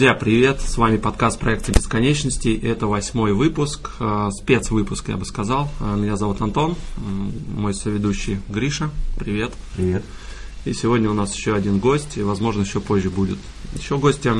Друзья, 0.00 0.14
привет! 0.14 0.62
С 0.62 0.78
вами 0.78 0.96
подкаст 0.96 1.38
проекта 1.38 1.72
бесконечности. 1.72 2.58
Это 2.62 2.86
восьмой 2.86 3.34
выпуск, 3.34 3.90
э, 4.00 4.30
спецвыпуск, 4.32 5.10
я 5.10 5.18
бы 5.18 5.26
сказал. 5.26 5.70
Э, 5.78 5.94
Меня 5.94 6.16
зовут 6.16 6.40
Антон, 6.40 6.74
мой 7.54 7.74
соведущий 7.74 8.40
Гриша. 8.48 8.88
Привет. 9.18 9.52
Привет. 9.76 10.02
И 10.64 10.72
сегодня 10.72 11.10
у 11.10 11.12
нас 11.12 11.34
еще 11.34 11.54
один 11.54 11.80
гость, 11.80 12.16
и, 12.16 12.22
возможно, 12.22 12.62
еще 12.62 12.80
позже 12.80 13.10
будет. 13.10 13.36
Еще 13.74 13.98
гостя 13.98 14.34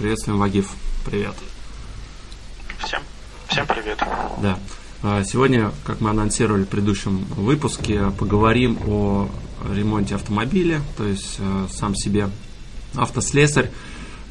приветствуем 0.00 0.40
Вагиф. 0.40 0.72
Привет. 1.06 1.36
Всем, 2.84 3.00
всем 3.46 3.68
привет. 3.68 4.02
Да. 4.42 4.58
А, 5.04 5.22
Сегодня, 5.22 5.70
как 5.84 6.00
мы 6.00 6.10
анонсировали 6.10 6.64
в 6.64 6.68
предыдущем 6.68 7.18
выпуске, 7.36 8.10
поговорим 8.18 8.76
о 8.88 9.30
ремонте 9.72 10.16
автомобиля, 10.16 10.82
то 10.96 11.04
есть 11.04 11.36
э, 11.38 11.66
сам 11.70 11.94
себе 11.94 12.28
автослесарь. 12.96 13.70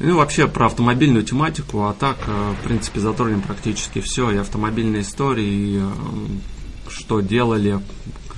Ну, 0.00 0.16
вообще 0.16 0.48
про 0.48 0.66
автомобильную 0.66 1.24
тематику, 1.24 1.84
а 1.84 1.94
так, 1.94 2.16
э, 2.26 2.54
в 2.60 2.64
принципе, 2.66 3.00
затронем 3.00 3.42
практически 3.42 4.00
все, 4.00 4.30
и 4.30 4.36
автомобильные 4.36 5.02
истории, 5.02 5.46
и 5.46 5.78
э, 5.78 6.90
что 6.90 7.20
делали, 7.20 7.80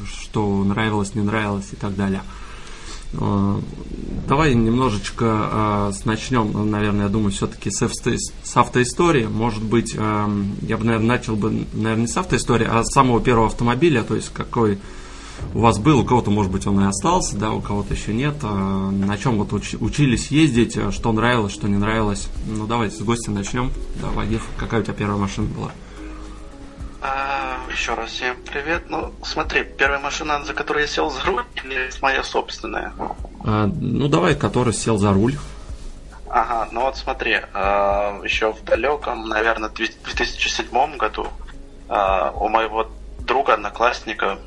что 0.07 0.63
нравилось, 0.65 1.15
не 1.15 1.23
нравилось 1.23 1.69
и 1.73 1.77
так 1.77 1.97
далее. 1.97 2.23
Э, 3.15 3.61
Давай 4.29 4.55
немножечко 4.55 5.93
начнем, 6.05 6.69
наверное, 6.69 7.05
я 7.05 7.09
думаю, 7.09 7.31
все-таки 7.31 7.71
с, 7.71 7.81
авто- 7.81 8.17
с 8.43 8.57
автоистории. 8.57 9.27
Может 9.27 9.63
быть, 9.63 9.95
э, 9.97 10.29
я 10.63 10.77
бы, 10.77 10.85
наверное, 10.85 11.07
начал 11.07 11.37
бы, 11.37 11.65
наверное, 11.73 12.03
не 12.03 12.09
с 12.09 12.17
автоистории, 12.17 12.67
а 12.69 12.83
с 12.83 12.93
самого 12.93 13.21
первого 13.21 13.47
автомобиля, 13.47 14.03
то 14.03 14.17
есть 14.17 14.31
какой 14.33 14.79
у 15.55 15.61
вас 15.61 15.79
был, 15.79 16.01
у 16.01 16.05
кого-то, 16.05 16.31
может 16.31 16.51
быть, 16.53 16.67
он 16.67 16.81
и 16.81 16.87
остался, 16.89 17.37
да, 17.37 17.53
у 17.53 17.61
кого-то 17.61 17.95
еще 17.95 18.13
нет. 18.15 18.37
Э, 18.43 18.47
На 18.47 19.17
чем 19.19 19.37
вот 19.39 19.53
уч- 19.53 19.77
учились 19.81 20.29
ездить, 20.31 20.77
э, 20.77 20.91
что 20.93 21.13
нравилось, 21.13 21.53
что 21.53 21.69
не 21.69 21.77
нравилось. 21.77 22.29
Ну, 22.47 22.67
давайте 22.67 22.97
с 22.97 23.01
гостя 23.01 23.31
начнем. 23.31 23.71
Да, 23.97 24.09
Вагиф, 24.09 24.47
какая 24.57 24.81
у 24.81 24.85
тебя 24.85 24.95
первая 24.95 25.19
машина 25.19 25.49
была? 25.49 25.71
А, 27.03 27.59
еще 27.71 27.95
раз 27.95 28.11
всем 28.11 28.37
привет. 28.51 28.85
Ну, 28.89 29.13
смотри, 29.23 29.65
первая 29.65 30.01
машина, 30.01 30.45
за 30.45 30.55
которой 30.55 30.83
я 30.83 30.87
сел 30.89 31.11
за 31.11 31.23
руль, 31.25 31.45
или 31.65 31.91
моя 32.03 32.23
собственная? 32.25 32.93
А, 33.45 33.67
ну, 33.67 34.09
давай, 34.09 34.35
который 34.35 34.73
сел 34.73 34.99
за 34.99 35.13
руль. 35.13 35.37
Ага, 36.29 36.69
ну 36.73 36.81
вот 36.81 36.97
смотри, 36.97 37.39
а, 37.55 38.21
еще 38.25 38.53
в 38.53 38.65
далеком, 38.65 39.29
наверное, 39.29 39.69
2007 39.71 40.97
году 40.97 41.29
а, 41.89 42.33
у 42.33 42.49
моего 42.49 42.89
друга, 43.21 43.55
одноклассника, 43.55 44.39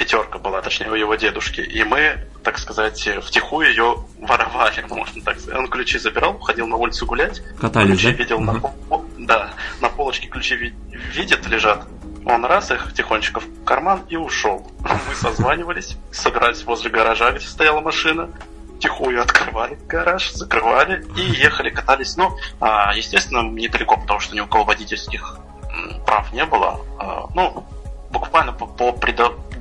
пятерка 0.00 0.38
была, 0.38 0.62
точнее, 0.62 0.90
у 0.90 0.94
его 0.94 1.14
дедушки, 1.14 1.60
и 1.60 1.84
мы, 1.84 2.26
так 2.42 2.58
сказать, 2.58 3.06
втихую 3.22 3.68
ее 3.68 3.96
воровали, 4.18 4.82
можно 4.88 5.22
так 5.22 5.38
сказать. 5.38 5.58
Он 5.58 5.68
ключи 5.68 5.98
забирал, 5.98 6.38
ходил 6.38 6.66
на 6.66 6.76
улицу 6.76 7.04
гулять, 7.04 7.42
Катались, 7.60 7.90
ключи 8.00 8.12
да? 8.12 8.12
видел 8.22 8.40
на, 8.40 8.52
Ага. 8.52 8.72
пол- 8.88 9.04
да, 9.18 9.50
на 9.82 9.90
полочке 9.90 10.26
ключи 10.28 10.56
ви- 10.56 10.74
видит, 11.12 11.46
лежат. 11.46 11.86
Он 12.24 12.44
раз 12.46 12.70
их 12.70 12.94
тихонечко 12.94 13.40
в 13.40 13.64
карман 13.64 14.02
и 14.08 14.16
ушел. 14.16 14.70
Мы 14.80 15.14
созванивались, 15.14 15.96
собирались 16.12 16.64
возле 16.64 16.90
гаража, 16.90 17.30
где 17.32 17.44
стояла 17.46 17.80
машина, 17.80 18.30
тихую 18.80 19.20
открывали 19.20 19.78
гараж, 19.86 20.32
закрывали 20.32 21.04
и 21.16 21.20
ехали, 21.20 21.68
катались. 21.68 22.16
Ну, 22.16 22.34
а, 22.60 22.94
естественно, 22.94 23.42
недалеко, 23.42 23.98
потому 23.98 24.20
что 24.20 24.34
ни 24.34 24.40
у 24.40 24.46
кого 24.46 24.64
водительских 24.64 25.36
прав 26.06 26.32
не 26.32 26.44
было. 26.46 26.80
А, 26.98 27.26
ну, 27.34 27.66
буквально 28.10 28.52
по, 28.52 28.66
по 28.66 28.92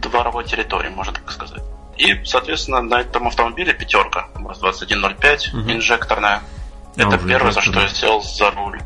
придворовой 0.02 0.44
территории, 0.46 0.90
можно 0.90 1.14
так 1.14 1.30
сказать. 1.32 1.62
И, 1.98 2.24
соответственно, 2.24 2.82
на 2.82 3.02
этом 3.02 3.28
автомобиле 3.28 3.74
пятерка, 3.74 4.28
МАЗ-2105, 4.36 5.54
Мгм. 5.54 5.72
инжекторная. 5.72 6.42
А, 6.98 7.02
Это 7.02 7.18
первое, 7.18 7.52
за 7.52 7.62
что 7.62 7.80
я 7.82 7.88
сел 7.90 8.22
за 8.22 8.52
руль. 8.52 8.80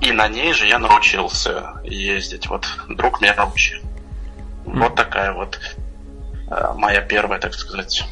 И 0.00 0.12
на 0.12 0.28
ней 0.28 0.52
же 0.54 0.66
я 0.66 0.78
научился 0.78 1.74
ездить. 1.84 2.46
Вот 2.48 2.66
друг 2.88 3.20
меня 3.20 3.34
научил. 3.34 3.80
Вот 4.64 4.94
такая 4.94 5.32
вот 5.32 5.58
э, 6.50 6.72
моя 6.76 7.00
первая, 7.00 7.38
так 7.40 7.54
сказать, 7.54 8.04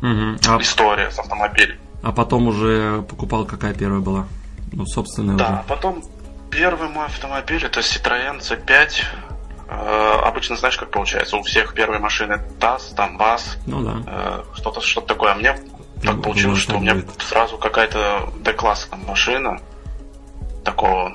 Мгм. 0.00 0.38
А, 0.48 0.58
история 0.60 1.10
с 1.10 1.18
автомобилем. 1.18 1.78
а 2.02 2.12
потом 2.12 2.48
уже 2.48 3.02
покупал, 3.02 3.44
какая 3.44 3.74
первая 3.74 4.00
была? 4.00 4.26
Ну, 4.72 4.86
собственная 4.86 5.36
Да, 5.36 5.46
а 5.46 5.52
уже. 5.60 5.62
потом 5.68 6.02
первый 6.50 6.88
мой 6.88 7.04
автомобиль 7.06 7.64
это 7.64 7.80
Citroёn 7.80 8.40
C5. 8.40 9.04
Э, 9.72 10.20
обычно 10.24 10.56
знаешь, 10.56 10.76
как 10.76 10.90
получается, 10.90 11.36
у 11.36 11.42
всех 11.42 11.74
первые 11.74 12.00
машины 12.00 12.40
ТАСС, 12.58 12.92
там 12.96 13.16
ВАЗ, 13.16 13.56
Ну 13.66 13.82
да. 13.82 14.02
э, 14.06 14.42
что-то 14.56 14.80
что 14.80 15.00
такое. 15.00 15.30
А 15.32 15.34
мне 15.36 15.52
так 16.02 16.16
Ну, 16.16 16.22
получилось, 16.22 16.58
вот 16.58 16.62
что 16.62 16.76
у 16.76 16.80
меня 16.80 16.94
будет. 16.94 17.22
сразу 17.22 17.56
какая-то 17.56 18.30
D-класса 18.40 18.88
машина 19.06 19.60
такого 20.64 21.12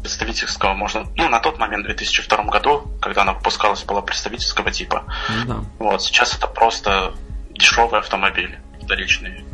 представительского, 0.00 0.72
можно, 0.74 1.04
ну, 1.16 1.28
на 1.28 1.38
тот 1.40 1.58
момент, 1.58 1.84
в 1.84 1.88
2002 1.88 2.44
году, 2.44 2.82
когда 3.00 3.22
она 3.22 3.34
выпускалась, 3.34 3.82
была 3.82 4.00
представительского 4.00 4.70
типа. 4.70 5.04
Ну 5.28 5.44
да. 5.46 5.64
Вот, 5.78 6.02
сейчас 6.02 6.34
это 6.34 6.46
просто 6.46 7.12
дешевый 7.50 8.00
автомобиль, 8.00 8.58
вторичный. 8.82 9.44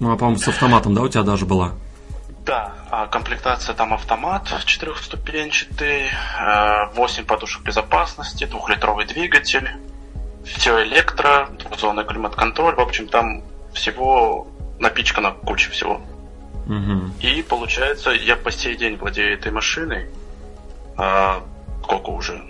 Ну, 0.00 0.12
а, 0.12 0.16
по-моему, 0.16 0.40
с 0.40 0.48
автоматом, 0.48 0.94
да, 0.94 1.02
у 1.02 1.08
тебя 1.08 1.22
даже 1.22 1.46
была? 1.46 1.74
Да, 2.44 2.72
а 2.90 3.06
комплектация 3.06 3.74
там 3.74 3.94
автомат 3.94 4.48
четырехступенчатый, 4.64 6.10
8 6.94 7.24
подушек 7.24 7.62
безопасности, 7.62 8.46
двухлитровый 8.46 9.06
двигатель, 9.06 9.70
все 10.44 10.82
электро, 10.82 11.48
двухзонный 11.60 12.04
климат-контроль, 12.04 12.74
в 12.74 12.80
общем, 12.80 13.06
там 13.06 13.42
всего 13.72 14.48
напичкано 14.80 15.30
куча 15.30 15.70
всего. 15.70 16.00
Угу. 16.66 17.12
И 17.20 17.42
получается, 17.42 18.10
я 18.10 18.36
по 18.36 18.50
сей 18.50 18.76
день 18.76 18.96
владею 18.96 19.34
этой 19.34 19.52
машиной. 19.52 20.10
А, 20.96 21.42
сколько 21.84 22.10
уже? 22.10 22.42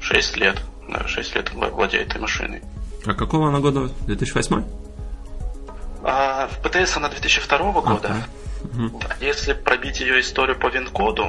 6 0.00 0.36
лет. 0.36 0.60
Да, 0.88 1.06
6 1.06 1.34
лет 1.36 1.50
вла- 1.52 1.70
владею 1.70 2.04
этой 2.04 2.20
машиной. 2.20 2.62
А 3.04 3.14
какого 3.14 3.48
она 3.48 3.60
года? 3.60 3.88
2008? 4.06 4.64
А, 6.02 6.48
в 6.48 6.58
ПТС 6.60 6.96
она 6.96 7.08
2002 7.08 7.72
года. 7.80 8.26
Да, 8.74 9.16
Если 9.20 9.52
пробить 9.52 10.00
ее 10.00 10.20
историю 10.20 10.58
по 10.58 10.68
ВИН-коду, 10.68 11.26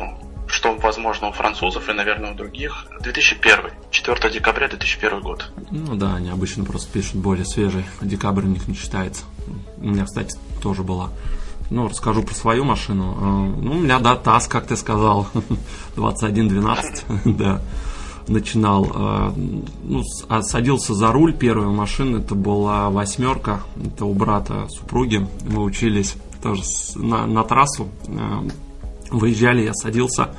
что 0.48 0.76
возможно 0.78 1.28
у 1.30 1.32
французов 1.34 1.90
и, 1.90 1.94
наверное, 1.94 2.32
у 2.32 2.36
других, 2.36 2.88
2001, 3.02 3.72
4 3.92 4.30
декабря 4.34 4.68
2001 4.70 5.22
год. 5.22 5.52
Ну 5.72 5.96
да, 5.96 6.16
они 6.16 6.30
обычно 6.30 6.64
просто 6.64 6.92
пишут 6.92 7.16
более 7.16 7.46
свежий. 7.46 7.84
Декабрь 8.02 8.44
у 8.46 8.48
них 8.48 8.68
не 8.68 8.74
считается. 8.76 9.24
У 9.78 9.88
меня, 9.90 10.06
кстати, 10.06 10.38
тоже 10.62 10.84
была. 10.84 11.10
Ну, 11.70 11.90
расскажу 11.90 12.24
про 12.24 12.34
свою 12.34 12.64
машину. 12.64 13.14
Э, 13.20 13.60
Ну, 13.62 13.72
у 13.74 13.80
меня, 13.80 14.00
да, 14.00 14.16
ТАСС, 14.16 14.48
как 14.48 14.68
ты 14.68 14.78
сказал, 14.78 15.28
2112, 15.98 17.04
да, 17.38 17.62
начинал. 18.30 18.86
э, 18.94 19.32
Ну, 19.84 20.04
а 20.30 20.42
садился 20.44 20.94
за 20.94 21.12
руль 21.12 21.34
первой 21.34 21.68
машины, 21.68 22.20
это 22.20 22.36
была 22.36 22.90
восьмерка, 22.90 23.62
это 23.86 24.06
у 24.06 24.14
брата 24.14 24.68
супруги. 24.70 25.28
Мы 25.50 25.62
учились 25.64 26.16
тоже 26.42 26.64
на, 26.96 27.26
на 27.26 27.44
трассу, 27.44 27.90
э, 28.08 28.50
выезжали, 29.12 29.64
я 29.64 29.74
садился 29.74 30.30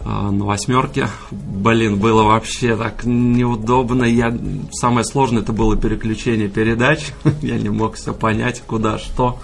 э, 0.00 0.08
на 0.08 0.44
восьмерке. 0.44 1.08
Блин, 1.30 1.98
было 1.98 2.24
вообще 2.24 2.76
так 2.76 3.04
неудобно. 3.04 4.04
Я... 4.04 4.36
Самое 4.72 5.04
сложное 5.04 5.42
это 5.42 5.52
было 5.52 5.76
переключение 5.76 6.48
передач. 6.48 7.12
Я 7.42 7.58
не 7.58 7.68
мог 7.68 7.94
все 7.94 8.12
понять, 8.12 8.62
куда, 8.66 8.98
что. 8.98 9.38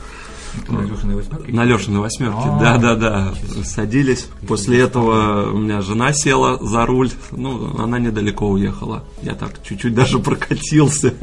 На 0.69 0.81
Лешиной 0.83 1.17
восьмерке? 1.17 1.53
На 1.53 1.65
Лешиной 1.65 2.01
восьмерке, 2.01 2.39
А, 2.45 2.59
да, 2.59 2.79
да, 2.79 2.95
да. 2.97 3.35
Садились. 3.65 4.29
После 4.47 4.81
этого 4.81 5.51
у 5.51 5.59
меня 5.59 5.81
жена 5.81 6.13
села 6.13 6.59
за 6.61 6.87
руль. 6.87 7.11
Ну, 7.33 7.79
она 7.79 7.99
недалеко 7.99 8.49
уехала. 8.49 9.05
Я 9.23 9.35
так 9.35 9.63
чуть-чуть 9.63 9.95
даже 9.95 10.19
прокатился. 10.21 11.15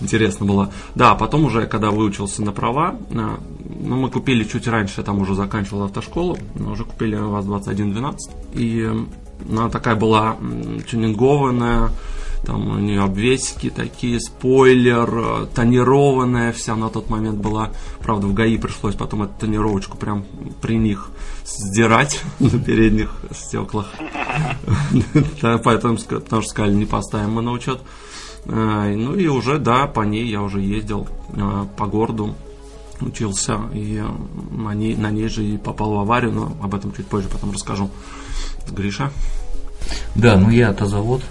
Интересно 0.00 0.46
было. 0.46 0.72
Да, 0.94 1.14
потом 1.14 1.44
уже, 1.44 1.66
когда 1.66 1.90
выучился 1.90 2.42
на 2.42 2.52
права, 2.52 2.96
а, 3.14 3.40
ну, 3.80 3.96
мы 3.96 4.10
купили 4.10 4.44
чуть 4.44 4.66
раньше, 4.68 4.94
я 4.98 5.04
там 5.04 5.20
уже 5.20 5.34
заканчивал 5.34 5.84
автошколу, 5.84 6.38
но 6.54 6.72
уже 6.72 6.84
купили 6.84 7.16
ВАЗ-2112. 7.16 8.16
И 8.54 8.90
она 9.48 9.68
такая 9.68 9.94
была 9.94 10.36
тюнингованная, 10.90 11.90
там 12.44 12.68
у 12.68 12.78
нее 12.78 13.02
обвесики 13.02 13.70
такие, 13.70 14.20
спойлер, 14.20 15.08
э, 15.12 15.46
тонированная 15.54 16.52
вся 16.52 16.76
на 16.76 16.88
тот 16.88 17.10
момент 17.10 17.38
была. 17.38 17.70
Правда, 18.00 18.26
в 18.26 18.34
ГАИ 18.34 18.58
пришлось 18.58 18.94
потом 18.94 19.22
эту 19.24 19.32
тонировочку 19.40 19.96
прям 19.96 20.24
при 20.62 20.76
них 20.76 21.10
сдирать 21.44 22.22
на 22.38 22.58
передних 22.58 23.14
стеклах. 23.32 23.86
Поэтому, 25.64 25.96
потому 25.96 26.42
что 26.42 26.50
сказали, 26.50 26.74
не 26.74 26.86
поставим 26.86 27.32
мы 27.32 27.42
на 27.42 27.52
учет. 27.52 27.80
Э, 28.46 28.94
Ну 28.96 29.14
и 29.14 29.26
уже, 29.26 29.58
да, 29.58 29.86
по 29.86 30.02
ней 30.02 30.28
я 30.28 30.42
уже 30.42 30.60
ездил 30.60 31.08
э, 31.34 31.66
по 31.76 31.86
городу, 31.86 32.34
учился, 33.00 33.60
и 33.74 34.02
на 34.50 34.74
ней, 34.74 34.96
на 34.96 35.10
ней 35.10 35.28
же 35.28 35.44
и 35.44 35.56
попал 35.56 35.92
в 35.92 35.98
аварию, 35.98 36.32
но 36.32 36.56
об 36.62 36.74
этом 36.74 36.92
чуть 36.92 37.06
позже 37.06 37.28
потом 37.28 37.52
расскажу. 37.52 37.90
Гриша? 38.70 39.10
Да, 40.14 40.36
ну 40.36 40.50
я 40.50 40.70
автозавод. 40.70 41.22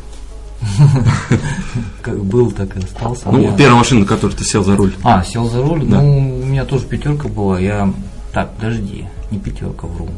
Как 2.01 2.23
был, 2.23 2.51
так 2.51 2.75
и 2.75 2.79
остался. 2.79 3.29
Ну, 3.29 3.55
первая 3.55 3.77
машина, 3.77 4.01
на 4.01 4.05
которой 4.05 4.33
ты 4.33 4.43
сел 4.43 4.63
за 4.63 4.75
руль. 4.75 4.93
А, 5.03 5.23
сел 5.23 5.47
за 5.49 5.61
руль. 5.61 5.83
Ну, 5.83 6.41
у 6.41 6.45
меня 6.45 6.65
тоже 6.65 6.85
пятерка 6.85 7.27
была. 7.27 7.59
Я. 7.59 7.93
Так, 8.33 8.53
подожди, 8.55 9.05
не 9.31 9.39
пятерка, 9.39 9.87
вру. 9.87 10.09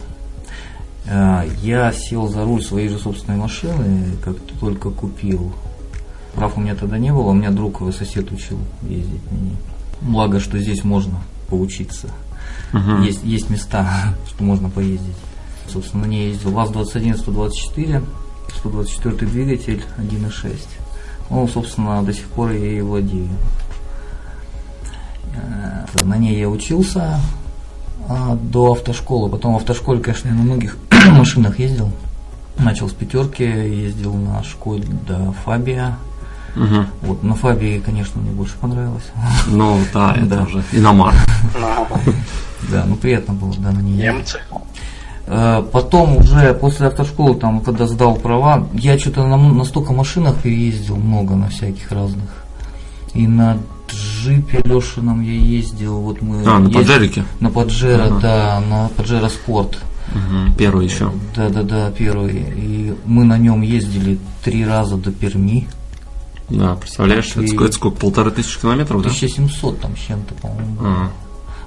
А, 1.08 1.46
Я 1.62 1.92
сел 1.92 2.28
за 2.28 2.44
руль 2.44 2.64
своей 2.64 2.90
же 2.90 2.98
собственной 2.98 3.38
машины, 3.38 4.06
как 4.24 4.36
только 4.60 4.90
купил. 4.90 5.54
Прав 6.36 6.58
у 6.58 6.62
меня 6.62 6.76
тогда 6.76 6.98
не 6.98 7.12
было, 7.12 7.30
у 7.30 7.34
меня 7.34 7.50
друг 7.50 7.82
его 7.82 7.92
сосед 7.92 8.32
учил 8.32 8.60
ездить 8.84 9.32
на 9.32 9.36
ней. 9.36 9.58
Благо, 10.02 10.40
что 10.40 10.58
здесь 10.60 10.84
можно 10.84 11.20
поучиться. 11.48 12.08
Мгм. 12.72 13.02
Есть, 13.02 13.24
есть 13.24 13.50
места, 13.50 14.16
что 14.28 14.44
можно 14.44 14.70
поездить. 14.70 15.16
Собственно, 15.72 16.06
на 16.06 16.10
ней 16.10 16.30
ездил 16.30 16.52
ВАЗ-21, 16.52 18.06
124, 18.56 19.16
124 19.16 19.32
двигатель 19.32 19.84
1.6. 19.98 20.60
Ну, 21.30 21.48
собственно, 21.48 22.02
до 22.04 22.14
сих 22.14 22.26
пор 22.26 22.52
я 22.52 22.58
ей 22.66 22.82
владею. 22.82 23.30
Э, 25.36 25.86
На 26.04 26.18
ней 26.18 26.40
я 26.40 26.50
учился 26.50 27.20
а, 28.08 28.36
до 28.36 28.72
автошколы. 28.74 29.30
Потом 29.30 29.54
в 29.54 29.58
автошколе, 29.58 30.00
конечно, 30.02 30.30
я 30.30 30.34
на 30.34 30.42
многих 30.42 30.78
машинах 31.12 31.60
ездил. 31.60 31.92
Начал 32.58 32.90
с 32.90 32.94
пятерки, 32.94 33.44
ездил 33.44 34.14
на 34.16 34.44
школе 34.44 34.84
до 35.08 35.32
Фабия. 35.46 35.98
Мгм. 36.56 36.88
Вот, 37.04 37.24
на 37.24 37.36
Фабии, 37.36 37.80
конечно, 37.86 38.20
мне 38.22 38.32
больше 38.32 38.56
понравилось. 38.60 39.06
Ну, 39.48 39.80
да, 39.94 40.14
это 40.16 40.26
Да. 40.26 40.44
уже 40.44 40.64
иномар. 40.72 41.14
Да, 42.70 42.84
ну 42.86 42.98
приятно 42.98 43.34
было, 43.34 43.54
да, 43.58 43.72
на 43.72 43.80
ней 43.80 43.96
немцы. 44.04 44.40
Э, 45.30 45.64
Потом 45.72 46.18
уже 46.18 46.54
после 46.56 46.88
автошколы, 46.88 47.36
там, 47.36 47.62
когда 47.62 47.86
сдал 47.88 48.16
права, 48.16 48.68
я 48.74 48.98
что-то 48.98 49.26
на, 49.28 49.38
на 49.38 49.64
столько 49.64 49.94
машинах 49.94 50.36
переездил, 50.38 50.98
много 50.98 51.36
на 51.36 51.50
всяких 51.50 51.92
разных. 51.92 52.30
И 53.14 53.28
на 53.28 53.58
джипе 53.88 54.62
Лешином 54.66 55.22
я 55.22 55.34
ездил, 55.34 56.00
вот 56.00 56.22
мы... 56.22 56.42
А, 56.46 56.60
на 56.60 56.68
ездили- 56.68 56.74
Паджерике? 56.74 57.24
На 57.40 57.50
Паджеро, 57.52 58.04
Ага. 58.06 58.20
да, 58.22 58.62
на 58.70 58.90
Паджеро 58.90 59.30
Спорт. 59.30 59.78
Мгм. 60.14 60.54
Первый 60.58 60.86
еще. 60.88 61.12
Да-да-да, 61.36 61.92
первый. 61.92 62.34
И 62.56 62.96
мы 63.06 63.24
на 63.26 63.38
нем 63.38 63.62
ездили 63.62 64.18
три 64.44 64.66
раза 64.66 64.98
до 64.98 65.12
Перми. 65.12 65.68
Да, 66.50 66.76
представляешь, 66.76 67.28
это 67.36 67.46
сколько, 67.46 67.66
это 67.66 67.74
сколько, 67.74 67.98
полторы 67.98 68.32
тысячи 68.32 68.60
километров, 68.60 69.04
да? 69.04 69.10
1700 69.10 69.80
там 69.80 69.96
с 69.96 70.00
чем-то, 70.00 70.34
по-моему. 70.36 70.78
Ага. 70.82 71.12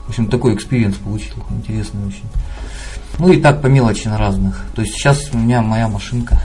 В 0.07 0.09
общем, 0.09 0.27
такой 0.27 0.55
experience 0.55 0.97
получил, 0.97 1.37
интересный 1.51 2.05
очень. 2.09 2.25
Ну 3.19 3.33
и 3.33 3.41
так 3.41 3.63
по 3.63 3.67
мелочи 3.67 4.09
на 4.09 4.19
разных. 4.19 4.61
То 4.75 4.83
есть 4.83 4.95
сейчас 4.95 5.31
у 5.33 5.39
меня 5.39 5.63
моя 5.63 5.89
машинка, 5.89 6.43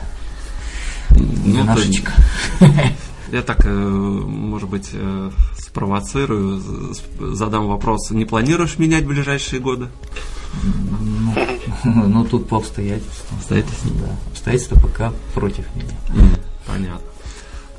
Ну, 1.10 1.26
двенашечка. 1.44 2.12
Я 3.32 3.42
так, 3.42 3.66
э, 3.66 3.70
может 3.70 4.70
быть, 4.70 4.90
э, 4.94 5.32
спровоцирую, 5.58 6.62
задам 7.20 7.68
вопрос. 7.68 8.12
Не 8.12 8.24
планируешь 8.24 8.80
менять 8.80 9.04
в 9.04 9.08
ближайшие 9.08 9.60
годы? 9.60 9.90
Ну, 11.84 12.08
ну, 12.08 12.26
тут 12.26 12.48
по 12.48 12.58
обстоятельствам. 12.58 13.38
Обстоятельства? 13.38 13.92
Да, 14.00 14.32
обстоятельства 14.32 14.80
пока 14.80 15.14
против 15.34 15.66
меня. 15.76 16.30
Понятно. 16.66 17.08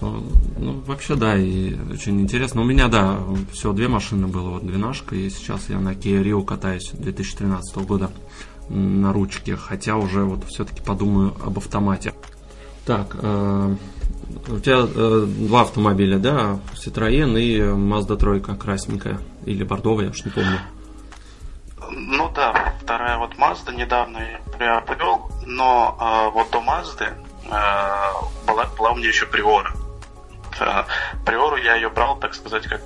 Ну, 0.00 0.22
ну, 0.58 0.82
вообще, 0.86 1.16
да, 1.16 1.36
и 1.36 1.74
очень 1.90 2.20
интересно. 2.20 2.60
У 2.60 2.64
меня, 2.64 2.88
да, 2.88 3.18
всего 3.52 3.72
две 3.72 3.88
машины 3.88 4.28
было, 4.28 4.50
вот 4.50 4.66
двенашка, 4.66 5.16
и 5.16 5.28
сейчас 5.28 5.68
я 5.68 5.80
на 5.80 5.92
Kia 5.92 6.22
Rio 6.22 6.44
катаюсь 6.44 6.90
2013 6.92 7.76
года 7.78 8.10
на 8.68 9.12
ручке, 9.12 9.56
хотя 9.56 9.96
уже 9.96 10.24
вот 10.24 10.44
все-таки 10.44 10.82
подумаю 10.82 11.34
об 11.44 11.58
автомате. 11.58 12.14
Так, 12.86 13.16
э, 13.20 13.74
у 14.48 14.58
тебя 14.60 14.78
э, 14.80 15.26
два 15.26 15.62
автомобиля, 15.62 16.18
да, 16.18 16.58
Citroёn 16.74 17.38
и 17.38 17.60
Mazda 17.60 18.16
тройка 18.16 18.54
красненькая, 18.54 19.18
или 19.44 19.64
бордовая, 19.64 20.06
я 20.06 20.10
уж 20.10 20.24
не 20.24 20.30
помню. 20.30 20.58
Ну 21.90 22.30
да, 22.34 22.74
вторая 22.82 23.18
вот 23.18 23.34
Mazda 23.34 23.74
недавно 23.74 24.18
я 24.18 24.40
приобрел, 24.56 25.30
но 25.46 25.96
э, 26.00 26.30
вот 26.32 26.50
до 26.50 26.58
Mazda 26.58 27.14
э, 27.44 28.46
была, 28.46 28.66
была 28.76 28.92
у 28.92 28.96
меня 28.96 29.08
еще 29.08 29.26
Приора. 29.26 29.72
Э, 30.60 30.84
Приору 31.24 31.56
я 31.56 31.76
ее 31.76 31.88
брал, 31.88 32.18
так 32.18 32.34
сказать, 32.34 32.66
как 32.66 32.82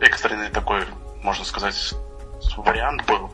экстренный 0.00 0.50
такой, 0.50 0.84
можно 1.22 1.44
сказать, 1.44 1.94
вариант 2.56 3.04
был. 3.06 3.30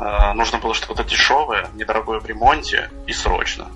Э, 0.00 0.32
нужно 0.32 0.58
было 0.58 0.72
что-то 0.74 1.04
дешевое, 1.04 1.68
недорогое 1.74 2.20
в 2.20 2.26
ремонте 2.26 2.90
и 3.06 3.12
срочно. 3.12 3.66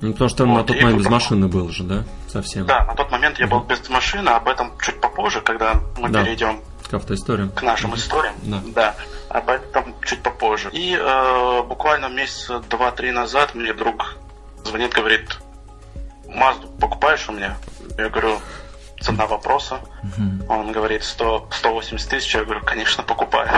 Ну, 0.00 0.12
потому 0.12 0.30
что 0.30 0.44
Вот, 0.46 0.54
на 0.54 0.64
тот 0.64 0.80
момент 0.80 0.98
без 0.98 1.08
машины 1.10 1.46
был 1.48 1.68
же, 1.70 1.84
да, 1.84 2.04
совсем? 2.28 2.66
Да, 2.66 2.84
на 2.84 2.94
тот 2.94 3.10
момент 3.10 3.38
я 3.38 3.46
был 3.46 3.60
без 3.60 3.88
машины, 3.90 4.30
об 4.30 4.48
этом 4.48 4.72
чуть 4.80 5.00
попозже, 5.00 5.40
когда 5.40 5.80
мы 5.98 6.08
Да. 6.08 6.24
перейдем 6.24 6.60
К 6.90 6.94
автоисториям. 6.94 7.50
к 7.50 7.62
нашим 7.62 7.94
историям. 7.94 8.34
Да. 8.42 8.94
об 9.28 9.50
этом 9.50 9.94
чуть 10.04 10.22
попозже. 10.22 10.70
И 10.72 10.96
э, 10.98 11.62
буквально 11.62 12.06
месяца 12.08 12.60
два-три 12.70 13.10
назад 13.10 13.54
мне 13.54 13.72
друг 13.74 14.16
звонит, 14.64 14.92
говорит, 14.92 15.38
Мазду 16.28 16.68
покупаешь 16.80 17.28
у 17.28 17.32
меня? 17.32 17.56
Я 17.98 18.08
говорю, 18.08 18.38
цена 19.04 19.26
вопроса. 19.26 19.80
Он 20.48 20.72
говорит, 20.72 21.04
100, 21.04 21.48
180 21.50 22.08
тысяч. 22.08 22.34
Я 22.34 22.44
говорю, 22.44 22.62
конечно, 22.64 23.02
покупаю. 23.02 23.50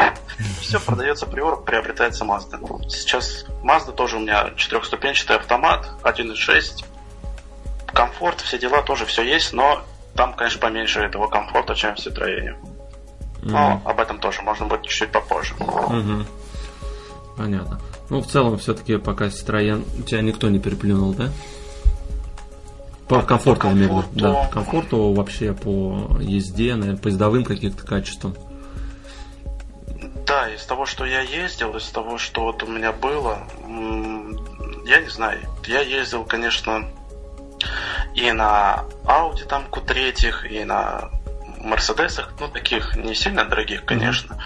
Все, 0.60 0.80
продается 0.80 1.26
приор, 1.26 1.62
приобретается 1.62 2.24
Mazda. 2.24 2.88
Сейчас 2.88 3.46
Mazda 3.62 3.92
тоже 3.92 4.16
у 4.16 4.20
меня 4.20 4.50
четырехступенчатый 4.56 5.36
автомат, 5.36 5.88
1.6. 6.02 6.84
Комфорт, 7.92 8.40
все 8.40 8.58
дела 8.58 8.82
тоже 8.82 9.06
все 9.06 9.22
есть, 9.22 9.52
но 9.52 9.82
там, 10.14 10.34
конечно, 10.34 10.60
поменьше 10.60 11.00
этого 11.00 11.28
комфорта, 11.28 11.74
чем 11.74 11.94
в 11.94 11.98
Citroёn. 11.98 12.56
Но 13.42 13.80
об 13.84 14.00
этом 14.00 14.18
тоже 14.18 14.42
можно 14.42 14.66
будет 14.66 14.82
чуть-чуть 14.82 15.12
попозже. 15.12 15.54
Мгм. 15.58 16.26
Понятно. 17.36 17.80
Ну, 18.08 18.20
в 18.20 18.26
целом, 18.26 18.58
все-таки 18.58 18.96
пока 18.98 19.26
Citroёn 19.26 19.84
тебя 20.04 20.20
никто 20.22 20.48
не 20.48 20.58
переплюнул, 20.58 21.14
да? 21.14 21.30
По 23.08 23.22
комфорту, 23.22 23.68
я 23.68 23.72
имею 23.72 23.88
в 23.88 24.10
виду. 24.10 24.20
комфорту. 24.20 24.20
Да, 24.20 24.48
комфорту 24.48 25.12
вообще 25.12 25.52
по 25.52 26.18
езде, 26.20 26.74
наверное, 26.74 27.00
по 27.00 27.08
ездовым 27.08 27.44
каким-то 27.44 27.84
качествам. 27.84 28.36
Да, 30.26 30.48
из 30.48 30.64
того, 30.64 30.86
что 30.86 31.04
я 31.04 31.20
ездил, 31.20 31.76
из 31.76 31.88
того, 31.90 32.18
что 32.18 32.42
вот 32.42 32.62
у 32.64 32.66
меня 32.66 32.92
было, 32.92 33.46
я 34.86 35.00
не 35.00 35.08
знаю. 35.08 35.40
Я 35.66 35.82
ездил, 35.82 36.24
конечно, 36.24 36.90
и 38.14 38.32
на 38.32 38.84
Audi 39.04 39.44
там 39.44 39.66
Q3, 39.70 40.48
и 40.48 40.64
на 40.64 41.10
Мерседесах, 41.60 42.32
ну, 42.40 42.48
таких 42.48 42.96
не 42.96 43.14
сильно 43.14 43.44
дорогих, 43.44 43.84
конечно. 43.84 44.42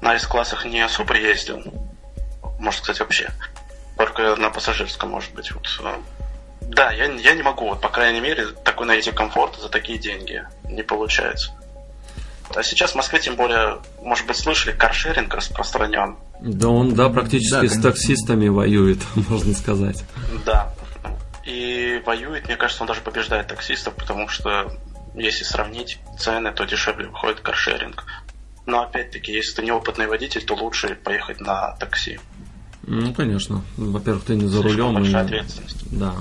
На 0.00 0.14
S-классах 0.14 0.64
не 0.64 0.80
особо 0.80 1.16
ездил, 1.16 1.60
можно 2.60 2.80
сказать, 2.80 3.00
вообще. 3.00 3.30
Только 3.96 4.36
на 4.36 4.50
пассажирском, 4.50 5.10
может 5.10 5.34
быть. 5.34 5.50
Вот. 5.50 5.66
Да, 6.78 6.92
я, 6.92 7.06
я 7.06 7.34
не 7.34 7.42
могу, 7.42 7.70
вот, 7.70 7.80
по 7.80 7.88
крайней 7.88 8.20
мере, 8.20 8.46
такой 8.64 8.86
найти 8.86 9.10
комфорт 9.10 9.58
за 9.60 9.68
такие 9.68 9.98
деньги. 9.98 10.44
Не 10.62 10.84
получается. 10.84 11.50
А 12.54 12.62
сейчас 12.62 12.92
в 12.92 12.94
Москве, 12.94 13.18
тем 13.18 13.34
более, 13.34 13.78
может 14.00 14.28
быть, 14.28 14.36
слышали, 14.36 14.70
каршеринг 14.76 15.34
распространен. 15.34 16.16
Да, 16.40 16.68
он, 16.68 16.94
да, 16.94 17.08
практически 17.08 17.66
Да, 17.66 17.68
с 17.68 17.80
таксистами 17.82 18.46
воюет, 18.46 18.98
можно 19.28 19.54
сказать. 19.54 20.04
Да. 20.46 20.72
И 21.44 22.00
воюет, 22.06 22.46
мне 22.46 22.56
кажется, 22.56 22.84
он 22.84 22.86
даже 22.86 23.00
побеждает 23.00 23.48
таксистов, 23.48 23.94
потому 23.96 24.28
что 24.28 24.72
если 25.16 25.42
сравнить 25.42 25.98
цены, 26.16 26.52
то 26.52 26.64
дешевле 26.64 27.08
выходит 27.08 27.40
каршеринг. 27.40 28.04
Но 28.66 28.82
опять-таки, 28.82 29.32
если 29.32 29.56
ты 29.56 29.62
неопытный 29.62 30.06
водитель, 30.06 30.44
то 30.44 30.54
лучше 30.54 30.94
поехать 30.94 31.40
на 31.40 31.74
такси. 31.80 32.20
Ну, 32.86 33.12
конечно. 33.12 33.64
Во-первых, 33.76 34.22
ты 34.26 34.36
не 34.36 34.46
за 34.46 34.60
Слишком 34.60 34.80
рулем. 34.90 34.94
большая 34.94 35.22
и- 35.22 35.26
ответственность. 35.26 35.98
Да. 35.98 36.14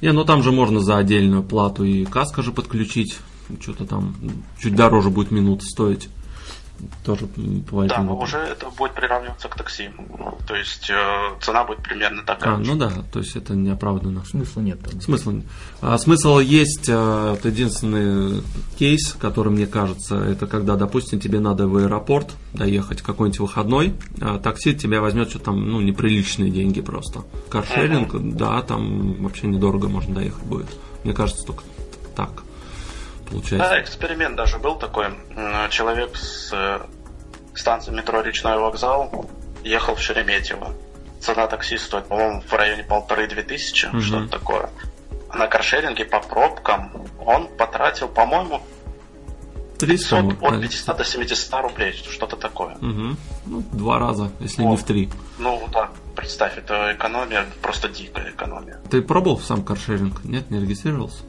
Не, 0.00 0.12
ну 0.12 0.24
там 0.24 0.42
же 0.42 0.50
можно 0.52 0.80
за 0.80 0.96
отдельную 0.96 1.42
плату 1.42 1.84
и 1.84 2.04
каска 2.04 2.42
же 2.42 2.52
подключить. 2.52 3.18
Что-то 3.60 3.84
там 3.84 4.14
чуть 4.58 4.74
дороже 4.74 5.10
будет 5.10 5.30
минут 5.30 5.62
стоить. 5.62 6.08
Тоже 7.04 7.26
по 7.26 7.80
Да, 7.80 7.86
этому 7.86 8.04
но 8.04 8.10
вопросу. 8.16 8.36
уже 8.36 8.46
это 8.46 8.66
будет 8.70 8.92
приравниваться 8.92 9.48
к 9.48 9.56
такси. 9.56 9.90
То 10.46 10.54
есть 10.54 10.90
э, 10.90 11.40
цена 11.40 11.64
будет 11.64 11.82
примерно 11.82 12.22
такая. 12.24 12.54
А, 12.54 12.58
ну 12.58 12.76
да, 12.76 12.90
то 13.12 13.18
есть 13.20 13.36
это 13.36 13.54
неоправданно. 13.54 14.24
Смысла 14.24 14.60
нет 14.60 14.80
там. 14.80 15.00
Смысл, 15.00 15.40
а, 15.80 15.98
смысл 15.98 16.38
есть, 16.38 16.88
это 16.88 17.40
единственный 17.44 18.42
кейс, 18.78 19.14
который 19.14 19.52
мне 19.52 19.66
кажется, 19.66 20.16
это 20.16 20.46
когда, 20.46 20.76
допустим, 20.76 21.20
тебе 21.20 21.40
надо 21.40 21.66
в 21.68 21.76
аэропорт 21.76 22.30
доехать 22.52 23.02
какой-нибудь 23.02 23.40
выходной, 23.40 23.94
а 24.20 24.38
такси 24.38 24.74
тебя 24.74 25.00
возьмет 25.00 25.30
что-то 25.30 25.46
там, 25.46 25.70
ну, 25.70 25.80
неприличные 25.80 26.50
деньги 26.50 26.80
просто. 26.80 27.22
Каршеринг, 27.48 28.14
да, 28.36 28.62
там 28.62 29.22
вообще 29.22 29.46
недорого 29.46 29.88
можно 29.88 30.14
доехать 30.14 30.44
будет. 30.44 30.68
Мне 31.04 31.12
кажется, 31.14 31.44
только 31.46 31.62
так 32.14 32.42
получается. 33.30 33.68
Да, 33.68 33.80
эксперимент 33.80 34.36
даже 34.36 34.58
был 34.58 34.76
такой. 34.76 35.06
Человек 35.70 36.16
с 36.16 36.50
э, 36.52 36.80
станции 37.54 37.90
метро 37.92 38.20
Речной 38.20 38.58
вокзал 38.58 39.28
ехал 39.64 39.94
в 39.94 40.00
Шереметьево. 40.02 40.72
Цена 41.20 41.46
такси 41.46 41.76
стоит, 41.78 42.06
по-моему, 42.06 42.40
в 42.40 42.52
районе 42.52 42.82
полторы-две 42.84 43.42
тысячи, 43.42 43.86
Мгм. 43.86 44.00
что-то 44.00 44.28
такое. 44.38 44.70
На 45.34 45.46
каршеринге 45.46 46.04
по 46.06 46.20
пробкам 46.20 46.90
он 47.24 47.46
потратил, 47.56 48.08
по-моему, 48.08 48.60
300, 49.78 50.18
От, 50.18 50.24
ну, 50.24 50.30
от 50.46 50.54
да. 50.56 50.60
500 50.60 50.96
до 50.98 51.04
700 51.04 51.62
рублей, 51.62 51.92
что-то 51.92 52.36
такое. 52.36 52.76
Мгм. 52.80 53.16
Ну, 53.46 53.62
два 53.72 53.98
раза, 53.98 54.30
если 54.40 54.62
не 54.62 54.68
Вот. 54.68 54.80
в 54.80 54.84
три. 54.84 55.08
Ну 55.38 55.62
да, 55.72 55.90
представь, 56.16 56.58
это 56.58 56.92
экономия, 56.94 57.46
просто 57.62 57.88
дикая 57.88 58.30
экономия. 58.30 58.78
Ты 58.90 59.00
пробовал 59.00 59.38
сам 59.40 59.62
каршеринг? 59.62 60.22
Нет, 60.24 60.50
не 60.50 60.60
регистрировался? 60.60 61.22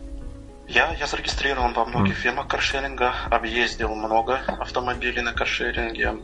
Я, 0.74 0.94
я 0.94 1.06
зарегистрирован 1.06 1.74
во 1.74 1.86
многих 1.86 2.14
Мгм. 2.14 2.22
фирмах 2.24 2.48
каршеринга, 2.48 3.14
объездил 3.30 3.94
много 3.94 4.40
автомобилей 4.60 5.22
на 5.22 5.34
каршеринге. 5.34 6.16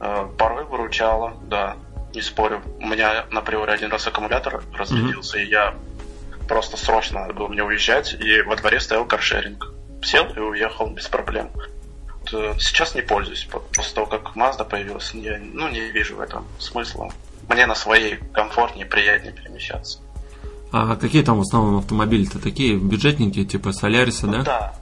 Э, 0.00 0.28
Порой 0.38 0.64
выручало, 0.64 1.36
да, 1.42 1.76
не 2.14 2.22
спорю. 2.22 2.62
У 2.80 2.86
меня 2.86 3.26
на 3.30 3.40
приоре 3.42 3.72
один 3.72 3.90
раз 3.90 4.06
аккумулятор 4.06 4.62
разрядился, 4.72 5.38
и 5.38 5.46
я 5.46 5.74
просто 6.48 6.76
срочно 6.76 7.20
надо 7.20 7.34
было 7.34 7.48
мне 7.48 7.62
уезжать, 7.62 8.14
и 8.14 8.40
во 8.42 8.56
дворе 8.56 8.80
стоял 8.80 9.04
каршеринг. 9.04 9.66
Сел 10.02 10.26
и 10.34 10.38
уехал 10.38 10.86
без 10.88 11.08
проблем. 11.08 11.50
Э, 12.32 12.54
Сейчас 12.58 12.94
не 12.94 13.02
пользуюсь. 13.02 13.44
по- 13.50 13.58
После 13.60 13.94
того, 13.94 14.06
как 14.06 14.34
Mazda 14.36 14.64
появилась, 14.64 15.12
я 15.14 15.38
ну, 15.38 15.68
не 15.68 15.80
вижу 15.90 16.16
в 16.16 16.20
этом 16.20 16.46
смысла. 16.58 17.10
Мне 17.48 17.66
на 17.66 17.74
своей 17.74 18.16
комфортнее, 18.32 18.86
приятнее 18.86 19.32
перемещаться. 19.32 19.98
А 20.70 20.96
какие 20.96 21.22
там 21.22 21.38
в 21.38 21.42
основном 21.42 21.78
автомобили-то 21.78 22.38
такие 22.38 22.76
бюджетненькие, 22.76 23.44
типа 23.44 23.72
Соляриса, 23.72 24.26
да? 24.26 24.42
Да. 24.42 24.74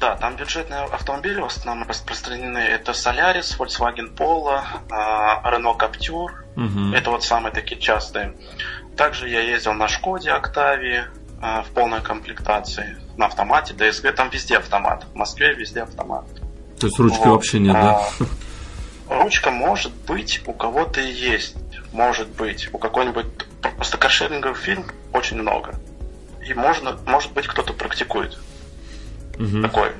Да, 0.00 0.16
там 0.16 0.36
бюджетные 0.36 0.80
автомобили 0.80 1.40
в 1.40 1.46
основном 1.46 1.88
распространены. 1.88 2.58
Это 2.58 2.92
Solaris, 2.92 3.56
Volkswagen 3.56 4.14
Polo, 4.14 4.60
а, 4.90 5.50
Renault 5.50 5.78
Captur. 5.78 6.30
Мгм. 6.56 6.92
Это 6.92 7.10
вот 7.10 7.24
самые 7.24 7.52
такие 7.52 7.80
частые. 7.80 8.34
Также 8.96 9.28
я 9.28 9.40
ездил 9.40 9.72
на 9.72 9.88
Шкоде 9.88 10.32
Октавии 10.32 11.04
а, 11.40 11.62
в 11.62 11.68
полной 11.68 12.02
комплектации. 12.02 12.98
На 13.16 13.26
автомате, 13.26 13.72
DSG, 13.72 14.12
там 14.12 14.28
везде 14.30 14.58
автомат. 14.58 15.06
В 15.12 15.14
Москве 15.14 15.54
везде 15.54 15.82
автомат. 15.82 16.26
То 16.78 16.86
есть 16.88 16.98
ручки 16.98 17.18
Вот. 17.24 17.36
вообще 17.36 17.60
нет, 17.60 17.72
да? 17.72 18.02
А, 19.08 19.22
Ручка 19.22 19.50
может 19.50 19.92
быть 20.06 20.42
у 20.46 20.52
кого-то 20.52 21.00
и 21.00 21.10
есть. 21.10 21.56
Может 21.94 22.28
быть. 22.30 22.68
У 22.72 22.78
какой-нибудь... 22.78 23.24
Просто 23.76 23.96
каршеринговых 23.96 24.58
фильм 24.58 24.84
очень 25.12 25.40
много. 25.40 25.76
И 26.46 26.52
можно, 26.52 26.98
может 27.06 27.32
быть, 27.32 27.46
кто-то 27.46 27.72
практикует 27.72 28.36
Мгм. 29.38 29.62
такой 29.62 29.92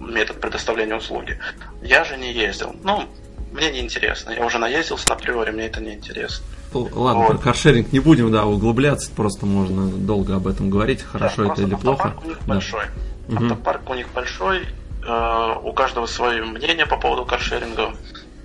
метод 0.00 0.40
предоставления 0.40 0.96
услуги. 0.96 1.38
Я 1.82 2.04
же 2.04 2.16
не 2.16 2.32
ездил. 2.32 2.74
Ну, 2.82 3.04
мне 3.52 3.70
не 3.70 3.80
интересно. 3.80 4.30
Я 4.30 4.44
уже 4.46 4.56
наездился 4.58 5.10
на 5.10 5.16
приоре, 5.16 5.52
мне 5.52 5.66
это 5.66 5.80
не 5.82 5.92
интересно. 5.94 6.44
Ладно, 6.72 7.22
Вот. 7.24 7.28
про 7.28 7.38
каршеринг 7.38 7.92
не 7.92 8.00
будем, 8.00 8.32
да, 8.32 8.46
углубляться, 8.46 9.10
просто 9.14 9.44
можно 9.44 9.88
долго 9.88 10.36
об 10.36 10.46
этом 10.46 10.70
говорить, 10.70 11.02
хорошо 11.02 11.44
Да, 11.46 11.52
это 11.52 11.62
или 11.62 11.74
плохо. 11.74 12.08
Автопарк 12.08 12.24
у 12.24 12.28
них 12.30 12.38
Да. 12.38 12.44
большой. 12.54 12.84
Мгм. 13.28 13.44
Автопарк 13.52 13.90
у 13.90 13.94
них 13.94 14.08
большой. 14.14 14.66
э, 15.04 15.54
у 15.64 15.72
каждого 15.72 16.06
свое 16.06 16.44
мнение 16.44 16.86
по 16.86 16.96
поводу 16.96 17.24
каршеринга. 17.26 17.92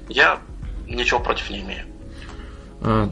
Я 0.10 0.40
ничего 0.88 1.20
против 1.20 1.50
не 1.52 1.60
имею. 1.62 1.86
А, 2.82 3.10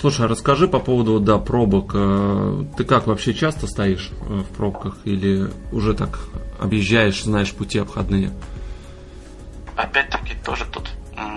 Слушай, 0.00 0.26
а 0.26 0.28
расскажи 0.28 0.66
по 0.68 0.78
поводу, 0.80 1.20
да, 1.20 1.38
пробок. 1.38 1.92
А, 1.94 2.64
Ты 2.76 2.84
как 2.84 3.06
вообще 3.06 3.34
часто 3.34 3.66
стоишь 3.66 4.10
э, 4.28 4.34
в 4.40 4.56
пробках 4.56 4.96
или 5.04 5.50
уже 5.72 5.94
так 5.94 6.18
объезжаешь, 6.58 7.22
знаешь 7.24 7.52
пути 7.52 7.78
обходные? 7.78 8.30
Опять-таки 9.76 10.34
тоже 10.44 10.64
тут 10.66 10.90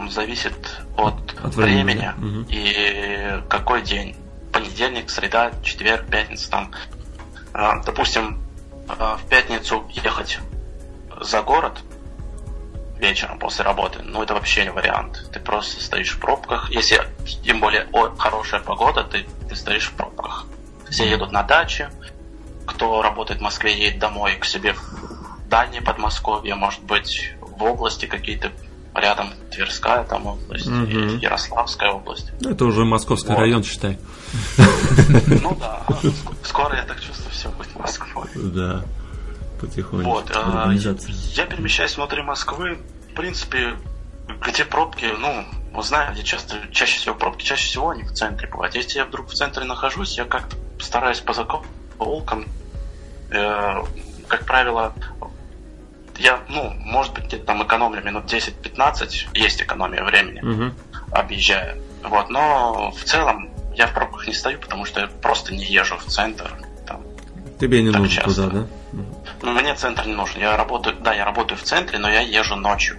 зависит 0.10 0.54
от, 0.96 1.36
От 1.44 1.56
времени, 1.56 1.84
времени. 1.84 2.12
Мгм. 2.18 2.46
и 2.50 3.42
какой 3.50 3.82
день. 3.84 4.16
Понедельник, 4.52 5.10
среда, 5.10 5.52
четверг, 5.64 6.06
пятница 6.08 6.50
там. 6.50 6.72
Допустим, 7.86 8.40
в 8.88 9.20
пятницу 9.30 9.84
ехать 9.92 10.40
за 11.22 11.42
город 11.42 11.80
вечером 13.00 13.40
после 13.40 13.64
работы, 13.64 14.00
ну 14.04 14.24
это 14.24 14.34
вообще 14.34 14.64
не 14.64 14.72
вариант. 14.72 15.30
Ты 15.32 15.40
просто 15.40 15.82
стоишь 15.84 16.12
в 16.12 16.20
пробках. 16.20 16.70
Если 16.72 17.00
тем 17.44 17.60
более 17.60 17.88
о, 17.94 18.10
хорошая 18.18 18.60
погода, 18.62 19.04
ты, 19.04 19.26
ты 19.50 19.56
стоишь 19.56 19.88
в 19.90 19.94
пробках. 19.94 20.46
Все 20.90 21.10
едут 21.10 21.32
на 21.32 21.44
даче. 21.44 21.90
Кто 22.66 23.02
работает 23.02 23.40
в 23.40 23.44
Москве, 23.44 23.78
едет 23.78 24.00
домой 24.00 24.36
к 24.36 24.46
себе 24.46 24.74
в 24.74 25.48
дальнее 25.50 25.82
Подмосковье, 25.82 26.56
может 26.56 26.84
быть, 26.84 27.34
в 27.40 27.64
области 27.64 28.06
какие-то 28.06 28.52
рядом 28.94 29.30
Тверская 29.52 30.04
там 30.04 30.26
область, 30.26 30.66
и 30.68 31.20
Ярославская 31.22 31.92
область. 31.92 32.32
Ну, 32.42 32.50
это 32.50 32.66
уже 32.66 32.84
московский 32.84 33.30
Вот. 33.30 33.40
район, 33.40 33.64
считай. 33.64 33.98
Ну 34.58 35.56
да, 35.60 35.84
ск- 35.88 36.36
скоро, 36.44 36.76
я 36.76 36.84
так 36.84 37.00
чувствую, 37.00 37.32
все 37.32 37.50
будет 37.50 37.74
Москвой. 37.76 38.28
Да, 38.36 38.84
потихоньку. 39.60 40.10
Вот, 40.10 40.32
а, 40.34 40.72
я 40.72 41.46
перемещаюсь 41.46 41.96
внутри 41.98 42.22
Москвы. 42.22 42.80
В 43.12 43.14
принципе, 43.16 43.76
где 44.46 44.64
пробки, 44.66 45.06
ну, 45.20 45.46
вот 45.74 45.86
знаю, 45.86 46.14
где 46.14 46.24
часто, 46.24 46.56
чаще 46.72 46.98
всего 46.98 47.16
пробки, 47.16 47.44
чаще 47.44 47.66
всего 47.66 47.90
они 47.90 48.04
в 48.04 48.12
центре 48.14 48.48
бывают. 48.48 48.76
Если 48.76 48.98
я 49.00 49.06
вдруг 49.06 49.30
в 49.30 49.34
центре 49.34 49.64
нахожусь, 49.66 50.18
я 50.18 50.26
как-то 50.26 50.56
стараюсь 50.80 51.20
по 51.20 51.34
заколкам. 51.34 52.46
Э, 53.32 53.84
как 54.28 54.46
правило, 54.46 54.94
я, 56.18 56.40
ну, 56.50 56.72
может 56.80 57.14
быть, 57.14 57.26
где-то 57.26 57.46
там 57.46 57.64
экономлю 57.64 58.04
минут 58.04 58.26
10-15, 58.26 59.30
есть 59.34 59.62
экономия 59.62 60.04
времени, 60.04 60.40
Мгм. 60.42 60.74
объезжая. 61.12 61.78
Вот, 62.04 62.30
но 62.30 62.92
в 62.92 63.04
целом 63.04 63.50
я 63.76 63.88
в 63.88 63.94
пробках 63.94 64.28
не 64.28 64.34
стою, 64.34 64.60
потому 64.60 64.86
что 64.86 65.02
я 65.02 65.08
просто 65.08 65.54
не 65.54 65.66
езжу 65.66 65.98
в 65.98 66.06
центр. 66.06 66.52
Там, 66.88 67.02
Тебе 67.60 67.82
не 67.84 67.92
нужно 67.92 68.10
часто. 68.10 68.34
туда, 68.44 68.50
да? 68.62 68.68
Ну, 69.42 69.52
мне 69.52 69.76
центр 69.76 70.06
не 70.06 70.14
нужен. 70.14 70.42
Я 70.42 70.58
работаю, 70.58 70.96
да, 71.02 71.14
я 71.14 71.26
работаю 71.26 71.58
в 71.58 71.64
центре, 71.64 72.00
но 72.00 72.10
я 72.10 72.22
езжу 72.22 72.56
ночью. 72.56 72.98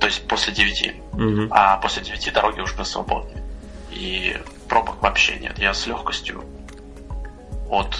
То 0.00 0.06
есть 0.06 0.26
после 0.26 0.52
9. 0.52 0.94
Мгм. 1.12 1.48
А 1.50 1.76
после 1.78 2.02
9 2.02 2.32
дороги 2.32 2.60
уже 2.60 2.84
свободны. 2.84 3.42
И 3.90 4.36
пробок 4.68 5.00
вообще 5.02 5.36
нет. 5.36 5.58
Я 5.58 5.72
с 5.72 5.86
легкостью 5.86 6.44
от 7.70 7.96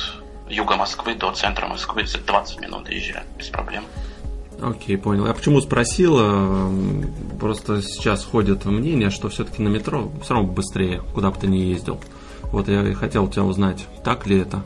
юга 0.48 0.76
Москвы 0.76 1.14
до 1.14 1.32
центра 1.32 1.66
Москвы 1.66 2.06
за 2.06 2.18
20 2.18 2.60
минут 2.60 2.90
езжаю 2.90 3.24
без 3.38 3.48
проблем. 3.48 3.84
Окей, 4.62 4.96
понял. 4.96 5.26
Я 5.26 5.34
почему 5.34 5.60
спросил? 5.60 6.18
эм, 6.18 7.12
Просто 7.40 7.82
сейчас 7.82 8.24
ходит 8.24 8.64
мнение, 8.64 9.10
что 9.10 9.28
все-таки 9.28 9.62
на 9.62 9.68
метро 9.68 10.10
все 10.22 10.34
равно 10.34 10.48
быстрее, 10.50 11.02
куда 11.12 11.30
бы 11.30 11.38
ты 11.38 11.46
ни 11.46 11.58
ездил. 11.58 12.00
Вот 12.52 12.68
я 12.68 12.82
и 12.82 12.94
хотел 12.94 13.28
тебя 13.28 13.42
узнать, 13.44 13.84
так 14.04 14.26
ли 14.26 14.38
это? 14.40 14.62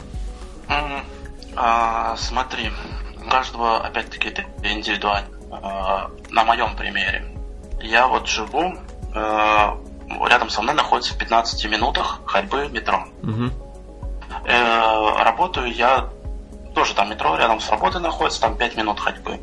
А, 1.61 2.17
смотри, 2.17 2.71
у 3.25 3.29
каждого, 3.29 3.85
опять-таки, 3.85 4.29
это 4.29 4.45
индивидуально. 4.63 5.29
А, 5.51 6.11
на 6.31 6.45
моем 6.45 6.77
примере. 6.77 7.35
Я 7.81 8.07
вот 8.07 8.29
живу, 8.29 8.75
э, 9.15 9.77
рядом 10.29 10.51
со 10.51 10.63
мной 10.63 10.75
находится 10.75 11.15
в 11.15 11.19
15 11.19 11.67
минутах 11.67 12.21
ходьбы 12.27 12.69
метро. 12.69 13.05
Мгм. 13.23 13.53
Э, 14.45 15.23
работаю 15.23 15.73
я 15.73 16.09
тоже 16.75 16.95
там 16.95 17.11
метро 17.11 17.37
рядом 17.37 17.61
с 17.61 17.69
работой 17.71 18.01
находится, 18.01 18.41
там 18.41 18.57
5 18.57 18.77
минут 18.77 19.01
ходьбы. 19.01 19.41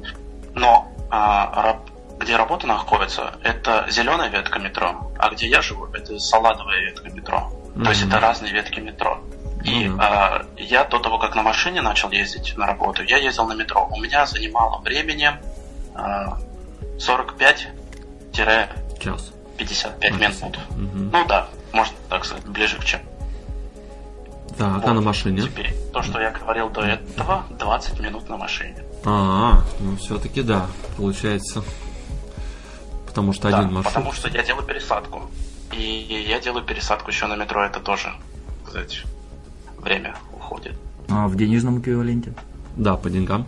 Но 0.53 0.87
а, 1.09 1.79
где 2.19 2.37
работа 2.37 2.65
находится, 2.65 3.33
это 3.43 3.85
зеленая 3.89 4.29
ветка 4.29 4.59
метро, 4.59 5.11
а 5.17 5.29
где 5.29 5.47
я 5.47 5.61
живу, 5.61 5.87
это 5.93 6.17
салатовая 6.19 6.79
ветка 6.79 7.09
метро. 7.09 7.51
То 7.83 7.89
есть 7.89 8.05
это 8.05 8.19
разные 8.21 8.53
ветки 8.53 8.79
метро. 8.79 9.19
И 9.65 9.87
Ну 9.87 9.97
да. 9.97 10.03
а, 10.37 10.45
я 10.57 10.83
до 10.85 10.99
того, 10.99 11.17
как 11.17 11.35
на 11.35 11.41
машине 11.41 11.81
начал 11.81 12.11
ездить 12.11 12.55
на 12.57 12.65
работу, 12.67 13.03
я 13.03 13.17
ездил 13.17 13.47
на 13.47 13.53
метро. 13.53 13.87
У 13.91 13.99
меня 13.99 14.25
занимало 14.25 14.79
времени 14.81 15.31
а, 15.95 16.37
45-55 16.99 18.69
Час. 18.99 19.31
минут. 20.41 20.59
Мгм. 20.71 21.09
Ну 21.11 21.25
да, 21.27 21.47
можно 21.73 21.95
так 22.09 22.25
сказать, 22.25 22.45
ближе 22.45 22.77
к 22.77 22.85
чем. 22.85 23.01
Так, 24.57 24.67
а 24.67 24.79
Вот. 24.87 24.93
на 24.93 25.01
машине? 25.01 25.41
Теперь, 25.41 25.73
то, 25.93 26.01
что 26.01 26.19
я 26.21 26.31
говорил 26.31 26.69
до 26.69 26.81
этого, 26.81 27.43
20 27.49 27.99
минут 27.99 28.29
на 28.29 28.37
машине. 28.37 28.77
А, 29.03 29.61
ну 29.79 29.97
все-таки 29.97 30.41
да, 30.43 30.67
получается. 30.97 31.63
Потому 33.07 33.33
что 33.33 33.49
Да, 33.49 33.59
один 33.59 33.73
маршрут. 33.73 33.93
потому 33.93 34.13
что 34.13 34.29
я 34.29 34.43
делаю 34.43 34.65
пересадку. 34.65 35.23
И 35.71 36.25
я 36.29 36.39
делаю 36.39 36.63
пересадку 36.63 37.09
еще 37.11 37.27
на 37.27 37.35
метро, 37.35 37.63
это 37.65 37.79
тоже, 37.79 38.13
сказать, 38.63 39.03
время 39.85 40.15
уходит. 40.33 40.73
А 41.09 41.27
в 41.27 41.35
денежном 41.37 41.79
эквиваленте? 41.79 42.33
Да, 42.75 42.97
по 42.97 43.09
деньгам. 43.09 43.45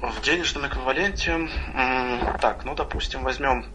В 0.00 0.22
денежном 0.22 0.66
эквиваленте, 0.66 1.48
так, 2.40 2.64
ну, 2.64 2.74
допустим, 2.74 3.22
возьмем 3.24 3.66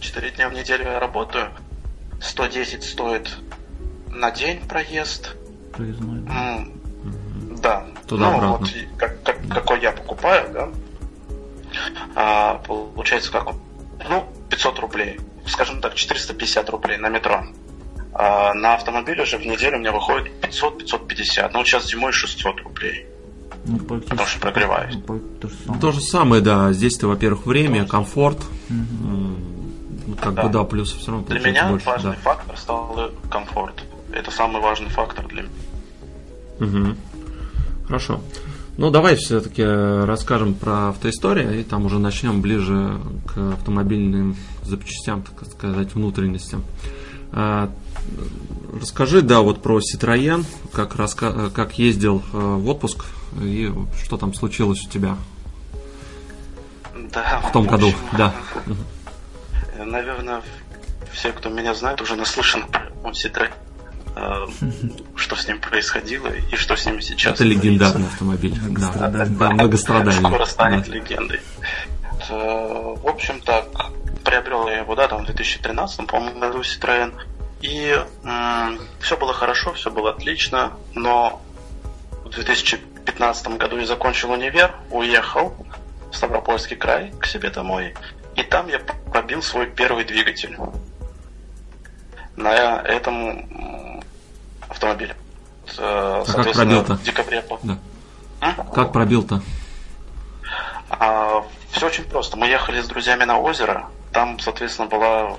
4 0.00 0.30
дня 0.30 0.48
в 0.48 0.52
неделю 0.54 0.84
я 0.84 1.00
работаю, 1.00 1.48
110 2.20 2.84
стоит 2.84 3.36
на 4.10 4.30
день 4.30 4.60
проезд, 4.68 5.34
Проездной, 5.72 6.20
да. 6.20 6.64
Да. 7.62 7.86
Туда-обратно. 8.06 8.46
Ну, 8.48 8.56
вот 8.58 8.68
и 8.74 8.88
как, 8.96 9.22
как- 9.22 9.48
какой 9.48 9.80
я 9.80 9.92
покупаю, 9.92 10.50
да. 10.52 10.68
А, 12.14 12.54
получается, 12.66 13.30
как 13.30 13.48
он? 13.48 13.60
Ну, 14.08 14.26
500 14.50 14.78
рублей. 14.80 15.20
Скажем 15.46 15.80
так, 15.80 15.94
450 15.94 16.68
рублей 16.70 16.96
на 16.98 17.08
метро. 17.08 17.44
А 18.14 18.54
на 18.54 18.74
автомобиле 18.74 19.24
же 19.24 19.38
в 19.38 19.46
неделю 19.46 19.76
у 19.76 19.80
меня 19.80 19.92
выходит 19.92 20.32
500-550. 20.42 21.50
Ну, 21.52 21.58
вот 21.58 21.66
сейчас 21.66 21.86
зимой 21.88 22.12
600 22.12 22.60
рублей. 22.62 23.06
Ну, 23.64 23.78
потому 23.78 24.26
что 24.26 24.40
прогреваюсь. 24.40 24.96
по- 24.96 25.18
то 25.40 25.48
же 25.48 25.54
самое. 25.64 25.80
То 25.80 25.92
же 25.92 26.00
самое, 26.00 26.42
да. 26.42 26.72
Здесь 26.72 26.96
ты, 26.96 27.06
во-первых, 27.06 27.44
время, 27.46 27.86
комфорт. 27.86 28.38
М, 28.70 29.36
ну, 30.06 30.14
Как 30.16 30.34
Да. 30.34 30.42
бы, 30.44 30.48
да, 30.48 30.64
плюс 30.64 30.92
все 30.94 31.10
равно 31.12 31.26
Для 31.26 31.38
меня 31.40 31.68
больше. 31.68 31.86
важный 31.86 32.12
да. 32.12 32.16
фактор 32.22 32.56
стал 32.56 33.10
комфорт. 33.30 33.74
Это 34.12 34.30
самый 34.30 34.62
важный 34.62 34.88
фактор 34.88 35.26
для 35.28 35.42
меня. 35.42 35.52
Мгм. 36.60 36.96
Хорошо. 37.86 38.20
Ну, 38.78 38.90
давай 38.90 39.16
все-таки 39.16 39.62
расскажем 39.62 40.54
про 40.54 40.88
автоисторию, 40.90 41.60
и 41.60 41.62
там 41.62 41.84
уже 41.84 41.98
начнем 41.98 42.40
ближе 42.40 42.98
к 43.26 43.36
автомобильным 43.54 44.36
запчастям, 44.62 45.22
так 45.22 45.46
сказать, 45.50 45.94
внутренностям. 45.94 46.64
Расскажи, 48.80 49.22
да, 49.22 49.40
вот 49.40 49.62
про 49.62 49.80
Citroën, 49.80 50.44
как, 50.72 50.94
раска- 50.96 51.50
как 51.50 51.78
ездил 51.78 52.22
э, 52.32 52.36
в 52.36 52.68
отпуск 52.68 53.06
и 53.40 53.72
что 54.04 54.16
там 54.16 54.34
случилось 54.34 54.84
у 54.86 54.88
тебя 54.90 55.16
Да, 57.12 57.40
в 57.40 57.52
том 57.52 57.66
году, 57.66 57.88
общем, 57.88 58.00
да. 58.18 58.34
э, 59.76 59.84
Наверное, 59.84 60.42
все, 61.12 61.32
кто 61.32 61.48
меня 61.48 61.74
знает, 61.74 62.00
уже 62.02 62.14
наслышан 62.16 62.64
про 62.68 62.90
Citroёn, 63.10 63.50
э, 64.16 64.46
что 65.16 65.34
с 65.36 65.48
ним 65.48 65.60
происходило 65.60 66.28
и 66.28 66.56
что 66.56 66.76
с 66.76 66.84
ним 66.86 67.00
сейчас. 67.00 67.34
Это 67.34 67.44
легендарный 67.44 68.06
автомобиль. 68.06 68.54
Да, 68.70 69.08
да, 69.08 69.50
многострадальный. 69.50 70.12
Скоро 70.28 70.44
станет 70.44 70.86
Да. 70.86 70.92
легендой. 70.92 71.40
Э, 72.28 72.94
В 73.02 73.06
общем 73.08 73.40
так, 73.40 73.66
приобрел 74.24 74.68
я 74.68 74.80
его, 74.80 74.94
да, 74.94 75.08
там 75.08 75.22
в 75.22 75.26
2013, 75.26 76.06
по-моему, 76.06 76.38
году 76.38 76.60
Citroёn. 76.60 77.12
И 77.60 78.04
все 79.00 79.16
было 79.16 79.32
хорошо, 79.32 79.72
все 79.74 79.90
было 79.90 80.10
отлично, 80.10 80.72
но 80.94 81.42
в 82.24 82.28
2015 82.30 83.48
году 83.58 83.78
я 83.78 83.86
закончил 83.86 84.30
универ, 84.30 84.74
уехал 84.90 85.54
в 86.10 86.16
Ставропольский 86.16 86.76
край 86.76 87.12
к 87.20 87.26
себе 87.26 87.50
домой, 87.50 87.94
и 88.36 88.42
там 88.42 88.68
я 88.68 88.78
пробил 88.78 89.42
свой 89.42 89.66
первый 89.66 90.04
двигатель 90.04 90.56
на 92.36 92.52
этом 92.82 93.14
м, 93.50 94.04
автомобиле. 94.68 95.16
Э, 95.78 96.22
А 96.26 96.32
как 96.32 96.52
пробил-то? 96.52 96.94
в 96.94 97.02
декабре. 97.02 97.42
по- 97.42 97.58
Да. 97.62 97.78
М? 98.40 98.54
Как 98.72 98.92
пробил-то? 98.92 99.42
все 101.70 101.86
очень 101.86 102.04
просто. 102.04 102.36
Мы 102.36 102.46
ехали 102.46 102.80
с 102.80 102.86
друзьями 102.86 103.24
на 103.24 103.38
озеро. 103.38 103.88
Там, 104.12 104.38
соответственно, 104.38 104.88
была 104.88 105.36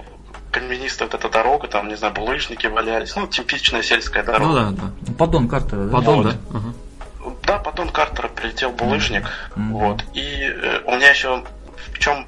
каменистая 0.52 1.08
вот 1.08 1.20
эта 1.20 1.30
дорога, 1.30 1.68
там, 1.68 1.88
не 1.88 1.96
знаю, 1.96 2.14
булыжники 2.14 2.68
валялись. 2.68 3.16
Ну, 3.16 3.28
типичная 3.28 3.82
сельская 3.84 4.24
дорога. 4.24 4.46
Ну 4.46 4.54
да, 4.54 4.70
да. 4.72 4.92
Ну, 5.08 5.14
Поддон 5.14 5.48
картера, 5.48 5.86
да? 5.86 5.92
Поддон, 5.92 6.24
Вот. 6.24 6.26
да? 6.26 6.38
Ага. 6.54 6.74
Да, 7.44 7.60
поддон 7.60 7.90
картера 7.90 8.28
прилетел 8.28 8.72
булыжник. 8.72 9.28
Мгм. 9.56 9.74
Вот. 9.74 10.06
И 10.14 10.42
э, 10.44 10.82
у 10.86 10.96
меня 10.96 11.10
еще 11.10 11.44
в 11.94 12.00
чем 12.00 12.26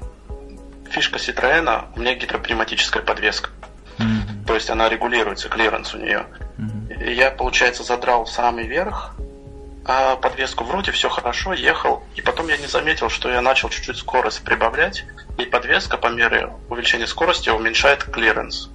фишка 0.90 1.18
Ситроена, 1.18 1.86
у 1.96 2.00
меня 2.00 2.14
гидропневматическая 2.14 3.02
подвеска. 3.02 3.50
Мгм. 3.98 4.44
То 4.46 4.54
есть 4.54 4.68
она 4.70 4.88
регулируется, 4.88 5.48
клиренс 5.48 5.94
у 5.94 5.98
нее. 5.98 6.26
Мгм. 6.58 6.88
И 6.88 7.12
я, 7.14 7.30
получается, 7.30 7.82
задрал 7.82 8.24
в 8.24 8.30
самый 8.30 8.66
верх, 8.66 9.14
а 9.84 10.16
подвеску 10.16 10.64
вроде 10.64 10.92
все 10.92 11.08
хорошо, 11.08 11.52
ехал, 11.54 12.04
и 12.14 12.20
потом 12.20 12.48
я 12.48 12.56
не 12.56 12.66
заметил, 12.66 13.08
что 13.08 13.30
я 13.30 13.40
начал 13.40 13.68
чуть-чуть 13.68 13.96
скорость 13.96 14.44
прибавлять, 14.44 15.04
и 15.38 15.44
подвеска 15.44 15.96
по 15.96 16.06
мере 16.08 16.52
увеличения 16.68 17.06
скорости 17.06 17.50
уменьшает 17.50 18.04
клиренс. 18.04 18.70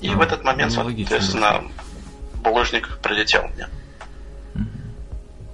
И 0.00 0.10
А, 0.10 0.12
в 0.16 0.20
этот 0.20 0.44
момент, 0.44 0.74
ну, 0.76 0.84
соответственно, 0.84 1.64
булыжник 2.42 2.98
прилетел 2.98 3.48
мне. 3.48 3.68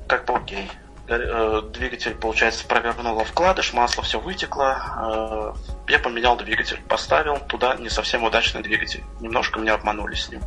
Как 0.09 0.25
бы 0.25 0.35
окей. 0.37 0.71
Э, 1.09 1.63
Двигатель, 1.73 2.15
получается, 2.15 2.67
провернуло 2.67 3.25
вкладыш, 3.25 3.73
масло 3.73 4.03
все 4.03 4.19
вытекло. 4.19 5.55
Э, 5.87 5.93
Я 5.93 5.99
поменял 6.01 6.37
двигатель, 6.37 6.81
поставил 6.89 7.39
туда 7.39 7.77
не 7.77 7.89
совсем 7.89 8.25
удачный 8.25 8.63
двигатель. 8.63 9.05
Немножко 9.21 9.61
меня 9.61 9.75
обманули 9.75 10.15
с 10.15 10.29
ним. 10.29 10.43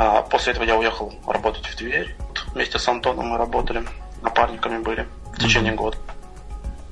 А 0.00 0.22
После 0.22 0.52
этого 0.52 0.64
я 0.64 0.76
уехал 0.76 1.12
работать 1.26 1.66
в 1.66 1.74
Тверь. 1.74 2.14
Вместе 2.54 2.78
с 2.78 2.86
Антоном 2.86 3.30
мы 3.30 3.36
работали, 3.36 3.84
напарниками 4.22 4.80
были 4.80 5.08
в 5.34 5.40
течение 5.40 5.72
года. 5.72 5.96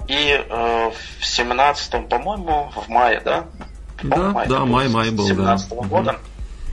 И 0.09 0.33
э, 0.33 0.91
в 1.21 1.25
семнадцатом, 1.25 2.09
по-моему, 2.09 2.73
в 2.75 2.89
мае, 2.89 3.21
да? 3.21 3.47
Да, 4.03 4.17
По-моему, 4.17 4.51
да, 4.51 4.65
май-май 4.65 5.11
был, 5.11 5.25
да. 5.29 5.35
17 5.35 5.71
Мгм. 5.73 5.89
года 5.89 6.19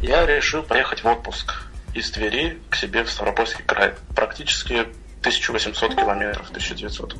я 0.02 0.26
решил 0.26 0.64
поехать 0.64 1.04
в 1.04 1.08
отпуск 1.08 1.68
из 1.94 2.10
Твери 2.10 2.60
к 2.72 2.78
себе 2.78 3.04
в 3.04 3.12
Ставропольский 3.12 3.64
край. 3.64 3.94
Практически 4.16 4.88
1800 5.20 5.94
километров, 5.94 6.50
1900. 6.50 7.16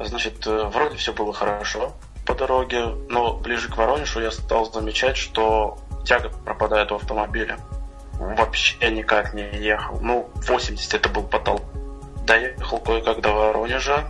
Значит, 0.00 0.44
э, 0.44 0.70
вроде 0.74 0.96
все 0.96 1.12
было 1.12 1.32
хорошо 1.32 1.94
по 2.26 2.34
дороге, 2.34 2.86
но 3.08 3.34
ближе 3.34 3.68
к 3.68 3.76
Воронежу 3.76 4.18
я 4.20 4.32
стал 4.32 4.72
замечать, 4.72 5.16
что 5.16 5.78
тяга 6.04 6.30
пропадает 6.30 6.90
у 6.90 6.96
автомобиля. 6.96 7.58
Вообще 8.18 8.90
никак 8.90 9.34
не 9.34 9.42
ехал. 9.42 9.98
Ну, 10.00 10.30
80 10.34 10.94
это 10.94 11.08
был 11.08 11.22
потолок. 11.22 11.62
Доехал 12.24 12.80
кое-как 12.80 13.20
до 13.20 13.32
Воронежа, 13.32 14.08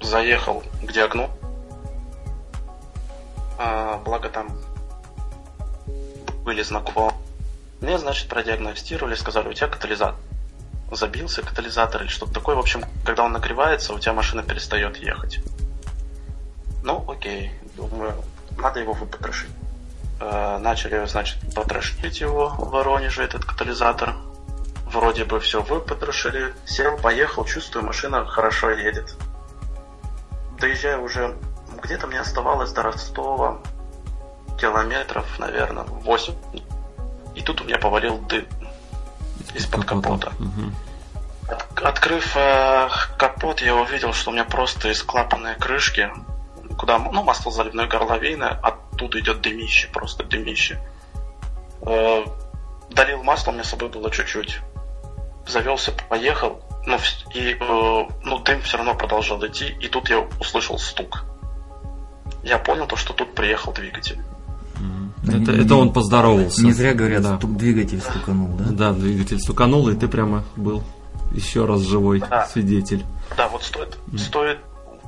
заехал 0.00 0.62
к 0.82 0.92
диагну. 0.92 1.30
А, 3.58 3.98
благо 4.04 4.28
там 4.28 4.48
были 6.44 6.62
знакомы. 6.62 7.12
Мне, 7.80 7.98
значит, 7.98 8.28
продиагностировали, 8.28 9.14
сказали, 9.14 9.48
у 9.48 9.52
тебя 9.52 9.68
катализатор 9.68 10.16
забился, 10.96 11.42
катализатор 11.42 12.02
или 12.02 12.08
что-то 12.08 12.32
такое. 12.32 12.56
В 12.56 12.60
общем, 12.60 12.84
когда 13.04 13.24
он 13.24 13.32
нагревается, 13.32 13.92
у 13.94 13.98
тебя 13.98 14.12
машина 14.12 14.42
перестает 14.42 14.96
ехать. 14.96 15.40
Ну, 16.82 17.04
окей, 17.08 17.52
думаю, 17.76 18.14
надо 18.56 18.80
его 18.80 18.92
выпотрошить. 18.92 19.50
Э, 20.20 20.58
Начали, 20.58 21.04
значит, 21.06 21.38
потрошить 21.54 22.20
его 22.20 22.48
в 22.48 22.70
Воронеже, 22.70 23.22
этот 23.24 23.44
катализатор. 23.44 24.14
Вроде 24.86 25.24
бы 25.24 25.40
все 25.40 25.62
выпотрошили. 25.62 26.52
Сел, 26.66 26.96
поехал, 26.98 27.44
чувствую, 27.44 27.84
машина 27.86 28.26
хорошо 28.26 28.70
едет. 28.70 29.14
Доезжаю 30.58 31.02
уже, 31.02 31.36
где-то 31.82 32.06
мне 32.06 32.20
оставалось 32.20 32.72
до 32.72 32.82
Ростова 32.82 33.58
километров, 34.60 35.26
наверное, 35.38 35.84
8. 35.84 36.34
И 37.34 37.42
тут 37.42 37.60
у 37.62 37.64
меня 37.64 37.78
повалил 37.78 38.18
дым 38.18 38.46
из-под 39.54 39.84
капота. 39.86 40.32
От- 41.48 41.82
Открыв 41.82 42.36
э, 42.36 42.88
капот, 43.16 43.60
я 43.62 43.74
увидел, 43.74 44.12
что 44.12 44.30
у 44.30 44.32
меня 44.34 44.44
просто 44.44 44.88
из 44.90 45.02
клапанной 45.02 45.54
крышки, 45.54 46.10
куда 46.78 46.98
ну, 46.98 47.22
масло 47.22 47.50
заливной 47.52 47.86
горловины, 47.88 48.44
оттуда 48.44 49.20
идет 49.20 49.40
дымище, 49.40 49.88
просто 49.92 50.24
дымище. 50.24 50.80
Э, 51.82 52.24
долил 52.90 53.22
масло, 53.22 53.50
у 53.50 53.54
меня 53.54 53.64
с 53.64 53.70
собой 53.70 53.88
было 53.88 54.10
чуть-чуть. 54.10 54.60
Завелся, 55.46 55.92
поехал, 56.08 56.62
ну, 56.86 56.96
и 57.34 57.56
э, 57.58 58.08
ну, 58.24 58.38
дым 58.40 58.62
все 58.62 58.76
равно 58.76 58.94
продолжал 58.94 59.44
идти, 59.46 59.66
и 59.80 59.88
тут 59.88 60.08
я 60.10 60.20
услышал 60.38 60.78
стук. 60.78 61.24
Я 62.42 62.58
понял 62.58 62.86
то, 62.86 62.96
что 62.96 63.12
тут 63.12 63.34
приехал 63.34 63.72
двигатель. 63.72 64.18
Это, 65.22 65.52
не- 65.52 65.64
это 65.64 65.74
он 65.76 65.92
поздоровался. 65.92 66.64
Не 66.64 66.72
зря 66.72 66.94
говорят, 66.94 67.22
Да. 67.22 67.36
стук- 67.36 67.56
двигатель 67.56 68.00
стуканул, 68.00 68.48
да? 68.56 68.64
Да, 68.70 68.92
двигатель 68.92 69.38
стуканул, 69.38 69.88
и 69.88 69.94
ты 69.94 70.08
прямо 70.08 70.44
был 70.56 70.82
еще 71.32 71.66
раз 71.66 71.80
живой 71.82 72.20
Да. 72.20 72.46
свидетель. 72.46 73.04
Да, 73.36 73.48
вот 73.48 73.62
стоит, 73.62 73.98
стоит 74.18 74.58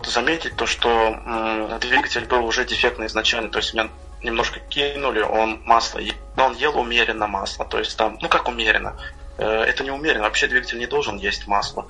заметить 0.06 0.56
то, 0.56 0.66
что 0.66 1.78
двигатель 1.80 2.26
был 2.26 2.44
уже 2.44 2.64
дефектный 2.64 3.06
изначально, 3.06 3.50
то 3.50 3.58
есть 3.58 3.74
меня 3.74 3.88
немножко 4.22 4.60
кинули, 4.60 5.20
он 5.20 5.60
масло, 5.64 6.00
но 6.36 6.46
он 6.46 6.54
ел 6.54 6.78
умеренно 6.78 7.26
масло, 7.26 7.64
то 7.64 7.78
есть 7.78 7.96
там, 7.96 8.18
ну 8.20 8.28
как 8.28 8.48
умеренно, 8.48 8.96
Э, 9.38 9.64
это 9.64 9.82
не 9.82 9.90
умеренно, 9.90 10.24
вообще 10.24 10.46
двигатель 10.46 10.78
не 10.78 10.86
должен 10.86 11.16
есть 11.16 11.46
масло 11.46 11.86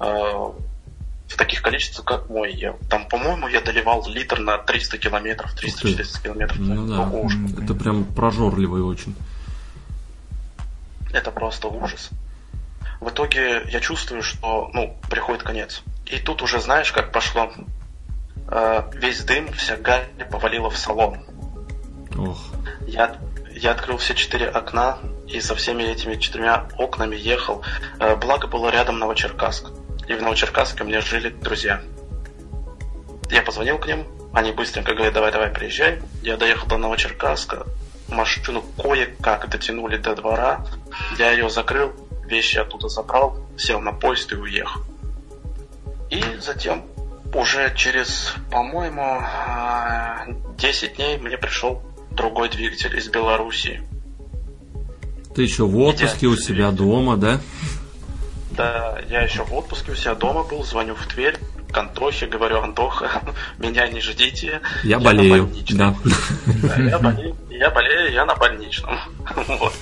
э, 0.00 0.04
в 0.04 1.36
таких 1.36 1.62
количествах, 1.62 2.04
как 2.04 2.28
мой 2.28 2.52
ел. 2.52 2.78
Там, 2.88 3.06
по-моему, 3.08 3.48
я 3.48 3.60
доливал 3.60 4.06
литр 4.08 4.40
на 4.40 4.58
300 4.58 4.98
километров, 4.98 5.54
300-400 5.56 6.22
километров. 6.22 6.58
Ну 6.58 6.86
да, 6.86 7.08
ужас. 7.08 7.52
Это 7.62 7.74
прям 7.74 8.04
прожорливый 8.04 8.82
очень. 8.82 9.14
Это 11.12 11.30
просто 11.30 11.68
ужас. 11.68 12.10
В 13.00 13.08
итоге 13.08 13.62
я 13.70 13.80
чувствую, 13.80 14.22
что, 14.22 14.70
ну, 14.74 14.96
приходит 15.08 15.42
конец. 15.42 15.82
И 16.10 16.18
тут 16.18 16.42
уже 16.42 16.60
знаешь, 16.60 16.92
как 16.92 17.12
пошло. 17.12 17.52
Э, 18.48 18.82
весь 18.94 19.22
дым, 19.24 19.52
вся 19.52 19.76
гарь 19.76 20.08
повалила 20.30 20.68
в 20.70 20.76
салон. 20.76 21.18
Ох, 22.18 22.38
Я, 22.86 23.16
я 23.52 23.70
открыл 23.72 23.96
все 23.98 24.14
четыре 24.14 24.48
окна 24.48 24.98
и 25.28 25.40
со 25.40 25.54
всеми 25.54 25.84
этими 25.84 26.16
четырьмя 26.16 26.68
окнами 26.76 27.14
ехал. 27.14 27.62
Э, 28.00 28.16
благо 28.16 28.48
было 28.48 28.70
рядом 28.70 28.98
Новочеркасск. 28.98 29.70
И 30.08 30.14
в 30.14 30.22
Новочеркасске 30.22 30.82
меня 30.82 31.00
жили 31.00 31.28
друзья. 31.28 31.80
Я 33.30 33.42
позвонил 33.42 33.78
к 33.78 33.86
ним, 33.86 34.06
они 34.32 34.50
быстренько 34.50 34.94
говорят, 34.94 35.14
давай, 35.14 35.30
давай, 35.30 35.50
приезжай. 35.50 36.02
Я 36.22 36.36
доехал 36.36 36.66
до 36.66 36.78
Новочеркасска, 36.78 37.66
машину 38.08 38.64
кое-как 38.76 39.48
дотянули 39.48 39.96
до 39.96 40.16
двора. 40.16 40.66
Я 41.18 41.30
ее 41.30 41.48
закрыл, 41.48 41.92
вещи 42.24 42.58
оттуда 42.58 42.88
забрал, 42.88 43.38
сел 43.56 43.80
на 43.80 43.92
поезд 43.92 44.32
и 44.32 44.34
уехал. 44.34 44.80
И 46.10 46.22
затем 46.40 46.84
уже 47.32 47.72
через, 47.76 48.34
по-моему, 48.50 49.22
10 50.58 50.96
дней 50.96 51.18
мне 51.18 51.38
пришел 51.38 51.82
другой 52.10 52.48
двигатель 52.48 52.96
из 52.96 53.08
Белоруссии. 53.08 53.82
Ты 55.34 55.42
еще 55.42 55.64
в 55.64 55.78
отпуске 55.78 56.26
у 56.26 56.36
себя 56.36 56.72
дома, 56.72 57.16
да? 57.16 57.40
Да, 58.50 58.98
я 59.08 59.22
еще 59.22 59.44
в 59.44 59.54
отпуске 59.54 59.92
у 59.92 59.94
себя 59.94 60.14
дома 60.16 60.42
был, 60.42 60.64
звоню 60.64 60.94
в 60.96 61.06
Тверь, 61.06 61.38
к 61.70 61.78
Антохе, 61.78 62.26
говорю, 62.26 62.60
Антоха, 62.60 63.22
меня 63.58 63.88
не 63.88 64.00
ждите. 64.00 64.60
Я, 64.82 64.96
я 64.96 64.98
болею, 64.98 65.48
да. 65.70 65.94
да 66.44 66.76
я, 66.82 66.98
болею, 66.98 67.36
я 67.48 67.70
болею, 67.70 68.12
я 68.12 68.24
на 68.24 68.34
больничном. 68.34 68.98
вот. 69.46 69.74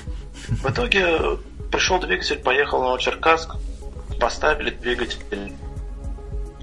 В 0.48 0.70
итоге 0.70 1.38
пришел 1.72 1.98
двигатель, 1.98 2.36
поехал 2.36 2.80
на 2.80 2.88
Новочеркасск, 2.88 3.56
поставили 4.20 4.70
двигатель. 4.70 5.18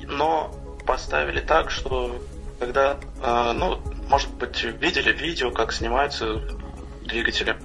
Но 0.07 0.51
поставили 0.85 1.39
так, 1.39 1.71
что 1.71 2.15
когда, 2.59 2.97
э, 3.21 3.51
ну, 3.53 3.79
может 4.07 4.29
быть, 4.35 4.63
видели 4.63 5.11
видео, 5.11 5.51
как 5.51 5.73
снимаются 5.73 6.41
двигатели. 7.05 7.55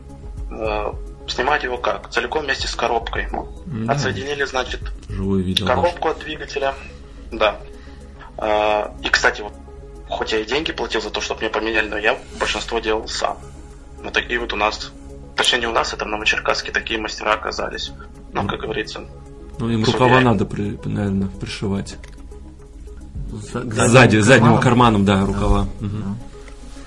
Э, 0.51 0.93
снимать 1.29 1.63
его 1.63 1.79
как? 1.79 2.11
Целиком 2.11 2.45
вместе 2.45 2.67
с 2.67 2.75
коробкой. 2.75 3.27
Mm-hmm. 3.27 3.91
Отсоединили, 3.91 4.45
значит, 4.45 4.81
Живое 5.09 5.43
видео, 5.43 5.67
коробку 5.67 6.09
от 6.09 6.19
двигателя. 6.21 6.75
Да. 7.31 7.57
Э, 8.39 8.89
и, 9.03 9.09
кстати, 9.09 9.43
вот, 9.43 9.53
хоть 10.09 10.33
я 10.33 10.39
и 10.39 10.45
деньги 10.45 10.73
платил 10.73 11.01
за 11.01 11.11
то, 11.11 11.21
чтобы 11.21 11.41
мне 11.41 11.51
поменяли, 11.51 11.89
но 11.89 11.99
я 11.99 12.19
большинство 12.39 12.79
делал 12.79 13.07
сам. 13.09 13.39
Вот 14.03 14.13
такие 14.13 14.41
вот 14.41 14.53
у 14.53 14.57
нас, 14.57 14.93
точнее 15.37 15.61
не 15.61 15.67
у 15.67 15.73
нас, 15.73 15.93
это 15.93 16.05
в 16.05 16.09
Новочеркасске 16.09 16.73
такие 16.73 16.99
мастера 16.99 17.35
оказались. 17.35 17.93
Ну, 18.33 18.47
как 18.47 18.61
говорится. 18.61 19.05
Ну, 19.59 19.69
им 19.69 19.85
рукава 19.85 20.21
надо, 20.21 20.47
при, 20.47 20.79
наверное, 20.85 21.29
пришивать. 21.29 21.97
Сзади, 23.33 24.19
задним 24.19 24.59
карманом, 24.59 25.05
да, 25.05 25.25
рукава. 25.25 25.69
Угу. 25.81 26.17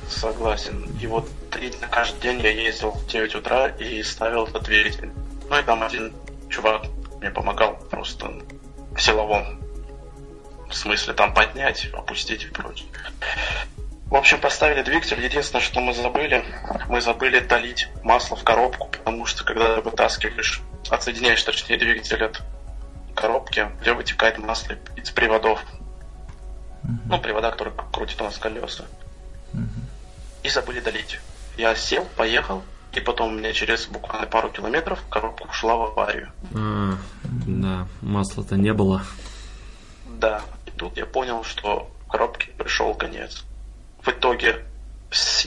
Согласен. 0.09 0.85
И 1.01 1.07
вот 1.07 1.27
и 1.61 1.71
каждый 1.89 2.21
день 2.21 2.41
я 2.41 2.51
ездил 2.51 2.91
в 2.91 3.07
9 3.07 3.35
утра 3.35 3.67
и 3.67 4.03
ставил 4.03 4.45
этот 4.45 4.63
двигатель. 4.63 5.11
Ну 5.49 5.59
и 5.59 5.63
там 5.63 5.83
один 5.83 6.11
чувак 6.49 6.83
мне 7.19 7.29
помогал 7.31 7.77
просто 7.89 8.31
в 8.95 8.99
силовом 8.99 9.59
смысле 10.71 11.13
там 11.13 11.33
поднять, 11.33 11.87
опустить 11.93 12.43
и 12.43 12.47
прочее. 12.47 12.87
В 14.07 14.15
общем, 14.15 14.39
поставили 14.39 14.83
двигатель. 14.83 15.23
Единственное, 15.23 15.63
что 15.63 15.79
мы 15.79 15.93
забыли, 15.93 16.43
мы 16.87 17.01
забыли 17.01 17.39
долить 17.39 17.87
масло 18.03 18.35
в 18.35 18.43
коробку, 18.43 18.87
потому 18.89 19.25
что 19.25 19.43
когда 19.43 19.81
вытаскиваешь, 19.81 20.61
отсоединяешь 20.89 21.41
точнее 21.43 21.77
двигатель 21.77 22.23
от 22.23 22.41
коробки, 23.15 23.67
где 23.81 23.93
вытекает 23.93 24.37
масло 24.37 24.73
из 24.95 25.09
приводов. 25.09 25.63
Uh-huh. 26.83 26.97
Ну, 27.05 27.19
привода, 27.19 27.51
которые 27.51 27.73
крутят 27.91 28.21
у 28.21 28.25
нас 28.25 28.37
колеса. 28.37 28.85
Uh-huh. 29.53 29.63
И 30.43 30.49
забыли 30.49 30.79
долить. 30.79 31.19
Я 31.57 31.75
сел, 31.75 32.05
поехал, 32.17 32.63
и 32.93 32.99
потом 32.99 33.33
у 33.33 33.37
меня 33.37 33.53
через 33.53 33.87
буквально 33.87 34.27
пару 34.27 34.49
километров 34.49 34.99
коробка 35.09 35.43
ушла 35.43 35.75
в 35.75 35.81
аварию. 35.83 36.31
А, 36.53 36.93
да, 37.23 37.87
масла-то 38.01 38.55
не 38.55 38.73
было. 38.73 39.03
Да, 40.19 40.41
и 40.65 40.71
тут 40.71 40.97
я 40.97 41.05
понял, 41.05 41.43
что 41.43 41.89
коробке 42.09 42.51
пришел 42.51 42.93
конец. 42.93 43.43
В 44.01 44.09
итоге 44.09 44.63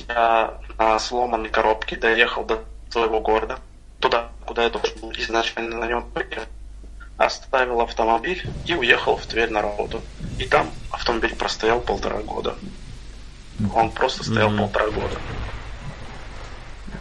я 0.09 0.59
на 0.79 0.99
сломанной 0.99 1.49
коробке 1.49 1.97
доехал 1.97 2.45
до 2.45 2.65
своего 2.91 3.21
города, 3.21 3.59
туда, 4.01 4.31
куда 4.45 4.65
я 4.65 4.71
должен 4.71 4.99
был 5.01 5.13
изначально 5.13 5.79
на 5.79 5.87
нем 5.87 6.11
приехать 6.11 6.49
оставил 7.17 7.81
автомобиль 7.81 8.47
и 8.67 8.75
уехал 8.75 9.17
в 9.17 9.27
Тверь 9.27 9.51
на 9.51 9.63
работу. 9.63 10.03
И 10.39 10.45
там 10.45 10.71
автомобиль 10.91 11.35
простоял 11.35 11.81
полтора 11.81 12.21
года. 12.21 12.57
Он 13.75 13.91
просто 13.91 14.23
стоял 14.25 14.51
mm-hmm. 14.51 14.59
полтора 14.59 14.91
года. 14.91 15.21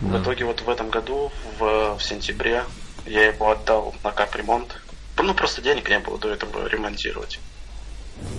Да. 0.02 0.18
В 0.18 0.22
итоге 0.22 0.46
вот 0.46 0.62
в 0.62 0.70
этом 0.70 0.90
году, 0.90 1.32
в, 1.60 1.98
в 1.98 2.02
сентябре, 2.02 2.64
я 3.06 3.28
его 3.28 3.52
отдал 3.52 3.94
на 4.04 4.12
капремонт. 4.12 4.82
Ну, 5.18 5.34
просто 5.34 5.62
денег 5.62 5.90
не 5.90 6.00
было 6.00 6.18
до 6.18 6.30
этого 6.30 6.68
ремонтировать. 6.68 7.40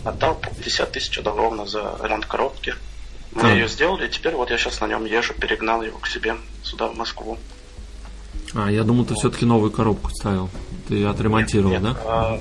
Отдал 0.04 0.34
50 0.34 0.92
тысяч 0.92 1.20
ровно 1.22 1.66
за 1.66 1.98
ремонт 2.02 2.26
коробки. 2.26 2.74
Мы 3.32 3.42
mm. 3.42 3.52
ее 3.54 3.68
сделали, 3.68 4.06
и 4.06 4.10
теперь 4.10 4.34
вот 4.34 4.50
я 4.50 4.56
сейчас 4.56 4.80
на 4.80 4.86
нем 4.86 5.04
езжу, 5.04 5.34
перегнал 5.34 5.82
его 5.82 5.98
к 5.98 6.06
себе 6.06 6.36
сюда, 6.62 6.88
в 6.88 6.96
Москву. 6.96 7.38
А, 8.54 8.70
я 8.70 8.82
думал, 8.82 9.04
ты 9.04 9.14
вот. 9.14 9.20
все-таки 9.20 9.44
новую 9.44 9.70
коробку 9.70 10.10
ставил. 10.10 10.48
Ты 10.88 11.04
отремонтировал, 11.04 11.70
нет, 11.70 11.82
нет, 11.82 11.94
да? 11.94 12.00
А, 12.04 12.40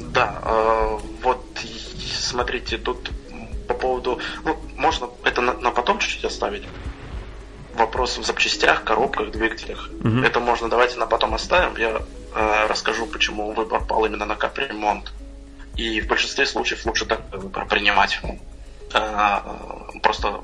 да, 0.00 0.38
а, 0.42 1.00
вот 1.22 1.44
смотрите, 2.32 2.78
тут 2.78 3.10
по 3.68 3.74
поводу, 3.74 4.18
ну, 4.44 4.56
можно 4.76 5.08
это 5.24 5.40
на, 5.40 5.54
на 5.54 5.70
потом 5.70 5.98
чуть-чуть 5.98 6.24
оставить. 6.24 6.64
Вопрос 7.74 8.18
в 8.18 8.24
запчастях, 8.24 8.84
коробках, 8.84 9.30
двигателях. 9.30 9.88
Угу. 10.00 10.18
Это 10.18 10.40
можно, 10.40 10.68
давайте 10.68 10.98
на 10.98 11.06
потом 11.06 11.34
оставим. 11.34 11.76
Я 11.78 12.02
э, 12.34 12.66
расскажу, 12.68 13.06
почему 13.06 13.52
выбор 13.52 13.82
пал 13.84 14.04
именно 14.04 14.26
на 14.26 14.36
капремонт. 14.36 15.12
И 15.76 16.02
в 16.02 16.06
большинстве 16.06 16.44
случаев 16.44 16.84
лучше 16.84 17.06
так 17.06 17.22
выбор 17.32 17.66
принимать. 17.66 18.20
Э, 18.92 19.38
просто 20.02 20.42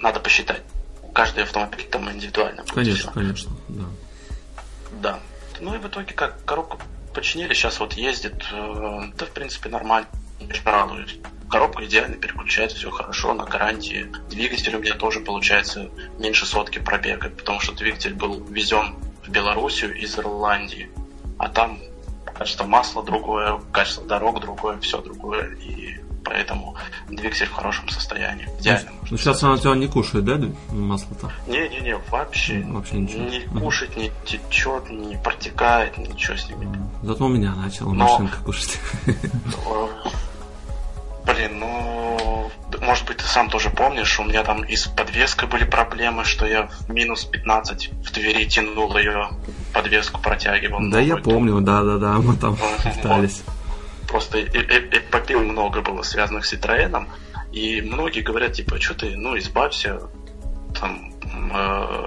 надо 0.00 0.20
посчитать. 0.20 0.62
Каждый 1.14 1.44
автомобиль 1.44 1.86
там 1.90 2.10
индивидуально. 2.10 2.64
Конечно, 2.74 3.10
конечно, 3.12 3.52
да. 3.68 3.84
Да. 5.02 5.20
Ну 5.60 5.74
и 5.74 5.78
в 5.78 5.86
итоге 5.86 6.14
как 6.14 6.44
коробку 6.44 6.78
починили, 7.14 7.54
сейчас 7.54 7.80
вот 7.80 7.94
ездит, 7.94 8.44
э, 8.52 9.02
да 9.16 9.26
в 9.26 9.30
принципе 9.30 9.68
нормально, 9.68 10.08
радуюсь. 10.64 11.16
Коробка 11.50 11.84
идеально 11.86 12.16
переключается, 12.16 12.76
все 12.76 12.90
хорошо, 12.90 13.32
на 13.32 13.44
гарантии. 13.44 14.12
Двигатель 14.28 14.76
у 14.76 14.80
меня 14.80 14.94
тоже 14.94 15.20
получается 15.20 15.88
меньше 16.18 16.46
сотки 16.46 16.78
пробега, 16.78 17.30
потому 17.30 17.58
что 17.60 17.72
двигатель 17.72 18.14
был 18.14 18.44
везен 18.44 18.96
в 19.24 19.30
Белоруссию 19.30 19.96
из 19.96 20.18
Ирландии, 20.18 20.90
а 21.38 21.48
там 21.48 21.80
качество 22.36 22.64
масла 22.64 23.02
другое, 23.02 23.60
качество 23.72 24.04
дорог 24.04 24.40
другое, 24.40 24.78
все 24.78 25.00
другое, 25.00 25.54
и 25.56 25.97
поэтому 26.24 26.76
двигатель 27.08 27.46
в 27.46 27.52
хорошем 27.52 27.88
состоянии. 27.88 28.48
Идеально. 28.60 28.90
Ну, 29.10 29.16
сейчас 29.16 29.42
она 29.42 29.58
тебя 29.58 29.74
не 29.74 29.88
кушает, 29.88 30.24
да, 30.24 30.38
масло-то? 30.70 31.32
Не-не-не, 31.46 31.96
вообще, 32.10 32.64
вообще 32.68 32.96
ничего. 32.96 33.22
не 33.24 33.40
кушать, 33.60 33.96
не 33.96 34.10
течет, 34.24 34.90
не 34.90 35.16
протекает, 35.16 35.96
ничего 35.98 36.36
с 36.36 36.48
ним. 36.48 36.90
Зато 37.02 37.24
у 37.24 37.28
меня 37.28 37.54
начала 37.54 37.92
Но... 37.92 38.04
машинка 38.04 38.38
кушать. 38.44 38.78
Блин, 41.24 41.58
ну, 41.58 42.50
может 42.80 43.06
быть, 43.06 43.18
ты 43.18 43.24
сам 43.24 43.50
тоже 43.50 43.68
помнишь, 43.68 44.18
у 44.18 44.24
меня 44.24 44.42
там 44.44 44.62
и 44.62 44.74
с 44.76 44.86
подвеской 44.86 45.46
были 45.46 45.64
проблемы, 45.64 46.24
что 46.24 46.46
я 46.46 46.68
в 46.86 46.90
минус 46.90 47.24
15 47.24 47.90
в 48.02 48.10
Твери 48.12 48.46
тянул 48.46 48.96
ее, 48.96 49.28
подвеску 49.74 50.20
протягивал. 50.20 50.80
Да, 50.90 51.00
я 51.00 51.16
помню, 51.16 51.60
да-да-да, 51.60 52.14
мы 52.14 52.34
там 52.36 52.56
пытались. 52.82 53.42
Просто 54.08 54.42
эпопил 54.42 55.44
много 55.44 55.82
было 55.82 56.02
связанных 56.02 56.46
с 56.46 56.54
Citroёn, 56.54 57.06
и 57.52 57.80
многие 57.82 58.20
говорят, 58.20 58.52
типа, 58.54 58.80
что 58.80 58.94
ты, 58.94 59.16
ну, 59.16 59.36
избавься, 59.38 60.00
там, 60.78 61.12
э, 61.52 62.06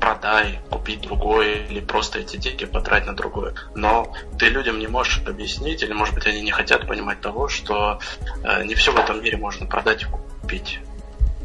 продай, 0.00 0.58
купи 0.68 0.96
другое, 0.96 1.66
или 1.66 1.80
просто 1.80 2.18
эти 2.18 2.36
деньги 2.36 2.64
потрать 2.64 3.06
на 3.06 3.14
другое. 3.14 3.54
Но 3.74 4.12
ты 4.38 4.48
людям 4.48 4.78
не 4.78 4.88
можешь 4.88 5.22
объяснить, 5.26 5.82
или, 5.82 5.92
может 5.92 6.14
быть, 6.14 6.26
они 6.26 6.40
не 6.42 6.50
хотят 6.50 6.86
понимать 6.86 7.20
того, 7.20 7.48
что 7.48 8.00
э, 8.42 8.64
не 8.64 8.74
все 8.74 8.92
в 8.92 8.96
этом 8.96 9.22
мире 9.22 9.36
можно 9.36 9.66
продать 9.66 10.02
и 10.02 10.06
купить. 10.06 10.80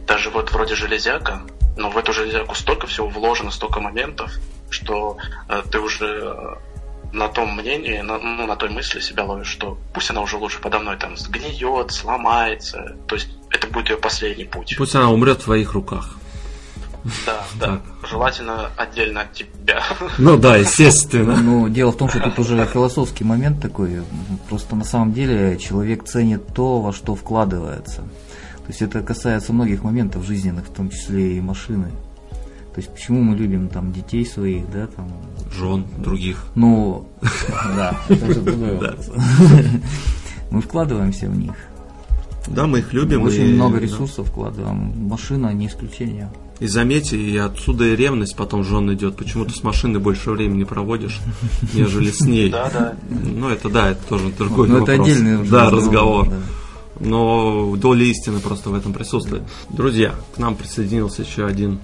Даже 0.07 0.29
вот 0.31 0.51
вроде 0.51 0.75
железяка, 0.75 1.43
но 1.75 1.89
в 1.89 1.97
эту 1.97 2.13
железяку 2.13 2.55
столько 2.55 2.87
всего 2.87 3.07
вложено, 3.07 3.51
столько 3.51 3.79
моментов, 3.79 4.31
что 4.69 5.17
э, 5.47 5.61
ты 5.71 5.79
уже 5.79 6.57
на 7.13 7.27
том 7.27 7.55
мнении, 7.55 8.01
на, 8.01 8.19
ну, 8.19 8.45
на 8.45 8.55
той 8.55 8.69
мысли 8.69 8.99
себя 8.99 9.23
ловишь, 9.23 9.47
что 9.47 9.77
пусть 9.93 10.09
она 10.11 10.21
уже 10.21 10.37
лучше 10.37 10.59
подо 10.59 10.79
мной 10.79 10.97
там 10.97 11.17
сгниет, 11.17 11.91
сломается. 11.91 12.95
То 13.07 13.15
есть 13.15 13.29
это 13.49 13.67
будет 13.67 13.89
ее 13.89 13.97
последний 13.97 14.45
путь. 14.45 14.75
Пусть 14.77 14.95
она 14.95 15.09
умрет 15.09 15.41
в 15.41 15.45
твоих 15.45 15.73
руках. 15.73 16.17
Да, 17.25 17.43
да. 17.59 17.81
Желательно 18.09 18.69
отдельно 18.75 19.21
от 19.21 19.33
тебя. 19.33 19.83
Ну 20.17 20.37
да, 20.37 20.57
естественно. 20.57 21.37
Ну, 21.37 21.69
дело 21.69 21.91
в 21.91 21.97
том, 21.97 22.09
что 22.09 22.19
тут 22.19 22.37
уже 22.39 22.65
философский 22.65 23.23
момент 23.23 23.61
такой. 23.61 24.03
Просто 24.49 24.75
на 24.75 24.83
самом 24.83 25.13
деле 25.13 25.57
человек 25.57 26.03
ценит 26.03 26.53
то, 26.53 26.81
во 26.81 26.91
что 26.91 27.15
вкладывается. 27.15 28.01
То 28.01 28.67
есть 28.67 28.81
это 28.81 29.01
касается 29.01 29.53
многих 29.53 29.83
моментов 29.83 30.25
жизненных, 30.25 30.65
в 30.65 30.73
том 30.73 30.89
числе 30.89 31.37
и 31.37 31.41
машины. 31.41 31.91
То 32.77 32.81
есть 32.81 32.93
почему 32.93 33.23
мы 33.23 33.35
любим 33.35 33.69
там 33.69 33.91
детей 33.91 34.23
своих, 34.23 34.69
да, 34.69 34.85
там. 34.85 35.11
Жен 35.51 35.83
других. 35.97 36.45
Ну, 36.53 37.09
да, 37.75 37.99
это 38.07 38.23
уже 38.23 38.41
другой 38.41 38.77
вопрос. 38.77 39.09
Мы 40.51 40.61
вкладываемся 40.61 41.27
в 41.27 41.35
них. 41.35 41.55
Да, 42.45 42.67
мы 42.67 42.77
их 42.77 42.93
любим. 42.93 43.23
Очень 43.23 43.55
много 43.55 43.79
ресурсов 43.79 44.27
вкладываем. 44.27 44.93
Машина 45.09 45.51
не 45.55 45.65
исключение. 45.65 46.31
И 46.59 46.67
заметьте, 46.67 47.17
и 47.17 47.35
отсюда 47.37 47.85
и 47.85 47.95
ревность 47.95 48.35
потом 48.35 48.63
жен 48.63 48.93
идет. 48.93 49.17
Почему 49.17 49.45
ты 49.45 49.55
с 49.55 49.63
машиной 49.63 49.99
больше 49.99 50.29
времени 50.29 50.63
проводишь, 50.63 51.19
нежели 51.73 52.11
с 52.11 52.21
ней. 52.21 52.51
Да, 52.51 52.69
да. 52.71 52.95
Ну, 53.09 53.49
это 53.49 53.69
да, 53.69 53.89
это 53.89 54.03
тоже 54.07 54.29
другой 54.37 54.67
Ну, 54.67 54.81
вопрос. 54.81 54.89
это 54.93 55.01
отдельный 55.01 55.41
уже 55.41 55.49
Да, 55.49 55.71
разговор. 55.71 56.31
Но 56.99 57.75
доля 57.75 58.05
истины 58.05 58.39
просто 58.39 58.69
в 58.69 58.75
этом 58.75 58.93
присутствует. 58.93 59.41
Друзья, 59.71 60.13
к 60.35 60.37
нам 60.37 60.55
присоединился 60.55 61.23
еще 61.23 61.47
один 61.47 61.79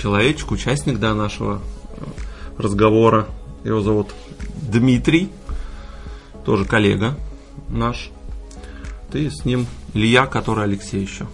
человечек, 0.00 0.50
участник 0.50 0.98
да, 0.98 1.14
нашего 1.14 1.60
э, 1.96 2.02
разговора. 2.58 3.28
Его 3.64 3.80
зовут 3.80 4.14
Дмитрий, 4.54 5.30
тоже 6.44 6.64
коллега 6.64 7.16
наш. 7.68 8.10
Ты 9.10 9.30
с 9.30 9.44
ним 9.44 9.66
Илья, 9.94 10.26
который 10.26 10.64
Алексей 10.64 11.00
еще. 11.00 11.26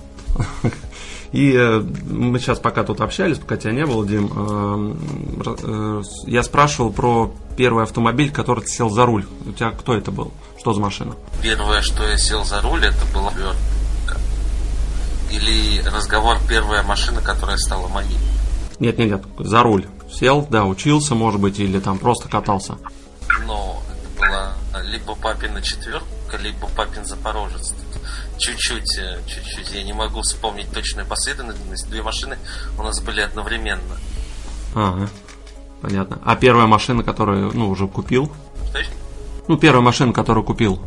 И 1.33 1.53
э, 1.53 1.81
мы 1.81 2.39
сейчас 2.39 2.59
пока 2.59 2.85
тут 2.85 3.01
общались, 3.03 3.39
пока 3.39 3.59
тебя 3.59 3.73
не 3.73 3.85
было, 3.85 4.07
Дим, 4.07 4.33
э, 4.35 5.55
э, 5.63 6.03
я 6.27 6.43
спрашивал 6.43 6.91
про 6.91 7.35
первый 7.57 7.85
автомобиль, 7.85 8.31
который 8.31 8.65
ты 8.65 8.71
сел 8.71 8.89
за 8.89 9.05
руль. 9.05 9.27
У 9.45 9.53
тебя 9.53 9.71
кто 9.71 9.95
это 9.95 10.11
был? 10.11 10.33
Что 10.59 10.73
за 10.73 10.81
машина? 10.81 11.17
Первое, 11.43 11.83
что 11.83 12.03
я 12.07 12.17
сел 12.17 12.45
за 12.45 12.63
руль, 12.63 12.85
это 12.85 13.05
была. 13.15 13.33
Или 15.31 15.81
разговор 15.83 16.39
первая 16.49 16.83
машина, 16.83 17.21
которая 17.21 17.57
стала 17.57 17.89
моей. 17.89 18.19
Нет, 18.79 18.99
нет, 18.99 19.11
нет, 19.11 19.23
за 19.39 19.63
руль. 19.63 19.87
Сел, 20.11 20.47
да, 20.49 20.65
учился, 20.65 21.15
может 21.15 21.41
быть, 21.41 21.59
или 21.59 21.81
там 21.81 21.99
просто 21.99 22.29
катался. 22.29 22.79
Но 23.47 23.83
это 23.91 24.27
была 24.27 24.83
либо 24.83 25.15
папина 25.15 25.61
четверка, 25.61 26.37
либо 26.41 26.67
папин 26.69 27.05
запорожец. 27.05 27.75
Чуть-чуть, 28.39 28.99
э, 28.99 29.21
чуть-чуть. 29.27 29.73
Я 29.73 29.83
не 29.83 29.93
могу 29.93 30.23
вспомнить 30.23 30.71
точную 30.73 31.07
последовательность. 31.07 31.89
Две 31.89 32.03
машины 32.03 32.39
у 32.79 32.83
нас 32.83 33.01
были 33.01 33.21
одновременно. 33.21 33.97
Ага, 34.75 35.09
понятно. 35.83 36.21
А 36.25 36.37
первая 36.37 36.67
машина, 36.67 37.03
которую, 37.03 37.53
ну, 37.53 37.69
уже 37.69 37.89
купил? 37.89 38.33
Что 38.69 38.79
еще? 38.79 38.91
Ну, 39.49 39.57
первая 39.57 39.83
машина, 39.83 40.13
которую 40.13 40.45
купил. 40.45 40.81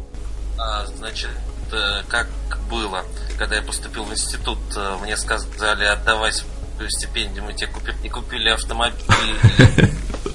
А, 0.57 0.85
значит, 0.85 1.29
э, 1.71 2.03
как 2.07 2.29
было, 2.69 3.03
когда 3.41 3.55
я 3.55 3.63
поступил 3.63 4.03
в 4.03 4.11
институт, 4.11 4.59
э, 4.75 4.97
мне 5.01 5.17
сказали, 5.17 5.83
отдавай 5.85 6.31
свою 6.31 6.91
стипендию, 6.91 7.43
мы 7.43 7.53
тебе 7.53 7.71
купим. 7.71 7.95
И 8.03 8.07
купили 8.07 8.49
автомобиль 8.49 9.01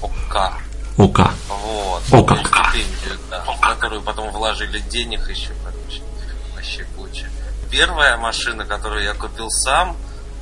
ОК. 0.01 0.51
ОК. 0.97 1.31
Вот. 1.47 2.03
ОК. 2.11 2.31
стипендию, 2.37 3.17
да, 3.29 3.45
в 3.45 3.61
которую 3.61 4.01
потом 4.01 4.29
вложили 4.31 4.79
денег 4.79 5.29
еще, 5.29 5.53
короче. 5.63 6.01
Вообще 6.53 6.85
куча. 6.97 7.29
Первая 7.71 8.17
машина, 8.17 8.65
которую 8.65 9.05
я 9.05 9.13
купил 9.13 9.49
сам, 9.51 9.95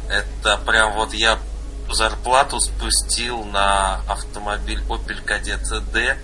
это 0.10 0.58
прям 0.58 0.94
вот 0.94 1.14
я 1.14 1.38
зарплату 1.92 2.60
спустил 2.60 3.44
на 3.44 4.02
автомобиль 4.10 4.82
Opel 4.90 5.24
Kadett 5.24 5.82
D 5.94 6.18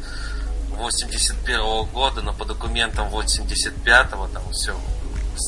81 0.71 1.85
года, 1.93 2.23
но 2.23 2.33
по 2.33 2.45
документам 2.45 3.09
85-го 3.09 4.27
там 4.29 4.41
все 4.51 4.75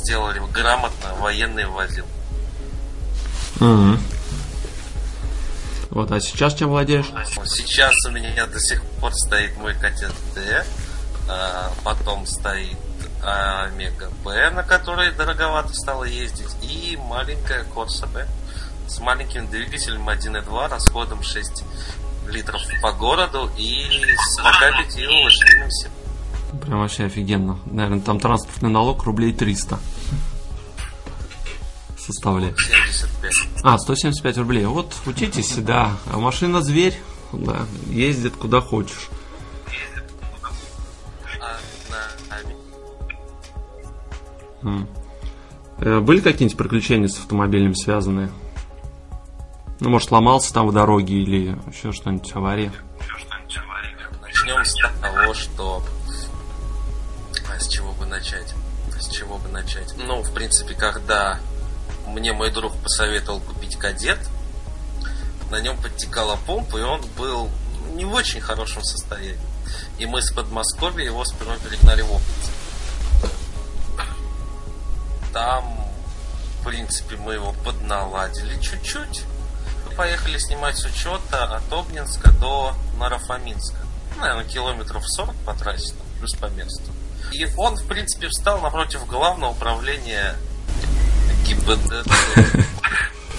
сделали 0.01 0.41
грамотно, 0.51 1.13
военный 1.19 1.65
возил. 1.65 2.05
Мгм. 3.59 3.99
Вот, 5.89 6.11
а 6.11 6.19
сейчас 6.19 6.55
чем 6.55 6.69
владеешь? 6.69 7.05
Сейчас 7.45 7.93
у 8.07 8.11
меня 8.11 8.47
до 8.47 8.59
сих 8.59 8.83
пор 8.99 9.13
стоит 9.13 9.55
мой 9.57 9.75
D, 10.33 10.65
а, 11.29 11.71
потом 11.83 12.25
стоит 12.25 12.77
Омега 13.23 14.09
Б, 14.23 14.49
на 14.49 14.63
которой 14.63 15.11
дороговато 15.11 15.73
стало 15.73 16.03
ездить, 16.03 16.49
и 16.61 16.97
маленькая 16.97 17.63
Corsa 17.63 18.07
B 18.07 18.27
с 18.87 18.99
маленьким 18.99 19.47
двигателем 19.49 20.09
1.2, 20.09 20.67
расходом 20.67 21.23
6 21.23 21.63
литров 22.27 22.61
по 22.81 22.91
городу 22.91 23.49
и 23.57 24.15
с 24.15 24.35
45 24.37 24.95
лошадиным 25.23 25.71
силой. 25.71 26.02
Прям 26.61 26.79
вообще 26.79 27.05
офигенно. 27.05 27.59
Наверное, 27.65 28.01
там 28.01 28.19
транспортный 28.19 28.69
налог 28.69 29.03
рублей 29.03 29.33
300 29.33 29.79
составляет. 31.97 32.57
75. 32.59 33.31
А, 33.63 33.77
175 33.77 34.37
рублей. 34.37 34.65
Вот, 34.65 34.93
учитесь, 35.05 35.55
да. 35.57 35.91
А 36.11 36.17
машина 36.17 36.61
зверь, 36.61 36.97
да, 37.31 37.65
ездит 37.89 38.35
куда 38.35 38.61
хочешь. 38.61 39.09
Э, 45.79 45.99
Были 45.99 46.21
какие-нибудь 46.21 46.57
приключения 46.57 47.07
с 47.07 47.17
автомобилем 47.19 47.75
связанные? 47.75 48.29
Ну, 49.79 49.89
может, 49.89 50.09
сломался 50.09 50.53
там 50.53 50.67
в 50.67 50.73
дороге 50.73 51.15
или 51.15 51.57
еще 51.69 51.91
что-нибудь, 51.91 52.31
авария? 52.35 52.71
Начнем 54.21 54.63
с 54.63 54.75
того, 55.01 55.33
что... 55.33 55.83
С 57.63 57.67
чего 57.69 57.93
бы 57.93 58.05
начать? 58.05 58.53
С 58.99 59.07
чего 59.07 59.37
бы 59.37 59.47
начать? 59.47 59.95
Ну, 59.95 60.21
в 60.21 60.33
принципе, 60.33 60.73
когда 60.73 61.39
мне 62.05 62.33
мой 62.33 62.51
друг 62.51 62.75
посоветовал 62.83 63.39
купить 63.39 63.77
кадет, 63.77 64.19
на 65.49 65.61
нем 65.61 65.81
подтекала 65.81 66.37
помпа, 66.45 66.75
и 66.75 66.81
он 66.81 67.01
был 67.17 67.49
не 67.93 68.03
в 68.03 68.11
очень 68.11 68.41
хорошем 68.41 68.83
состоянии. 68.83 69.39
И 69.97 70.05
мы 70.05 70.21
с 70.21 70.33
Подмосковья 70.33 71.05
его 71.05 71.23
сперва 71.23 71.55
перегнали 71.55 72.01
в 72.01 72.11
Обниц. 72.11 72.51
Там, 75.31 75.87
в 76.59 76.65
принципе, 76.65 77.15
мы 77.15 77.35
его 77.35 77.55
подналадили 77.63 78.59
чуть-чуть. 78.59 79.23
Поехали 79.95 80.37
снимать 80.37 80.75
с 80.75 80.83
учета 80.83 81.55
от 81.55 81.71
Обнинска 81.71 82.29
до 82.33 82.75
Нарафаминска. 82.99 83.77
Наверное, 84.19 84.43
километров 84.43 85.07
40 85.07 85.33
по 85.45 85.53
трассе, 85.53 85.93
там, 85.93 86.07
плюс 86.19 86.33
по 86.33 86.47
месту. 86.47 86.91
И 87.31 87.47
он, 87.57 87.75
в 87.75 87.85
принципе, 87.85 88.27
встал 88.27 88.61
напротив 88.61 89.05
главного 89.07 89.51
управления 89.51 90.35
ГИБДД 91.45 92.05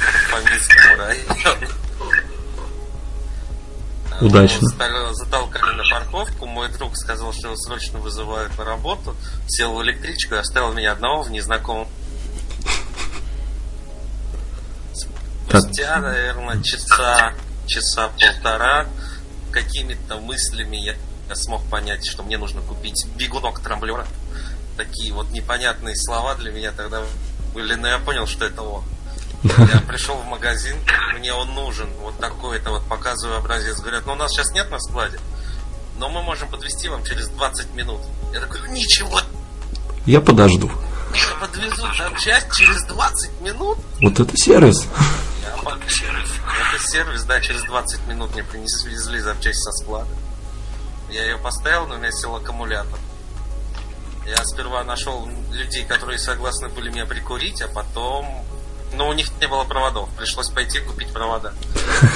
Нарафаминскому 0.01 0.97
району. 0.97 1.69
Удачно. 4.21 4.69
Затолкали 5.13 5.77
на 5.77 5.83
парковку. 5.91 6.47
Мой 6.47 6.69
друг 6.71 6.97
сказал, 6.97 7.33
что 7.33 7.49
его 7.49 7.57
срочно 7.57 7.99
вызывают 7.99 8.57
на 8.59 8.65
работу. 8.65 9.17
Сел 9.49 9.75
в 9.75 9.83
электричку 9.83 10.35
и 10.35 10.39
оставил 10.39 10.73
меня 10.73 10.93
одного 10.93 11.23
в 11.23 11.31
незнакомом. 11.31 11.89
Спустя, 15.49 15.99
наверное, 16.01 16.63
часа, 16.63 17.35
часа 17.67 18.09
полтора 18.09 18.87
какими-то 19.53 20.17
мыслями 20.19 20.77
я, 20.79 20.97
я 21.29 21.35
смог 21.37 21.65
понять, 21.71 22.07
что 22.07 22.23
мне 22.23 22.39
нужно 22.39 22.61
купить 22.63 23.07
бегунок 23.17 23.61
трамблера. 23.61 24.07
Такие 24.77 25.13
вот 25.13 25.31
непонятные 25.31 25.95
слова 25.97 26.35
для 26.35 26.51
меня 26.51 26.73
тогда 26.73 27.03
были, 27.55 27.75
но 27.75 27.89
я 27.89 27.99
понял, 27.99 28.27
что 28.27 28.45
это 28.45 28.63
он. 28.63 28.85
Я 29.43 29.81
пришел 29.87 30.17
в 30.17 30.27
магазин, 30.27 30.77
мне 31.19 31.33
он 31.33 31.55
нужен, 31.55 31.89
вот 32.01 32.19
такой-то 32.19 32.71
вот 32.71 32.85
показываю 32.87 33.39
образец. 33.39 33.79
Говорят, 33.81 34.07
ну 34.07 34.13
у 34.13 34.17
нас 34.17 34.33
сейчас 34.33 34.51
нет 34.53 34.71
на 34.71 34.79
складе, 34.81 35.19
но 35.99 36.09
мы 36.09 36.23
можем 36.23 36.49
подвести 36.49 36.89
вам 36.89 37.05
через 37.05 37.29
20 37.29 37.75
минут. 37.75 38.01
Я 38.33 38.41
такой, 38.41 38.61
«Ну, 38.61 38.67
ничего, 38.73 39.21
Я 40.07 40.21
подожду. 40.21 40.71
я 41.15 41.47
подвезу 41.47 41.87
запчасть 41.97 42.53
через 42.53 42.83
20 42.85 43.41
минут. 43.43 43.79
Вот 44.01 44.19
это 44.19 44.37
сервис. 44.37 44.87
Я 45.43 45.63
под- 45.63 45.79
Это 45.79 46.83
сервис, 46.85 47.23
да, 47.25 47.41
через 47.41 47.63
20 47.63 48.07
минут 48.09 48.33
мне 48.35 48.43
принесли 48.43 49.19
запчасть 49.21 49.63
со 49.63 49.71
склада. 49.73 50.09
Я 51.15 51.23
ее 51.27 51.39
поставил, 51.39 51.87
но 51.87 51.95
у 51.95 51.99
меня 51.99 52.11
сел 52.11 52.35
аккумулятор. 52.35 52.99
Я 54.27 54.45
сперва 54.45 54.83
нашел 54.83 55.29
людей, 55.53 55.85
которые 55.85 56.19
согласны 56.19 56.69
были 56.69 56.91
меня 56.91 57.07
прикурить, 57.07 57.63
а 57.63 57.69
потом... 57.69 58.27
Но 58.95 59.09
у 59.09 59.13
них 59.13 59.29
не 59.41 59.47
было 59.47 59.63
проводов. 59.63 60.09
Пришлось 60.17 60.49
пойти 60.49 60.81
купить 60.81 61.13
провода. 61.13 61.53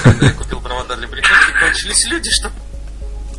Когда 0.02 0.26
я 0.26 0.32
купил 0.32 0.60
провода 0.60 0.96
для 0.96 1.06
прикурки, 1.06 1.60
кончились 1.60 2.06
люди, 2.06 2.28
что 2.32 2.50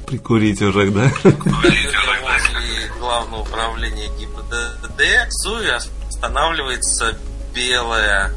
Прикурить 0.08 0.62
уже, 0.62 0.92
да? 0.92 1.12
возле 1.24 2.88
главного 2.98 3.42
управления 3.42 4.08
ГИБДД 4.18 5.30
СУИ 5.30 5.72
останавливается 6.08 7.18
белая 7.54 8.34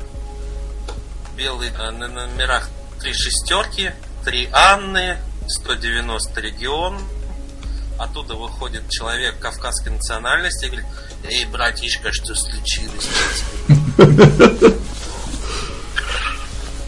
белый 1.37 1.70
э, 1.70 1.90
на 1.92 2.08
номерах 2.08 2.68
три 3.00 3.12
шестерки, 3.12 3.92
три 4.24 4.48
Анны, 4.52 5.18
190 5.48 6.40
регион. 6.40 6.98
Оттуда 7.98 8.35
выходит 8.35 8.88
человек 8.90 9.38
кавказской 9.38 9.90
национальности 9.90 10.64
и 10.64 10.68
говорит, 10.68 10.87
эй, 11.24 11.44
братишка, 11.46 12.12
что 12.12 12.35
случилось? 12.35 13.05
Что 13.05 14.07
тебе?» 14.07 14.76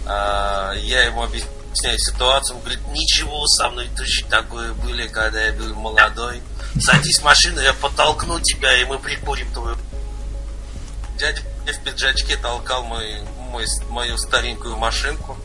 А, 0.07 0.73
Я 0.75 1.05
ему 1.05 1.23
объясняю 1.23 1.99
ситуацию, 1.99 2.57
он 2.57 2.63
говорит, 2.63 2.87
ничего, 2.89 3.47
со 3.47 3.71
мной 3.71 3.89
точно 3.97 4.29
такое 4.29 4.73
были, 4.75 5.07
когда 5.07 5.43
я 5.43 5.53
был 5.53 5.75
молодой. 5.75 6.43
Садись 6.79 7.21
в 7.21 7.25
машину, 7.25 7.61
я 7.61 7.73
подтолкну 7.75 8.41
тебя, 8.41 8.77
и 8.81 8.85
мы 8.85 8.99
прикурим 8.99 9.53
твою. 9.53 9.77
Дядя 11.19 11.41
в 11.67 11.85
пиджачке 11.85 12.37
толкал 12.37 12.85
мой 12.85 13.23
мой, 13.55 13.67
мою 13.89 14.19
старенькую 14.19 14.77
машинку. 14.77 15.37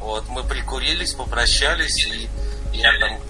Вот, 0.00 0.28
мы 0.28 0.42
прикурились, 0.42 1.14
попрощались, 1.14 2.06
и 2.08 2.28
я 2.72 2.90
там... 2.98 3.20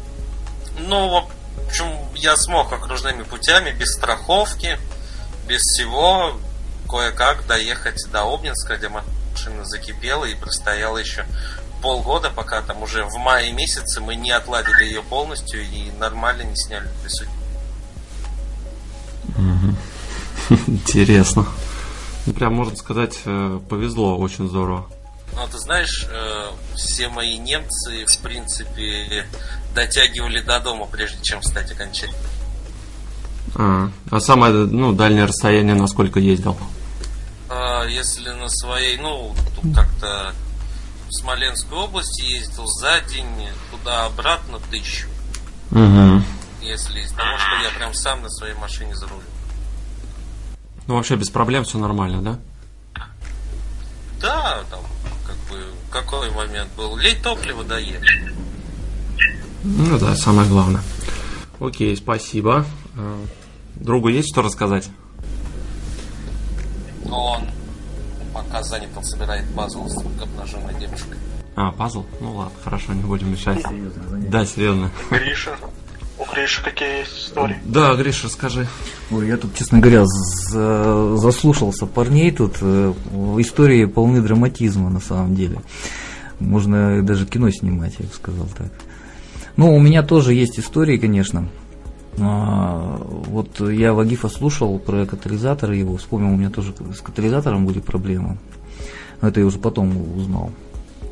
Ну, 0.79 1.29
общем, 1.67 1.87
я 2.15 2.37
смог 2.37 2.73
окружными 2.73 3.23
путями, 3.23 3.71
без 3.71 3.93
страховки, 3.95 4.79
без 5.47 5.61
всего, 5.61 6.39
кое-как 6.89 7.47
доехать 7.47 8.01
до 8.13 8.23
Обнинска, 8.23 8.77
где 8.77 8.89
машина 8.89 9.65
закипела 9.65 10.25
и 10.25 10.35
простояла 10.35 10.99
еще 10.99 11.25
полгода, 11.83 12.31
пока 12.31 12.63
там 12.63 12.83
уже 12.83 13.05
в 13.05 13.17
мае 13.17 13.53
месяце 13.53 14.01
мы 14.01 14.17
не 14.17 14.31
отладили 14.31 14.85
ее 14.85 15.03
полностью 15.03 15.63
и 15.63 15.91
нормально 15.99 16.43
не 16.43 16.57
сняли 16.57 16.89
присутствие. 17.03 17.31
Интересно. 20.67 21.47
Ну, 22.27 22.33
прям, 22.33 22.55
можно 22.55 22.77
сказать, 22.77 23.19
э, 23.25 23.61
повезло 23.69 24.19
очень 24.19 24.49
здорово. 24.49 24.87
Ну, 25.35 25.47
ты 25.51 25.59
знаешь, 25.59 26.07
э, 26.11 26.51
все 26.77 27.09
мои 27.09 27.39
немцы, 27.39 28.05
в 28.07 28.19
принципе, 28.19 29.27
дотягивали 29.75 30.41
до 30.41 30.61
дома, 30.61 30.87
прежде 30.87 31.23
чем 31.23 31.41
встать 31.41 31.71
окончательно. 31.71 32.19
А, 33.55 33.91
а 34.11 34.21
самое 34.21 34.53
ну, 34.53 34.93
дальнее 34.93 35.25
расстояние 35.25 35.75
на 35.75 35.87
сколько 35.87 36.21
ездил? 36.21 36.57
А, 37.49 37.85
если 37.85 38.31
на 38.31 38.49
своей, 38.49 38.99
ну, 38.99 39.35
как-то 39.75 40.35
в 41.09 41.13
Смоленскую 41.13 41.81
область 41.81 42.21
ездил 42.21 42.67
за 42.67 43.01
день, 43.09 43.49
туда-обратно 43.71 44.59
тысячу. 44.71 45.09
Угу. 45.71 46.23
Если 46.63 47.01
из 47.01 47.13
того, 47.13 47.39
что 47.39 47.63
я 47.63 47.71
прям 47.77 47.95
сам 47.95 48.23
на 48.23 48.31
своей 48.31 48.55
машине 48.55 48.95
за 48.95 49.07
рулем. 49.07 49.23
Ну, 50.87 50.97
вообще 50.97 51.17
без 51.17 51.31
проблем 51.31 51.65
все 51.65 51.79
нормально, 51.79 52.23
да? 52.23 52.39
Да, 54.21 54.65
там, 54.71 54.81
бы, 55.51 55.65
какой 55.91 56.31
момент 56.31 56.71
был? 56.77 56.97
Лей 56.97 57.15
топливо 57.17 57.65
доехали. 57.65 58.33
Ну 59.65 59.99
да, 59.99 60.15
самое 60.15 60.49
главное. 60.49 60.83
Окей, 61.61 61.97
спасибо. 61.97 62.65
А, 62.97 63.21
другу 63.77 64.09
есть 64.09 64.31
что 64.33 64.43
рассказать? 64.43 64.89
Он 67.11 67.43
пока 68.33 68.63
занят, 68.63 68.91
он 68.97 69.05
собирает 69.05 69.45
пазл 69.55 69.89
с 69.89 69.97
обнаженной 70.23 70.75
девушкой. 70.75 71.19
А, 71.57 71.73
пазл? 71.73 72.05
Ну 72.21 72.37
ладно, 72.37 72.57
хорошо, 72.63 72.93
не 72.93 73.03
будем 73.03 73.33
мешать. 73.33 73.65
Да, 74.31 74.47
серьезно. 74.47 74.91
Гриша. 75.11 75.57
У 76.19 76.25
Гриши 76.35 76.63
какие 76.65 76.99
есть 77.01 77.17
истории? 77.29 77.59
Да, 77.65 77.95
Гриша, 77.95 78.27
расскажи. 78.27 78.67
Ой, 79.11 79.29
я 79.29 79.37
тут, 79.37 79.55
честно 79.55 79.79
говоря, 79.79 80.05
за- 80.07 81.17
заслушался 81.17 81.87
парней 81.87 82.31
тут. 82.33 82.57
э, 82.61 82.93
Истории 83.39 83.85
полны 83.85 84.21
драматизма 84.21 84.91
на 84.91 85.01
самом 85.01 85.35
деле. 85.37 85.61
Можно 86.41 87.03
даже 87.03 87.25
кино 87.27 87.51
снимать, 87.51 87.95
я 87.99 88.07
бы 88.07 88.13
сказал 88.13 88.47
так. 88.57 88.71
Ну, 89.57 89.75
у 89.75 89.81
меня 89.81 90.03
тоже 90.03 90.35
есть 90.35 90.59
истории, 90.59 90.99
конечно. 90.99 91.49
А, 92.21 93.01
Вот 93.27 93.61
я 93.61 93.93
Вагифа 93.93 94.29
слушал 94.29 94.79
про 94.81 95.07
катализатор 95.07 95.71
его, 95.73 95.97
вспомнил, 95.99 96.33
у 96.33 96.37
меня 96.37 96.51
тоже 96.51 96.75
с 96.97 97.01
катализатором 97.01 97.65
были 97.67 97.79
проблемы. 97.81 98.39
Но 99.21 99.29
это 99.29 99.41
я 99.41 99.47
уже 99.47 99.59
потом 99.59 100.17
узнал. 100.17 100.51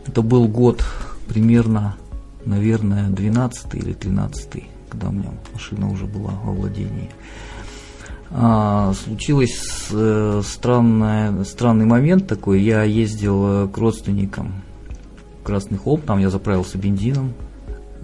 Это 0.06 0.22
был 0.22 0.48
год 0.48 0.84
примерно, 1.28 1.96
наверное, 2.44 3.08
12 3.08 3.74
или 3.74 3.92
13 3.92 4.64
когда 4.88 5.08
у 5.08 5.12
меня 5.12 5.30
машина 5.52 5.90
уже 5.90 6.06
была 6.06 6.32
во 6.44 6.52
владении. 6.52 7.10
А, 8.30 8.92
случилось 8.94 9.88
э, 9.92 10.42
странное, 10.44 11.44
странный 11.44 11.84
момент 11.86 12.26
такой. 12.26 12.60
Я 12.62 12.82
ездил 12.82 13.64
э, 13.64 13.68
к 13.68 13.78
родственникам 13.78 14.62
в 15.40 15.44
Красный 15.44 15.78
Холм, 15.78 16.00
там 16.00 16.18
я 16.18 16.28
заправился 16.28 16.76
бензином. 16.76 17.34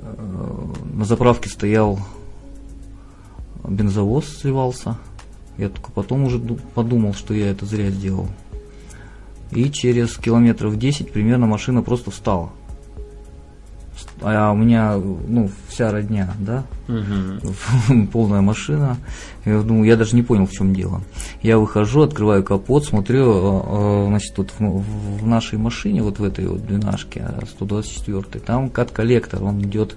Э, 0.03 0.73
На 0.95 1.05
заправке 1.05 1.49
стоял 1.49 1.99
бензовоз 3.65 4.27
сливался. 4.29 4.97
Я 5.59 5.69
только 5.69 5.91
потом 5.93 6.25
уже 6.25 6.39
ду- 6.39 6.59
подумал, 6.75 7.15
что 7.15 7.35
я 7.35 7.51
это 7.51 7.67
зря 7.67 7.91
сделал. 7.91 8.29
И 9.51 9.71
через 9.71 10.17
километров 10.17 10.79
10 10.79 11.13
примерно 11.13 11.47
машина 11.47 11.83
просто 11.83 12.11
встала. 12.11 12.51
А 14.25 14.53
у 14.53 14.57
меня, 14.57 14.97
ну, 14.97 15.51
вся 15.69 15.91
родня, 15.91 16.35
да, 16.39 16.65
полная 18.13 18.41
машина. 18.41 18.97
Я 19.45 19.61
думаю, 19.63 19.85
я 19.85 19.97
даже 19.97 20.17
не 20.17 20.23
понял, 20.23 20.47
в 20.47 20.53
чем 20.53 20.75
дело. 20.75 21.03
Я 21.43 21.59
выхожу, 21.59 22.03
открываю 22.03 22.45
капот, 22.45 22.85
смотрю, 22.85 23.25
э, 23.25 23.63
э, 23.67 24.07
значит, 24.09 24.39
вот 24.39 24.53
в, 24.59 24.85
в 25.23 25.27
нашей 25.27 25.59
машине, 25.59 26.03
вот 26.03 26.19
в 26.19 26.25
этой 26.25 26.47
вот 26.47 26.65
двенашке, 26.67 27.27
124 27.57 28.45
там 28.45 28.71
кат-коллектор, 28.71 29.43
он 29.43 29.63
идет 29.63 29.97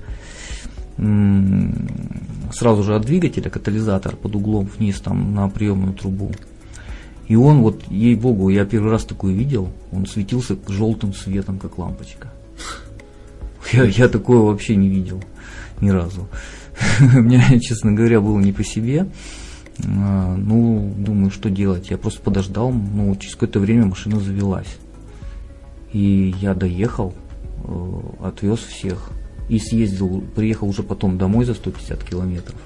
сразу 2.53 2.83
же 2.83 2.95
от 2.95 3.05
двигателя, 3.05 3.49
катализатор 3.49 4.15
под 4.15 4.35
углом 4.35 4.69
вниз 4.77 5.01
там 5.01 5.35
на 5.35 5.49
приемную 5.49 5.93
трубу. 5.93 6.31
И 7.27 7.35
он 7.35 7.61
вот, 7.61 7.83
ей-богу, 7.89 8.49
я 8.49 8.65
первый 8.65 8.91
раз 8.91 9.03
такой 9.03 9.33
видел, 9.33 9.69
он 9.91 10.05
светился 10.05 10.55
желтым 10.67 11.13
светом, 11.13 11.57
как 11.57 11.77
лампочка. 11.77 12.31
Я, 13.73 13.84
я 13.86 14.08
такое 14.10 14.39
вообще 14.39 14.75
не 14.75 14.89
видел 14.89 15.21
ни 15.82 15.89
разу. 15.89 16.28
Мне, 16.99 17.60
честно 17.60 17.91
говоря, 17.93 18.21
было 18.21 18.39
не 18.39 18.51
по 18.54 18.63
себе. 18.63 19.08
А, 19.86 20.36
Ну, 20.36 20.93
думаю, 20.97 21.32
что 21.32 21.49
делать. 21.49 21.89
Я 21.89 21.97
просто 21.97 22.21
подождал, 22.21 22.71
ну, 22.71 23.15
через 23.15 23.34
какое-то 23.36 23.60
время 23.60 23.86
машина 23.86 24.19
завелась. 24.19 24.78
И 25.93 26.34
я 26.41 26.54
доехал, 26.54 27.13
э, 27.63 28.01
отвез 28.23 28.60
всех. 28.60 29.10
И 29.49 29.60
съездил, 29.60 30.21
приехал 30.36 30.67
уже 30.69 30.82
потом 30.84 31.17
домой 31.17 31.45
за 31.45 31.54
150 31.54 32.04
километров. 32.04 32.60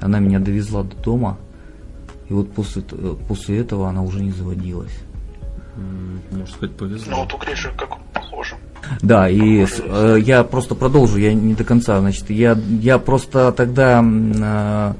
Она 0.00 0.18
меня 0.18 0.38
довезла 0.38 0.82
до 0.82 0.96
дома. 0.96 1.38
И 2.28 2.32
вот 2.32 2.52
после, 2.52 2.82
э, 2.90 3.16
после 3.28 3.58
этого 3.58 3.88
она 3.88 4.02
уже 4.02 4.20
не 4.22 4.30
заводилась. 4.32 4.92
М, 5.76 6.20
Можно 6.30 6.46
сказать, 6.46 6.70
Ну 6.72 6.86
повезло. 6.88 7.16
вот 7.16 7.34
у 7.34 7.38
Гриши 7.38 7.70
как 7.76 7.98
похоже. 8.12 8.56
Да, 9.00 9.28
и 9.28 9.64
э, 9.64 10.18
я 10.22 10.44
просто 10.44 10.74
продолжу, 10.74 11.18
я 11.18 11.32
не 11.34 11.54
до 11.54 11.64
конца, 11.64 12.00
значит, 12.00 12.30
я, 12.30 12.58
я 12.80 12.98
просто 12.98 13.52
тогда 13.52 14.00
э, 14.02 14.92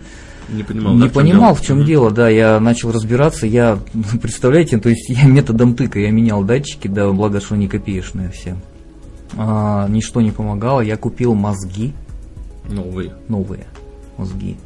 Не 0.55 0.63
понимал, 0.63 0.95
не 0.95 1.01
да, 1.03 1.09
в 1.09 1.13
понимал, 1.13 1.41
дело? 1.41 1.55
в 1.55 1.63
чем 1.63 1.77
Мгм. 1.79 1.87
дело, 1.87 2.11
да, 2.11 2.29
я 2.29 2.61
начал 2.61 2.93
разбираться, 2.93 3.47
я, 3.47 3.79
представляете, 4.23 4.79
то 4.79 4.89
есть 4.89 5.09
я 5.09 5.25
методом 5.25 5.75
тыка, 5.75 5.99
я 5.99 6.11
менял 6.11 6.43
датчики, 6.45 6.89
да, 6.89 7.11
благо, 7.11 7.41
что 7.41 7.55
они 7.55 7.69
копеечные 7.69 8.31
все. 8.31 8.57
А, 9.37 9.89
ничто 9.89 10.21
не 10.21 10.31
помогало, 10.31 10.81
я 10.81 10.97
купил 10.97 11.35
мозги, 11.35 11.93
Новый. 12.69 13.13
новые 13.29 13.65
мозги, 14.17 14.57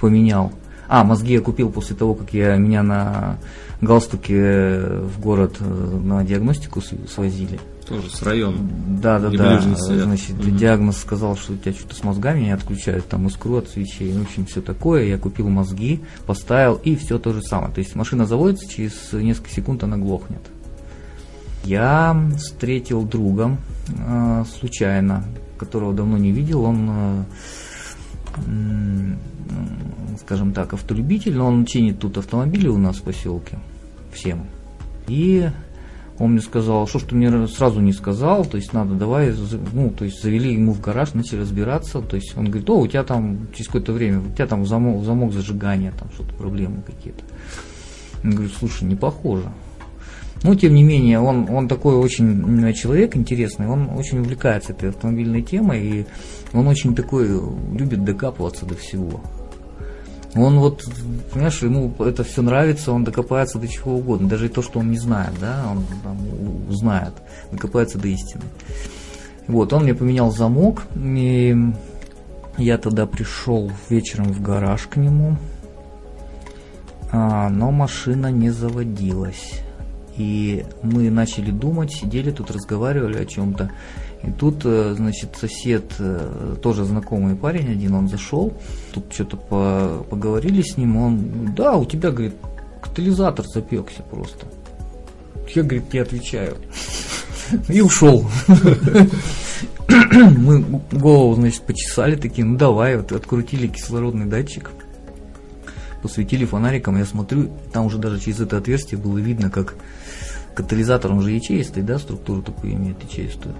поменял. 0.00 0.52
А, 0.88 1.02
мозги 1.04 1.32
я 1.34 1.40
купил 1.40 1.70
после 1.70 1.96
того, 1.96 2.14
как 2.14 2.32
я 2.34 2.56
меня 2.56 2.82
на 2.82 3.38
галстуке 3.80 4.80
в 5.14 5.20
город 5.20 5.56
э, 5.60 5.64
на 6.04 6.22
диагностику 6.24 6.80
свозили. 6.80 7.58
Тоже 7.86 8.10
с 8.10 8.22
района. 8.22 8.56
Да, 9.00 9.18
да, 9.20 9.30
да. 9.30 9.60
Значит, 9.60 10.36
Мгм. 10.38 10.56
диагноз 10.56 10.96
сказал, 10.98 11.36
что 11.36 11.52
у 11.52 11.56
тебя 11.56 11.72
что-то 11.72 11.94
с 11.94 12.02
мозгами 12.02 12.40
не 12.40 12.50
отключают, 12.50 13.06
там 13.08 13.26
искру 13.28 13.56
от 13.58 13.68
свечей, 13.68 14.12
в 14.12 14.22
общем, 14.22 14.44
все 14.46 14.60
такое. 14.60 15.04
Я 15.04 15.18
купил 15.18 15.48
мозги, 15.48 16.00
поставил, 16.26 16.74
и 16.82 16.96
все 16.96 17.18
то 17.18 17.32
же 17.32 17.42
самое. 17.42 17.72
То 17.72 17.80
есть 17.80 17.94
машина 17.94 18.26
заводится, 18.26 18.68
через 18.68 19.12
несколько 19.12 19.50
секунд 19.50 19.84
она 19.84 19.96
глохнет. 19.98 20.40
Я 21.64 22.16
встретил 22.36 23.02
друга 23.04 23.56
э, 23.88 24.44
случайно, 24.58 25.24
которого 25.58 25.92
давно 25.94 26.16
не 26.18 26.32
видел. 26.32 26.62
Он, 26.64 26.88
э, 26.90 27.24
м, 28.46 29.18
скажем 30.20 30.52
так, 30.52 30.72
автолюбитель, 30.74 31.36
но 31.36 31.46
он 31.46 31.64
чинит 31.66 31.98
тут 32.00 32.18
автомобили 32.18 32.68
у 32.68 32.78
нас 32.78 32.96
в 32.96 33.02
поселке 33.02 33.58
всем. 34.12 34.46
И 35.08 35.48
он 36.18 36.32
мне 36.32 36.40
сказал, 36.40 36.86
что 36.86 36.98
ж 36.98 37.02
ты 37.02 37.14
мне 37.14 37.46
сразу 37.48 37.80
не 37.80 37.92
сказал, 37.92 38.44
то 38.44 38.56
есть 38.56 38.72
надо 38.72 38.94
давай, 38.94 39.34
ну, 39.72 39.90
то 39.90 40.04
есть 40.04 40.22
завели 40.22 40.54
ему 40.54 40.72
в 40.72 40.80
гараж, 40.80 41.14
начали 41.14 41.40
разбираться, 41.40 42.00
то 42.00 42.16
есть 42.16 42.36
он 42.36 42.46
говорит, 42.46 42.68
о, 42.70 42.78
у 42.78 42.86
тебя 42.86 43.04
там 43.04 43.48
через 43.52 43.66
какое-то 43.66 43.92
время, 43.92 44.20
у 44.20 44.32
тебя 44.32 44.46
там 44.46 44.66
замок, 44.66 45.04
замок 45.04 45.32
зажигания, 45.32 45.92
там 45.98 46.08
что-то 46.14 46.34
проблемы 46.34 46.82
какие-то. 46.82 47.22
Я 48.24 48.30
говорю, 48.30 48.48
слушай, 48.48 48.84
не 48.84 48.96
похоже. 48.96 49.50
Но 50.42 50.54
тем 50.54 50.74
не 50.74 50.82
менее, 50.82 51.18
он, 51.18 51.48
он 51.50 51.68
такой 51.68 51.96
очень 51.96 52.72
человек 52.74 53.16
интересный, 53.16 53.66
он 53.66 53.88
очень 53.90 54.18
увлекается 54.18 54.72
этой 54.72 54.90
автомобильной 54.90 55.42
темой, 55.42 55.82
и 55.82 56.06
он 56.52 56.68
очень 56.68 56.94
такой 56.94 57.28
любит 57.72 58.04
докапываться 58.04 58.64
до 58.64 58.74
всего. 58.74 59.20
Он 60.36 60.58
вот, 60.58 60.84
понимаешь, 61.32 61.62
ему 61.62 61.94
это 61.98 62.22
все 62.22 62.42
нравится, 62.42 62.92
он 62.92 63.04
докопается 63.04 63.58
до 63.58 63.66
чего 63.66 63.96
угодно, 63.96 64.28
даже 64.28 64.46
и 64.46 64.50
то, 64.50 64.60
что 64.60 64.80
он 64.80 64.90
не 64.90 64.98
знает, 64.98 65.32
да, 65.40 65.64
он 65.70 65.84
там 66.02 66.18
узнает, 66.68 67.14
докопается 67.50 67.98
до 67.98 68.08
истины. 68.08 68.44
Вот, 69.46 69.72
он 69.72 69.84
мне 69.84 69.94
поменял 69.94 70.30
замок, 70.30 70.82
и 70.94 71.56
я 72.58 72.78
тогда 72.78 73.06
пришел 73.06 73.70
вечером 73.88 74.32
в 74.32 74.42
гараж 74.42 74.86
к 74.88 74.96
нему, 74.96 75.38
а, 77.12 77.48
но 77.48 77.70
машина 77.70 78.30
не 78.30 78.50
заводилась. 78.50 79.60
и 80.16 80.64
мы 80.82 81.10
начали 81.10 81.50
думать, 81.50 81.92
сидели 81.92 82.30
тут, 82.30 82.50
разговаривали 82.50 83.18
о 83.18 83.26
чем-то. 83.26 83.70
И 84.22 84.30
тут, 84.30 84.62
э, 84.64 84.94
значит, 84.96 85.36
сосед, 85.36 85.92
э, 85.98 86.56
тоже 86.62 86.84
знакомый 86.84 87.36
парень 87.36 87.70
один, 87.70 87.94
он 87.94 88.08
зашел, 88.08 88.52
тут 88.92 89.12
что-то 89.12 89.36
по, 89.36 90.04
поговорили 90.08 90.62
с 90.62 90.76
ним, 90.76 90.96
он, 90.96 91.54
да, 91.54 91.76
у 91.76 91.84
тебя, 91.84 92.10
говорит, 92.10 92.34
катализатор 92.82 93.46
запекся 93.46 94.02
просто. 94.02 94.46
Я, 95.54 95.62
говорит, 95.62 95.92
не 95.92 96.00
отвечаю. 96.00 96.56
И 97.68 97.80
ушел. 97.80 98.26
Мы 99.88 100.62
голову, 100.90 101.34
значит, 101.34 101.62
почесали 101.62 102.16
такие, 102.16 102.44
ну 102.44 102.56
давай, 102.56 102.96
вот 102.96 103.12
открутили 103.12 103.68
кислородный 103.68 104.26
датчик, 104.26 104.72
посветили 106.02 106.44
фонариком, 106.44 106.98
я 106.98 107.04
смотрю, 107.04 107.50
там 107.72 107.86
уже 107.86 107.98
даже 107.98 108.18
через 108.18 108.40
это 108.40 108.56
отверстие 108.56 109.00
было 109.00 109.18
видно, 109.18 109.50
как 109.50 109.74
катализатор, 110.54 111.12
он 111.12 111.22
же 111.22 111.30
ячеистый, 111.30 111.82
да, 111.82 111.98
структуру 111.98 112.42
такую 112.42 112.74
имеет 112.74 113.02
ячеистую. 113.04 113.54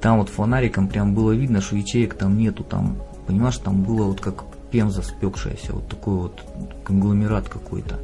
Там 0.00 0.18
вот 0.18 0.28
фонариком 0.28 0.88
прям 0.88 1.14
было 1.14 1.32
видно, 1.32 1.60
что 1.60 1.76
ячеек 1.76 2.14
там 2.14 2.38
нету, 2.38 2.64
там, 2.64 2.96
понимаешь, 3.26 3.58
там 3.58 3.82
было 3.82 4.04
вот 4.04 4.20
как 4.20 4.44
пемза 4.70 5.02
спекшаяся, 5.02 5.72
вот 5.72 5.88
такой 5.88 6.14
вот 6.14 6.44
конгломерат 6.84 7.48
какой-то 7.48 7.98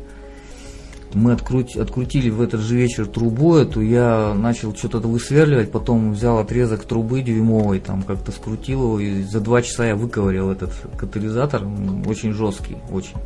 мы 1.16 1.32
открути, 1.32 1.78
открутили 1.78 2.30
в 2.30 2.40
этот 2.40 2.60
же 2.60 2.76
вечер 2.76 3.06
трубу 3.06 3.56
эту, 3.56 3.80
я 3.80 4.34
начал 4.34 4.74
что-то 4.74 4.98
высверливать, 4.98 5.72
потом 5.72 6.12
взял 6.12 6.38
отрезок 6.38 6.84
трубы 6.84 7.22
дюймовой, 7.22 7.80
там 7.80 8.02
как-то 8.02 8.32
скрутил 8.32 8.82
его, 8.82 9.00
и 9.00 9.22
за 9.22 9.40
два 9.40 9.62
часа 9.62 9.86
я 9.86 9.96
выковырял 9.96 10.50
этот 10.50 10.72
катализатор, 10.98 11.62
очень 12.06 12.32
жесткий, 12.32 12.76
очень. 12.90 13.16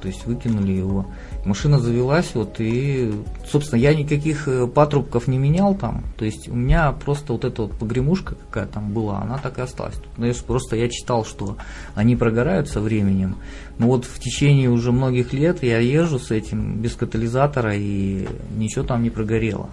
То 0.00 0.08
есть 0.08 0.26
выкинули 0.26 0.72
его. 0.72 1.06
Машина 1.44 1.80
завелась, 1.80 2.30
вот, 2.34 2.56
и, 2.60 3.12
собственно, 3.50 3.80
я 3.80 3.94
никаких 3.94 4.46
э, 4.46 4.66
патрубков 4.68 5.26
не 5.26 5.38
менял 5.38 5.74
там. 5.74 6.04
То 6.16 6.24
есть 6.24 6.48
у 6.48 6.54
меня 6.54 6.92
просто 6.92 7.32
вот 7.32 7.44
эта 7.44 7.62
вот 7.62 7.72
погремушка 7.72 8.36
какая 8.36 8.66
там 8.66 8.92
была, 8.92 9.22
она 9.22 9.38
так 9.38 9.58
и 9.58 9.62
осталась. 9.62 9.96
Ну, 10.16 10.32
просто 10.46 10.76
я 10.76 10.88
читал, 10.88 11.24
что 11.24 11.56
они 11.94 12.14
прогорают 12.14 12.68
со 12.68 12.80
временем. 12.80 13.36
Но 13.78 13.88
вот 13.88 14.04
в 14.04 14.20
течение 14.20 14.70
уже 14.70 14.92
многих 14.92 15.32
лет 15.32 15.62
я 15.62 15.78
езжу 15.78 16.18
с 16.18 16.30
этим 16.30 16.80
без 16.80 16.94
катализатора, 16.94 17.74
и 17.74 18.28
ничего 18.56 18.84
там 18.84 19.02
не 19.02 19.10
прогорело. 19.10 19.70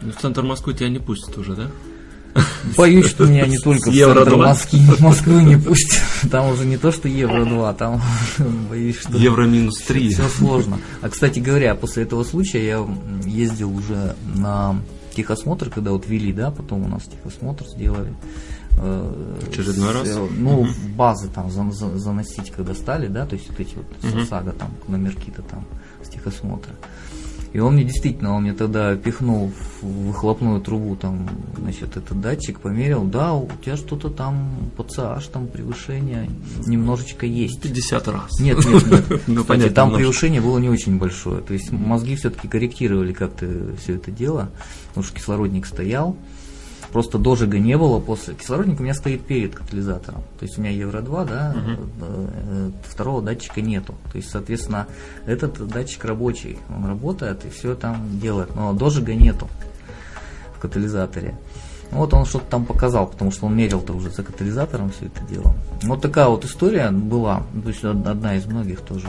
Ну, 0.00 0.12
в 0.12 0.16
центр 0.16 0.42
Москвы 0.42 0.74
тебя 0.74 0.90
не 0.90 0.98
пустят 0.98 1.36
уже, 1.38 1.56
да? 1.56 1.70
Боюсь, 2.76 3.06
что 3.06 3.26
меня 3.26 3.46
не 3.46 3.58
только 3.58 3.90
в 3.90 3.94
центр 3.94 4.36
Москвы, 4.36 4.80
Москвы 4.98 5.42
не 5.42 5.56
пустят. 5.56 6.02
Там 6.30 6.50
уже 6.50 6.64
не 6.64 6.76
то, 6.76 6.92
что 6.92 7.08
Евро-2, 7.08 7.76
там 7.76 8.02
боюсь, 8.70 8.98
что... 8.98 9.16
Евро 9.16 9.44
минус 9.44 9.80
3. 9.82 10.10
Все 10.10 10.28
сложно. 10.28 10.78
А, 11.02 11.08
кстати 11.08 11.38
говоря, 11.38 11.74
после 11.74 12.04
этого 12.04 12.24
случая 12.24 12.64
я 12.64 12.86
ездил 13.24 13.74
уже 13.74 14.16
на 14.34 14.76
техосмотр, 15.14 15.70
когда 15.70 15.92
вот 15.92 16.06
вели, 16.06 16.32
да, 16.32 16.50
потом 16.50 16.84
у 16.84 16.88
нас 16.88 17.04
техосмотр 17.04 17.66
сделали. 17.66 18.12
Э, 18.78 19.38
Очередной 19.48 19.92
раз? 19.92 20.08
Ну, 20.36 20.60
угу. 20.60 20.70
базы 20.94 21.28
там 21.28 21.50
заносить, 21.50 22.50
когда 22.50 22.74
стали, 22.74 23.08
да, 23.08 23.24
то 23.26 23.34
есть 23.34 23.48
вот 23.48 23.58
эти 23.58 23.74
вот 23.74 23.86
угу. 24.02 24.24
САГА 24.24 24.52
там, 24.52 24.70
номерки-то 24.86 25.42
там 25.42 25.64
с 26.04 26.08
техосмотра. 26.08 26.74
И 27.56 27.58
он 27.58 27.72
мне 27.72 27.84
действительно, 27.84 28.34
он 28.34 28.42
мне 28.42 28.52
тогда 28.52 28.94
пихнул 28.96 29.50
в 29.80 29.86
выхлопную 30.08 30.60
трубу, 30.60 30.94
там, 30.94 31.26
значит, 31.56 31.96
этот 31.96 32.20
датчик, 32.20 32.60
померил, 32.60 33.04
да, 33.04 33.32
у 33.32 33.48
тебя 33.64 33.78
что-то 33.78 34.10
там, 34.10 34.50
ПЦH, 34.76 35.28
там 35.32 35.46
превышение 35.46 36.28
немножечко 36.66 37.24
есть. 37.24 37.62
50 37.62 38.08
раз. 38.08 38.40
Нет, 38.40 38.62
нет, 38.62 38.86
нет. 38.86 39.22
ну, 39.26 39.42
понятно, 39.42 39.72
там 39.72 39.94
превышение 39.94 40.42
было 40.42 40.58
не 40.58 40.68
очень 40.68 40.98
большое. 40.98 41.40
То 41.40 41.54
есть 41.54 41.72
мозги 41.72 42.14
все-таки 42.16 42.46
корректировали 42.46 43.14
как-то 43.14 43.48
все 43.80 43.94
это 43.94 44.10
дело, 44.10 44.50
потому 44.88 45.04
что 45.04 45.16
кислородник 45.16 45.64
стоял. 45.64 46.14
Просто 46.96 47.18
дожига 47.18 47.58
не 47.58 47.76
было 47.76 48.00
после. 48.00 48.32
Кислородник 48.32 48.80
у 48.80 48.82
меня 48.82 48.94
стоит 48.94 49.20
перед 49.26 49.54
катализатором. 49.54 50.22
То 50.38 50.46
есть 50.46 50.56
у 50.56 50.62
меня 50.62 50.70
Евро-2, 50.70 51.28
да, 51.28 51.54
угу. 51.54 52.72
второго 52.88 53.20
датчика 53.20 53.60
нету. 53.60 53.94
То 54.10 54.16
есть, 54.16 54.30
соответственно, 54.30 54.86
этот 55.26 55.58
датчик 55.68 56.06
рабочий. 56.06 56.58
Он 56.74 56.86
работает 56.86 57.44
и 57.44 57.50
все 57.50 57.74
там 57.74 58.18
делает. 58.18 58.56
Но 58.56 58.72
дожига 58.72 59.14
нету 59.14 59.46
в 60.56 60.58
катализаторе. 60.58 61.34
Вот 61.90 62.14
он 62.14 62.24
что-то 62.24 62.46
там 62.46 62.64
показал, 62.64 63.08
потому 63.08 63.30
что 63.30 63.44
он 63.44 63.54
мерил-то 63.54 63.92
уже 63.92 64.08
за 64.08 64.22
катализатором 64.22 64.88
все 64.88 65.04
это 65.04 65.20
дело. 65.28 65.54
Вот 65.82 66.00
такая 66.00 66.28
вот 66.28 66.46
история 66.46 66.90
была, 66.92 67.42
то 67.62 67.68
есть 67.68 67.84
одна 67.84 68.36
из 68.36 68.46
многих 68.46 68.80
тоже 68.80 69.08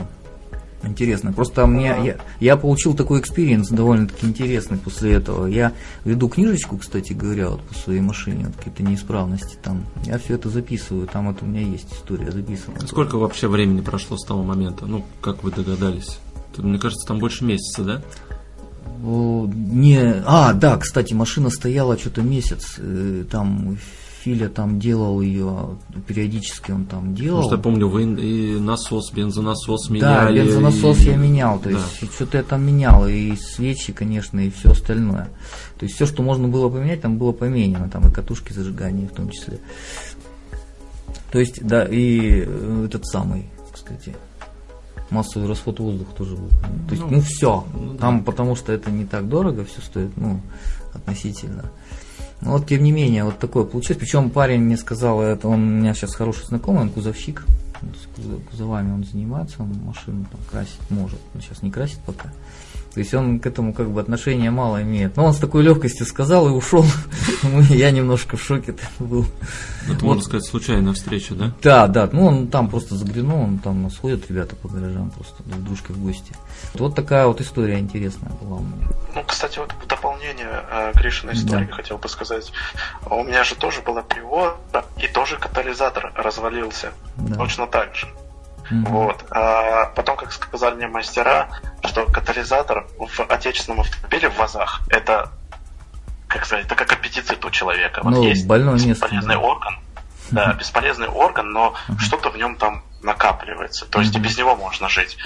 интересно. 0.82 1.32
Просто 1.32 1.66
мне 1.66 1.96
я, 2.02 2.16
я 2.40 2.56
получил 2.56 2.94
такой 2.94 3.20
experience 3.20 3.68
довольно-таки 3.68 4.26
интересный 4.26 4.78
после 4.78 5.12
этого. 5.14 5.46
Я 5.46 5.72
веду 6.04 6.28
книжечку, 6.28 6.78
кстати 6.78 7.12
говоря, 7.12 7.50
вот 7.50 7.62
по 7.62 7.74
своей 7.74 8.00
машине, 8.00 8.46
вот 8.46 8.56
какие-то 8.56 8.82
неисправности 8.82 9.56
там. 9.62 9.84
Я 10.04 10.18
все 10.18 10.34
это 10.34 10.48
записываю, 10.48 11.06
там 11.06 11.28
вот 11.28 11.42
у 11.42 11.46
меня 11.46 11.60
есть 11.60 11.92
история 11.92 12.30
записана. 12.30 12.80
Сколько 12.86 13.16
вообще 13.16 13.48
времени 13.48 13.80
прошло 13.80 14.16
с 14.16 14.24
того 14.24 14.42
момента? 14.42 14.86
Ну, 14.86 15.04
как 15.20 15.42
вы 15.44 15.50
догадались? 15.50 16.18
Мне 16.56 16.78
кажется, 16.78 17.06
там 17.06 17.18
больше 17.18 17.44
месяца, 17.44 17.84
да? 17.84 18.02
Не, 19.00 20.22
а, 20.26 20.52
да, 20.54 20.76
кстати, 20.76 21.14
машина 21.14 21.50
стояла 21.50 21.96
что-то 21.96 22.22
месяц, 22.22 22.74
э, 22.78 23.24
там 23.30 23.78
Филя 24.28 24.50
там 24.50 24.78
делал 24.78 25.22
ее, 25.22 25.78
периодически 26.06 26.70
он 26.70 26.84
там 26.84 27.14
делал. 27.14 27.42
Потому 27.44 27.48
что 27.48 27.56
я 27.56 27.62
помню, 27.62 27.88
вы 27.88 28.02
и 28.22 28.60
насос, 28.60 29.10
бензонасос 29.10 29.88
меняли. 29.88 30.38
Да, 30.38 30.44
бензонасос 30.44 31.00
и... 31.00 31.06
я 31.06 31.16
менял, 31.16 31.58
то 31.58 31.70
да. 31.70 31.78
есть 31.78 32.12
что-то 32.12 32.36
я 32.36 32.42
там 32.42 32.66
менял, 32.66 33.08
и 33.08 33.34
свечи, 33.36 33.94
конечно, 33.94 34.38
и 34.38 34.50
все 34.50 34.72
остальное. 34.72 35.30
То 35.78 35.84
есть 35.86 35.94
все, 35.94 36.04
что 36.04 36.22
можно 36.22 36.46
было 36.46 36.68
поменять, 36.68 37.00
там 37.00 37.16
было 37.16 37.32
поменено, 37.32 37.88
там 37.88 38.06
и 38.06 38.12
катушки 38.12 38.52
зажигания 38.52 39.08
в 39.08 39.12
том 39.12 39.30
числе. 39.30 39.60
То 41.32 41.38
есть, 41.38 41.66
да, 41.66 41.84
и 41.84 42.44
э, 42.46 42.84
этот 42.84 43.06
самый, 43.06 43.46
кстати, 43.72 44.14
массовый 45.08 45.48
расход 45.48 45.80
воздуха 45.80 46.14
тоже 46.14 46.36
был. 46.36 46.48
То 46.50 46.90
есть, 46.90 47.02
ну, 47.02 47.10
ну 47.12 47.20
все. 47.22 47.64
Ну, 47.72 47.92
да. 47.94 47.98
Там, 47.98 48.24
потому 48.24 48.56
что 48.56 48.72
это 48.72 48.90
не 48.90 49.06
так 49.06 49.26
дорого 49.26 49.64
все 49.64 49.80
стоит, 49.80 50.14
ну, 50.16 50.42
относительно. 50.92 51.70
Но 52.40 52.52
вот 52.52 52.66
тем 52.66 52.82
не 52.84 52.92
менее, 52.92 53.24
вот 53.24 53.38
такое 53.38 53.64
получилось. 53.64 53.98
Причем 53.98 54.30
парень 54.30 54.60
мне 54.60 54.76
сказал, 54.76 55.20
это 55.20 55.48
он 55.48 55.62
у 55.62 55.80
меня 55.80 55.94
сейчас 55.94 56.14
хороший 56.14 56.46
знакомый, 56.46 56.82
он 56.82 56.90
кузовщик. 56.90 57.44
С 57.80 58.50
кузовами 58.50 58.92
он 58.92 59.04
занимается, 59.04 59.62
он 59.62 59.72
машину 59.84 60.26
там 60.30 60.40
красить 60.50 60.90
может. 60.90 61.20
Он 61.34 61.40
сейчас 61.40 61.62
не 61.62 61.70
красит 61.70 61.98
пока. 62.04 62.32
То 62.94 63.00
есть 63.00 63.14
он 63.14 63.38
к 63.38 63.46
этому 63.46 63.72
как 63.72 63.90
бы 63.90 64.00
отношения 64.00 64.50
мало 64.50 64.82
имеет. 64.82 65.16
Но 65.16 65.26
он 65.26 65.34
с 65.34 65.38
такой 65.38 65.62
легкостью 65.62 66.06
сказал 66.06 66.48
и 66.48 66.50
ушел. 66.50 66.84
Я 67.70 67.90
немножко 67.90 68.36
в 68.36 68.42
шоке 68.42 68.74
был. 68.98 69.26
Это, 69.84 69.92
вот. 69.92 70.02
можно 70.02 70.22
сказать, 70.22 70.46
случайная 70.46 70.92
встреча, 70.94 71.34
да? 71.34 71.52
Да, 71.62 71.86
да. 71.86 72.08
Ну, 72.12 72.26
он 72.26 72.48
там 72.48 72.68
просто 72.68 72.94
заглянул, 72.94 73.40
он 73.42 73.58
там 73.58 73.90
сходят 73.90 74.28
ребята 74.28 74.56
по 74.56 74.68
гаражам 74.68 75.10
просто 75.10 75.42
друг 75.44 75.62
дружкой 75.64 75.96
в 75.96 76.02
гости. 76.02 76.34
Вот 76.74 76.94
такая 76.94 77.26
вот 77.26 77.40
история 77.40 77.78
интересная 77.78 78.32
была 78.40 78.56
у 78.56 78.62
меня. 78.62 78.88
Ну, 79.14 79.22
кстати, 79.24 79.58
вот 79.58 79.72
в 79.72 79.86
дополнение 79.86 80.64
э, 80.70 80.92
Гришиной 80.94 81.34
истории 81.34 81.66
да. 81.66 81.72
хотел 81.72 81.98
бы 81.98 82.08
сказать. 82.08 82.52
У 83.08 83.22
меня 83.22 83.44
же 83.44 83.54
тоже 83.54 83.80
была 83.82 84.02
привода, 84.02 84.84
и 84.98 85.08
тоже 85.08 85.36
катализатор 85.36 86.12
развалился. 86.16 86.92
Да. 87.16 87.36
Точно 87.36 87.66
так 87.66 87.94
же. 87.94 88.06
Mm-hmm. 88.70 88.88
Вот. 88.88 89.24
А 89.30 89.86
потом, 89.94 90.16
как 90.16 90.32
сказали 90.32 90.74
мне 90.74 90.88
мастера, 90.88 91.48
что 91.84 92.04
катализатор 92.06 92.86
в 92.98 93.20
отечественном 93.20 93.80
автомобиле 93.80 94.28
в 94.28 94.36
ВАЗах 94.36 94.82
это, 94.90 95.30
как 96.26 96.46
сказать, 96.46 96.66
это 96.66 96.74
как 96.74 96.92
аппетицит 96.92 97.44
у 97.44 97.50
человека. 97.50 98.00
Вот 98.02 98.10
ну, 98.10 98.22
есть 98.22 98.42
бесполезный 98.42 98.88
место, 98.88 99.38
орган. 99.38 99.78
Да, 100.30 100.52
бесполезный 100.52 101.08
орган, 101.08 101.50
но 101.50 101.74
uh-huh. 101.88 101.98
что-то 101.98 102.30
в 102.30 102.36
нем 102.36 102.56
там 102.56 102.82
накапливается. 103.02 103.86
То 103.86 104.00
есть 104.00 104.14
uh-huh. 104.14 104.18
и 104.18 104.22
без 104.22 104.36
него 104.36 104.56
можно 104.56 104.88
жить. 104.88 105.16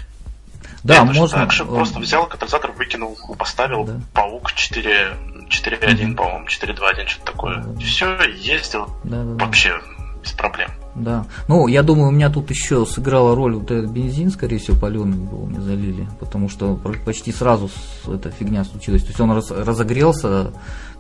Да, 0.84 0.97
это 0.97 1.05
можно. 1.05 1.38
Так 1.38 1.53
же 1.53 1.64
просто 1.64 2.01
взял 2.01 2.26
катализатор, 2.26 2.72
выкинул, 2.72 3.16
поставил 3.38 3.84
да. 3.84 4.01
паук 4.12 4.53
4, 4.53 5.16
4.1, 5.49 5.80
mm-hmm. 5.80 6.14
по-моему, 6.14 6.47
4.2.1, 6.47 7.07
что-то 7.07 7.32
такое. 7.32 7.59
Да. 7.59 7.80
Все, 7.80 8.20
ездил 8.24 8.86
да, 9.05 9.22
да, 9.22 9.45
вообще 9.45 9.80
без 10.22 10.32
проблем. 10.32 10.70
Да. 10.95 11.24
Ну, 11.49 11.68
я 11.68 11.82
думаю, 11.82 12.09
у 12.09 12.11
меня 12.11 12.28
тут 12.28 12.51
еще 12.51 12.84
сыграла 12.84 13.34
роль 13.34 13.55
вот 13.55 13.70
этот 13.70 13.90
бензин, 13.90 14.30
скорее 14.30 14.59
всего, 14.59 14.78
паленый 14.78 15.18
был, 15.18 15.47
мне 15.47 15.61
залили, 15.61 16.07
потому 16.20 16.49
что 16.49 16.78
почти 17.05 17.32
сразу 17.32 17.70
эта 18.07 18.30
фигня 18.30 18.64
случилась. 18.64 19.03
То 19.03 19.09
есть 19.09 19.20
он 19.20 19.32
раз, 19.32 19.51
разогрелся, 19.51 20.53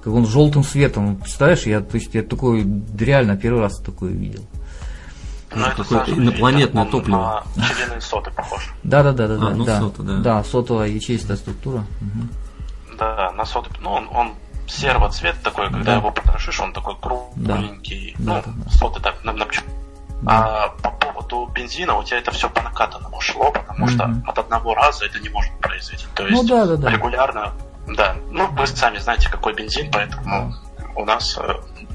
как 0.02 0.12
он 0.12 0.26
желтым 0.26 0.64
светом, 0.64 1.16
представляешь, 1.16 1.64
я, 1.64 1.80
то 1.80 1.96
есть 1.96 2.14
я 2.14 2.22
такой 2.22 2.66
реально 2.98 3.36
первый 3.36 3.60
раз 3.60 3.78
такое 3.80 4.12
видел. 4.12 4.42
Ну, 5.54 5.66
это 5.66 5.84
какое 5.84 6.04
инопланетное 6.16 6.86
топливо. 6.86 7.44
На 7.56 7.62
пчелиные 7.62 8.00
соты 8.00 8.30
похож. 8.30 8.72
Да, 8.82 9.02
да, 9.02 9.12
да, 9.12 9.28
да, 9.28 9.34
а, 9.34 9.38
да, 9.38 9.50
ну, 9.50 9.64
да. 9.64 9.80
Сота, 9.80 10.02
да. 10.02 10.16
Да, 10.18 10.44
сотовая 10.44 10.88
ячеистая 10.88 11.36
структура. 11.36 11.84
Угу. 12.00 12.96
Да, 12.98 13.32
на 13.32 13.44
соты, 13.44 13.68
ну 13.82 13.90
он, 13.90 14.08
он 14.14 14.32
серого 14.66 15.10
цвета 15.10 15.38
такой, 15.42 15.70
когда 15.70 15.84
да. 15.84 15.96
его 15.96 16.10
потрошишь, 16.10 16.60
он 16.60 16.72
такой 16.72 16.96
кругленький. 16.96 18.14
Да. 18.18 18.24
Ну, 18.24 18.32
да, 18.32 18.42
да, 18.46 18.64
да. 18.64 18.70
соты 18.70 19.00
так 19.00 19.22
на, 19.24 19.32
на 19.32 19.44
пчелу. 19.44 19.66
А 20.24 20.68
по 20.82 20.90
поводу 20.90 21.50
бензина 21.52 21.96
у 21.96 22.04
тебя 22.04 22.18
это 22.18 22.30
все 22.30 22.48
по 22.48 22.62
накатанному 22.62 23.20
шло, 23.20 23.50
потому 23.50 23.86
mm-hmm. 23.86 23.90
что 23.90 24.30
от 24.30 24.38
одного 24.38 24.74
раза 24.74 25.06
это 25.06 25.18
не 25.18 25.28
может 25.28 25.52
произойти. 25.58 26.04
То 26.14 26.22
ну 26.22 26.28
есть 26.28 26.42
ну, 26.42 26.48
да, 26.48 26.66
да, 26.66 26.76
да. 26.76 26.90
регулярно 26.90 27.52
Да, 27.88 28.16
ну 28.30 28.46
вы 28.52 28.66
сами 28.66 28.98
знаете, 28.98 29.28
какой 29.28 29.54
бензин, 29.54 29.90
поэтому 29.90 30.54
у 30.94 31.04
нас 31.04 31.36
э, 31.38 31.54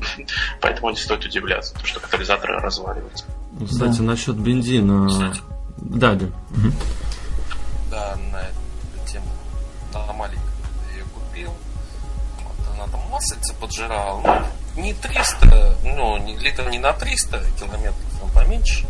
поэтому 0.61 0.89
не 0.89 0.97
стоит 0.97 1.23
удивляться, 1.23 1.73
потому 1.73 1.88
что 1.88 1.99
катализаторы 1.99 2.59
разваливаются. 2.59 3.25
Ну, 3.53 3.65
Кстати, 3.65 4.01
насчет 4.01 4.36
бензина. 4.36 5.07
Кстати. 5.07 5.41
Да. 5.78 6.13
Мгм. 6.13 6.73
Да, 7.89 8.17
на 8.32 8.38
эту 8.38 9.11
тему. 9.11 9.25
Маленькую 9.93 10.51
я 10.91 10.97
ее 10.97 11.05
купил. 11.05 11.53
Вот 12.43 12.75
она 12.75 12.88
там 12.91 13.01
маслица 13.09 13.53
поджирала. 13.55 14.21
Ну, 14.23 14.45
не 14.78 14.93
300, 14.93 15.78
ну, 15.84 16.17
не, 16.17 16.38
литров 16.38 16.69
не 16.69 16.80
на 16.80 16.93
300 16.93 17.43
километров, 17.59 17.95
там 18.19 18.30
поменьше. 18.30 18.86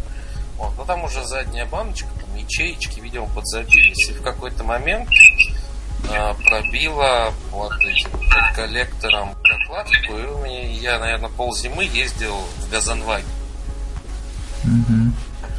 Вот, 0.57 0.75
но 0.77 0.85
там 0.85 1.03
уже 1.03 1.23
задняя 1.25 1.65
баночка, 1.65 2.09
там 2.19 2.35
ячеечки, 2.35 2.99
видимо, 2.99 3.27
подзабились. 3.27 4.09
И 4.09 4.13
в 4.13 4.21
какой-то 4.21 4.63
момент 4.63 5.09
а, 6.11 6.33
пробила 6.33 7.33
вот 7.51 7.73
этим 7.79 8.09
под 8.11 8.55
коллектором 8.55 9.35
прокладку, 9.41 10.17
и 10.17 10.25
у 10.25 10.37
меня, 10.39 10.67
я, 10.71 10.99
наверное, 10.99 11.29
ползимы 11.29 11.83
ездил 11.85 12.35
в 12.57 12.69
Газанваге. 12.69 13.25
Мгм. 14.63 15.15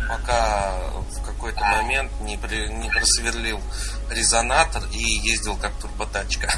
пока 0.08 0.74
в 1.10 1.22
какой-то 1.24 1.60
момент 1.64 2.10
не, 2.20 2.36
при- 2.36 2.68
не 2.68 2.90
просверлил 2.90 3.60
резонатор 4.10 4.82
и 4.92 4.98
ездил 5.02 5.56
как 5.56 5.72
турботачка. 5.74 6.52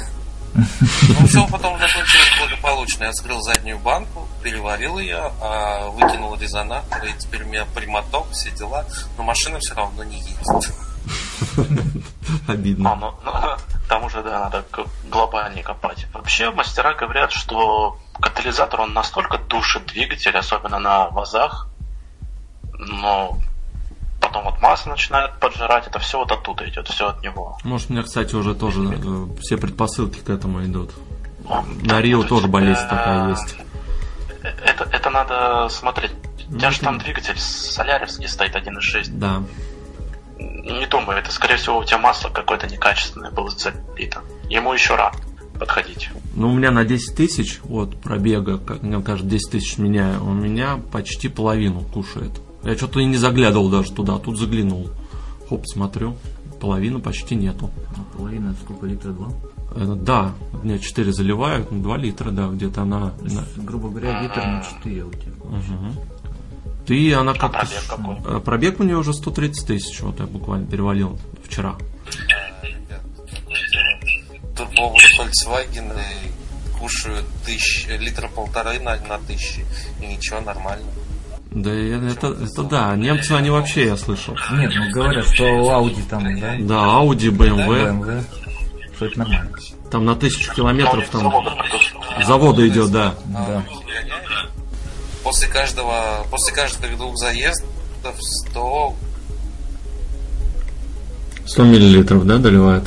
Ну, 0.53 1.27
все 1.27 1.47
потом 1.47 1.79
закончилось 1.79 2.31
благополучно. 2.39 3.05
Я 3.05 3.11
вскрыл 3.11 3.41
заднюю 3.41 3.79
банку, 3.79 4.27
переварил 4.43 4.99
ее, 4.99 5.31
а, 5.41 5.87
выкинул 5.89 6.35
резонатор, 6.35 7.03
и 7.05 7.13
теперь 7.17 7.43
у 7.43 7.47
меня 7.47 7.65
прямоток, 7.73 8.29
все 8.31 8.51
дела. 8.51 8.85
Но 9.17 9.23
машина 9.23 9.59
все 9.59 9.73
равно 9.75 10.03
не 10.03 10.19
едет. 10.19 10.73
А, 12.47 12.51
Обидно. 12.51 12.95
ну, 12.95 13.13
ну, 13.23 13.31
там 13.87 14.03
уже, 14.05 14.21
да, 14.23 14.41
надо 14.41 14.65
глобальнее 15.09 15.63
копать. 15.63 16.07
Вообще, 16.13 16.51
мастера 16.51 16.93
говорят, 16.93 17.31
что 17.31 17.97
катализатор, 18.19 18.81
он 18.81 18.93
настолько 18.93 19.37
душит 19.37 19.87
двигатель, 19.87 20.35
особенно 20.37 20.79
на 20.79 21.09
вазах, 21.09 21.67
но 22.73 23.37
потом 24.21 24.45
вот 24.45 24.61
масло 24.61 24.91
начинает 24.91 25.37
поджирать, 25.39 25.87
это 25.87 25.99
все 25.99 26.19
вот 26.19 26.31
оттуда 26.31 26.67
идет, 26.69 26.87
все 26.87 27.09
от 27.09 27.21
него. 27.21 27.57
Может, 27.63 27.89
у 27.89 27.93
меня, 27.93 28.03
кстати, 28.03 28.33
уже 28.35 28.55
тоже 28.55 28.81
э, 28.83 29.27
все 29.41 29.57
предпосылки 29.57 30.19
к 30.19 30.29
этому 30.29 30.63
идут. 30.63 30.91
Он- 31.49 31.65
На 31.83 31.99
Рио 32.01 32.23
тоже 32.23 32.47
болезнь 32.47 32.81
Э, 32.85 32.89
такая 32.89 33.29
есть. 33.29 33.55
Это, 34.43 34.83
это 34.91 35.09
надо 35.09 35.67
смотреть. 35.69 36.11
У 36.49 36.55
тебя 36.57 36.67
Ну, 36.69 36.71
же 36.73 36.79
там 36.81 36.97
двигатель 36.99 37.37
соляревский 37.37 38.27
стоит 38.27 38.55
1.6. 38.55 39.09
Да. 39.09 39.43
Не 40.39 40.85
думаю, 40.87 41.19
это 41.19 41.31
скорее 41.31 41.57
всего 41.57 41.77
у 41.79 41.83
тебя 41.83 41.97
масло 41.99 42.29
какое-то 42.29 42.67
некачественное 42.67 43.31
было 43.31 43.49
залито. 43.49 44.21
Ему 44.49 44.73
еще 44.73 44.95
рано 44.95 45.15
подходить. 45.59 46.09
Ну, 46.33 46.49
у 46.51 46.55
меня 46.55 46.71
на 46.71 46.83
10 46.85 47.15
тысяч 47.15 47.59
от 47.69 47.99
пробега, 48.01 48.57
как 48.57 48.81
мне 48.81 49.01
кажется, 49.03 49.29
10 49.29 49.51
тысяч 49.51 49.77
меняю, 49.77 50.23
у 50.23 50.31
меня 50.31 50.79
почти 50.91 51.27
половину 51.29 51.81
кушает. 51.81 52.31
Я 52.63 52.77
что-то 52.77 52.99
и 52.99 53.05
не 53.05 53.17
заглядывал 53.17 53.69
даже 53.69 53.91
туда, 53.91 54.15
а 54.15 54.19
тут 54.19 54.37
заглянул. 54.37 54.89
Хоп, 55.49 55.65
смотрю, 55.67 56.15
половины 56.59 56.99
почти 56.99 57.35
нету. 57.35 57.71
А 57.97 58.17
половина 58.17 58.51
это 58.51 58.61
сколько 58.63 58.85
литра? 58.85 59.11
Два? 59.11 59.29
Э, 59.75 59.95
Да, 59.97 60.33
у 60.53 60.65
меня 60.65 60.77
4 60.77 61.11
заливают, 61.13 61.69
2 61.71 61.97
литра, 61.97 62.31
да, 62.31 62.47
где-то 62.47 62.83
она... 62.83 63.11
То 63.11 63.25
есть, 63.25 63.57
грубо 63.57 63.89
говоря, 63.89 64.21
литр 64.21 64.37
на 64.37 64.63
4 64.63 65.03
у 65.03 65.11
тебя. 65.11 65.31
Мгм. 65.43 65.95
Ты, 66.85 67.13
она 67.13 67.33
как-то... 67.33 67.59
пробег 67.59 67.87
какой? 67.87 68.37
Э, 68.37 68.39
Пробег 68.39 68.79
у 68.79 68.83
нее 68.83 68.97
уже 68.97 69.13
130 69.13 69.67
тысяч, 69.67 70.01
вот 70.01 70.19
я 70.19 70.25
буквально 70.27 70.67
перевалил 70.67 71.19
вчера. 71.43 71.77
А. 71.77 71.91
Турбовые 74.55 75.07
Volkswagen 75.17 75.93
кушают 76.79 77.25
тысяч, 77.45 77.87
литра 77.87 78.27
полторы 78.27 78.79
на, 78.79 78.97
на 79.07 79.17
тысячи, 79.19 79.65
и 80.01 80.07
ничего, 80.07 80.41
нормально. 80.41 80.85
Да, 81.51 81.73
и 81.73 81.89
это, 81.89 82.27
это 82.27 82.63
да, 82.63 82.95
немцы, 82.95 83.33
они 83.33 83.49
вообще, 83.49 83.87
я 83.87 83.97
слышал. 83.97 84.35
Нет, 84.53 84.71
ну 84.73 84.89
говорят, 84.91 85.25
что 85.25 85.43
у 85.43 85.69
Audi 85.69 86.01
там, 86.09 86.23
да, 86.39 86.55
Да, 86.59 86.75
Audi, 87.01 87.29
BMW, 87.29 87.91
BMW, 87.91 88.23
что 88.95 89.05
это 89.05 89.19
нормально. 89.19 89.51
там 89.91 90.05
на 90.05 90.15
тысячу 90.15 90.53
километров 90.53 91.09
там 91.09 91.29
завода 92.25 92.65
идет, 92.65 92.91
да. 92.91 93.15
Да. 93.25 93.63
После 95.23 95.49
каждого, 95.49 96.25
после 96.31 96.53
каждых 96.53 96.95
двух 96.97 97.17
заездов 97.17 98.15
100 98.17 98.95
100 101.45 101.63
миллилитров, 101.63 102.25
да, 102.25 102.37
доливает? 102.37 102.83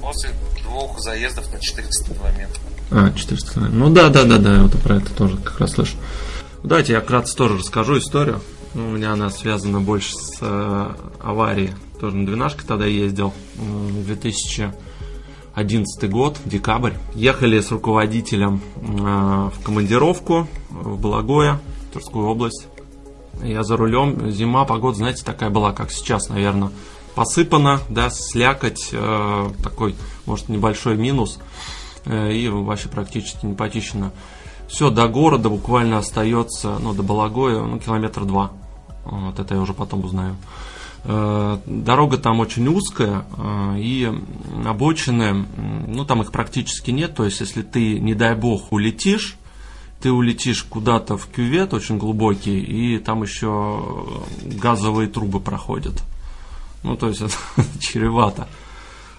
После 0.00 0.30
двух 0.62 1.00
заездов 1.00 1.52
на 1.52 1.58
400 1.58 2.14
километров. 2.14 2.60
А, 2.92 3.12
400 3.12 3.52
километров. 3.52 3.78
Ну 3.80 3.90
да, 3.90 4.08
да, 4.10 4.22
да, 4.22 4.38
да, 4.38 4.54
я 4.54 4.62
вот 4.62 4.78
про 4.80 4.96
это 4.98 5.10
тоже 5.10 5.36
как 5.38 5.58
раз 5.58 5.72
слышу. 5.72 5.96
Давайте 6.64 6.94
я 6.94 7.02
вкратце 7.02 7.36
тоже 7.36 7.58
расскажу 7.58 7.98
историю. 7.98 8.40
Ну, 8.72 8.88
у 8.88 8.92
меня 8.92 9.12
она 9.12 9.28
связана 9.28 9.82
больше 9.82 10.14
с 10.14 10.38
э, 10.40 10.94
аварией. 11.20 11.72
Тоже 12.00 12.16
на 12.16 12.24
двенашке 12.24 12.62
тогда 12.66 12.86
ездил. 12.86 13.34
М, 13.58 14.02
2011 14.04 16.10
год, 16.10 16.38
декабрь. 16.46 16.94
Ехали 17.14 17.60
с 17.60 17.70
руководителем 17.70 18.62
э, 18.76 18.80
в 18.80 19.62
командировку 19.62 20.48
в 20.70 20.98
Благое, 20.98 21.60
Тверскую 21.92 22.26
область. 22.26 22.66
Я 23.42 23.62
за 23.62 23.76
рулем. 23.76 24.30
Зима, 24.30 24.64
погода, 24.64 24.96
знаете, 24.96 25.22
такая 25.22 25.50
была, 25.50 25.74
как 25.74 25.92
сейчас, 25.92 26.30
наверное. 26.30 26.70
Посыпана, 27.14 27.80
да, 27.90 28.08
слякоть, 28.08 28.88
э, 28.90 29.50
такой, 29.62 29.96
может, 30.24 30.48
небольшой 30.48 30.96
минус. 30.96 31.38
Э, 32.06 32.32
и 32.32 32.48
вообще 32.48 32.88
практически 32.88 33.44
не 33.44 33.54
почищено. 33.54 34.12
Все, 34.68 34.90
до 34.90 35.08
города 35.08 35.48
буквально 35.48 35.98
остается, 35.98 36.78
ну, 36.78 36.94
до 36.94 37.02
Балагоя, 37.02 37.62
ну, 37.62 37.78
километр 37.78 38.24
два. 38.24 38.52
Вот 39.04 39.38
это 39.38 39.54
я 39.54 39.60
уже 39.60 39.74
потом 39.74 40.04
узнаю. 40.04 40.36
Э, 41.04 41.58
Дорога 41.66 42.16
там 42.16 42.40
очень 42.40 42.66
узкая, 42.68 43.24
э, 43.36 43.76
и 43.78 44.10
обочины, 44.64 45.44
ну, 45.86 46.04
там 46.04 46.22
их 46.22 46.32
практически 46.32 46.90
нет. 46.90 47.14
То 47.14 47.24
есть, 47.24 47.40
если 47.40 47.62
ты, 47.62 48.00
не 48.00 48.14
дай 48.14 48.34
бог, 48.34 48.72
улетишь, 48.72 49.36
ты 50.00 50.10
улетишь 50.10 50.62
куда-то 50.64 51.16
в 51.16 51.26
кювет 51.28 51.74
очень 51.74 51.98
глубокий, 51.98 52.58
и 52.58 52.98
там 52.98 53.22
еще 53.22 54.06
газовые 54.42 55.08
трубы 55.08 55.40
проходят. 55.40 56.02
Ну, 56.82 56.96
то 56.96 57.08
есть, 57.08 57.20
это 57.56 57.78
чревато. 57.80 58.48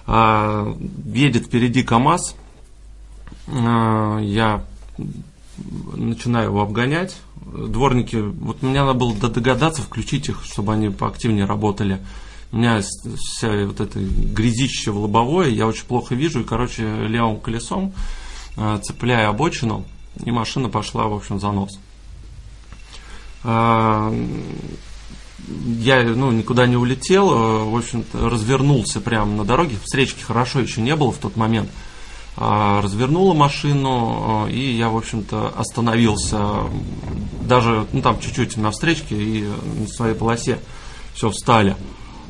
А, 0.08 0.76
едет 1.06 1.48
впереди 1.48 1.84
КАМАЗ, 1.84 2.36
а, 3.48 4.20
я 4.20 4.64
начинаю 5.96 6.48
его 6.50 6.62
обгонять. 6.62 7.16
Дворники, 7.46 8.18
вот 8.18 8.62
мне 8.62 8.82
надо 8.82 8.94
было 8.94 9.14
догадаться, 9.16 9.82
включить 9.82 10.30
их, 10.30 10.44
чтобы 10.44 10.74
они 10.74 10.90
поактивнее 10.90 11.46
работали. 11.46 12.00
У 12.52 12.58
меня 12.58 12.82
вся 12.82 13.66
вот 13.66 13.80
это 13.80 14.00
грязище 14.00 14.92
в 14.92 15.00
лобовое, 15.00 15.50
я 15.50 15.68
очень 15.68 15.86
плохо 15.86 16.16
вижу, 16.16 16.42
и, 16.42 16.44
короче, 16.44 16.84
левым 16.84 17.40
колесом 17.40 17.94
а, 18.56 18.78
цепляю 18.80 19.30
обочину, 19.30 19.86
и 20.24 20.32
машина 20.32 20.70
пошла, 20.70 21.08
в 21.08 21.14
общем, 21.14 21.40
за 21.40 21.52
нос. 21.52 21.80
А, 23.44 24.14
я 25.78 26.04
ну, 26.04 26.32
никуда 26.32 26.66
не 26.66 26.78
улетел, 26.78 27.32
э, 27.32 27.64
в 27.66 27.78
общем-то, 27.78 28.30
развернулся 28.30 29.02
прямо 29.02 29.32
на 29.32 29.46
дороге. 29.46 29.78
Встречки 29.84 30.22
хорошо 30.22 30.60
еще 30.60 30.82
не 30.82 30.96
было 30.96 31.12
в 31.12 31.18
тот 31.18 31.36
момент. 31.36 31.70
А, 32.38 32.82
Развернула 32.82 33.34
машину, 33.34 34.46
э, 34.48 34.52
и 34.52 34.76
я, 34.78 34.90
в 34.90 34.98
общем-то, 34.98 35.54
остановился 35.58 36.64
даже, 37.42 37.86
ну, 37.94 38.02
там 38.02 38.20
чуть-чуть 38.20 38.58
на 38.58 38.72
встречке 38.72 39.16
и 39.16 39.48
на 39.80 39.88
своей 39.88 40.16
полосе. 40.16 40.60
Все, 41.14 41.30
встали. 41.30 41.78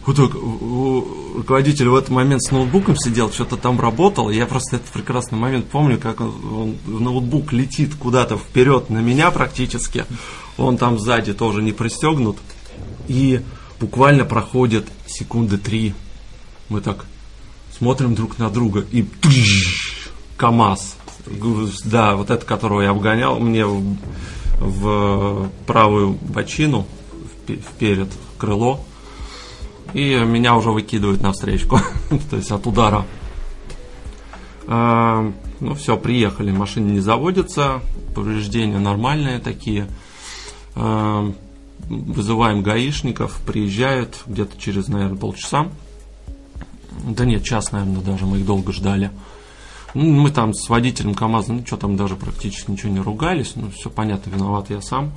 Вот 0.06 0.20
руководитель 0.20 1.90
в 1.90 1.96
этот 1.96 2.12
момент 2.12 2.44
с 2.44 2.52
ноутбуком 2.52 2.96
сидел, 2.96 3.32
что-то 3.32 3.58
там 3.58 3.82
работал. 3.82 4.30
и 4.30 4.36
Я 4.36 4.46
просто 4.46 4.76
этот 4.76 4.90
прекрасный 4.90 5.40
момент 5.40 5.66
помню, 5.68 5.98
как 5.98 6.22
он, 6.22 6.78
он- 6.86 7.04
ноутбук 7.04 7.52
летит 7.52 7.96
куда-то 7.96 8.38
вперед 8.38 8.92
на 8.92 9.00
меня 9.00 9.32
практически. 9.32 10.06
Он 10.58 10.78
там 10.78 11.00
сзади 11.00 11.34
тоже 11.34 11.64
не 11.64 11.72
пристегнут. 11.72 12.38
И 13.08 13.42
буквально 13.80 14.26
проходит 14.26 14.86
секунды 15.08 15.58
три. 15.58 15.96
Мы 16.70 16.82
так 16.82 17.06
смотрим 17.76 18.14
друг 18.14 18.38
на 18.38 18.52
друга 18.52 18.86
и 18.92 19.08
КАМАЗ. 20.38 20.98
Да, 21.86 22.16
вот 22.16 22.30
это, 22.30 22.46
которого 22.46 22.82
я 22.82 22.92
обгонял, 22.92 23.40
мне 23.40 23.66
в, 23.66 23.98
в 24.60 25.50
правую 25.66 26.12
бочину, 26.14 26.86
впе- 27.46 27.60
вперед 27.60 28.10
крыло. 28.38 28.80
И 29.94 30.16
меня 30.16 30.56
уже 30.56 30.72
выкидывают 30.72 31.22
на 31.22 31.32
встречку, 31.32 31.80
то 32.30 32.36
есть 32.36 32.52
от 32.52 32.68
удара. 32.68 33.06
А, 34.68 35.32
ну 35.60 35.76
все, 35.76 35.96
приехали, 35.96 36.52
машина 36.52 36.92
не 36.92 37.00
заводится, 37.00 37.82
повреждения 38.14 38.80
нормальные 38.80 39.40
такие. 39.40 39.88
А, 40.76 41.32
вызываем 41.88 42.62
гаишников, 42.62 43.40
приезжают 43.46 44.24
где-то 44.26 44.60
через, 44.60 44.88
наверное, 44.88 45.18
полчаса. 45.18 45.70
Да 47.08 47.26
нет, 47.26 47.44
час, 47.44 47.72
наверное, 47.72 48.02
даже 48.02 48.26
мы 48.26 48.40
их 48.40 48.46
долго 48.46 48.74
ждали. 48.74 49.12
Ну, 49.12 49.20
мы 49.96 50.30
там 50.30 50.54
с 50.54 50.70
водителем 50.70 51.16
КАМАЗа, 51.16 51.54
ну, 51.54 51.66
что 51.66 51.78
там 51.78 51.96
даже 51.96 52.16
практически 52.16 52.70
ничего 52.70 52.92
не 52.92 53.00
ругались. 53.00 53.54
Ну, 53.56 53.72
все 53.72 53.90
понятно, 53.90 54.30
виноват 54.30 54.70
я 54.70 54.82
сам. 54.82 55.12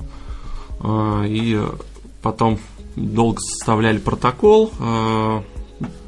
А, 0.79 1.23
и 1.25 1.61
потом 2.21 2.59
долго 2.95 3.39
составляли 3.41 3.97
протокол. 3.97 4.71
А, 4.79 5.43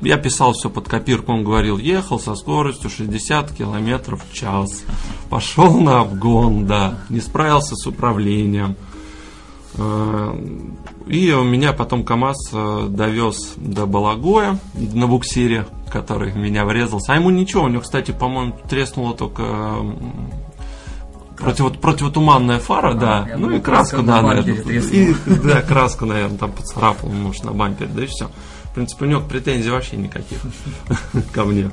я 0.02 0.18
писал 0.18 0.54
все 0.54 0.70
под 0.70 0.88
копирку, 0.88 1.34
он 1.34 1.44
говорил, 1.44 1.78
ехал 1.78 2.20
со 2.20 2.36
скоростью 2.36 2.90
60 2.90 3.52
километров 3.52 4.24
в 4.30 4.34
час. 4.34 4.84
Пошел 5.30 5.80
на 5.80 6.02
обгон, 6.02 6.66
да, 6.66 7.00
не 7.10 7.20
справился 7.20 7.76
с 7.76 7.86
управлением. 7.88 8.76
А, 9.78 10.38
и 11.08 11.32
у 11.32 11.44
меня 11.44 11.74
потом 11.74 12.04
КАМАЗ 12.04 12.52
довез 12.90 13.54
до 13.58 13.86
Балагоя 13.86 14.60
на 14.74 15.08
буксире 15.08 15.66
который 15.92 16.32
в 16.32 16.38
меня 16.38 16.66
врезался. 16.66 17.14
А 17.14 17.16
ему 17.18 17.30
ничего, 17.30 17.64
у 17.64 17.68
него, 17.68 17.82
кстати, 17.82 18.12
по-моему, 18.12 18.56
треснула 18.70 19.14
только 19.14 19.76
против, 21.38 21.80
противотуманная 21.80 22.60
фара, 22.60 22.92
а, 22.92 22.94
да. 22.94 23.28
Ну 23.36 23.48
думал, 23.48 23.58
и 23.58 23.62
краску, 23.62 24.02
да, 24.02 24.22
наверное. 24.22 24.56
И, 24.56 25.16
да, 25.44 25.62
краску, 25.62 26.06
наверное, 26.06 26.38
там 26.38 26.52
поцарапал, 26.52 27.10
может, 27.10 27.44
на 27.44 27.52
бампере, 27.52 27.90
да 27.94 28.04
и 28.04 28.08
все. 28.08 28.30
В 28.66 28.74
принципе, 28.74 29.06
у 29.06 29.08
него 29.10 29.22
претензий 29.22 29.70
вообще 29.70 29.98
никаких 29.98 30.40
ко 31.34 31.44
мне. 31.44 31.70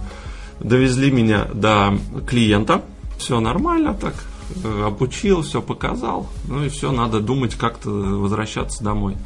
Довезли 0.60 1.10
меня 1.12 1.44
до 1.54 1.96
клиента, 2.26 2.82
все 3.18 3.38
нормально 3.38 3.94
так, 3.94 4.14
э, 4.14 4.37
обучил, 4.84 5.42
все 5.42 5.60
показал, 5.62 6.28
ну 6.46 6.64
и 6.64 6.68
все, 6.68 6.92
надо 6.92 7.20
думать, 7.20 7.54
как-то 7.54 7.90
возвращаться 7.90 8.82
домой. 8.82 9.16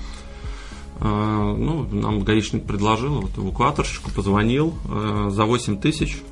А, 1.05 1.55
ну, 1.57 1.85
нам 1.91 2.21
гаишник 2.21 2.65
предложил, 2.65 3.23
вот 3.23 3.37
эвакуаторщику 3.37 4.11
позвонил, 4.11 4.75
а, 4.89 5.31
за 5.31 5.45
8 5.45 5.81
тысяч 5.81 6.23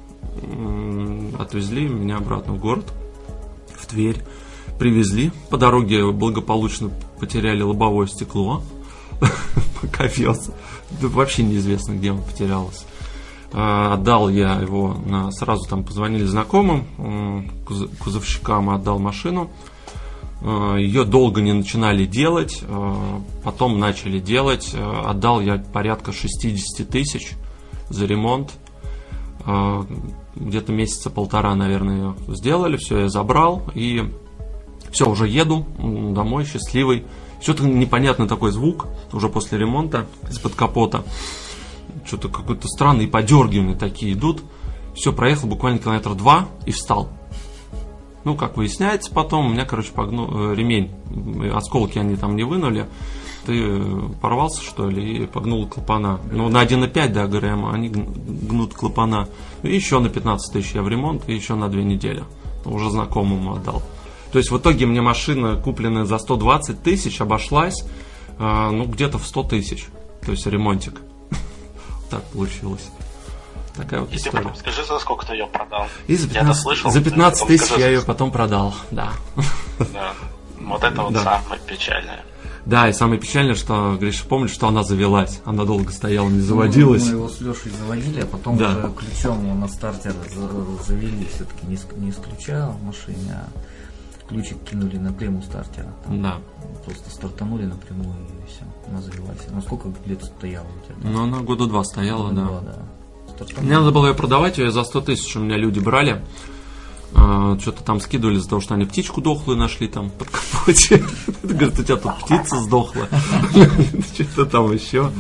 отвезли 1.38 1.88
меня 1.88 2.18
обратно 2.18 2.52
в 2.52 2.58
город, 2.58 2.92
в 3.74 3.86
Тверь. 3.86 4.22
Привезли, 4.78 5.32
по 5.50 5.58
дороге 5.58 6.10
благополучно 6.10 6.90
потеряли 7.18 7.62
лобовое 7.62 8.06
стекло, 8.06 8.62
пока 9.80 10.06
вез. 10.06 10.50
Да 11.00 11.08
вообще 11.08 11.42
неизвестно, 11.42 11.92
где 11.92 12.12
он 12.12 12.22
потерялось. 12.22 12.86
А, 13.52 13.94
отдал 13.94 14.28
я 14.28 14.54
его, 14.54 14.96
на, 15.04 15.30
сразу 15.32 15.68
там 15.68 15.84
позвонили 15.84 16.24
знакомым, 16.24 17.50
кузовщикам 17.98 18.70
отдал 18.70 18.98
машину. 18.98 19.50
Э, 20.42 20.76
Ее 20.78 21.04
долго 21.04 21.40
не 21.40 21.52
начинали 21.52 22.06
делать, 22.06 22.62
э, 22.62 23.20
потом 23.44 23.78
начали 23.78 24.18
делать. 24.18 24.70
Э, 24.74 25.02
отдал 25.06 25.40
я 25.40 25.58
порядка 25.58 26.12
60 26.12 26.88
тысяч 26.88 27.32
за 27.88 28.06
ремонт. 28.06 28.52
Где-то 30.36 30.70
месяца 30.70 31.08
полтора, 31.08 31.54
наверное, 31.54 32.14
сделали. 32.28 32.76
Все, 32.76 33.00
я 33.00 33.08
забрал. 33.08 33.62
И 33.74 34.04
все, 34.92 35.08
уже 35.08 35.26
еду 35.28 35.66
домой, 35.78 36.44
счастливый. 36.44 37.06
Что-то 37.40 37.64
непонятный 37.64 38.28
такой 38.28 38.52
звук 38.52 38.86
уже 39.14 39.30
после 39.30 39.58
ремонта 39.58 40.06
из-под 40.28 40.54
капота. 40.54 41.04
Что-то 42.10 42.28
какой-то 42.28 42.66
странный 42.66 43.06
подергивания 43.06 43.76
такие 43.76 44.14
идут. 44.14 44.42
Все, 44.96 45.12
проехал 45.12 45.46
буквально 45.46 45.78
километр 45.78 46.16
два 46.16 46.48
и 46.66 46.72
встал. 46.72 47.08
Ну, 48.24 48.34
как 48.34 48.56
выясняется 48.56 49.12
потом, 49.14 49.46
у 49.46 49.48
меня, 49.50 49.64
короче, 49.64 49.92
погну... 49.92 50.50
Э, 50.50 50.54
ремень, 50.56 50.90
осколки 51.54 51.98
они 51.98 52.16
там 52.16 52.34
не 52.34 52.42
вынули. 52.42 52.88
Ты 53.46 53.62
э, 53.62 54.00
порвался, 54.20 54.60
что 54.60 54.90
ли, 54.90 55.22
и 55.22 55.26
погнул 55.26 55.68
клапана. 55.68 56.18
Ну, 56.32 56.48
на 56.48 56.64
1,5, 56.64 57.12
да, 57.12 57.28
ГРМ, 57.28 57.66
они 57.66 57.90
гнут 57.90 58.74
клапана. 58.74 59.28
И 59.62 59.72
еще 59.72 60.00
на 60.00 60.08
15 60.08 60.52
тысяч 60.52 60.74
я 60.74 60.82
в 60.82 60.88
ремонт, 60.88 61.28
и 61.28 61.32
еще 61.32 61.54
на 61.54 61.68
2 61.68 61.80
недели. 61.82 62.24
Уже 62.64 62.90
знакомому 62.90 63.54
отдал. 63.54 63.84
То 64.32 64.38
есть 64.38 64.50
в 64.50 64.58
итоге 64.58 64.84
мне 64.86 65.00
машина, 65.00 65.54
купленная 65.54 66.06
за 66.06 66.18
120 66.18 66.82
тысяч, 66.82 67.20
обошлась, 67.20 67.84
э, 68.36 68.70
ну, 68.72 68.86
где-то 68.86 69.18
в 69.18 69.24
100 69.24 69.44
тысяч. 69.44 69.86
То 70.26 70.32
есть 70.32 70.44
ремонтик. 70.48 71.02
Так 72.10 72.22
получилось. 72.24 72.88
Такая 73.76 74.00
вот 74.00 74.12
И 74.12 74.16
история. 74.16 74.38
ты 74.38 74.42
потом 74.44 74.56
скажи, 74.56 74.84
за 74.84 74.98
сколько 74.98 75.26
ты 75.26 75.32
ее 75.34 75.46
продал. 75.46 75.86
И 76.08 76.16
за 76.16 76.28
15, 76.28 76.60
слышал, 76.62 76.90
за 76.90 77.00
15 77.02 77.46
тысяч 77.46 77.70
я 77.78 77.88
ее 77.88 78.02
потом 78.02 78.30
продал, 78.32 78.74
да. 78.90 79.12
Да. 79.92 80.12
Вот 80.60 80.82
это 80.84 81.02
вот 81.02 81.12
Да. 81.14 81.22
самое 81.22 81.60
печальное. 81.66 82.24
Да, 82.66 82.88
и 82.88 82.92
самое 82.92 83.18
печальное, 83.18 83.54
что, 83.54 83.96
Гриша, 83.98 84.24
помнишь, 84.26 84.50
что 84.50 84.68
она 84.68 84.82
завелась. 84.82 85.40
Она 85.46 85.64
долго 85.64 85.90
стояла, 85.92 86.28
не 86.28 86.40
заводилась. 86.40 87.04
Мы 87.06 87.12
его 87.12 87.28
с 87.28 87.40
Лешей 87.40 87.72
заводили, 87.72 88.20
а 88.20 88.26
потом 88.26 88.58
Да. 88.58 88.68
уже 88.70 88.92
ключом 88.92 89.58
на 89.60 89.66
стартер 89.68 90.14
за- 90.34 90.84
завели 90.84 91.26
все-таки 91.34 91.66
не 91.66 91.78
не 92.04 92.12
с 92.12 92.16
ключа 92.16 92.68
в 92.68 92.82
машине, 92.84 93.32
а 93.34 94.28
ключик 94.28 94.58
кинули 94.68 94.98
на 94.98 95.12
клемму 95.14 95.42
стартера. 95.42 95.88
Там 96.04 96.22
Да. 96.22 96.36
Просто 96.84 97.08
стартанули 97.10 97.64
напрямую 97.64 98.14
она 98.90 99.00
завелась. 99.00 99.38
Ну 99.50 99.62
сколько 99.62 99.88
лет 100.06 100.22
стояла 100.24 100.66
у 100.66 100.86
тебя? 100.86 101.10
Но 101.10 101.22
она 101.24 101.40
года 101.40 101.66
два 101.66 101.84
стояла, 101.84 102.32
да. 102.32 102.44
Два, 102.44 102.60
да. 102.60 103.62
Мне 103.62 103.78
надо 103.78 103.90
было 103.90 104.08
ее 104.08 104.14
продавать, 104.14 104.58
ее 104.58 104.70
за 104.70 104.84
100 104.84 105.00
тысяч 105.02 105.34
у 105.36 105.40
меня 105.40 105.56
люди 105.56 105.78
брали. 105.78 106.22
А, 107.14 107.58
Что-то 107.58 107.82
там 107.82 108.00
скидывали 108.00 108.36
из-за 108.36 108.50
того, 108.50 108.60
что 108.60 108.74
они 108.74 108.84
птичку 108.84 109.20
дохлую 109.20 109.58
нашли 109.58 109.88
там 109.88 110.10
под 110.10 110.28
капоте. 110.28 111.04
Говорят, 111.42 111.78
у 111.78 111.82
тебя 111.82 111.96
тут 111.96 112.18
птица 112.18 112.60
сдохла. 112.60 113.08
Что-то 114.14 114.46
там 114.46 114.72
еще. 114.72 115.10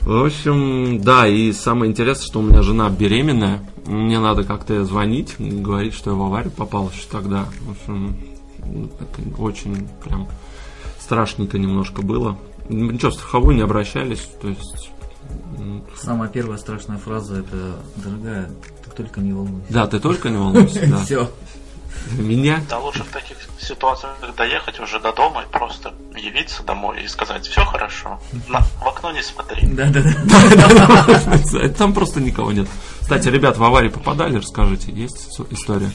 В 0.00 0.24
общем, 0.24 1.00
да, 1.02 1.26
и 1.26 1.52
самое 1.52 1.90
интересное, 1.90 2.26
что 2.26 2.38
у 2.38 2.42
меня 2.42 2.62
жена 2.62 2.88
беременная. 2.88 3.68
Мне 3.86 4.20
надо 4.20 4.44
как-то 4.44 4.84
звонить, 4.84 5.34
говорить, 5.38 5.94
что 5.94 6.10
я 6.10 6.16
в 6.16 6.22
аварию 6.22 6.52
попал 6.52 6.90
еще 6.90 7.06
тогда. 7.10 7.46
В 7.60 7.72
общем, 7.72 8.16
это 9.00 9.42
очень 9.42 9.88
прям 10.04 10.28
страшненько 11.00 11.58
немножко 11.58 12.02
было. 12.02 12.38
Ничего, 12.68 13.10
в 13.10 13.14
страховую 13.14 13.56
не 13.56 13.62
обращались, 13.62 14.28
то 14.40 14.48
есть... 14.48 14.90
Самая 15.96 16.28
первая 16.28 16.58
страшная 16.58 16.98
фраза 16.98 17.40
это 17.40 17.76
дорогая, 17.96 18.50
ты 18.84 18.90
только 18.90 19.20
не 19.20 19.32
волнуйся. 19.32 19.72
Да, 19.72 19.86
ты 19.86 19.98
только 19.98 20.28
не 20.30 20.36
волнуйся, 20.36 20.86
да. 20.90 21.04
Все. 21.04 21.30
Меня? 22.12 22.62
Да 22.68 22.78
лучше 22.78 23.02
в 23.02 23.08
таких 23.08 23.36
ситуациях 23.58 24.16
доехать 24.36 24.78
уже 24.78 25.00
до 25.00 25.12
дома 25.12 25.42
и 25.42 25.46
просто 25.50 25.92
явиться 26.14 26.62
домой 26.62 27.02
и 27.02 27.08
сказать, 27.08 27.46
все 27.46 27.64
хорошо, 27.64 28.20
на, 28.48 28.60
в 28.60 28.86
окно 28.86 29.10
не 29.12 29.22
смотри. 29.22 29.66
Да, 29.66 29.86
да, 29.90 30.02
да. 30.24 31.68
Там 31.70 31.92
просто 31.92 32.20
никого 32.20 32.52
нет. 32.52 32.68
Кстати, 33.00 33.28
ребят, 33.28 33.56
в 33.56 33.64
аварии 33.64 33.88
попадали, 33.88 34.36
расскажите, 34.36 34.92
есть 34.92 35.40
история? 35.50 35.90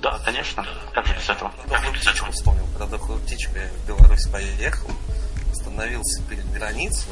Да, 0.00 0.18
конечно, 0.24 0.64
как 0.94 1.06
же 1.06 1.14
без 1.14 1.28
этого. 1.28 1.52
Дохлую 1.68 1.94
птичку 1.94 2.30
вспомнил. 2.30 2.66
Когда 2.78 2.86
дохлую 2.86 3.20
птичку 3.20 3.52
в 3.52 3.88
Беларусь 3.88 4.26
поехал, 4.26 4.90
остановился 5.50 6.22
перед 6.22 6.50
границей. 6.52 7.10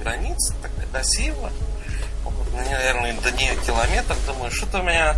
Граница, 0.00 0.54
так 0.62 0.70
красиво. 0.92 1.50
Ну, 2.24 2.32
наверное, 2.54 3.12
до 3.14 3.32
нее 3.32 3.56
километр. 3.66 4.14
Думаю, 4.26 4.52
что-то 4.52 4.82
меня 4.82 5.16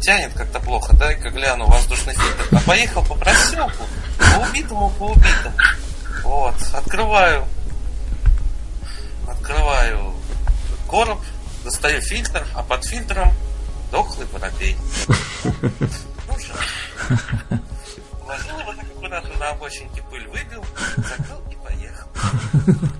тянет 0.00 0.34
как-то 0.34 0.60
плохо. 0.60 0.94
Дай-ка 0.94 1.30
гляну 1.30 1.66
воздушный 1.66 2.14
фильтр. 2.14 2.48
А 2.52 2.60
поехал 2.60 3.02
по 3.02 3.14
проселку, 3.14 3.84
по 4.18 4.40
убитому, 4.40 4.90
по 4.90 5.04
убитому. 5.04 5.56
Вот, 6.22 6.54
открываю, 6.74 7.46
открываю 9.26 10.14
короб, 10.88 11.20
достаю 11.64 12.02
фильтр, 12.02 12.46
а 12.54 12.62
под 12.62 12.84
фильтром 12.84 13.32
дохлый 13.90 14.26
воробей. 14.26 14.76
Жаль. 16.38 17.58
Положил 18.20 18.58
его 18.60 18.72
так 18.74 18.84
аккуратно 18.96 19.38
на 19.38 19.48
обочинке 19.50 20.02
пыль 20.10 20.26
выбил, 20.28 20.64
закрыл 20.96 21.40
и 21.50 21.54
поехал. 21.64 22.08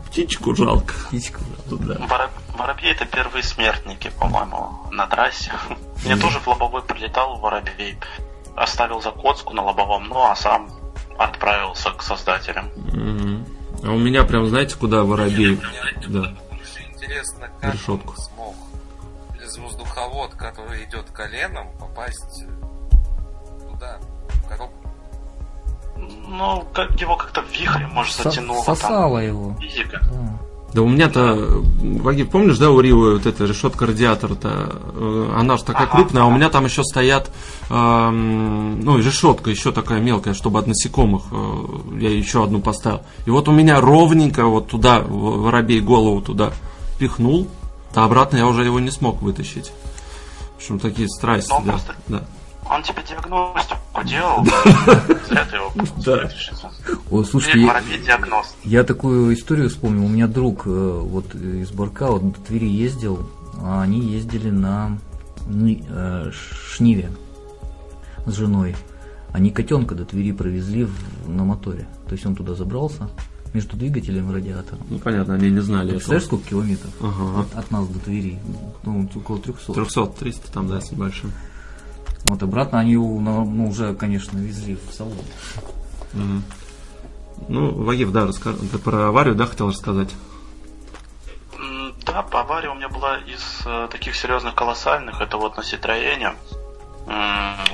Птичку 0.09 0.55
жалко. 0.55 0.95
Птичку. 1.09 1.41
Да. 1.71 1.95
Воро- 1.95 2.31
Воробьи 2.57 2.91
это 2.91 3.05
первые 3.07 3.43
смертники, 3.43 4.11
по-моему, 4.19 4.89
на 4.93 5.07
трассе. 5.09 5.51
Мне 6.05 6.17
тоже 6.17 6.39
в 6.39 6.47
лобовой 6.47 6.83
прилетал 6.83 7.39
воробей. 7.39 7.99
Оставил 8.55 9.03
закоцку 9.03 9.53
на 9.53 9.63
лобовом, 9.63 10.09
ну 10.09 10.23
а 10.25 10.35
сам 10.37 10.71
отправился 11.19 11.91
к 11.91 12.03
создателям. 12.03 12.71
А 13.83 13.91
у 13.91 13.99
меня 13.99 14.25
прям, 14.25 14.47
знаете, 14.49 14.77
куда 14.77 15.03
воробей? 15.03 15.61
Да. 16.09 16.35
Интересно, 16.89 17.51
как 17.61 17.75
Решетку. 17.75 18.15
смог 18.17 18.55
из 19.45 19.59
воздуховод, 19.59 20.35
который 20.35 20.85
идет 20.85 21.11
коленом, 21.11 21.69
попасть 21.79 22.45
в 23.81 24.49
коробку. 24.49 24.89
Ну, 26.29 26.65
как 26.73 27.01
его 27.01 27.17
как-то 27.17 27.43
вихрем, 27.53 27.91
может, 27.91 28.15
Со- 28.15 28.25
затянуло 28.25 28.65
там. 28.65 28.77
Сосало 28.77 29.19
его. 29.19 29.57
Физика. 29.61 30.01
Да. 30.03 30.39
Да 30.75 30.83
у 30.83 30.89
меня-то, 30.89 31.63
Вагив, 32.03 32.29
помнишь, 32.29 32.59
да, 32.59 32.71
у 32.71 32.81
Ривы 32.81 33.15
вот 33.15 33.25
эта 33.25 33.47
решетка 33.47 33.87
радиатора-то, 33.87 34.79
э, 34.95 35.33
она 35.35 35.57
же 35.57 35.65
такая 35.65 35.85
Ага, 35.87 35.93
крупная, 35.97 36.25
а 36.25 36.27
у 36.27 36.31
меня 36.33 36.51
там 36.51 36.67
еще 36.67 36.85
стоят, 36.85 37.31
эм, 37.71 38.81
ну, 38.81 38.99
решетка 38.99 39.49
еще 39.49 39.73
такая 39.73 40.01
мелкая, 40.01 40.35
чтобы 40.35 40.59
от 40.59 40.67
насекомых, 40.67 41.23
э, 41.31 41.65
я 42.01 42.11
еще 42.11 42.45
одну 42.45 42.61
поставил. 42.61 43.01
И 43.25 43.31
вот 43.31 43.49
у 43.49 43.53
меня 43.53 43.81
ровненько 43.81 44.45
вот 44.45 44.69
туда, 44.69 45.01
воробей 45.01 45.81
голову 45.81 46.21
туда 46.21 46.53
пихнул, 46.99 47.49
А 47.95 48.05
обратно 48.05 48.37
я 48.37 48.47
уже 48.47 48.63
его 48.63 48.79
не 48.79 48.91
смог 48.91 49.23
вытащить. 49.23 49.73
В 50.55 50.57
общем, 50.59 50.79
такие 50.79 51.09
страсти, 51.09 51.49
да. 51.65 51.71
просто- 51.73 51.95
да. 52.09 52.25
Он 52.69 52.83
тебе 52.83 53.03
диагностику 53.09 54.05
делал. 54.05 54.45
Ты 54.45 55.35
его 55.57 55.73
Да. 56.05 57.25
слушайте, 57.25 57.59
Ты 57.59 57.61
я, 57.61 57.73
я 58.65 58.85
такую 58.85 59.35
историю 59.35 59.69
вспомнил. 59.71 60.05
У 60.05 60.09
меня 60.09 60.27
друг 60.27 60.67
э, 60.67 60.71
вот 60.71 61.35
из 61.35 61.71
Барка 61.71 62.11
вот 62.11 62.33
до 62.33 62.41
Твери 62.41 62.67
ездил, 62.69 63.29
а 63.63 63.83
они 63.83 64.01
ездили 64.01 64.51
на 64.51 64.99
э, 65.49 66.31
Шниве 66.33 67.11
с 68.27 68.33
женой. 68.35 68.75
Они 69.33 69.51
котенка 69.51 69.95
до 69.95 70.05
Твери 70.05 70.33
провезли 70.33 70.85
в- 70.85 71.29
на 71.29 71.45
моторе. 71.45 71.87
То 72.09 72.13
есть 72.15 72.27
он 72.27 72.35
туда 72.35 72.55
забрался 72.55 73.09
между 73.55 73.77
двигателем 73.77 74.31
и 74.31 74.35
радиатором. 74.35 74.81
Ну, 74.91 74.99
понятно, 74.99 75.35
они 75.35 75.51
не 75.51 75.61
знали 75.61 75.85
этого. 75.89 75.95
Представляешь, 75.99 76.27
сколько 76.27 76.49
километров 76.49 76.93
Ага. 77.01 77.41
от, 77.41 77.55
от 77.55 77.71
нас 77.71 77.87
до 77.87 77.99
Твери? 78.01 78.39
Ну, 78.83 79.09
около 79.15 79.39
300. 79.39 79.73
300-300 79.73 80.53
там, 80.53 80.69
да, 80.69 80.81
с 80.81 80.91
небольшим. 80.91 81.33
Вот 82.29 82.43
обратно 82.43 82.81
они 82.81 82.93
его, 82.93 83.21
ну, 83.21 83.69
уже, 83.69 83.95
конечно, 83.95 84.39
везли 84.39 84.77
в 84.77 84.93
салон. 84.93 85.15
Мгм. 86.13 86.43
Ну, 87.49 87.85
Вагив, 87.85 88.13
да, 88.13 88.27
расскажи. 88.27 88.59
Ты 88.59 88.79
про 88.79 89.09
аварию, 89.09 89.35
да, 89.35 89.47
хотел 89.47 89.69
рассказать? 89.69 90.09
Да, 92.05 92.23
по 92.23 92.41
аварии 92.41 92.69
у 92.69 92.75
меня 92.75 92.89
была 92.89 93.19
из 93.19 93.63
э, 93.67 93.89
таких 93.91 94.15
серьезных 94.15 94.55
колоссальных. 94.55 95.21
Это 95.21 95.37
вот 95.37 95.57
на 95.57 95.63
Ситроене. 95.63 96.35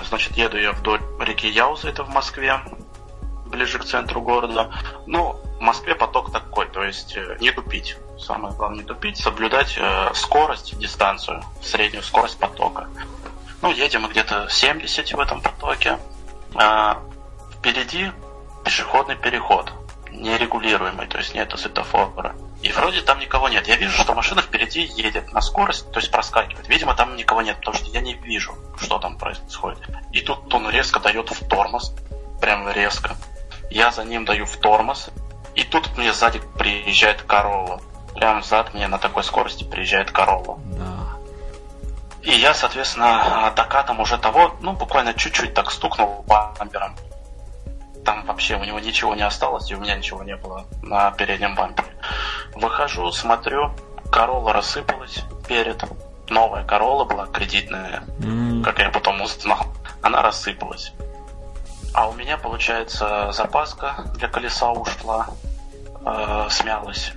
Значит, 0.08 0.36
еду 0.36 0.58
я 0.58 0.72
вдоль 0.72 1.00
реки 1.20 1.48
Яуза, 1.48 1.88
это 1.88 2.04
в 2.04 2.10
Москве, 2.10 2.60
ближе 3.46 3.78
к 3.78 3.84
центру 3.84 4.20
города. 4.20 4.70
Ну, 5.06 5.40
в 5.58 5.60
Москве 5.60 5.94
поток 5.94 6.30
такой, 6.32 6.66
то 6.66 6.82
есть 6.82 7.16
э, 7.16 7.38
не 7.40 7.50
тупить. 7.50 7.96
Самое 8.18 8.54
главное 8.54 8.80
не 8.80 8.84
тупить, 8.84 9.16
соблюдать 9.16 9.78
э, 9.78 10.10
скорость, 10.14 10.78
дистанцию, 10.78 11.42
среднюю 11.62 12.02
скорость 12.02 12.38
потока. 12.38 12.88
Ну, 13.62 13.70
едем 13.70 14.02
мы 14.02 14.08
где-то 14.08 14.48
70 14.50 15.12
в 15.12 15.20
этом 15.20 15.40
потоке. 15.40 15.98
А, 16.56 17.00
впереди 17.56 18.10
пешеходный 18.64 19.16
переход, 19.16 19.72
нерегулируемый, 20.10 21.06
то 21.06 21.18
есть 21.18 21.34
нету 21.34 21.56
светофора. 21.56 22.34
И 22.62 22.70
вроде 22.72 23.02
там 23.02 23.18
никого 23.20 23.48
нет. 23.48 23.66
Я 23.68 23.76
вижу, 23.76 24.00
что 24.02 24.14
машина 24.14 24.42
впереди 24.42 24.82
едет 24.82 25.32
на 25.32 25.40
скорость, 25.40 25.90
то 25.92 26.00
есть 26.00 26.10
проскакивает. 26.10 26.68
Видимо, 26.68 26.94
там 26.94 27.16
никого 27.16 27.42
нет, 27.42 27.56
потому 27.56 27.76
что 27.76 27.88
я 27.90 28.00
не 28.00 28.14
вижу, 28.14 28.54
что 28.80 28.98
там 28.98 29.16
происходит. 29.16 29.80
И 30.12 30.20
тут 30.20 30.52
он 30.52 30.68
резко 30.68 31.00
дает 31.00 31.30
в 31.30 31.48
тормоз, 31.48 31.94
прям 32.40 32.68
резко. 32.68 33.16
Я 33.70 33.92
за 33.92 34.04
ним 34.04 34.24
даю 34.24 34.44
в 34.44 34.56
тормоз, 34.56 35.10
и 35.54 35.64
тут 35.64 35.96
мне 35.96 36.12
сзади 36.12 36.40
приезжает 36.58 37.22
Королла. 37.22 37.80
Прям 38.14 38.42
сзади 38.42 38.70
мне 38.74 38.88
на 38.88 38.98
такой 38.98 39.24
скорости 39.24 39.64
приезжает 39.64 40.10
Королла. 40.10 40.58
Да. 40.64 41.11
И 42.22 42.30
я, 42.30 42.54
соответственно, 42.54 43.52
докатом 43.56 44.00
уже 44.00 44.16
того, 44.16 44.54
ну, 44.60 44.72
буквально 44.72 45.12
чуть-чуть 45.14 45.54
так 45.54 45.70
стукнул 45.70 46.24
бампером. 46.26 46.96
Там 48.04 48.24
вообще 48.26 48.56
у 48.56 48.64
него 48.64 48.78
ничего 48.80 49.14
не 49.14 49.22
осталось, 49.22 49.70
и 49.70 49.74
у 49.74 49.80
меня 49.80 49.96
ничего 49.96 50.22
не 50.22 50.36
было 50.36 50.64
на 50.82 51.10
переднем 51.12 51.54
бампере. 51.54 51.88
Выхожу, 52.54 53.10
смотрю, 53.12 53.72
Королла 54.10 54.52
рассыпалась 54.52 55.24
перед. 55.48 55.82
Новая 56.28 56.64
Королла 56.64 57.04
была 57.04 57.26
кредитная, 57.26 58.04
М, 58.22 58.62
как 58.62 58.78
я 58.78 58.90
потом 58.90 59.20
узнал. 59.20 59.66
Она 60.00 60.22
рассыпалась. 60.22 60.92
А 61.94 62.08
у 62.08 62.12
меня, 62.14 62.38
получается, 62.38 63.30
запаска 63.32 64.04
для 64.16 64.28
колеса 64.28 64.70
ушла, 64.70 65.28
э, 66.04 66.46
смялась. 66.50 67.12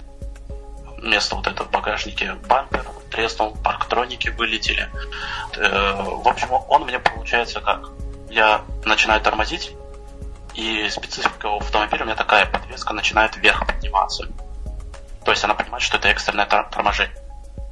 Вместо 0.98 1.36
вот 1.36 1.48
этого 1.48 1.68
в 1.68 1.72
багажнике 1.72 2.34
бампер 2.48 2.86
треснул, 3.12 3.56
парктроники 3.64 4.30
вылетели. 4.30 4.90
Э, 5.56 5.94
в 5.94 6.28
общем, 6.28 6.48
он 6.52 6.84
мне 6.84 7.00
получается 7.00 7.62
как? 7.62 7.90
Я 8.30 8.62
начинаю 8.86 9.22
тормозить, 9.22 9.72
и 10.54 10.88
специфика 10.90 11.48
у 11.48 11.58
автомобиля 11.58 12.04
у 12.04 12.06
меня 12.06 12.16
такая, 12.16 12.46
подвеска 12.46 12.94
начинает 12.94 13.36
вверх 13.38 13.66
подниматься. 13.68 14.28
То 15.24 15.32
есть 15.32 15.44
она 15.44 15.54
понимает, 15.54 15.84
что 15.84 15.98
это 15.98 16.08
экстренное 16.10 16.46
тор- 16.46 16.70
торможение. 16.70 17.16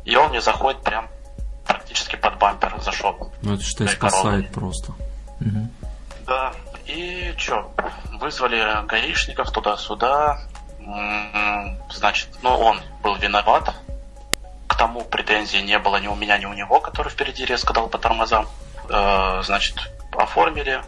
И 0.06 0.16
он 0.16 0.30
мне 0.30 0.42
заходит 0.42 0.82
прям 0.84 1.08
практически 1.66 2.16
под 2.16 2.38
бампер 2.38 2.76
зашел. 2.82 3.32
Ну, 3.42 3.56
это 3.56 3.64
корову. 3.86 3.90
спасает 3.90 4.52
просто. 4.52 4.94
Мгм. 5.40 5.72
Да, 6.26 6.54
и 6.86 7.34
чё, 7.38 7.72
вызвали 8.20 8.86
гаишников 8.86 9.52
туда-сюда. 9.52 10.40
Значит, 11.92 12.30
ну 12.42 12.50
он 12.58 12.82
был 13.02 13.16
виноват. 13.16 13.74
К 14.68 14.76
тому 14.76 15.02
претензий 15.04 15.62
не 15.62 15.78
было 15.80 15.98
ни 15.98 16.08
у 16.08 16.16
меня, 16.16 16.38
ни 16.38 16.46
у 16.46 16.54
него, 16.54 16.80
который 16.80 17.10
впереди 17.10 17.46
резко 17.46 17.74
дал 17.74 17.88
по 17.88 17.98
тормозам. 17.98 18.48
Э, 18.90 19.42
Значит, 19.44 19.76
оформили. 20.12 20.82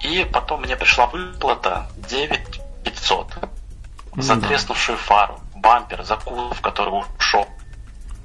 И 0.00 0.24
потом 0.32 0.62
мне 0.62 0.76
пришла 0.76 1.06
выплата 1.06 1.88
9500 2.08 3.34
за 4.16 4.34
Ну 4.34 4.40
да. 4.40 4.48
треснувшую 4.48 4.96
фару, 4.98 5.40
бампер, 5.56 6.02
за 6.04 6.16
кузов, 6.16 6.60
который 6.60 7.04
ушел. 7.18 7.46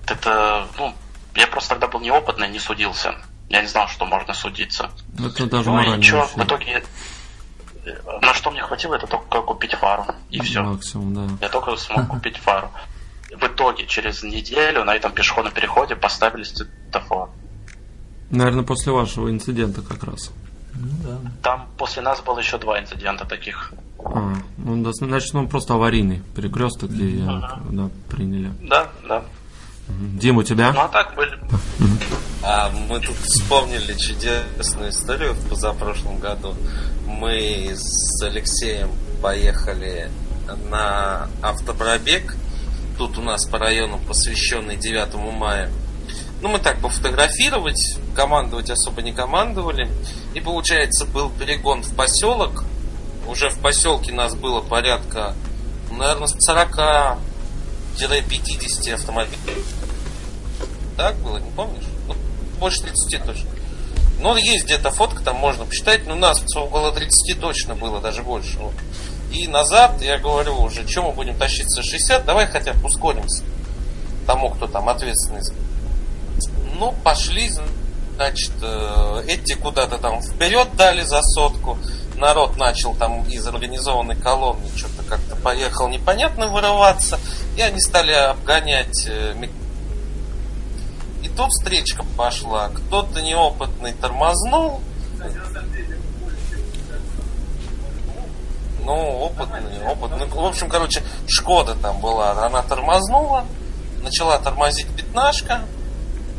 Это, 0.08 0.68
ну, 0.78 0.94
я 1.36 1.48
просто 1.48 1.70
тогда 1.72 1.88
был 1.88 2.00
неопытный, 2.00 2.50
не 2.50 2.60
судился. 2.60 3.16
Я 3.50 3.62
не 3.62 3.68
знал, 3.68 3.88
что 3.88 4.06
можно 4.06 4.34
судиться. 4.34 4.90
Это 5.18 5.46
даже 5.48 5.70
Ну 5.70 5.82
и 5.82 5.88
вообще 5.90 6.22
в 6.22 6.38
итоге, 6.44 6.84
что 8.44 8.52
мне 8.52 8.62
хватило, 8.62 8.96
это 8.96 9.08
только 9.08 9.42
купить 9.42 9.74
фару. 9.74 10.06
И 10.30 10.42
все. 10.42 10.62
максимум, 10.62 11.14
да. 11.14 11.38
Я 11.40 11.50
только 11.50 11.78
смог 11.78 12.10
купить 12.10 12.36
фару. 12.36 12.70
В 13.32 13.42
итоге, 13.46 13.86
через 13.88 14.22
неделю 14.22 14.84
на 14.84 14.94
этом 14.96 15.14
пешеходном 15.14 15.54
переходе 15.54 15.96
поставили 15.96 16.44
светофор. 16.44 17.30
Наверное, 18.32 18.66
после 18.66 18.92
вашего 18.92 19.30
инцидента 19.30 19.82
как 19.82 20.04
раз. 20.04 20.32
Ну 20.74 20.90
да. 21.04 21.32
Там 21.42 21.68
после 21.78 22.02
нас 22.02 22.20
было 22.22 22.40
еще 22.40 22.58
два 22.58 22.82
инцидента 22.82 23.24
таких. 23.24 23.72
А, 24.04 24.34
ну, 24.58 24.92
значит, 24.92 25.34
он 25.34 25.48
просто 25.48 25.76
аварийный 25.76 26.22
перекресток, 26.36 26.90
где 26.90 27.20
я, 27.20 27.60
да, 27.70 27.90
приняли. 28.10 28.52
Да, 28.62 28.90
да. 29.08 29.24
Дим, 29.88 30.38
у 30.38 30.44
тебя? 30.44 30.74
Ну 30.74 30.82
а 30.82 30.88
так 30.90 31.16
были. 31.16 31.40
А 32.42 32.70
мы 32.90 33.00
тут 33.00 33.16
вспомнили 33.16 33.94
чудесную 33.94 34.90
историю 34.90 35.34
в 35.34 35.48
позапрошлом 35.48 36.20
году. 36.20 36.56
Мы 37.20 37.76
с 37.76 38.24
Алексеем 38.24 38.90
поехали 39.22 40.10
на 40.70 41.28
автопробег. 41.42 42.36
Тут 42.98 43.18
у 43.18 43.22
нас 43.22 43.46
по 43.46 43.60
району 43.60 44.00
посвященный 44.08 44.78
9 44.78 45.16
мая. 45.34 45.70
Ну, 46.42 46.50
мы 46.50 46.60
так 46.60 46.82
пофотографировать, 46.82 47.98
командовать 48.16 48.70
особо 48.70 49.02
не 49.02 49.14
командовали. 49.14 49.90
И, 50.34 50.42
получается, 50.42 51.06
был 51.06 51.30
перегон 51.30 51.84
в 51.84 51.96
поселок. 51.96 52.66
Уже 53.28 53.50
в 53.50 53.60
поселке 53.60 54.12
нас 54.12 54.36
было 54.36 54.60
порядка, 54.62 55.34
наверное, 55.92 56.28
40-50 56.28 58.94
автомобилей. 58.94 59.64
Так 60.98 61.16
было, 61.18 61.38
не 61.38 61.52
помнишь? 61.52 61.86
Ну, 62.08 62.16
больше 62.60 62.82
30 62.82 63.24
точно. 63.24 63.50
Ну, 64.24 64.38
есть 64.38 64.64
где-то 64.64 64.90
фотка, 64.90 65.22
там 65.22 65.36
можно 65.36 65.66
посчитать, 65.66 66.08
но 66.08 66.16
нас 66.16 66.42
около 66.56 66.94
30 66.94 67.42
точно 67.42 67.76
было, 67.76 68.00
даже 68.00 68.24
больше. 68.24 68.58
Вот. 68.58 68.74
И 69.34 69.50
назад, 69.50 70.02
я 70.02 70.18
говорю 70.18 70.62
уже, 70.62 70.88
что 70.88 71.02
мы 71.04 71.12
будем 71.12 71.36
тащиться 71.36 71.84
60, 71.84 72.24
давай 72.24 72.48
хотя 72.48 72.72
бы 72.72 72.86
ускоримся. 72.86 73.44
Тому, 74.26 74.52
кто 74.52 74.68
там 74.68 74.88
ответственный. 74.88 75.42
Ну, 76.80 76.96
пошли, 77.04 77.52
значит, 78.16 78.54
э, 78.62 79.24
эти 79.28 79.56
куда-то 79.56 79.98
там 79.98 80.22
вперед 80.22 80.74
дали 80.78 81.02
за 81.02 81.22
сотку. 81.22 81.78
Народ 82.16 82.56
начал 82.56 82.96
там 82.96 83.28
из 83.28 83.46
организованной 83.46 84.16
колонны 84.16 84.70
что-то 84.74 85.04
как-то 85.04 85.36
поехал 85.36 85.90
непонятно 85.90 86.48
вырываться. 86.48 87.20
И 87.58 87.62
они 87.62 87.82
стали 87.82 88.14
обгонять 88.14 89.06
тут 91.36 91.50
встречка 91.52 92.04
пошла. 92.18 92.70
Кто-то 92.70 93.22
неопытный 93.22 93.94
тормознул. 93.94 94.82
Ну, 98.86 98.94
опытный, 98.94 99.82
опытный. 99.88 100.28
В 100.28 100.46
общем, 100.46 100.68
короче, 100.70 101.04
Шкода 101.28 101.76
там 101.76 102.02
была. 102.02 102.46
Она 102.46 102.62
тормознула. 102.64 103.46
Начала 104.04 104.38
тормозить 104.40 104.88
пятнашка. 104.88 105.62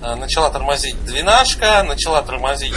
э, 0.03 0.15
Начала 0.17 0.51
тормозить 0.51 1.03
двенашка. 1.07 1.83
Начала 1.85 2.21
тормозить 2.23 2.75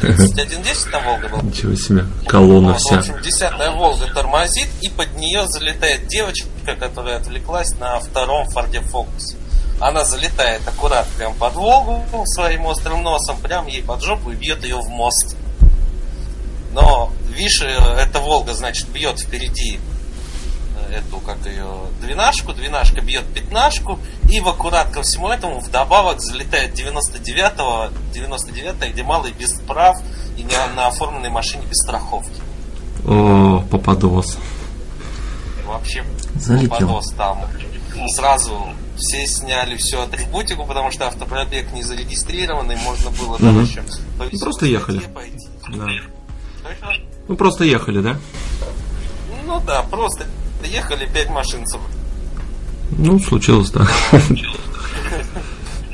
3110 0.00 0.90
там 0.90 1.04
Волга 1.04 1.28
была. 1.28 1.42
Ничего 1.42 1.74
себе. 1.74 2.06
Колонна 2.26 2.68
Вот, 2.72 2.76
В 2.80 2.84
вся. 2.86 2.98
общем, 3.00 3.20
десятая 3.20 3.70
Волга 3.72 4.06
тормозит, 4.14 4.68
и 4.80 4.88
под 4.88 5.14
нее 5.16 5.46
залетает 5.46 6.06
девочка, 6.06 6.46
которая 6.80 7.18
отвлеклась 7.18 7.72
на 7.78 8.00
втором 8.00 8.48
Форде 8.48 8.80
Фокусе. 8.80 9.36
Она 9.80 10.04
залетает 10.04 10.66
аккурат 10.66 11.06
прям 11.16 11.34
под 11.34 11.54
Волгу 11.54 12.04
своим 12.26 12.66
острым 12.66 13.02
носом, 13.02 13.36
прям 13.38 13.66
ей 13.66 13.82
под 13.82 14.02
жопу 14.02 14.30
и 14.30 14.34
бьет 14.34 14.62
ее 14.64 14.76
в 14.76 14.88
мост. 14.88 15.36
Но, 16.72 17.12
видишь, 17.28 17.62
э, 17.62 17.74
эта 17.98 18.18
Волга, 18.20 18.54
значит, 18.54 18.88
бьет 18.88 19.20
впереди 19.20 19.78
э, 20.88 20.94
эту, 20.94 21.18
как 21.18 21.44
ее, 21.46 21.68
двенашку, 22.00 22.52
двенашка 22.54 23.00
бьет 23.00 23.26
пятнашку, 23.34 23.98
и 24.30 24.40
в 24.40 24.48
аккурат 24.48 24.90
ко 24.90 25.02
всему 25.02 25.28
этому 25.28 25.60
вдобавок 25.60 26.20
залетает 26.20 26.78
99-го, 26.78 27.90
99 28.14 28.92
где 28.92 29.02
малый 29.02 29.32
без 29.32 29.52
прав 29.60 30.00
и 30.36 30.42
не 30.42 30.56
на 30.74 30.86
оформленной 30.86 31.30
машине 31.30 31.64
без 31.66 31.78
страховки. 31.78 32.40
О, 33.04 33.62
попадос. 33.70 34.38
Вообще 35.66 36.04
Залетел. 36.36 36.70
попадос 36.70 37.12
там. 37.16 37.46
Сразу 38.14 38.68
все 39.02 39.26
сняли 39.26 39.76
всю 39.76 40.00
атрибутику, 40.00 40.64
потому 40.64 40.90
что 40.90 41.06
автопробег 41.08 41.72
не 41.72 41.82
зарегистрированный, 41.82 42.76
можно 42.76 43.10
было 43.10 43.38
там 43.38 43.62
еще 43.62 43.82
по 44.18 44.22
веселой 44.24 44.40
Просто 44.40 44.66
ехали. 44.66 45.00
пойти. 45.00 45.48
Да. 45.68 45.86
Точно? 46.62 47.04
Ну, 47.28 47.36
просто 47.36 47.64
ехали, 47.64 48.00
да? 48.00 48.16
Ну 49.44 49.60
да, 49.66 49.82
просто 49.82 50.26
ехали 50.64 51.06
пять 51.06 51.28
машин 51.30 51.66
с 51.66 51.76
Ну, 52.92 53.18
случилось, 53.18 53.70
да. 53.70 53.86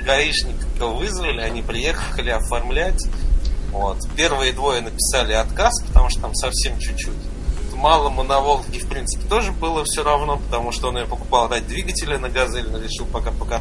гаишников 0.04 0.96
вызвали, 0.96 1.40
они 1.40 1.62
приехали 1.62 2.30
оформлять. 2.30 3.02
Вот. 3.72 3.98
Первые 4.16 4.52
двое 4.52 4.80
написали 4.80 5.32
отказ, 5.32 5.82
потому 5.86 6.08
что 6.10 6.22
там 6.22 6.34
совсем 6.34 6.78
чуть-чуть. 6.78 7.12
Малому 7.78 8.24
на 8.24 8.40
Волге, 8.40 8.80
в 8.80 8.88
принципе, 8.88 9.24
тоже 9.28 9.52
было 9.52 9.84
все 9.84 10.02
равно, 10.02 10.38
потому 10.38 10.72
что 10.72 10.88
он 10.88 10.98
ее 10.98 11.06
покупал 11.06 11.48
ради 11.48 11.66
двигателя 11.66 12.18
на 12.18 12.28
газель, 12.28 12.68
но 12.68 12.78
решил 12.78 13.06
пока 13.06 13.30
пока. 13.30 13.60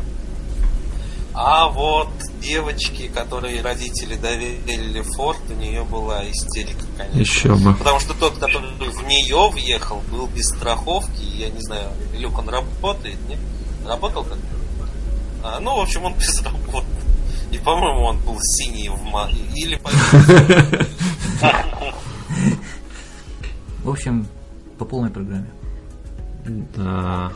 А 1.35 1.69
вот 1.69 2.09
девочки, 2.41 3.09
которые 3.09 3.61
родители 3.61 4.15
доверили 4.15 5.03
Форд, 5.15 5.37
у 5.51 5.53
нее 5.53 5.83
была 5.83 6.27
истерика, 6.31 6.83
конечно. 6.97 7.19
Еще 7.19 7.55
бы. 7.55 7.75
Потому 7.75 7.99
что 7.99 8.15
тот, 8.15 8.39
который 8.39 8.71
в 8.89 9.05
нее 9.05 9.51
въехал, 9.51 10.01
был 10.11 10.25
без 10.25 10.47
страховки. 10.47 11.21
Я 11.21 11.49
не 11.49 11.61
знаю, 11.61 11.89
Люк, 12.15 12.39
он 12.39 12.49
работает, 12.49 13.17
нет? 13.29 13.37
Работал 13.85 14.23
как 14.23 14.39
а, 15.43 15.59
Ну, 15.59 15.77
в 15.77 15.81
общем, 15.81 16.05
он 16.05 16.15
безработный. 16.15 17.03
И, 17.51 17.59
по-моему, 17.59 18.03
он 18.03 18.17
был 18.17 18.39
синий 18.41 18.89
в 18.89 18.99
ма... 19.03 19.29
Или. 19.53 19.79
В 23.87 23.91
общем, 23.91 24.27
по 24.77 24.83
полной 24.83 25.09
программе. 25.09 25.49
Да. 26.75 27.31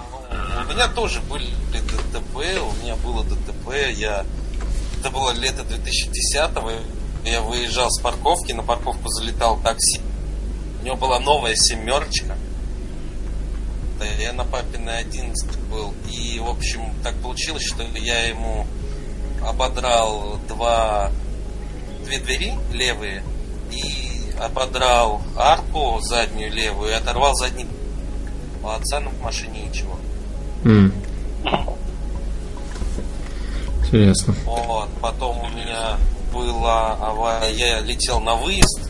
У 0.68 0.70
меня 0.70 0.89
тоже 0.89 1.22
были 1.22 1.47
ДТП, 1.72 2.36
у 2.36 2.84
меня 2.84 2.97
было 2.97 3.24
ДТП, 3.24 3.89
я... 3.95 4.26
Это 4.99 5.12
было 5.12 5.32
лето 5.32 5.62
2010-го, 5.62 6.72
я 7.24 7.41
выезжал 7.41 7.89
с 7.89 8.02
парковки, 8.02 8.52
на 8.52 8.64
парковку 8.64 9.08
залетал 9.08 9.62
такси. 9.62 10.02
У 10.82 10.86
него 10.86 10.97
была 10.97 11.22
новая 11.22 11.56
семерочка. 11.56 12.36
Да, 13.97 14.06
я 14.06 14.34
на 14.34 14.43
папиной 14.43 14.99
11 14.99 15.58
был. 15.70 15.93
И, 16.12 16.38
в 16.41 16.49
общем, 16.49 16.82
так 17.02 17.16
получилось, 17.22 17.64
что 17.64 17.84
я 17.97 18.28
ему 18.28 18.68
ободрал 19.41 20.38
два, 20.49 21.12
две 22.04 22.20
двери 22.20 22.56
левые 22.74 23.24
и 23.72 24.11
ободрал 24.42 25.22
арку 25.38 26.00
заднюю 26.02 26.52
левую 26.52 26.92
и 26.92 26.94
оторвал 26.94 27.36
задний 27.36 27.68
у 28.64 28.68
отца 28.68 29.00
на 29.00 29.10
машине 29.24 29.68
ничего. 29.68 29.98
М. 30.64 30.94
Интересно. 33.84 34.36
Вот, 34.46 34.89
потом 35.02 35.39
у 35.39 35.50
меня 35.50 35.98
была 36.34 36.94
авария, 36.94 37.54
я 37.56 37.80
летел 37.82 38.20
на 38.20 38.36
выезд, 38.36 38.89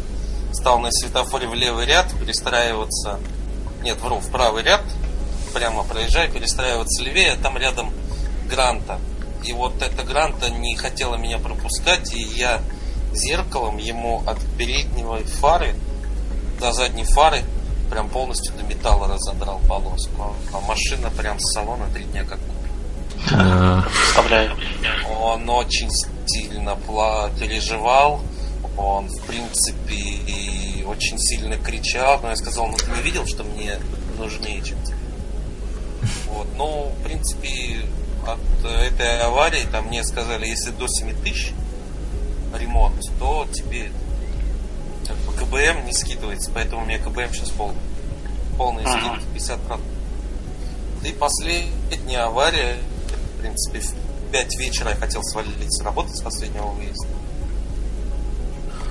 стал 0.54 0.80
на 0.80 0.91
светофоре 0.91 1.47
в 1.47 1.54
левый 1.54 1.86
ряд 1.86 2.14
перестраиваться, 2.20 3.20
нет, 3.82 3.99
вру, 4.02 4.20
в 4.20 4.30
правый 4.30 4.64
ряд, 4.64 4.84
прямо 5.54 5.84
проезжаю, 5.84 6.32
перестраиваться 6.32 7.04
левее, 7.04 7.34
а 7.34 7.38
там 7.38 7.58
рядом 7.58 7.91
Гранта. 8.49 8.99
И 9.43 9.54
вот 9.54 9.82
эта 9.82 10.04
Гранта 10.04 10.49
не 10.49 10.76
хотела 10.76 11.16
меня 11.16 11.39
пропускать, 11.39 12.14
и 12.14 12.22
я 12.22 12.62
зеркалом 13.14 13.78
ему 13.78 14.24
от 14.26 14.39
переднего 14.57 15.18
фары 15.39 15.76
до 16.59 16.72
задней 16.72 17.05
фары 17.05 17.43
прям 17.89 18.07
полностью 18.09 18.53
до 18.55 18.64
металла 18.64 19.07
разодрал 19.07 19.59
полоску. 19.68 20.34
А 20.53 20.59
машина 20.62 21.09
прям 21.09 21.39
с 21.39 21.53
салона 21.53 21.86
три 21.93 22.05
дня 22.05 22.24
как 22.24 22.39
Да. 23.30 23.86
Представляю. 23.86 24.57
он 25.22 25.49
очень 25.49 25.89
сильно 26.26 26.78
переживал. 27.39 28.22
Он, 28.78 29.07
в 29.07 29.22
принципе, 29.24 29.95
и 29.95 30.84
очень 30.88 31.20
сильно 31.20 31.57
кричал. 31.57 32.22
Но 32.24 32.30
я 32.30 32.36
сказал, 32.38 32.68
ну 32.68 32.78
ты 32.78 32.89
не 32.91 33.01
видел, 33.01 33.28
что 33.28 33.43
мне 33.43 33.78
нужнее, 34.18 34.62
чем 34.64 34.82
тебе? 34.84 34.95
Вот. 36.28 36.47
Ну, 36.57 36.93
в 36.97 37.03
принципе, 37.03 37.86
от 38.26 38.66
этой 38.66 39.22
аварии 39.22 39.66
там 39.72 39.88
мне 39.88 40.03
сказали, 40.03 40.47
если 40.47 40.72
до 40.72 40.88
7 40.88 41.14
тысяч 41.22 41.51
ремонт, 42.58 42.99
то 43.20 43.47
тебе 43.52 43.91
как 45.08 45.18
бы 45.18 45.34
КБМ 45.34 45.86
не 45.86 45.93
скидывается, 45.93 46.52
поэтому 46.54 46.84
у 46.84 46.86
меня 46.86 46.99
КБМ 46.99 47.34
сейчас 47.34 47.49
полный. 47.49 47.80
Полный 48.58 48.84
Ага. 48.86 49.20
скидки 49.34 49.52
50%. 49.52 49.80
Да 51.02 51.10
и 51.10 51.14
последняя 51.14 52.20
авария, 52.26 52.78
в 53.36 53.41
принципе, 53.41 53.80
в 53.80 54.32
5 54.32 54.56
вечера 54.58 54.89
я 54.91 54.95
хотел 54.95 55.24
свалить 55.24 55.74
с 55.74 55.82
работы 55.82 56.14
с 56.16 56.22
последнего 56.22 56.68
выезда. 56.68 57.08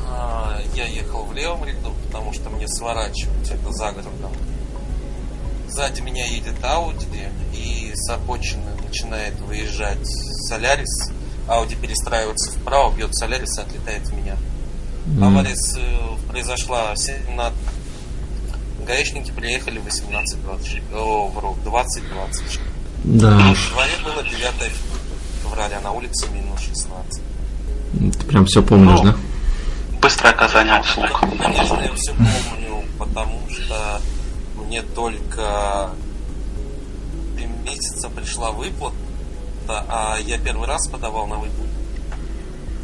А, 0.09 0.61
Я 0.75 0.87
ехал 0.87 1.25
в 1.25 1.33
левом 1.33 1.65
ряду, 1.65 1.93
потому 2.07 2.33
что 2.33 2.51
мне 2.51 2.67
сворачивать 2.69 3.51
это 3.51 3.73
за 3.73 3.93
городом. 3.93 4.33
Сзади 5.69 6.01
меня 6.01 6.27
едет 6.27 6.63
Ауди, 6.65 7.29
и 7.55 7.93
с 7.95 8.11
обочины 8.11 8.71
начинает 8.87 9.39
выезжать 9.41 10.05
Солярис. 10.49 11.11
Ауди 11.51 11.75
перестраивается 11.75 12.53
вправо, 12.53 12.95
бьет 12.95 13.15
Солярис 13.15 13.59
и 13.59 13.61
отлетает 13.63 14.07
в 14.07 14.15
меня. 14.15 14.37
Авария 15.21 15.57
с- 15.57 15.77
э, 15.77 16.29
произошла 16.29 16.95
в 16.95 16.99
17... 16.99 17.53
Гаишники 18.87 19.31
приехали 19.33 19.79
в 19.79 19.87
18.20. 19.87 20.95
О, 20.95 21.29
вру, 21.29 21.57
20.20. 21.65 22.61
Да 23.05 23.31
В 23.31 23.71
дворе 23.73 23.93
было 24.05 24.23
9 24.23 24.73
февраля, 25.43 25.81
на 25.81 25.93
улице 25.93 26.29
минус 26.31 26.61
16. 26.61 27.23
Ты 28.19 28.27
прям 28.27 28.45
все 28.47 28.63
помнишь, 28.63 29.01
да? 29.01 29.17
Быстрое 30.01 30.33
оказание 30.33 30.81
услуг. 30.81 31.21
Конечно, 31.39 31.81
я 31.83 31.93
все 31.95 32.13
помню, 32.15 32.85
потому 32.99 33.41
что 33.51 34.01
мне 34.67 34.83
только 34.83 35.91
три 37.37 37.47
месяца 37.65 38.09
пришла 38.09 38.51
выплата, 38.53 38.95
а 39.89 40.18
я 40.18 40.39
первый 40.39 40.66
раз 40.66 40.89
подавал 40.89 41.27
на 41.27 41.37
выплату. 41.37 41.71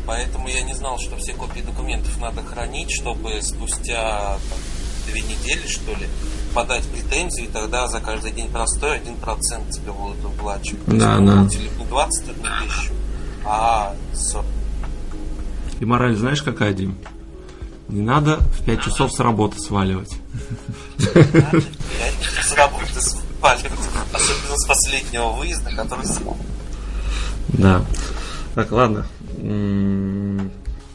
Поэтому 0.07 0.49
я 0.49 0.63
не 0.63 0.73
знал, 0.75 0.99
что 0.99 1.17
все 1.17 1.35
копии 1.35 1.61
документов 1.61 2.19
надо 2.21 2.43
хранить, 2.43 2.91
чтобы 2.93 3.43
спустя 3.43 4.39
там, 4.49 4.59
две 5.09 5.21
недели, 5.23 5.67
что 5.67 5.93
ли, 5.93 6.07
подать 6.55 6.85
претензию, 6.87 7.47
и 7.47 7.51
тогда 7.51 7.89
за 7.89 8.01
каждый 8.01 8.31
день 8.31 8.49
простой 8.49 8.97
один 8.97 9.17
процент 9.17 9.71
тебе 9.71 9.93
будут 9.93 10.19
выплачивать. 10.19 10.87
Есть 10.87 10.99
Да, 10.99 11.19
да. 11.19 11.43
не 11.43 11.85
21 11.89 12.43
тысячу, 12.43 12.93
а 13.45 13.95
40. 14.15 14.47
И 15.81 15.85
мораль 15.85 16.17
знаешь 16.17 16.43
какая, 16.43 16.73
Дим? 16.73 16.97
Не 17.89 18.01
надо 18.01 18.39
в 18.39 18.65
5 18.65 18.83
часов 18.83 19.13
с 19.13 19.21
работы 19.21 19.59
сваливать. 19.59 20.13
С 20.99 22.53
работы 22.55 23.01
сваливать, 23.01 23.81
особенно 24.13 24.57
с 24.57 24.67
последнего 24.67 25.29
выезда, 25.31 25.71
который 25.75 26.07
Да. 27.49 27.85
Так, 28.55 28.73
ладно. 28.73 29.07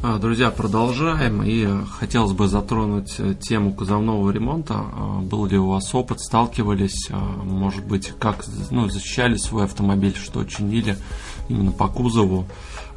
А, 0.04 0.18
Друзья, 0.18 0.49
продолжаем. 0.49 1.43
И 1.43 1.68
хотелось 1.99 2.32
бы 2.32 2.47
затронуть 2.47 3.20
э, 3.20 3.36
тему 3.36 3.74
кузовного 3.74 4.32
ремонта. 4.32 4.74
А, 4.78 5.20
Был 5.22 5.45
ли 5.45 5.60
у 5.60 5.70
вас 5.70 5.93
опыт, 5.93 6.20
сталкивались, 6.20 7.10
а, 7.12 7.18
может 7.18 7.86
быть, 7.86 8.12
как 8.20 8.43
ну, 8.72 8.89
защищали 8.89 9.38
свой 9.38 9.66
автомобиль, 9.66 10.16
что 10.16 10.43
чинили 10.43 10.97
именно 11.49 11.72
по 11.72 11.88
кузову. 11.88 12.47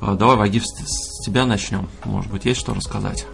Давай, 0.00 0.36
Вагиф, 0.36 0.64
с 0.64 1.24
тебя 1.24 1.44
начнем. 1.44 1.88
Может 2.04 2.30
быть, 2.30 2.46
есть 2.46 2.60
что 2.60 2.72
рассказать? 2.72 3.26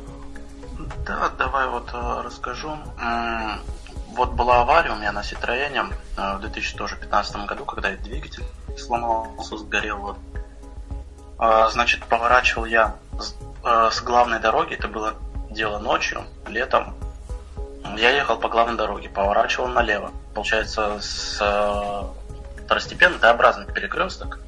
Да, 1.07 1.31
давай 1.39 1.69
вот 1.69 1.91
э, 1.93 2.23
расскажу. 2.25 2.73
Вот 4.17 4.33
была 4.33 4.63
авария 4.63 4.93
у 4.93 4.97
меня 4.97 5.13
на 5.13 5.23
Ситроене 5.23 5.85
э, 6.17 6.37
в 6.37 6.41
2015 6.41 7.47
году, 7.47 7.65
когда 7.65 7.93
и 7.93 7.97
двигатель 7.97 8.45
сломался, 8.81 9.57
сгорел. 9.57 9.99
Вот. 9.99 10.17
А, 11.39 11.69
Значит, 11.71 12.05
поворачивал 12.05 12.65
я 12.65 12.97
с, 13.19 13.37
э, 13.65 13.91
с 13.93 14.01
главной 14.03 14.41
дороги, 14.41 14.75
это 14.75 14.89
было 14.89 15.15
дело 15.51 15.79
ночью, 15.79 16.25
летом. 16.47 16.95
Я 17.97 18.11
ехал 18.11 18.37
по 18.39 18.49
главной 18.49 18.77
дороге, 18.77 19.09
поворачивал 19.09 19.69
налево. 19.69 20.13
Получается, 20.35 20.99
с 21.01 21.39
э, 21.41 22.63
второстепенный 22.65 23.19
Т-образный 23.19 23.67
перекресток 23.67 24.39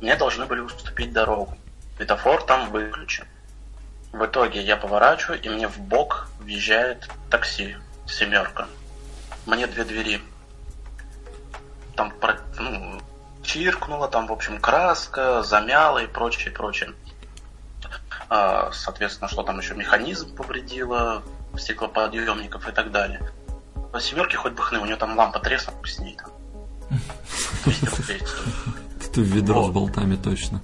мне 0.00 0.16
должны 0.16 0.46
были 0.46 0.60
уступить 0.60 1.12
дорогу. 1.12 1.56
Светофор 1.96 2.42
там 2.42 2.70
выключен. 2.70 3.26
В 4.12 4.24
итоге 4.24 4.62
я 4.62 4.76
поворачиваю, 4.76 5.40
и 5.40 5.48
мне 5.48 5.68
в 5.68 5.78
бок 5.78 6.28
въезжает 6.40 7.08
такси, 7.30 7.76
семерка. 8.06 8.68
Мне 9.44 9.66
две 9.66 9.84
двери 9.84 10.22
там 11.98 12.12
ну, 12.58 13.00
чиркнула, 13.48 14.08
там, 14.08 14.26
в 14.26 14.32
общем, 14.32 14.60
краска, 14.60 15.42
замяла 15.42 15.98
и 15.98 16.06
прочее, 16.06 16.52
прочее. 16.52 16.92
А, 18.28 18.70
соответственно, 18.72 19.28
что 19.28 19.42
там 19.42 19.58
еще 19.58 19.74
механизм 19.74 20.36
повредило, 20.36 21.22
стеклоподъемников 21.56 22.68
и 22.68 22.72
так 22.72 22.92
далее. 22.92 23.20
По 23.90 24.00
семерке 24.00 24.36
хоть 24.36 24.52
бы 24.52 24.62
хны, 24.62 24.78
у 24.78 24.84
нее 24.84 24.96
там 24.96 25.16
лампа 25.16 25.40
треснула 25.40 25.84
с 25.86 25.98
ней 25.98 26.16
там. 26.16 26.30
200 27.64 27.84
рублей 27.86 28.20
стоит. 28.20 29.12
Ты 29.14 29.22
ведро 29.22 29.64
с 29.64 29.70
болтами 29.70 30.16
точно. 30.16 30.60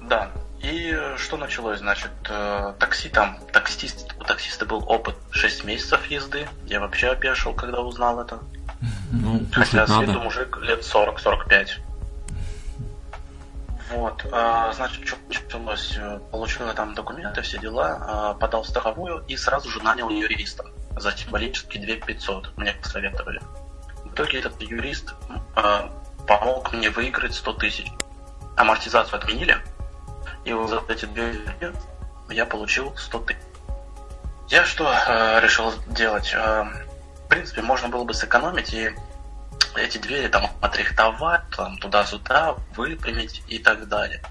Да. 0.00 0.30
И 0.62 0.96
что 1.18 1.36
началось, 1.36 1.80
значит, 1.80 2.12
э, 2.30 2.72
такси 2.78 3.08
там, 3.08 3.38
таксист, 3.52 4.14
у 4.18 4.24
таксиста 4.24 4.64
был 4.64 4.82
опыт 4.88 5.16
6 5.30 5.64
месяцев 5.64 6.06
езды. 6.06 6.48
Я 6.66 6.80
вообще 6.80 7.08
опешил, 7.08 7.52
когда 7.52 7.80
узнал 7.80 8.20
это. 8.20 8.38
Ну, 9.12 9.46
Хотя 9.52 9.86
с 9.86 9.90
виду 9.90 10.12
надо. 10.12 10.18
мужик 10.20 10.58
лет 10.62 10.80
40-45. 10.82 11.68
Вот, 13.90 14.26
а, 14.32 14.72
значит, 14.72 15.06
что 15.06 15.16
началось? 15.28 15.94
Э, 15.98 16.18
Получил 16.30 16.66
я 16.66 16.72
там 16.72 16.94
документы, 16.94 17.42
все 17.42 17.58
дела, 17.58 17.98
а, 18.00 18.34
подал 18.34 18.64
страховую 18.64 19.24
и 19.28 19.36
сразу 19.36 19.68
же 19.68 19.82
нанял 19.82 20.08
юриста 20.08 20.64
за 20.96 21.12
символические 21.12 21.84
2500, 21.84 22.56
мне 22.56 22.72
посоветовали. 22.72 23.40
В 24.04 24.12
итоге 24.12 24.38
этот 24.38 24.60
юрист 24.62 25.14
а, 25.54 25.90
помог 26.26 26.72
мне 26.72 26.90
выиграть 26.90 27.34
100 27.34 27.52
тысяч. 27.54 27.86
Амортизацию 28.56 29.18
отменили, 29.18 29.58
и 30.44 30.52
вот 30.52 30.70
за 30.70 30.82
эти 30.88 31.04
две 31.06 31.34
я 32.30 32.46
получил 32.46 32.96
100 32.96 33.18
тысяч. 33.20 33.40
Я 34.48 34.64
что 34.64 34.92
э, 34.92 35.40
решил 35.40 35.72
делать? 35.88 36.32
Э, 36.34 36.64
в 37.24 37.28
принципе, 37.28 37.62
можно 37.62 37.88
было 37.88 38.04
бы 38.04 38.14
сэкономить 38.14 38.72
и 38.74 38.90
эти 39.76 39.98
двери 39.98 40.28
там 40.28 40.50
отрихтовать, 40.60 41.42
там 41.56 41.78
туда-сюда, 41.78 42.56
выпрямить 42.76 43.42
и 43.48 43.58
так 43.58 43.88
далее. 43.88 44.22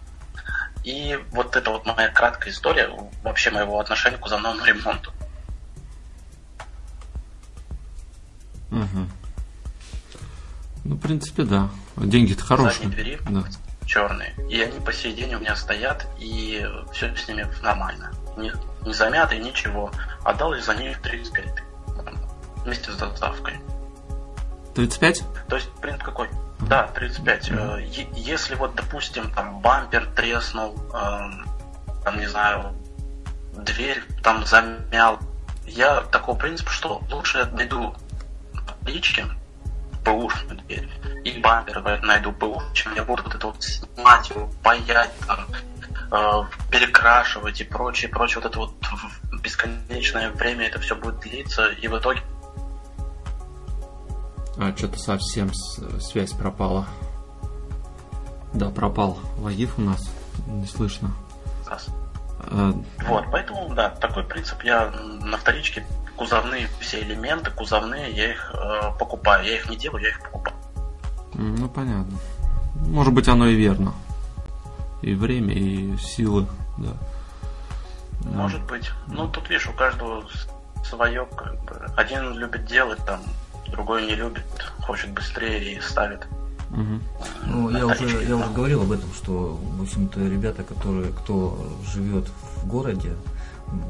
И 0.84 1.18
вот 1.32 1.56
это 1.56 1.72
вот 1.72 1.86
моя 1.86 2.10
краткая 2.10 2.52
история 2.52 2.89
вообще 3.24 3.52
моего 3.52 3.80
отношения 3.80 4.18
к 4.18 4.22
кузовному 4.22 4.64
ремонту. 4.66 5.12
Мгм. 8.70 9.10
Ну, 10.84 10.96
в 10.96 11.00
принципе, 11.00 11.44
да. 11.44 11.70
Деньги-то 11.96 12.44
хорошие. 12.44 12.89
Задние 12.89 12.91
двери 12.91 13.20
Да. 13.30 13.44
черные. 13.86 14.34
И 14.50 14.62
они 14.62 14.80
по 14.80 14.91
сей 14.91 15.14
день 15.14 15.34
у 15.36 15.39
меня 15.39 15.56
стоят, 15.56 16.08
и 16.20 16.66
все 16.91 17.16
с 17.16 17.28
ними 17.28 17.48
нормально. 17.62 18.12
Не, 18.36 18.52
не 18.82 18.94
замятые, 18.94 19.39
ничего. 19.39 19.91
Отдал 20.24 20.54
я 20.54 20.62
за 20.62 20.76
них 20.76 21.02
35 21.02 21.56
тысяч. 21.56 21.62
Вместе 22.64 22.91
с 22.91 22.95
доставкой. 22.95 23.59
35? 24.76 25.24
То 25.47 25.55
есть 25.55 25.70
принцип 25.82 26.03
какой? 26.03 26.30
Да, 26.61 26.88
35. 26.88 27.51
Э, 27.51 27.82
е- 27.82 28.07
Если 28.16 28.55
вот, 28.55 28.76
допустим, 28.76 29.30
там 29.32 29.59
бампер 29.59 30.05
треснул, 30.16 30.76
эм, 30.93 31.45
там, 32.03 32.20
не 32.20 32.28
знаю, 32.28 32.74
дверь 33.53 34.03
там 34.24 34.45
замял, 34.45 35.20
я 35.66 36.01
такого 36.01 36.38
принципа, 36.38 36.72
что 36.72 37.01
лучше 37.11 37.39
я 37.39 37.45
найду 37.47 37.95
таблички, 38.68 39.26
бэушную 40.03 40.57
дверь, 40.59 40.89
и 41.24 41.39
бампер 41.39 41.82
найду 42.03 42.32
БУ, 42.32 42.61
чем 42.74 42.95
я 42.95 43.03
буду 43.03 43.24
вот 43.24 43.36
это 43.36 43.47
вот 43.47 43.64
снимать 43.64 44.30
его, 44.30 44.49
паять, 44.64 45.11
там, 45.28 45.45
э, 46.11 46.43
перекрашивать 46.72 47.61
и 47.61 47.64
прочее, 47.64 48.09
прочее, 48.09 48.41
вот 48.41 48.49
это 48.49 48.59
вот 48.59 48.74
бесконечное 49.41 50.32
время 50.32 50.68
это 50.68 50.80
все 50.80 50.95
будет 50.95 51.20
длиться, 51.20 51.68
и 51.68 51.88
в 51.88 51.97
итоге 51.97 52.22
А, 54.58 54.76
что-то 54.76 54.99
совсем 54.99 55.51
связь 55.54 56.32
пропала. 56.32 56.86
Да, 58.54 58.70
пропал 58.70 59.18
Вагиф 59.38 59.80
у 59.80 59.82
нас. 59.82 60.10
Не 60.47 60.68
слышно. 60.68 61.12
Э, 62.45 62.74
Вот, 63.08 63.26
поэтому, 63.32 63.74
да, 63.74 63.89
такой 63.89 64.24
принцип. 64.24 64.62
Я 64.64 64.91
на 65.22 65.38
вторичке 65.38 65.86
кузовные 66.16 66.68
все 66.80 67.01
элементы, 67.01 67.51
кузовные, 67.51 68.12
я 68.12 68.32
их 68.32 68.54
э, 68.54 68.91
покупаю. 68.99 69.45
Я 69.45 69.56
их 69.56 69.70
не 69.70 69.78
делаю, 69.78 70.04
я 70.04 70.10
их 70.10 70.22
покупаю. 70.22 70.56
ну, 71.34 71.68
понятно. 71.70 72.18
Может 72.76 73.14
быть, 73.14 73.28
оно 73.28 73.47
и 73.47 73.56
верно. 73.56 73.93
И 75.01 75.16
время, 75.16 75.54
и 75.54 75.97
силы, 75.97 76.47
да. 76.78 76.93
Может 78.30 78.64
быть. 78.64 78.89
Ну, 79.08 79.28
тут, 79.28 79.49
видишь, 79.49 79.68
у 79.68 79.74
каждого 79.74 80.24
свое, 80.86 81.26
как 81.26 81.62
бы. 81.64 81.76
Один 81.97 82.34
любит 82.34 82.66
делать, 82.66 83.04
там, 83.06 83.22
другой 83.74 84.05
не 84.07 84.15
любит, 84.15 84.43
хочет 84.82 85.11
быстрее 85.11 85.74
и 85.76 85.82
ставит. 85.82 86.26
Мгм. 86.69 87.01
Ну, 87.45 87.69
я 87.69 87.86
уже, 87.86 88.24
я 88.24 88.36
уже 88.36 88.49
говорил 88.49 88.82
об 88.82 88.91
этом, 88.91 89.09
что, 89.13 89.59
в 89.78 89.82
общем-то, 89.82 90.19
ребята, 90.21 90.63
которые, 90.63 91.11
кто 91.11 91.57
живет 91.93 92.28
в 92.61 92.67
городе, 92.67 93.13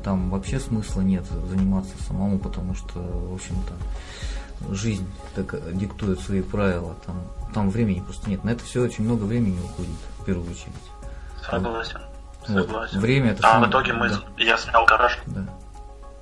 там 0.03 0.29
вообще 0.29 0.59
смысла 0.59 1.01
нет 1.01 1.23
заниматься 1.49 1.93
самому, 2.07 2.39
потому 2.39 2.75
что, 2.75 2.99
в 2.99 3.33
общем-то, 3.35 4.73
жизнь 4.73 5.07
так 5.35 5.55
диктует 5.77 6.19
свои 6.19 6.41
правила, 6.41 6.95
там, 7.05 7.21
там 7.53 7.69
времени 7.69 7.99
просто 8.01 8.29
нет. 8.29 8.43
На 8.43 8.49
это 8.51 8.63
все 8.63 8.81
очень 8.81 9.03
много 9.05 9.23
времени 9.23 9.59
уходит, 9.63 9.91
в 10.19 10.25
первую 10.25 10.49
очередь. 10.49 10.73
Согласен. 11.49 11.99
Вот. 12.47 12.63
Согласен. 12.65 12.99
Время 12.99 13.31
это 13.31 13.39
А 13.43 13.49
в 13.49 13.51
самое- 13.53 13.69
итоге 13.71 13.93
мы, 13.93 14.09
да. 14.09 14.19
я 14.37 14.57
снял 14.57 14.85
гараж, 14.85 15.19
Да. 15.27 15.45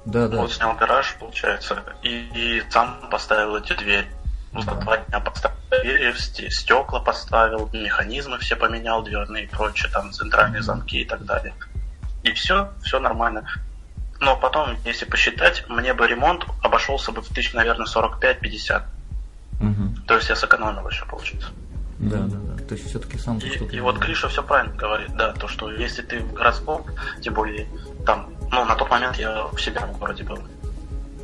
Да, 0.05 0.27
да. 0.27 0.37
вот 0.37 0.51
снял 0.51 0.75
гараж, 0.75 1.15
получается, 1.19 1.83
и, 2.01 2.09
и 2.33 2.63
сам 2.69 3.09
поставил 3.11 3.55
эти 3.57 3.73
двери. 3.73 4.07
Ну, 4.51 4.61
за 4.61 4.71
два 4.75 4.97
дня 4.97 5.19
поставил 5.19 5.55
двери, 5.69 6.13
стекла 6.49 6.99
поставил, 6.99 7.69
механизмы 7.71 8.37
все 8.39 8.55
поменял, 8.55 9.03
дверные 9.03 9.45
и 9.45 9.47
прочее, 9.47 9.91
там 9.91 10.11
центральные 10.11 10.61
замки 10.61 11.01
и 11.01 11.05
так 11.05 11.23
далее. 11.25 11.53
И 12.23 12.31
все, 12.33 12.71
все 12.83 12.99
нормально. 12.99 13.47
Но 14.19 14.37
потом, 14.37 14.77
если 14.85 15.05
посчитать, 15.05 15.65
мне 15.67 15.93
бы 15.93 16.07
ремонт 16.07 16.45
обошелся 16.61 17.11
бы 17.11 17.21
в 17.21 17.27
тысяч, 17.29 17.53
наверное, 17.53 17.87
45-50. 17.87 18.83
Мгм. 19.59 20.03
То 20.07 20.15
есть 20.15 20.29
я 20.29 20.35
сэкономил 20.35 20.87
еще, 20.87 21.05
получается. 21.05 21.49
Да, 21.97 22.17
да, 22.17 22.37
да. 22.37 22.63
То 22.63 22.75
есть 22.75 22.89
все-таки 22.89 23.17
сам 23.17 23.37
И, 23.37 23.47
и 23.47 23.79
вот. 23.79 23.97
Гриша 23.97 24.27
все 24.27 24.41
правильно 24.41 24.75
говорит, 24.75 25.15
да, 25.15 25.33
то, 25.33 25.47
что 25.47 25.71
если 25.71 26.01
ты 26.01 26.19
в 26.19 26.33
городском, 26.33 26.85
тем 27.21 27.35
более 27.35 27.67
там, 28.05 28.29
ну, 28.51 28.65
на 28.65 28.75
тот 28.75 28.89
момент 28.89 29.17
я 29.17 29.45
в 29.45 29.59
себя 29.59 29.85
в 29.85 29.97
городе 29.97 30.23
был. 30.23 30.39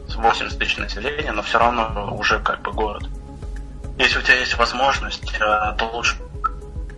С 0.08 0.16
80 0.16 0.58
тысяч 0.58 0.78
населения, 0.78 1.32
но 1.32 1.42
все 1.42 1.60
равно 1.60 2.16
уже 2.18 2.40
как 2.40 2.62
бы 2.62 2.72
город. 2.72 3.04
Если 3.98 4.20
у 4.20 4.22
тебя 4.22 4.40
есть 4.40 4.58
возможность, 4.58 5.34
э, 5.34 5.76
то 5.78 5.90
лучше 5.94 6.16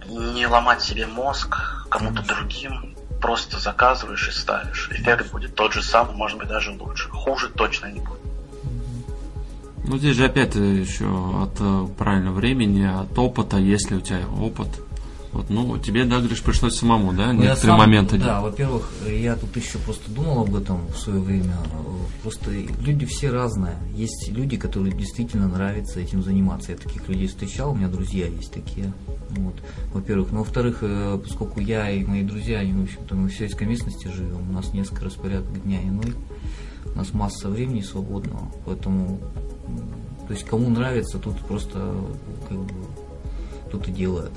не 0.08 0.48
ломать 0.48 0.82
себе 0.82 1.06
мозг 1.08 1.56
кому-то 1.90 2.22
другим, 2.24 2.96
просто 3.22 3.60
заказываешь 3.60 4.28
и 4.28 4.32
ставишь. 4.32 4.90
Эффект 4.92 5.32
будет 5.32 5.56
тот 5.56 5.74
же 5.74 5.82
самый, 5.82 6.16
может 6.16 6.38
быть 6.38 6.48
даже 6.48 6.72
лучше. 6.72 7.10
Хуже 7.10 7.50
точно 7.50 7.88
не 7.88 8.00
будет. 8.00 8.20
Ну, 9.86 9.98
здесь 9.98 10.16
же 10.16 10.26
опять 10.26 10.56
э, 10.56 10.60
еще 10.60 11.06
от 11.44 11.60
э, 11.60 11.88
правильного 11.98 12.36
времени, 12.36 12.86
от 12.86 13.18
опыта, 13.18 13.58
если 13.58 13.96
у 13.96 14.02
тебя 14.02 14.22
опыт. 14.40 14.68
Вот, 15.32 15.50
ну, 15.52 15.78
тебе, 15.78 16.06
да, 16.06 16.20
Гриш, 16.22 16.42
пришлось 16.42 16.76
самому, 16.76 17.14
да, 17.14 17.28
Ну, 17.28 17.42
некоторые 17.44 17.56
сам- 17.58 17.78
моменты 17.78 18.18
Да, 18.18 18.26
делать? 18.26 18.44
во-первых, 18.52 18.92
я 19.08 19.36
тут 19.36 19.56
еще 19.56 19.78
просто 19.78 20.10
думал 20.10 20.42
об 20.42 20.56
этом 20.56 20.88
в 20.88 20.98
свое 20.98 21.20
время. 21.20 21.54
Просто 22.24 22.50
люди 22.52 23.06
все 23.06 23.30
разные. 23.30 23.76
Есть 23.94 24.28
люди, 24.30 24.58
которые 24.58 24.92
действительно 24.96 25.48
нравится 25.48 26.00
этим 26.00 26.24
заниматься. 26.24 26.72
Я 26.72 26.78
таких 26.80 27.08
людей 27.08 27.28
встречал, 27.28 27.72
у 27.72 27.76
меня 27.76 27.88
друзья 27.90 28.26
есть 28.26 28.52
такие. 28.52 28.92
Вот. 29.30 29.54
Во-первых. 29.94 30.32
Но 30.32 30.40
во-вторых, 30.40 30.80
э, 30.82 31.20
поскольку 31.24 31.60
я 31.60 31.92
и 31.92 32.04
мои 32.04 32.24
друзья, 32.24 32.60
они, 32.60 32.74
в 32.74 32.84
общем-то, 32.86 33.14
мы 33.16 33.30
в 33.30 33.34
сельской 33.38 33.68
местности 33.68 34.08
живем, 34.08 34.50
у 34.50 34.54
нас 34.54 34.74
несколько 34.74 35.06
распорядок 35.06 35.62
дня 35.64 35.80
иной, 35.84 36.14
у 36.94 36.98
нас 36.98 37.14
масса 37.14 37.50
времени 37.50 37.82
свободного, 37.82 38.52
поэтому, 38.66 39.20
то 40.28 40.34
есть 40.34 40.44
кому 40.46 40.70
нравится, 40.72 41.20
тут 41.20 41.38
просто 41.42 41.94
как 42.50 42.58
бы 42.58 42.74
тут 43.72 43.88
и 43.88 43.92
делает. 43.92 44.32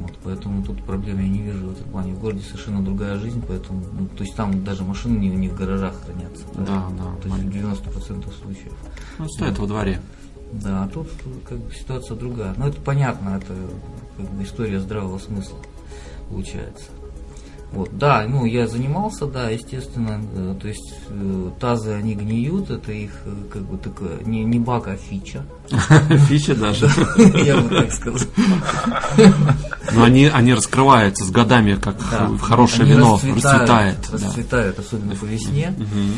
Вот, 0.00 0.12
поэтому 0.24 0.62
тут 0.62 0.82
проблем 0.84 1.18
я 1.20 1.28
не 1.28 1.42
вижу 1.42 1.66
в 1.66 1.72
этом 1.72 1.88
плане. 1.90 2.12
В 2.12 2.20
городе 2.20 2.42
совершенно 2.42 2.84
другая 2.84 3.18
жизнь, 3.18 3.42
поэтому, 3.46 3.82
ну, 3.98 4.06
то 4.06 4.24
есть 4.24 4.36
там 4.36 4.64
даже 4.64 4.84
машины 4.84 5.16
не, 5.16 5.28
не 5.28 5.48
в 5.48 5.56
гаражах 5.56 5.94
хранятся. 6.04 6.44
Да, 6.54 6.88
да, 6.90 7.16
То 7.22 7.28
есть 7.28 7.42
в 7.42 7.48
90% 7.48 8.32
случаев. 8.42 8.72
Ну, 9.18 9.28
стоит 9.28 9.58
во 9.58 9.66
дворе. 9.66 10.00
Да, 10.52 10.84
а 10.84 10.88
тут 10.88 11.08
как 11.48 11.58
бы 11.58 11.72
ситуация 11.74 12.16
другая. 12.16 12.54
Ну 12.56 12.68
это 12.68 12.80
понятно, 12.80 13.30
это 13.30 13.54
как 14.16 14.30
бы 14.30 14.42
история 14.44 14.80
здравого 14.80 15.18
смысла 15.18 15.58
получается. 16.28 16.86
Вот, 17.72 17.90
да, 17.98 18.24
ну 18.28 18.44
я 18.44 18.68
занимался, 18.68 19.26
да, 19.26 19.50
естественно, 19.50 20.22
э, 20.34 20.54
то 20.60 20.68
есть 20.68 20.94
э, 21.08 21.50
тазы 21.60 21.92
они 21.92 22.14
гниют, 22.14 22.70
это 22.70 22.92
их 22.92 23.10
э, 23.24 23.34
как 23.52 23.62
бы 23.62 23.76
такое 23.76 24.22
не, 24.24 24.44
не 24.44 24.60
баг, 24.60 24.86
а 24.86 24.96
фича, 24.96 25.44
Фича 26.28 26.54
даже. 26.54 26.88
я 27.44 27.56
бы 27.56 27.68
так 27.68 27.92
сказал. 27.92 28.20
Но 29.92 30.02
они, 30.04 30.26
они 30.26 30.54
раскрываются 30.54 31.24
с 31.24 31.30
годами, 31.30 31.74
как 31.76 31.96
Да. 32.10 32.30
хорошее 32.40 32.82
Они 32.82 32.92
вино 32.92 33.14
расцветают, 33.14 34.10
расцветает. 34.10 34.76
да. 34.76 34.82
особенно 34.82 35.14
по 35.14 35.24
весне. 35.24 35.74
Мгм. 35.76 36.12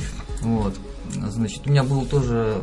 Вот. 0.55 0.75
Значит, 1.31 1.67
у 1.67 1.71
меня 1.71 1.85
был 1.85 2.05
тоже 2.05 2.63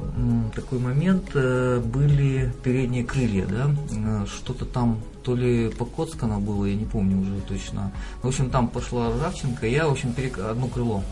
такой 0.53 0.77
момент, 0.77 1.31
э, 1.33 1.81
были 1.83 2.53
передние 2.63 3.03
крылья, 3.03 3.45
да, 3.47 3.71
э, 3.91 4.25
что-то 4.27 4.65
там 4.65 4.99
то 5.23 5.35
ли 5.35 5.69
покоцкано 5.69 6.39
было, 6.39 6.65
я 6.65 6.75
не 6.75 6.85
помню 6.85 7.19
уже 7.19 7.41
точно. 7.47 7.91
В 8.21 8.27
общем, 8.27 8.51
там 8.51 8.67
пошла 8.67 9.09
ржавчинка, 9.11 9.65
я, 9.65 9.87
в 9.87 9.91
общем, 9.93 10.13
перек... 10.13 10.37
одно 10.37 10.67
крыло, 10.67 11.03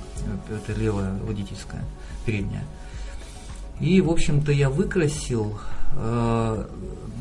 это 0.47 0.80
левое 0.80 1.13
водительское, 1.24 1.84
переднее. 2.26 2.63
И, 3.84 4.00
в 4.00 4.10
общем-то, 4.10 4.54
я 4.54 4.70
выкрасил, 4.70 5.60
э, 5.98 6.66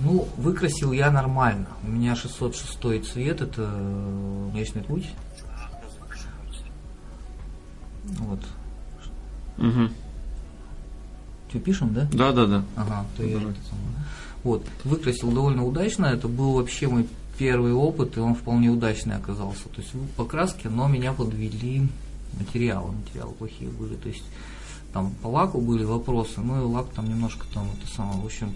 ну, 0.04 0.28
выкрасил 0.36 0.92
я 0.92 1.10
нормально. 1.10 1.66
У 1.82 1.88
меня 1.88 2.14
606 2.14 3.04
цвет, 3.04 3.40
это 3.40 3.62
Млечный 4.52 4.82
Путь. 4.82 5.10
Вот. 8.04 8.38
Угу. 9.58 9.88
Что, 11.48 11.58
пишем, 11.58 11.94
да? 11.94 12.08
Да, 12.12 12.30
да, 12.30 12.46
да. 12.46 12.64
Ага, 12.76 13.06
то 13.16 13.24
я 13.24 13.38
это. 13.38 13.54
Вот, 14.44 14.64
выкрасил 14.84 15.32
довольно 15.32 15.64
удачно, 15.64 16.06
это 16.06 16.28
был 16.28 16.52
вообще 16.52 16.86
мой 16.86 17.08
первый 17.38 17.72
опыт, 17.72 18.16
и 18.16 18.20
он 18.20 18.36
вполне 18.36 18.68
удачный 18.68 19.16
оказался. 19.16 19.68
То 19.68 19.80
есть 19.80 19.92
в 19.94 20.06
покраске, 20.16 20.68
но 20.68 20.86
меня 20.86 21.12
подвели 21.12 21.88
материалы, 22.38 22.92
материалы 22.92 23.32
плохие 23.32 23.68
были. 23.68 23.96
То 23.96 24.08
есть 24.08 24.24
там 24.92 25.12
по 25.22 25.28
лаку 25.28 25.60
были 25.60 25.84
вопросы, 25.84 26.40
ну 26.40 26.60
и 26.60 26.64
лак 26.64 26.88
там 26.94 27.08
немножко 27.08 27.46
там 27.54 27.66
это 27.78 27.92
самое, 27.94 28.20
в 28.20 28.24
общем. 28.26 28.54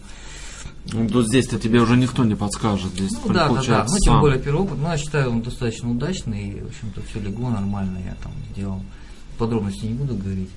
Ну, 0.93 1.09
тут 1.09 1.26
здесь-то 1.26 1.59
тебе 1.59 1.80
уже 1.80 1.97
никто 1.97 2.24
не 2.24 2.34
подскажет. 2.34 2.93
Здесь 2.93 3.12
ну, 3.24 3.32
да, 3.32 3.49
да, 3.49 3.62
да. 3.62 3.87
Ну, 3.89 3.99
тем 3.99 4.20
более 4.20 4.39
первый 4.39 4.62
опыт, 4.62 4.78
ну, 4.78 4.89
я 4.89 4.99
считаю, 4.99 5.30
он 5.30 5.43
достаточно 5.43 5.91
удачный, 5.91 6.51
и, 6.51 6.61
в 6.61 6.66
общем-то, 6.66 7.03
все 7.03 7.20
легло 7.20 7.51
нормально, 7.51 7.99
я 8.05 8.14
там 8.22 8.32
сделал. 8.53 8.82
Подробности 9.39 9.87
не 9.87 9.95
буду 9.95 10.14
говорить. 10.14 10.51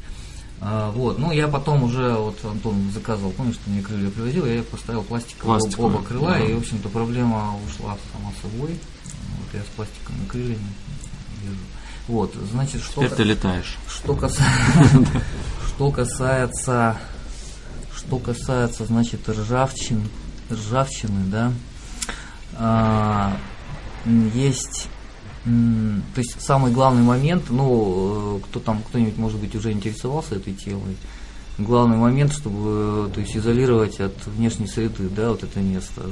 А, 0.62 0.92
вот, 0.92 1.20
ну 1.20 1.32
я 1.32 1.48
потом 1.48 1.84
уже, 1.84 2.14
вот 2.16 2.38
Антон 2.44 2.92
заказывал, 2.94 3.32
помнишь, 3.32 3.56
что 3.56 3.70
мне 3.70 3.82
крылья 3.82 4.10
привозил, 4.10 4.46
я 4.46 4.62
поставил 4.62 5.04
пластиковые 5.04 5.62
оба 5.78 6.04
крыла, 6.04 6.32
да. 6.32 6.40
и, 6.40 6.54
в 6.54 6.58
общем-то, 6.58 6.90
проблема 6.90 7.56
ушла 7.66 7.98
сама 8.12 8.32
собой. 8.42 8.72
Вот 8.72 9.54
я 9.54 9.62
с 9.62 9.76
пластиковыми 9.76 10.26
крыльями 10.28 10.68
езжу. 11.46 11.58
Вот, 12.10 12.34
значит, 12.52 12.82
что... 12.82 13.04
Теперь 13.04 13.18
ты 13.18 13.24
летаешь. 13.24 13.78
Что 13.88 14.16
касается, 14.16 14.44
что 15.80 15.92
касается, 15.92 16.98
что 17.96 18.18
касается, 18.18 18.84
значит, 18.84 19.30
ржавчин, 19.30 20.10
ржавчины, 20.52 21.24
да, 21.32 21.54
а, 22.58 23.38
есть 24.34 24.90
то 25.46 26.18
есть 26.18 26.36
самый 26.42 26.74
главный 26.74 27.02
момент, 27.02 27.46
ну, 27.50 28.40
э, 28.40 28.42
кто 28.44 28.60
там, 28.60 28.84
кто-нибудь, 28.90 29.18
может 29.18 29.40
быть, 29.40 29.56
уже 29.56 29.72
интересовался 29.72 30.36
этой 30.36 30.54
темой, 30.54 30.98
главный 31.58 31.96
момент, 31.96 32.34
чтобы, 32.34 33.10
то 33.14 33.22
есть, 33.22 33.38
изолировать 33.38 34.02
от 34.02 34.28
внешней 34.28 34.68
среды, 34.68 35.08
да, 35.08 35.30
вот 35.30 35.44
это 35.44 35.62
место, 35.62 36.04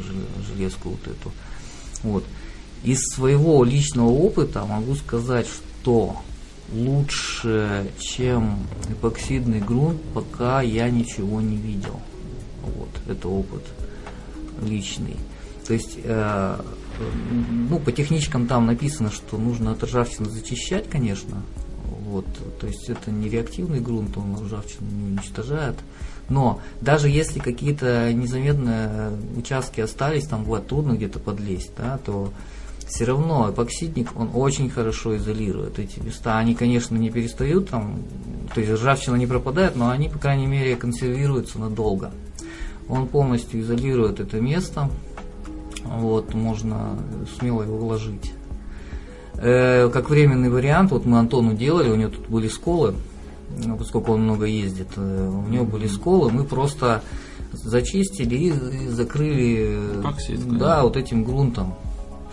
железку 0.47 0.91
вот 0.91 1.01
эту. 1.07 1.33
Вот. 2.03 2.23
Из 2.83 3.01
своего 3.13 3.65
личного 3.65 4.07
опыта 4.07 4.63
могу 4.63 4.95
сказать, 4.95 5.45
что 5.45 6.15
лучше, 6.71 7.91
чем 7.99 8.57
эпоксидный 8.89 9.59
грунт, 9.59 10.01
пока 10.13 10.61
я 10.61 10.89
ничего 10.89 11.41
не 11.41 11.57
видел. 11.57 11.99
Вот, 12.63 12.89
это 13.07 13.27
опыт 13.27 13.63
личный. 14.61 15.15
То 15.65 15.73
есть 15.73 15.97
э, 16.03 16.61
ну, 17.69 17.79
по 17.79 17.91
техничкам 17.91 18.47
там 18.47 18.65
написано, 18.65 19.11
что 19.11 19.37
нужно 19.37 19.71
от 19.71 19.83
ржавчины 19.83 20.29
зачищать, 20.29 20.89
конечно. 20.89 21.43
Вот, 22.07 22.25
то 22.59 22.67
есть 22.67 22.89
это 22.89 23.11
не 23.11 23.27
реактивный 23.29 23.81
грунт, 23.81 24.17
он 24.17 24.35
ржавчину 24.41 24.89
не 24.89 25.03
уничтожает. 25.11 25.75
Но 26.29 26.61
даже 26.81 27.09
если 27.09 27.39
какие-то 27.39 28.11
незаметные 28.13 29.11
участки 29.35 29.81
остались, 29.81 30.25
там 30.25 30.43
бывает 30.43 30.67
трудно 30.67 30.93
где-то 30.93 31.19
подлезть, 31.19 31.71
да, 31.77 31.97
то 31.97 32.31
все 32.87 33.05
равно 33.05 33.49
эпоксидник, 33.51 34.09
он 34.17 34.29
очень 34.33 34.69
хорошо 34.69 35.17
изолирует 35.17 35.77
эти 35.77 35.99
места. 35.99 36.37
Они, 36.37 36.55
конечно, 36.55 36.95
не 36.95 37.09
перестают 37.09 37.69
там, 37.69 38.01
то 38.53 38.61
есть 38.61 38.71
ржавчина 38.71 39.15
не 39.15 39.27
пропадает, 39.27 39.75
но 39.75 39.89
они, 39.89 40.07
по 40.09 40.17
крайней 40.17 40.47
мере, 40.47 40.75
консервируются 40.75 41.59
надолго. 41.59 42.11
Он 42.87 43.07
полностью 43.07 43.59
изолирует 43.59 44.21
это 44.21 44.39
место, 44.39 44.89
вот, 45.83 46.33
можно 46.33 46.97
смело 47.37 47.63
его 47.63 47.77
вложить. 47.77 48.33
Э, 49.35 49.89
как 49.89 50.09
временный 50.09 50.49
вариант, 50.49 50.91
вот 50.91 51.05
мы 51.05 51.19
Антону 51.19 51.53
делали, 51.53 51.89
у 51.89 51.95
него 51.95 52.09
тут 52.09 52.27
были 52.29 52.47
сколы, 52.47 52.95
ну, 53.65 53.77
поскольку 53.77 54.13
он 54.13 54.23
много 54.23 54.45
ездит, 54.45 54.87
э, 54.95 55.29
у 55.29 55.49
него 55.49 55.65
были 55.65 55.87
сколы, 55.87 56.31
мы 56.31 56.45
просто 56.45 57.03
зачистили 57.51 58.35
и, 58.35 58.47
и 58.47 58.87
закрыли 58.87 59.77
Эпоксидкой, 59.99 60.57
да, 60.57 60.83
вот 60.83 60.95
этим 60.95 61.25
грунтом. 61.25 61.75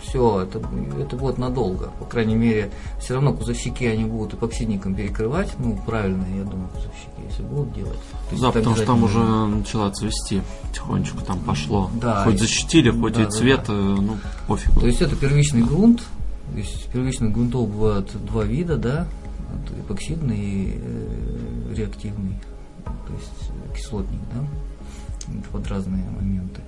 Все, 0.01 0.41
это, 0.41 0.61
это 0.99 1.15
будет 1.15 1.37
надолго. 1.37 1.91
По 1.99 2.05
крайней 2.05 2.35
мере, 2.35 2.71
все 2.99 3.15
равно 3.15 3.33
кузовщики 3.33 3.85
они 3.85 4.05
будут 4.05 4.33
эпоксидником 4.35 4.93
перекрывать. 4.93 5.51
Ну, 5.57 5.79
правильно, 5.85 6.25
я 6.35 6.43
думаю, 6.43 6.69
кузовщики, 6.69 7.21
если 7.29 7.43
будут 7.43 7.73
делать. 7.73 7.99
То 8.29 8.41
Да, 8.41 8.51
потому 8.51 8.75
что 8.75 8.85
там 8.85 9.03
уже 9.03 9.19
начала 9.19 9.91
цвести. 9.91 10.41
Потихонечку 10.63 11.21
там 11.21 11.39
пошло. 11.39 11.89
Да, 12.01 12.23
хоть 12.23 12.35
и- 12.35 12.39
защитили, 12.39 12.91
хоть 12.91 13.13
да, 13.13 13.21
и 13.21 13.25
да, 13.25 13.31
цвет, 13.31 13.63
да. 13.67 13.73
э, 13.73 13.77
ну, 13.77 14.17
пофигу. 14.47 14.79
То 14.79 14.87
есть 14.87 15.01
это 15.01 15.15
первичный 15.15 15.63
грунт. 15.63 16.03
То 16.51 16.57
есть 16.57 16.87
первичных 16.91 17.31
грунтов 17.33 17.69
бывает 17.69 18.11
два 18.25 18.43
вида, 18.43 18.77
да, 18.77 19.07
эпоксидный 19.79 20.37
и 20.37 20.73
э, 20.77 21.73
реактивный, 21.75 22.39
то 22.83 23.13
есть 23.13 23.51
кислотник, 23.75 24.21
да, 24.33 24.45
под 25.51 25.67
разные 25.67 26.03
моменты. 26.11 26.61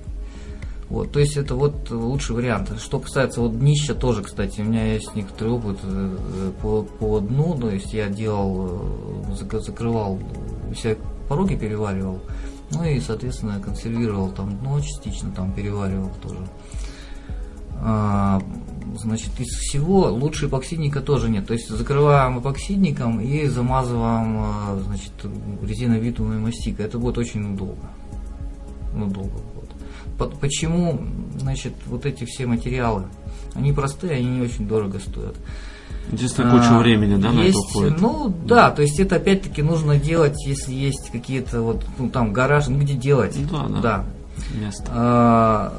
Вот, 0.89 1.11
то 1.11 1.19
есть 1.19 1.35
это 1.35 1.53
вот 1.55 1.89
лучший 1.91 2.35
вариант. 2.35 2.71
Что 2.79 2.99
касается 2.99 3.41
вот 3.41 3.59
днища 3.59 3.93
тоже, 3.93 4.23
кстати, 4.23 4.61
у 4.61 4.63
меня 4.63 4.93
есть 4.93 5.15
некоторый 5.15 5.49
опыт 5.53 5.79
э, 5.83 6.17
э, 6.17 6.51
по, 6.61 6.83
по 6.83 7.19
дну, 7.19 7.57
то 7.59 7.69
есть 7.69 7.93
я 7.93 8.07
делал, 8.07 8.69
э, 8.69 9.33
зак- 9.33 9.59
закрывал, 9.59 10.17
все 10.73 10.97
пороги 11.27 11.55
переваривал, 11.55 12.21
ну 12.71 12.85
и, 12.85 13.01
соответственно, 13.01 13.59
консервировал 13.59 14.29
там 14.29 14.57
дно 14.59 14.79
частично, 14.79 15.29
там 15.31 15.51
переваривал 15.51 16.11
тоже. 16.21 16.47
А, 17.79 18.41
значит, 18.95 19.39
из 19.39 19.49
всего 19.49 20.07
лучше 20.07 20.47
эпоксидника 20.47 21.01
тоже 21.01 21.29
нет. 21.29 21.45
То 21.45 21.53
есть 21.53 21.69
закрываем 21.69 22.39
эпоксидником 22.39 23.21
и 23.21 23.45
замазываем 23.47 24.81
значит, 24.81 25.11
резиновидумой 25.61 26.39
мастикой. 26.39 26.85
Это 26.87 26.97
будет 26.97 27.19
очень 27.19 27.55
долго. 27.55 27.87
Ну, 28.95 29.05
долго 29.05 29.37
Почему, 30.17 30.99
значит, 31.37 31.73
вот 31.85 32.05
эти 32.05 32.25
все 32.25 32.45
материалы, 32.45 33.03
они 33.53 33.73
простые, 33.73 34.17
они 34.17 34.27
не 34.27 34.41
очень 34.41 34.67
дорого 34.67 34.99
стоят. 34.99 35.35
Единственное, 36.11 36.51
куча 36.51 36.69
А, 36.71 36.79
времени, 36.79 37.21
да, 37.21 37.31
на 37.31 37.39
это 37.39 37.47
есть, 37.47 37.57
уходит. 37.57 37.99
Ну 37.99 38.33
да, 38.45 38.71
то 38.71 38.81
есть 38.81 38.99
это 38.99 39.17
опять-таки 39.17 39.61
нужно 39.61 39.97
делать, 39.97 40.37
если 40.45 40.73
есть 40.73 41.11
какие-то 41.11 41.61
вот, 41.61 41.85
ну 41.97 42.09
там 42.09 42.31
гараж, 42.31 42.67
ну 42.67 42.79
где 42.79 42.93
делать. 42.93 43.37
Да, 43.51 43.67
да. 43.67 43.81
да. 43.81 44.05
Место. 44.53 44.85
А, 44.89 45.73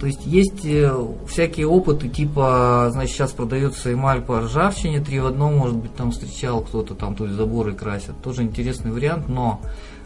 то 0.00 0.06
есть 0.06 0.26
есть 0.26 0.64
э, 0.64 0.92
всякие 1.28 1.66
опыты, 1.66 2.08
типа, 2.08 2.88
значит, 2.90 3.14
сейчас 3.14 3.30
продается 3.30 3.92
эмаль 3.92 4.20
по 4.20 4.40
ржавчине, 4.40 5.00
три 5.00 5.20
в 5.20 5.26
одном, 5.26 5.56
может 5.56 5.76
быть, 5.76 5.94
там 5.94 6.10
встречал 6.10 6.60
кто-то, 6.62 6.94
там, 6.94 7.14
то 7.14 7.24
есть 7.24 7.36
заборы 7.36 7.72
красят. 7.72 8.20
Тоже 8.20 8.42
интересный 8.42 8.90
вариант, 8.90 9.28
но 9.28 9.60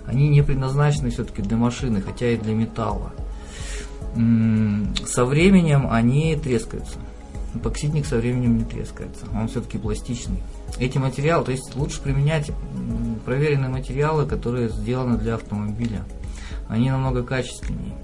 они 0.06 0.28
не 0.28 0.43
предназначены 0.43 1.11
все-таки 1.11 1.43
для 1.43 1.56
машины, 1.56 2.02
хотя 2.02 2.28
и 2.28 2.36
для 2.36 2.55
металла. 2.55 3.12
Со 4.14 5.24
временем 5.24 5.88
они 5.90 6.36
трескаются. 6.36 6.98
Эпоксидник 7.54 8.04
со 8.04 8.16
временем 8.16 8.58
не 8.58 8.64
трескается, 8.64 9.26
он 9.32 9.46
все-таки 9.46 9.78
пластичный. 9.78 10.42
Эти 10.78 10.98
материалы, 10.98 11.44
то 11.44 11.52
есть 11.52 11.76
лучше 11.76 12.02
применять 12.02 12.50
проверенные 13.24 13.70
материалы, 13.70 14.26
которые 14.26 14.70
сделаны 14.70 15.18
для 15.18 15.36
автомобиля. 15.36 16.04
Они 16.68 16.90
намного 16.90 17.22
качественнее, 17.22 17.94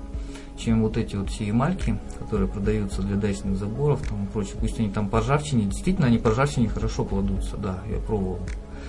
чем 0.56 0.82
вот 0.82 0.96
эти 0.96 1.16
вот 1.16 1.30
все 1.30 1.50
эмальки, 1.50 1.98
которые 2.20 2.48
продаются 2.48 3.02
для 3.02 3.16
дачных 3.16 3.56
заборов 3.56 4.00
там 4.08 4.24
и 4.24 4.28
прочее. 4.28 4.54
Пусть 4.60 4.78
они 4.78 4.90
там 4.90 5.08
по 5.08 5.18
ржавчине, 5.18 5.64
действительно 5.64 6.06
они 6.06 6.18
по 6.18 6.30
ржавчине 6.30 6.68
хорошо 6.68 7.04
кладутся, 7.04 7.56
да, 7.56 7.80
я 7.90 7.98
пробовал. 7.98 8.38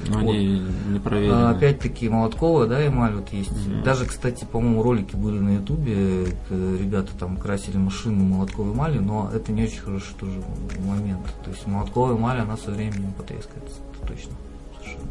Но 0.08 0.20
они 0.20 0.60
не 0.90 1.00
проверены. 1.00 1.34
А, 1.34 1.50
Опять-таки 1.52 2.10
молотковая, 2.10 2.68
да, 2.68 2.86
эмаль 2.86 3.16
вот 3.16 3.30
есть. 3.32 3.52
Мгм. 3.52 3.84
Даже, 3.84 4.06
кстати, 4.06 4.46
по-моему, 4.46 4.84
ролики 4.84 5.16
были 5.16 5.40
на 5.40 5.56
ютубе, 5.56 6.28
э, 6.50 6.78
ребята 6.80 7.12
там 7.20 7.38
красили 7.38 7.78
машину 7.78 8.24
молотковой 8.24 8.74
эмалью, 8.74 9.02
но 9.02 9.30
это 9.34 9.52
не 9.52 9.64
очень 9.64 9.82
хороший 9.82 10.14
тоже 10.20 10.42
момент. 10.86 11.26
То 11.44 11.52
есть 11.52 11.66
молотковая 11.68 12.18
эмаль, 12.18 12.40
она 12.40 12.58
со 12.58 12.72
временем 12.72 13.14
потрескается, 13.14 13.78
это 13.94 14.08
точно. 14.08 14.32
Совершенно. 14.80 15.08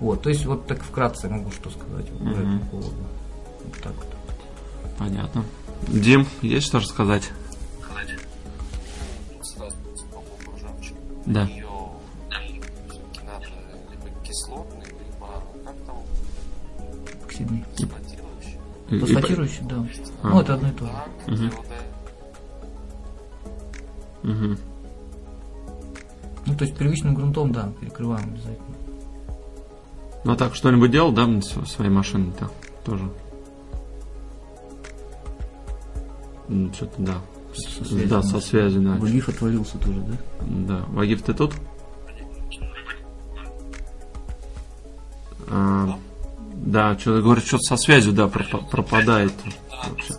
Вот, 0.00 0.22
то 0.22 0.28
есть 0.28 0.44
вот 0.46 0.66
так 0.66 0.82
вкратце 0.82 1.28
могу 1.28 1.50
что 1.50 1.70
сказать 1.70 2.06
вот 2.10 2.34
по 2.34 2.38
этому 2.38 2.60
поводу. 2.70 2.96
Вот 3.64 3.82
так 3.82 3.94
вот. 3.94 4.06
Понятно. 4.98 5.44
Дим, 5.88 6.26
есть 6.42 6.66
что 6.66 6.78
рассказать? 6.78 7.30
Да. 11.26 11.48
Оксидный. 17.36 17.64
Эксплуатирующий. 17.74 18.58
И- 18.90 18.96
и- 18.96 18.98
Фосфатирующий, 19.00 19.62
да. 19.68 19.86
А. 20.22 20.28
Ну, 20.30 20.40
это 20.40 20.54
одно 20.54 20.68
и 20.68 20.72
то 20.72 20.84
же. 21.36 21.52
Мгм. 24.22 24.58
Ну, 26.46 26.54
то 26.56 26.64
есть 26.64 26.76
первичным 26.76 27.14
грунтом, 27.14 27.52
да, 27.52 27.72
перекрываем 27.80 28.28
обязательно. 28.30 28.76
Ну 30.24 30.32
а 30.32 30.36
так, 30.36 30.54
что-нибудь 30.54 30.90
делал, 30.90 31.12
да, 31.12 31.26
на 31.26 31.40
св- 31.42 31.68
своей 31.68 31.90
машине-то 31.90 32.50
тоже? 32.84 33.08
М, 36.48 36.72
Что-то, 36.74 36.94
да. 37.02 37.14
Со 37.54 37.84
связью. 37.84 38.08
Да, 38.08 38.22
со 38.22 38.40
связью, 38.40 38.82
да. 38.82 38.96
Вагиф 38.96 39.28
отвалился 39.28 39.78
тоже, 39.78 40.00
да? 40.00 40.16
Да. 40.40 40.84
Вагиф, 40.88 41.22
ты 41.22 41.32
тут? 41.34 41.54
А, 45.48 45.96
да, 46.56 46.98
что 46.98 47.20
говорит, 47.20 47.44
что-то 47.44 47.62
со 47.62 47.76
связью, 47.76 48.12
да, 48.12 48.26
пропа- 48.26 48.68
пропадает. 48.68 49.32
Да, 49.70 49.88
Вообще. 49.88 50.14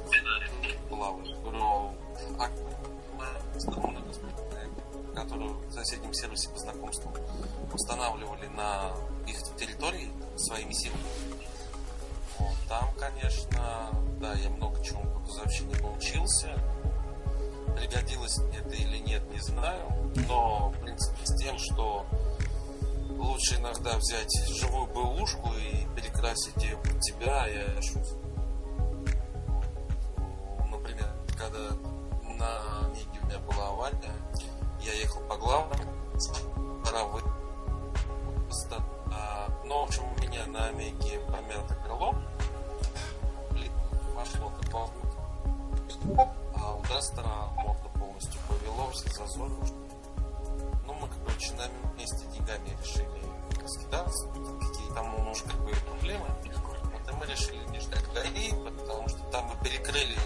устанавливали 7.77 8.47
на 8.47 8.91
их 9.27 9.37
территории 9.57 10.11
своими 10.35 10.73
силами. 10.73 11.01
Вот, 12.39 12.55
там, 12.67 12.89
конечно, 12.99 13.89
да, 14.19 14.33
я 14.33 14.49
много 14.49 14.83
чему 14.83 15.01
по 15.03 15.19
кузовщине 15.19 15.75
научился. 15.81 16.49
Пригодилось 17.75 18.37
мне 18.39 18.57
это 18.57 18.75
или 18.75 18.97
нет, 18.97 19.21
не 19.31 19.39
знаю. 19.39 20.11
Но, 20.27 20.69
в 20.69 20.79
принципе, 20.81 21.25
с 21.25 21.35
тем, 21.37 21.57
что 21.59 22.05
лучше 23.17 23.55
иногда 23.55 23.97
взять 23.97 24.31
живую 24.59 24.87
бэушку 24.87 25.49
и 25.55 25.85
перекрасить 25.95 26.61
ее 26.63 26.77
под 26.77 26.99
тебя, 27.01 27.47
я 27.47 27.81
шучу. 27.81 28.17
Например, 30.69 31.09
когда 31.37 31.59
на 32.37 32.87
Миге 32.89 33.19
у 33.21 33.25
меня 33.25 33.39
была 33.39 33.69
авария, 33.69 34.13
я 34.81 34.93
ехал 34.93 35.21
по 35.21 35.37
главному, 35.37 35.83
пора 36.85 37.03
вы- 37.05 37.21
ста- 38.51 38.83
а, 39.11 39.47
Ну, 39.65 39.81
в 39.81 39.83
общем, 39.87 40.03
у 40.05 40.21
меня 40.21 40.45
на 40.47 40.67
Омеге 40.67 41.19
помято 41.27 41.75
крыло, 41.83 42.15
пошло 44.15 44.51
дополнительно. 44.61 46.33
А 46.55 46.73
у 46.75 46.81
Дастера 46.83 47.47
морда 47.57 47.89
полностью 47.99 48.39
повело, 48.47 48.89
все 48.91 49.09
зазоры. 49.09 49.51
Ну, 50.85 50.93
мы, 50.93 51.07
короче, 51.25 51.53
на 51.55 51.67
месте 52.07 52.25
деньгами 52.33 52.69
решили 52.81 53.61
раскидаться, 53.61 54.27
какие 54.27 54.93
там 54.93 55.13
у 55.15 55.19
мужа 55.19 55.43
как 55.43 55.59
бы 55.61 55.71
проблемы. 55.71 56.25
Вот 56.25 57.09
и 57.09 57.15
мы 57.15 57.25
решили 57.25 57.63
не 57.69 57.79
ждать 57.79 58.05
ГАИ, 58.13 58.51
потому 58.51 59.09
что 59.09 59.19
там 59.31 59.45
мы 59.45 59.63
перекрыли 59.63 60.17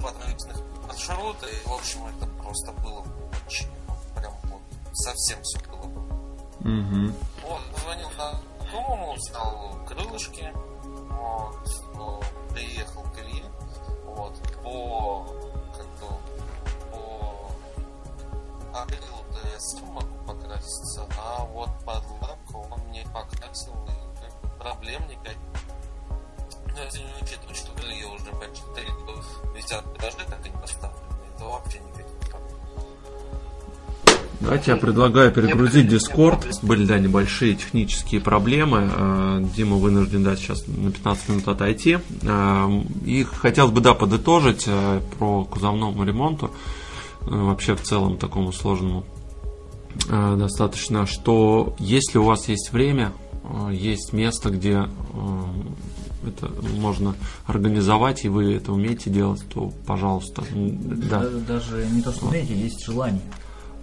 подрывных 0.00 0.56
маршрута, 0.86 1.46
и, 1.46 1.68
в 1.68 1.72
общем, 1.72 2.06
это 2.06 2.26
просто 2.40 2.72
было 2.72 3.04
очень, 3.46 3.68
ну, 3.88 4.20
прям 4.20 4.32
вот, 4.44 4.60
совсем 4.92 5.42
все 5.42 5.58
было 5.68 5.86
бы 5.86 6.00
Мгм. 6.60 7.14
вот, 7.42 7.60
позвонил 7.74 8.08
знакомому, 8.12 9.14
взял 9.14 9.78
крылышки, 9.86 10.52
вот, 10.84 11.68
ну, 11.94 12.20
приехал 12.50 13.02
к 13.02 13.18
Илье, 13.18 13.44
вот, 14.04 14.38
по, 14.62 15.26
как 15.76 15.86
бы, 15.98 16.16
по 16.92 17.50
акрилу 18.74 19.24
я 19.52 19.60
сам 19.60 19.88
могу 19.88 20.17
покраситься, 20.48 21.06
а 21.18 21.44
вот 21.52 21.68
под 21.84 22.02
лаку 22.20 22.66
он 22.70 22.80
мне 22.88 23.04
покрасил, 23.12 23.72
и 23.86 24.20
как 24.20 24.40
бы 24.40 24.58
проблем 24.58 25.02
никаких. 25.08 25.38
Ну, 26.66 26.84
если 26.84 27.00
не 27.00 27.22
учитывать, 27.22 27.56
что 27.56 27.70
Илье 27.82 28.06
уже 28.06 28.30
почти 28.38 28.62
три 28.74 28.86
года 29.04 29.22
висят 29.54 29.84
так 29.98 30.46
и 30.46 30.48
не 30.48 30.56
поставлены, 30.56 31.02
это 31.34 31.44
вообще 31.44 31.78
никаких 31.80 32.30
проблем. 32.30 32.58
Давайте 34.40 34.70
я 34.70 34.76
предлагаю 34.76 35.32
перегрузить 35.32 35.92
Discord. 35.92 36.46
Были, 36.62 36.86
да, 36.86 36.98
небольшие 36.98 37.56
технические 37.56 38.20
проблемы. 38.20 38.88
Э, 38.94 39.44
Дима 39.56 39.76
вынужден, 39.76 40.22
да, 40.22 40.36
сейчас 40.36 40.66
на 40.68 40.92
15 40.92 41.28
минут 41.28 41.48
отойти. 41.48 41.98
Э, 42.22 42.68
И 43.04 43.24
хотелось 43.24 43.72
бы, 43.72 43.80
да, 43.80 43.94
подытожить 43.94 44.64
э, 44.68 45.00
про 45.18 45.44
кузовному 45.44 46.04
ремонту. 46.04 46.52
Вообще, 47.22 47.74
в 47.74 47.82
целом, 47.82 48.16
такому 48.16 48.52
сложному 48.52 49.04
достаточно, 50.36 51.06
что 51.06 51.74
если 51.78 52.18
у 52.18 52.24
вас 52.24 52.48
есть 52.48 52.72
время, 52.72 53.12
э, 53.44 53.70
есть 53.72 54.12
место, 54.12 54.50
где 54.50 54.84
э, 54.84 55.44
это 56.26 56.50
можно 56.76 57.14
организовать, 57.46 58.24
и 58.24 58.28
вы 58.28 58.54
это 58.54 58.72
умеете 58.72 59.10
делать, 59.10 59.42
то, 59.52 59.72
пожалуйста, 59.86 60.44
да. 60.52 61.20
Даже, 61.20 61.38
даже 61.40 61.86
не 61.90 62.02
то, 62.02 62.12
что 62.12 62.26
умеете, 62.26 62.58
есть 62.58 62.84
желание. 62.84 63.22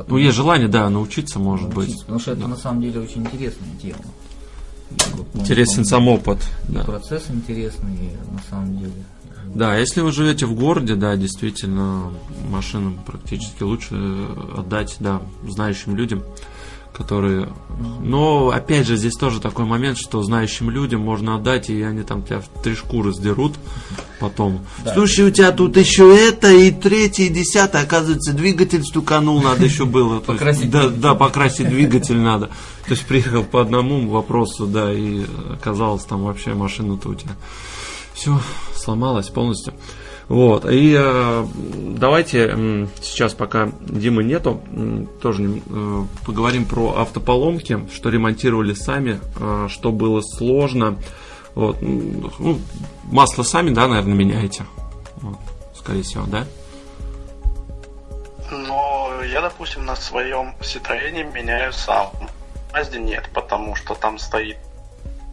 Ну, 0.07 0.17
есть 0.17 0.35
желание, 0.35 0.67
да, 0.67 0.89
научиться, 0.89 1.39
может 1.39 1.73
быть. 1.73 1.87
Учиться, 1.87 2.05
Потому 2.05 2.19
что 2.19 2.31
это 2.31 2.47
на 2.47 2.57
самом 2.57 2.81
деле 2.81 2.99
очень 2.99 3.21
интересное 3.21 3.69
дело. 3.81 4.01
Ну, 5.33 5.41
Интересен 5.41 5.85
сам 5.85 6.07
опыт. 6.07 6.39
и 6.69 6.73
Да. 6.73 6.83
Процесс 6.83 7.23
интересный, 7.29 8.11
на 8.31 8.41
самом 8.49 8.77
деле. 8.77 8.93
Да, 9.55 9.77
если 9.77 10.01
вы 10.01 10.11
живете 10.11 10.45
в 10.45 10.53
городе, 10.53 10.95
да, 10.95 11.15
действительно, 11.15 12.11
машину 12.49 12.99
практически 13.05 13.63
лучше 13.63 13.95
отдать, 14.55 14.97
да, 14.99 15.21
знающим 15.47 15.95
людям, 15.95 16.23
которые... 16.93 17.47
Но, 18.01 18.49
опять 18.49 18.85
же, 18.85 18.97
здесь 18.97 19.15
тоже 19.15 19.39
такой 19.39 19.63
момент, 19.63 19.97
что 19.97 20.21
знающим 20.23 20.69
людям 20.69 20.99
можно 20.99 21.35
отдать, 21.35 21.69
и 21.69 21.81
они 21.83 22.03
там 22.03 22.23
тебя 22.23 22.41
в 22.41 22.63
три 22.63 22.75
шкуры 22.75 23.13
сдерут 23.13 23.53
потом. 24.19 24.59
Да. 24.83 24.93
Слушай, 24.93 25.27
у 25.27 25.31
тебя 25.31 25.53
тут 25.53 25.77
еще 25.77 26.13
это, 26.13 26.51
и 26.51 26.71
третье, 26.71 27.23
и 27.23 27.29
десятое, 27.29 27.83
оказывается, 27.83 28.33
двигатель 28.33 28.83
стуканул, 28.83 29.41
надо 29.41 29.63
еще 29.63 29.85
было. 29.85 30.19
Покрасить 30.19 30.69
да, 30.69 30.89
да, 30.89 31.15
покрасить 31.15 31.69
двигатель 31.69 32.17
надо. 32.17 32.47
То 32.87 32.91
есть 32.91 33.05
приехал 33.05 33.45
по 33.45 33.61
одному 33.61 34.05
вопросу, 34.09 34.67
да, 34.67 34.93
и 34.93 35.25
оказалось 35.49 36.03
там 36.03 36.23
вообще 36.23 36.53
машина-то 36.53 37.07
у 37.07 37.15
тебя 37.15 37.35
все 38.15 38.39
сломалось 38.73 39.29
полностью. 39.29 39.73
Вот, 40.27 40.65
и 40.65 40.95
э, 40.97 41.45
давайте 41.99 42.47
м, 42.47 42.89
сейчас, 42.99 43.35
пока 43.35 43.69
Димы 43.81 44.23
нету, 44.23 44.59
м, 44.71 45.05
тоже 45.21 45.61
э, 45.63 46.03
поговорим 46.25 46.65
про 46.65 46.97
автополомки, 46.97 47.87
что 47.93 48.09
ремонтировали 48.09 48.73
сами, 48.73 49.19
э, 49.39 49.67
что 49.69 49.91
было 49.91 50.21
сложно. 50.21 50.95
Вот, 51.53 51.77
ну, 51.81 52.59
масло 53.03 53.43
сами, 53.43 53.69
да, 53.69 53.87
наверное, 53.87 54.15
меняете. 54.15 54.65
Вот, 55.17 55.37
скорее 55.77 56.01
всего, 56.01 56.25
да? 56.25 56.45
Но 58.49 59.11
я, 59.31 59.41
допустим, 59.41 59.85
на 59.85 59.95
своем 59.95 60.55
Citroёне 60.59 61.31
меняю 61.31 61.71
сам. 61.71 62.09
Мазде 62.73 62.99
нет, 62.99 63.29
потому 63.33 63.75
что 63.75 63.93
там 63.93 64.17
стоит 64.17 64.57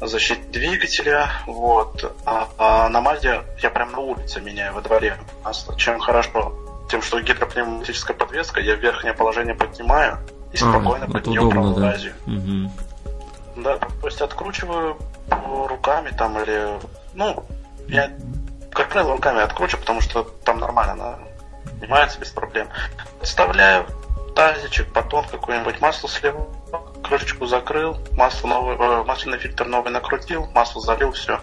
защита 0.06 0.46
двигателя, 0.50 1.30
вот. 1.46 2.14
А, 2.24 2.48
а 2.58 2.88
на 2.88 3.00
Мазде 3.00 3.42
я 3.62 3.70
прям 3.70 3.92
на 3.92 3.98
улице 3.98 4.40
меняю 4.40 4.74
во 4.74 4.80
дворе 4.80 5.16
масло. 5.44 5.76
Чем 5.76 5.98
хорошо? 6.00 6.52
Тем, 6.90 7.02
что 7.02 7.20
гидропневматическая 7.20 8.16
подвеска, 8.16 8.60
я 8.60 8.74
верхнее 8.74 9.14
положение 9.14 9.54
поднимаю 9.54 10.18
и 10.52 10.56
спокойно 10.56 11.06
А, 11.08 11.10
под 11.10 11.26
нее 11.26 11.40
удобно, 11.40 11.70
да. 11.70 11.80
пролазю. 11.80 12.12
Мгм. 12.26 12.72
Да, 13.56 13.78
то 13.78 14.06
есть 14.06 14.20
откручиваю 14.20 14.98
руками 15.68 16.10
там 16.10 16.38
или... 16.42 16.78
Ну, 17.14 17.44
я, 17.88 18.10
как 18.70 18.88
правило, 18.88 19.12
руками 19.12 19.40
откручу, 19.40 19.78
потому 19.78 20.00
что 20.00 20.24
там 20.44 20.58
нормально 20.58 20.92
она 20.92 21.18
снимается 21.78 22.18
без 22.18 22.30
проблем. 22.30 22.68
Вставляю 23.22 23.86
тазичек, 24.34 24.92
батон 24.92 25.24
какое-нибудь, 25.30 25.80
масло 25.80 26.08
слил, 26.08 26.48
крышечку 27.02 27.46
закрыл, 27.46 27.98
масло 28.12 28.48
новое, 28.48 28.76
э, 28.76 29.04
масляный 29.04 29.38
фильтр 29.38 29.66
новый 29.66 29.92
накрутил, 29.92 30.46
масло 30.54 30.80
залил, 30.80 31.12
все. 31.12 31.40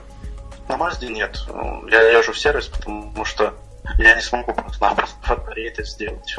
На 0.68 0.78
Мазде 0.78 1.08
нет. 1.08 1.40
Ну, 1.48 1.88
Я 1.88 2.02
езжу 2.18 2.32
в 2.32 2.40
сервис, 2.40 2.68
потому 2.68 3.26
что 3.26 3.54
я 3.98 4.16
не 4.16 4.22
смогу 4.22 4.54
просто-напросто 4.54 5.44
это 5.56 5.84
сделать. 5.84 6.36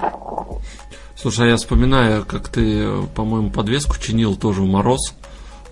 Слушай, 1.16 1.46
а 1.46 1.50
я 1.50 1.56
вспоминаю, 1.56 2.24
как 2.24 2.48
ты, 2.48 3.02
по-моему, 3.14 3.50
подвеску 3.50 3.98
чинил 3.98 4.36
тоже 4.36 4.62
в 4.62 4.66
мороз. 4.66 5.14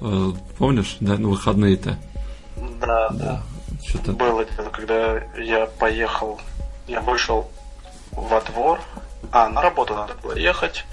Э, 0.00 0.32
Помнишь, 0.58 0.96
да, 1.00 1.16
на 1.16 1.28
выходные-то? 1.28 1.96
Да, 2.80 3.08
да. 3.10 3.42
Что-то 3.86 4.12
Было 4.12 4.44
дело, 4.44 4.68
когда 4.70 5.18
я 5.38 5.66
поехал, 5.78 6.40
я 6.86 7.00
вышел 7.00 7.48
во 8.12 8.40
двор, 8.40 8.80
а 9.30 9.48
на 9.48 9.62
работу 9.62 9.94
надо 9.94 10.14
было 10.14 10.36
ехать. 10.36 10.84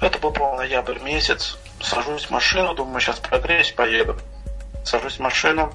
Это 0.00 0.18
был, 0.18 0.32
по 0.32 0.56
ноябрь 0.56 0.98
месяц. 1.00 1.56
Сажусь 1.80 2.26
в 2.26 2.30
машину, 2.30 2.74
думаю, 2.74 3.00
сейчас 3.00 3.18
прогреюсь, 3.18 3.72
поеду. 3.72 4.16
Сажусь 4.84 5.16
в 5.16 5.20
машину, 5.20 5.72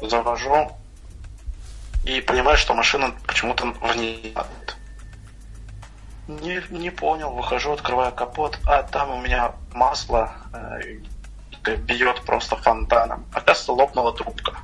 завожу 0.00 0.70
и 2.04 2.20
понимаю, 2.20 2.56
что 2.58 2.74
машина 2.74 3.14
почему-то 3.26 3.66
в 3.66 3.96
ней. 3.96 4.34
Не, 6.28 6.62
не 6.70 6.90
понял, 6.90 7.30
выхожу, 7.30 7.72
открываю 7.72 8.12
капот, 8.12 8.58
а 8.66 8.82
там 8.82 9.10
у 9.10 9.20
меня 9.20 9.52
масло, 9.72 10.32
э, 10.52 11.76
бьет 11.76 12.22
просто 12.22 12.56
фонтаном. 12.56 13.26
Оказывается, 13.32 13.72
лопнула 13.72 14.12
трубка. 14.12 14.56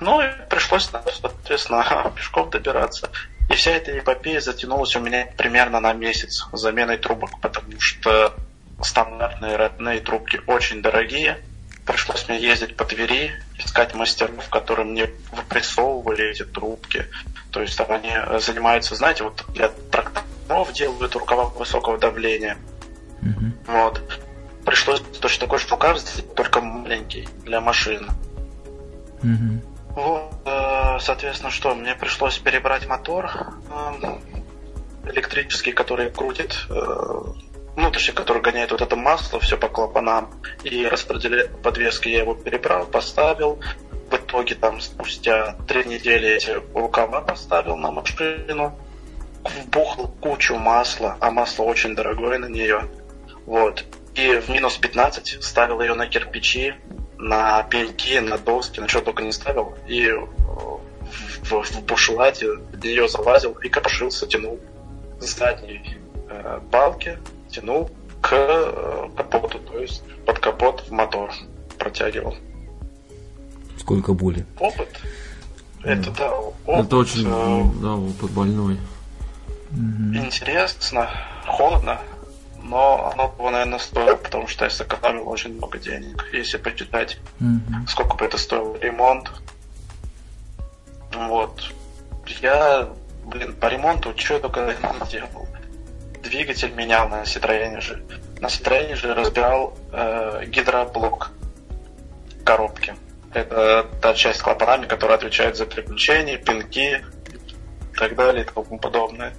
Ну 0.00 0.20
и 0.20 0.28
пришлось, 0.50 0.90
соответственно, 0.90 2.12
пешком 2.16 2.50
добираться. 2.50 3.10
И 3.48 3.54
вся 3.54 3.72
эта 3.72 3.96
эпопея 3.96 4.40
затянулась 4.40 4.96
у 4.96 5.00
меня 5.00 5.28
примерно 5.36 5.80
на 5.80 5.92
месяц 5.92 6.46
заменой 6.52 6.98
трубок, 6.98 7.40
потому 7.40 7.78
что 7.78 8.34
стандартные 8.82 9.56
родные 9.56 10.00
трубки 10.00 10.40
очень 10.46 10.82
дорогие. 10.82 11.38
Пришлось 11.84 12.28
мне 12.28 12.40
ездить 12.40 12.76
по 12.76 12.84
Твери, 12.84 13.30
искать 13.58 13.94
мастеров, 13.94 14.48
которые 14.50 14.86
мне 14.86 15.10
выпрессовывали 15.32 16.30
эти 16.30 16.44
трубки. 16.44 17.06
То 17.52 17.62
есть 17.62 17.76
там 17.78 17.90
они 17.92 18.12
занимаются, 18.40 18.96
знаете, 18.96 19.24
вот 19.24 19.44
для 19.54 19.68
тракторов 19.68 20.72
делают 20.72 21.14
рукава 21.14 21.44
высокого 21.44 21.96
давления. 21.96 22.58
Mm-hmm. 23.22 23.52
Вот. 23.66 24.22
Пришлось 24.64 25.00
точно 25.20 25.46
такой 25.46 25.60
же 25.60 25.68
рукав 25.68 25.98
сделать, 25.98 26.34
только 26.34 26.60
маленький, 26.60 27.28
для 27.44 27.60
машин. 27.60 28.10
Mm-hmm. 29.22 29.76
Вот, 29.90 30.34
э, 30.44 30.98
соответственно, 31.00 31.50
что, 31.50 31.74
мне 31.74 31.94
пришлось 31.94 32.36
перебрать 32.38 32.86
мотор 32.86 33.30
э, 33.70 35.10
электрический, 35.10 35.72
который 35.72 36.10
крутит 36.10 36.66
э, 37.76 37.80
ну, 37.80 37.90
точнее, 37.90 38.14
который 38.14 38.42
гоняет 38.42 38.70
вот 38.70 38.80
это 38.80 38.96
масло, 38.96 39.38
все 39.40 39.56
по 39.56 39.68
клапанам, 39.68 40.30
и 40.64 40.86
распределяет 40.86 41.62
подвески. 41.62 42.08
Я 42.08 42.20
его 42.20 42.34
перебрал, 42.34 42.86
поставил. 42.86 43.60
В 44.10 44.14
итоге 44.14 44.54
там 44.54 44.80
спустя 44.80 45.56
три 45.66 45.84
недели 45.84 46.28
эти 46.28 46.56
рукава 46.74 47.20
поставил 47.20 47.76
на 47.76 47.90
машину. 47.90 48.78
Вбухал 49.44 50.08
кучу 50.20 50.56
масла, 50.56 51.16
а 51.20 51.30
масло 51.30 51.64
очень 51.64 51.94
дорогое 51.94 52.38
на 52.38 52.46
нее. 52.46 52.88
Вот. 53.44 53.84
И 54.14 54.40
в 54.40 54.48
минус 54.48 54.76
15 54.78 55.42
ставил 55.44 55.80
ее 55.80 55.94
на 55.94 56.06
кирпичи, 56.06 56.74
на 57.18 57.62
пеньки, 57.64 58.18
на 58.18 58.38
доски, 58.38 58.80
на 58.80 58.88
что 58.88 59.02
только 59.02 59.22
не 59.22 59.32
ставил. 59.32 59.76
И 59.86 60.10
в, 60.10 60.80
в, 61.42 61.62
в 61.62 61.84
бушлате 61.84 62.52
в 62.52 62.82
нее 62.82 63.08
залазил 63.08 63.52
и 63.62 63.68
копошился, 63.68 64.26
тянул 64.26 64.58
задней 65.20 65.98
э, 66.28 66.60
балки 66.70 67.18
тянул 67.56 67.90
к 68.20 68.32
э, 68.32 69.08
капоту, 69.16 69.58
то 69.58 69.78
есть 69.78 70.02
под 70.24 70.38
капот 70.38 70.80
в 70.88 70.92
мотор 70.92 71.32
протягивал. 71.78 72.36
Сколько 73.78 74.12
боли? 74.12 74.44
Опыт. 74.58 74.88
Это 75.82 76.10
да, 76.10 76.32
опыт. 76.32 76.86
Это 76.86 76.96
очень, 76.96 77.26
э, 77.26 77.82
да, 77.82 77.94
опыт 77.94 78.30
больной. 78.30 78.78
Интересно, 79.72 81.10
холодно, 81.46 82.00
но 82.62 83.10
оно 83.12 83.28
того, 83.28 83.50
наверное, 83.50 83.78
стоило, 83.78 84.16
потому 84.16 84.48
что 84.48 84.64
я 84.64 84.70
сэкономил 84.70 85.28
очень 85.28 85.54
много 85.54 85.78
денег. 85.78 86.28
Если 86.32 86.56
почитать, 86.56 87.18
mm-hmm. 87.40 87.88
сколько 87.88 88.16
бы 88.16 88.24
это 88.24 88.38
стоило 88.38 88.76
ремонт. 88.78 89.30
Вот. 91.12 91.72
Я, 92.40 92.88
блин, 93.24 93.54
по 93.54 93.66
ремонту 93.66 94.14
что 94.16 94.34
я 94.34 94.40
только 94.40 94.66
не 94.66 95.10
делал 95.10 95.46
двигатель 96.28 96.72
менял 96.72 97.08
на 97.08 97.22
Citroёn 97.22 97.80
же. 97.80 98.02
На 98.40 98.46
Citroёn 98.46 98.94
же 98.96 99.14
разбирал 99.14 99.76
э, 99.92 100.44
гидроблок 100.46 101.30
коробки. 102.44 102.94
Это 103.32 103.86
та 104.00 104.14
часть 104.14 104.40
клапанами, 104.40 104.86
которая 104.86 105.18
отвечает 105.18 105.56
за 105.56 105.66
переключение, 105.66 106.38
пинки 106.38 107.04
и 107.92 107.96
так 107.96 108.14
далее 108.14 108.44
и 108.44 108.46
тому 108.46 108.78
подобное. 108.78 109.34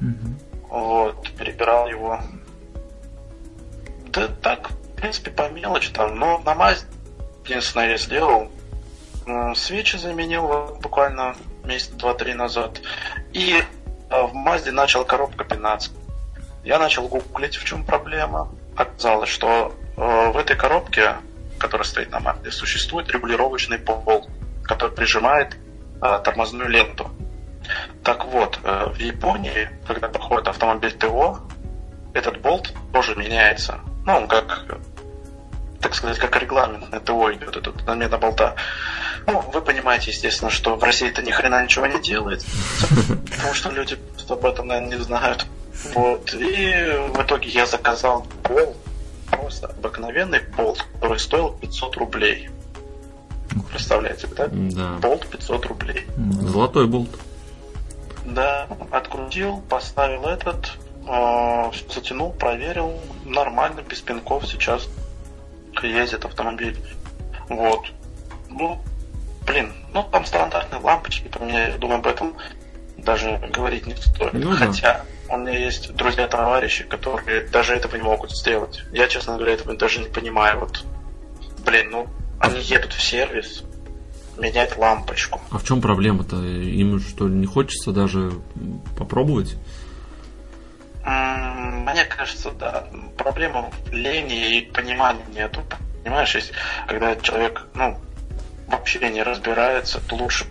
Mm-hmm. 0.00 0.68
Вот, 0.68 1.30
перебирал 1.32 1.88
его. 1.88 2.20
Да 4.06 4.28
так, 4.42 4.70
в 4.70 4.96
принципе, 4.96 5.30
по 5.30 5.48
мелочи 5.48 5.92
там. 5.92 6.18
Но 6.18 6.38
на 6.38 6.54
мазь 6.54 6.84
единственное 7.44 7.90
я 7.90 7.98
сделал. 7.98 8.50
Свечи 9.54 9.96
заменил 9.96 10.76
буквально 10.82 11.36
месяц 11.64 11.88
два-три 11.90 12.34
назад. 12.34 12.80
И 13.32 13.62
э, 14.10 14.22
в 14.22 14.34
Мазде 14.34 14.72
начал 14.72 15.04
коробка 15.04 15.44
15. 15.44 15.92
Я 16.64 16.78
начал 16.78 17.08
гуглить, 17.08 17.56
в 17.56 17.64
чем 17.64 17.84
проблема. 17.84 18.48
Оказалось, 18.76 19.30
что 19.30 19.74
э, 19.96 20.30
в 20.30 20.36
этой 20.36 20.56
коробке, 20.56 21.16
которая 21.58 21.86
стоит 21.86 22.10
на 22.10 22.20
мапе, 22.20 22.50
существует 22.50 23.10
регулировочный 23.10 23.78
болт, 23.78 24.28
который 24.62 24.94
прижимает 24.94 25.56
э, 26.02 26.20
тормозную 26.22 26.68
ленту. 26.68 27.10
Так 28.04 28.26
вот, 28.26 28.58
э, 28.62 28.86
в 28.92 28.98
Японии, 28.98 29.70
когда 29.86 30.08
проходит 30.08 30.48
автомобиль 30.48 30.92
ТО, 30.92 31.40
этот 32.12 32.40
болт 32.40 32.72
тоже 32.92 33.14
меняется. 33.16 33.80
Ну, 34.04 34.16
он 34.16 34.28
как, 34.28 34.66
так 35.80 35.94
сказать, 35.94 36.18
как 36.18 36.36
регламент 36.36 36.90
на 36.90 37.00
ТО 37.00 37.32
идет, 37.32 37.56
этот 37.56 37.80
замена 37.86 38.18
болта. 38.18 38.54
Ну, 39.26 39.40
вы 39.52 39.60
понимаете, 39.62 40.10
естественно, 40.10 40.50
что 40.50 40.76
в 40.76 40.82
России 40.82 41.08
это 41.08 41.22
ни 41.22 41.30
хрена 41.30 41.62
ничего 41.62 41.86
не 41.86 42.00
делает, 42.00 42.44
потому 43.30 43.54
что 43.54 43.70
люди 43.70 43.98
об 44.28 44.44
этом, 44.44 44.66
наверное, 44.66 44.96
не 44.96 45.02
знают. 45.02 45.46
Вот. 45.94 46.34
И 46.34 46.72
в 47.14 47.22
итоге 47.22 47.48
я 47.48 47.66
заказал 47.66 48.26
пол, 48.42 48.76
просто 49.30 49.68
обыкновенный 49.68 50.40
пол, 50.40 50.76
который 50.94 51.18
стоил 51.18 51.52
500 51.52 51.96
рублей. 51.96 52.50
Представляете, 53.70 54.28
да? 54.28 54.48
Да. 54.50 54.98
Болт 55.00 55.26
500 55.28 55.66
рублей. 55.66 56.06
Золотой 56.42 56.86
болт. 56.86 57.10
Да, 58.24 58.68
открутил, 58.90 59.62
поставил 59.68 60.26
этот, 60.26 60.72
э, 61.06 61.70
затянул, 61.92 62.32
проверил, 62.32 63.00
нормально, 63.24 63.80
без 63.80 64.00
пинков 64.00 64.46
сейчас 64.46 64.88
ездит 65.82 66.24
автомобиль. 66.24 66.76
Вот. 67.48 67.86
Ну, 68.50 68.80
блин, 69.46 69.72
ну 69.92 70.04
там 70.04 70.26
стандартные 70.26 70.80
лампочки 70.80 71.28
поменяли, 71.28 71.76
думаю, 71.78 71.98
об 71.98 72.06
этом 72.06 72.36
даже 72.98 73.40
говорить 73.52 73.86
не 73.86 73.96
стоит. 73.96 74.34
Ну, 74.34 74.54
Хотя, 74.54 74.98
да 74.98 75.04
у 75.30 75.36
меня 75.36 75.58
есть 75.58 75.94
друзья-товарищи, 75.94 76.84
которые 76.84 77.46
даже 77.48 77.74
этого 77.74 77.96
не 77.96 78.02
могут 78.02 78.32
сделать. 78.32 78.82
Я, 78.92 79.08
честно 79.08 79.36
говоря, 79.36 79.54
этого 79.54 79.74
даже 79.74 80.00
не 80.00 80.08
понимаю. 80.08 80.60
Вот, 80.60 80.84
блин, 81.64 81.90
ну, 81.90 82.06
они 82.40 82.60
едут 82.60 82.92
в 82.92 83.02
сервис, 83.02 83.62
менять 84.36 84.76
лампочку. 84.76 85.40
А 85.50 85.58
в 85.58 85.64
чем 85.64 85.80
проблема-то? 85.80 86.36
Им 86.36 87.00
что 87.00 87.28
ли 87.28 87.34
не 87.34 87.46
хочется 87.46 87.92
даже 87.92 88.32
попробовать? 88.98 89.56
Мне 91.04 92.04
кажется, 92.04 92.50
да. 92.50 92.88
Проблема 93.16 93.70
в 93.86 93.92
лени 93.92 94.58
и 94.58 94.60
понимания 94.62 95.24
нету. 95.34 95.60
Понимаешь, 96.02 96.34
если, 96.34 96.54
когда 96.86 97.14
человек, 97.16 97.66
ну, 97.74 97.98
вообще 98.66 99.10
не 99.10 99.22
разбирается, 99.22 100.00
то 100.00 100.16
лучше 100.16 100.46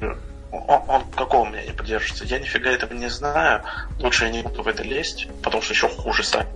он, 0.51 0.81
он 0.87 1.03
какого 1.15 1.45
мнения 1.45 1.73
поддерживается? 1.73 2.25
Я 2.25 2.39
нифига 2.39 2.71
этого 2.71 2.93
не 2.93 3.09
знаю. 3.09 3.63
Лучше 3.99 4.25
я 4.25 4.31
не 4.31 4.41
буду 4.41 4.63
в 4.63 4.67
это 4.67 4.83
лезть, 4.83 5.27
потому 5.43 5.61
что 5.61 5.73
еще 5.73 5.87
хуже 5.89 6.23
сами. 6.23 6.47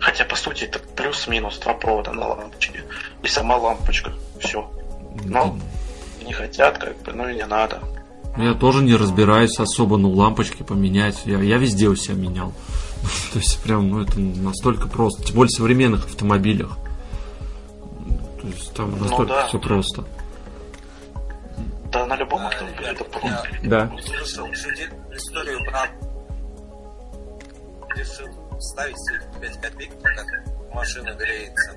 Хотя, 0.00 0.24
по 0.24 0.36
сути, 0.36 0.64
это 0.64 0.78
плюс-минус 0.78 1.58
два 1.58 1.74
провода 1.74 2.12
на 2.12 2.28
лампочке. 2.28 2.84
И 3.22 3.28
сама 3.28 3.56
лампочка. 3.56 4.12
Все. 4.40 4.70
Но 5.24 5.56
не 6.24 6.32
хотят, 6.32 6.78
как 6.78 7.00
бы, 7.02 7.12
ну 7.12 7.28
и 7.28 7.34
не 7.34 7.46
надо. 7.46 7.80
Я 8.36 8.54
тоже 8.54 8.82
не 8.82 8.96
разбираюсь 8.96 9.58
особо, 9.60 9.96
ну, 9.96 10.10
лампочки 10.10 10.62
поменять. 10.62 11.22
Я, 11.24 11.40
я 11.40 11.56
везде 11.56 11.88
у 11.88 11.96
себя 11.96 12.16
менял. 12.16 12.52
То 13.32 13.38
есть, 13.38 13.62
прям, 13.62 13.88
ну, 13.88 14.02
это 14.02 14.18
настолько 14.18 14.88
просто. 14.88 15.22
Тем 15.22 15.36
более 15.36 15.50
в 15.50 15.56
современных 15.56 16.06
автомобилях. 16.06 16.76
То 18.40 18.48
есть, 18.48 18.74
там 18.74 18.90
ну 18.90 18.96
настолько 18.96 19.22
ну, 19.32 19.38
да. 19.38 19.46
все 19.46 19.58
просто. 19.58 20.04
Да, 21.94 22.06
на 22.06 22.16
любом 22.16 22.44
автомобиле 22.44 22.88
это 22.88 23.04
просто. 23.04 23.48
Да. 23.62 23.88
Слышал 24.04 24.50
историю 24.50 25.64
про 25.64 25.88
решил 27.94 28.26
ставить 28.58 28.96
5 29.40 29.60
копеек, 29.60 29.92
пока 30.02 30.24
машина 30.72 31.14
греется. 31.14 31.76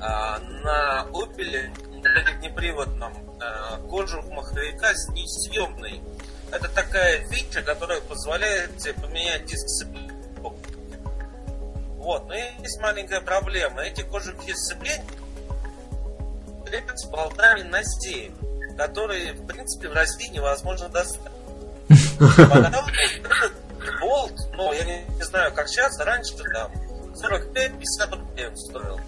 А, 0.00 0.40
на 0.40 1.06
Opel 1.12 1.70
неприводном 2.40 3.12
а, 3.40 3.76
кожух 3.88 4.26
маховика 4.30 4.90
несъемный. 5.10 6.02
Это 6.50 6.68
такая 6.68 7.24
фича, 7.28 7.62
которая 7.62 8.00
позволяет 8.00 8.76
тебе 8.78 8.94
поменять 8.94 9.44
диск 9.44 9.68
сцепления. 9.68 10.10
Вот, 11.98 12.26
но 12.26 12.34
есть 12.34 12.80
маленькая 12.80 13.20
проблема. 13.20 13.82
Эти 13.82 14.00
кожухи 14.00 14.52
сцепления 14.54 15.04
крепятся 16.66 17.08
болтами 17.08 17.62
на 17.62 17.84
7 17.84 18.51
которые, 18.76 19.32
в 19.32 19.46
принципе, 19.46 19.88
в 19.88 19.92
России 19.92 20.28
невозможно 20.28 20.88
достать. 20.88 21.32
Болт, 24.00 24.32
ну, 24.54 24.72
я 24.72 24.84
не, 24.84 25.04
не 25.16 25.22
знаю, 25.22 25.52
как 25.54 25.68
сейчас, 25.68 25.98
раньше 25.98 26.36
там 26.36 26.70
45-50 27.14 28.10
рублей 28.10 28.48
он 28.48 28.56
стоил. 28.56 29.00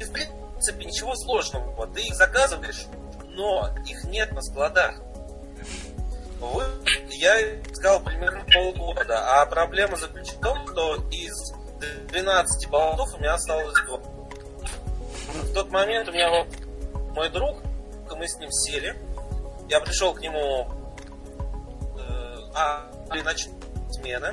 И, 0.00 0.04
в 0.04 0.12
принципе, 0.12 0.84
ничего 0.84 1.14
сложного. 1.14 1.86
Ты 1.88 2.02
их 2.02 2.14
заказываешь, 2.14 2.86
но 3.30 3.70
их 3.86 4.04
нет 4.04 4.32
на 4.32 4.42
складах. 4.42 4.96
Вы, 6.40 6.64
я 7.10 7.60
искал 7.60 8.00
примерно 8.00 8.44
полгода, 8.52 9.40
а 9.40 9.46
проблема 9.46 9.96
заключена 9.96 10.38
в 10.38 10.42
том, 10.42 10.68
что 10.68 10.96
из 11.10 11.52
12 12.08 12.70
болтов 12.70 13.14
у 13.14 13.18
меня 13.18 13.34
осталось 13.34 13.74
2. 13.86 13.98
тот 15.54 15.70
момент 15.70 16.08
у 16.08 16.12
меня 16.12 16.30
вот 16.30 16.48
мой 17.14 17.30
друг, 17.30 17.58
мы 18.14 18.28
с 18.28 18.36
ним 18.38 18.50
сели. 18.52 18.94
Я 19.68 19.80
пришел 19.80 20.14
к 20.14 20.20
нему 20.20 20.70
э, 21.98 22.36
а, 22.54 22.90
при 23.10 23.22
ночной 23.22 23.54
смены. 23.90 24.32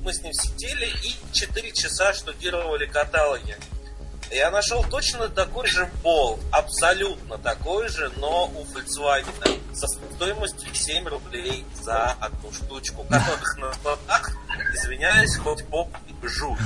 Мы 0.00 0.12
с 0.12 0.22
ним 0.22 0.32
сидели 0.32 0.86
и 0.86 1.32
4 1.32 1.72
часа 1.72 2.12
штудировали 2.12 2.86
каталоги. 2.86 3.56
Я 4.30 4.50
нашел 4.50 4.82
точно 4.84 5.28
такой 5.28 5.66
же 5.66 5.90
бол, 6.02 6.40
абсолютно 6.50 7.36
такой 7.36 7.88
же, 7.88 8.10
но 8.16 8.46
у 8.46 8.64
Volkswagen 8.64 9.74
со 9.74 9.86
стоимостью 9.86 10.74
7 10.74 11.06
рублей 11.06 11.66
за 11.82 12.12
одну 12.12 12.50
штучку, 12.50 13.04
которых 13.04 13.58
на 13.58 13.74
складах, 13.74 14.32
извиняюсь, 14.72 15.36
хоть 15.36 15.66
поп 15.66 15.88
жуть. 16.22 16.58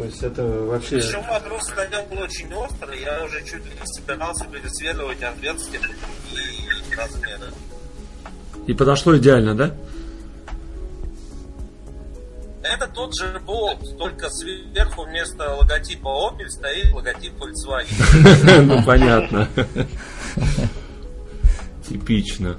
То 0.00 0.06
есть 0.06 0.22
это 0.22 0.42
вообще... 0.42 0.96
Причем 0.96 1.22
вопрос 1.28 1.64
стоял 1.64 2.02
был 2.06 2.22
очень 2.22 2.50
острый, 2.54 3.02
я 3.02 3.22
уже 3.22 3.44
чуть 3.44 3.62
ли 3.66 3.72
не 3.78 3.86
собирался 3.86 4.46
пересверливать 4.46 5.22
отверстия 5.22 5.78
и 6.32 6.96
размеры. 6.96 7.52
И 8.66 8.72
подошло 8.72 9.14
идеально, 9.18 9.54
да? 9.54 9.74
Это 12.62 12.86
тот 12.86 13.14
же 13.14 13.38
болт, 13.40 13.98
только 13.98 14.30
сверху 14.30 15.04
вместо 15.04 15.54
логотипа 15.54 16.08
Opel 16.08 16.48
стоит 16.48 16.94
логотип 16.94 17.34
Volkswagen. 17.34 18.62
Ну, 18.62 18.82
понятно. 18.82 19.50
Типично. 21.86 22.58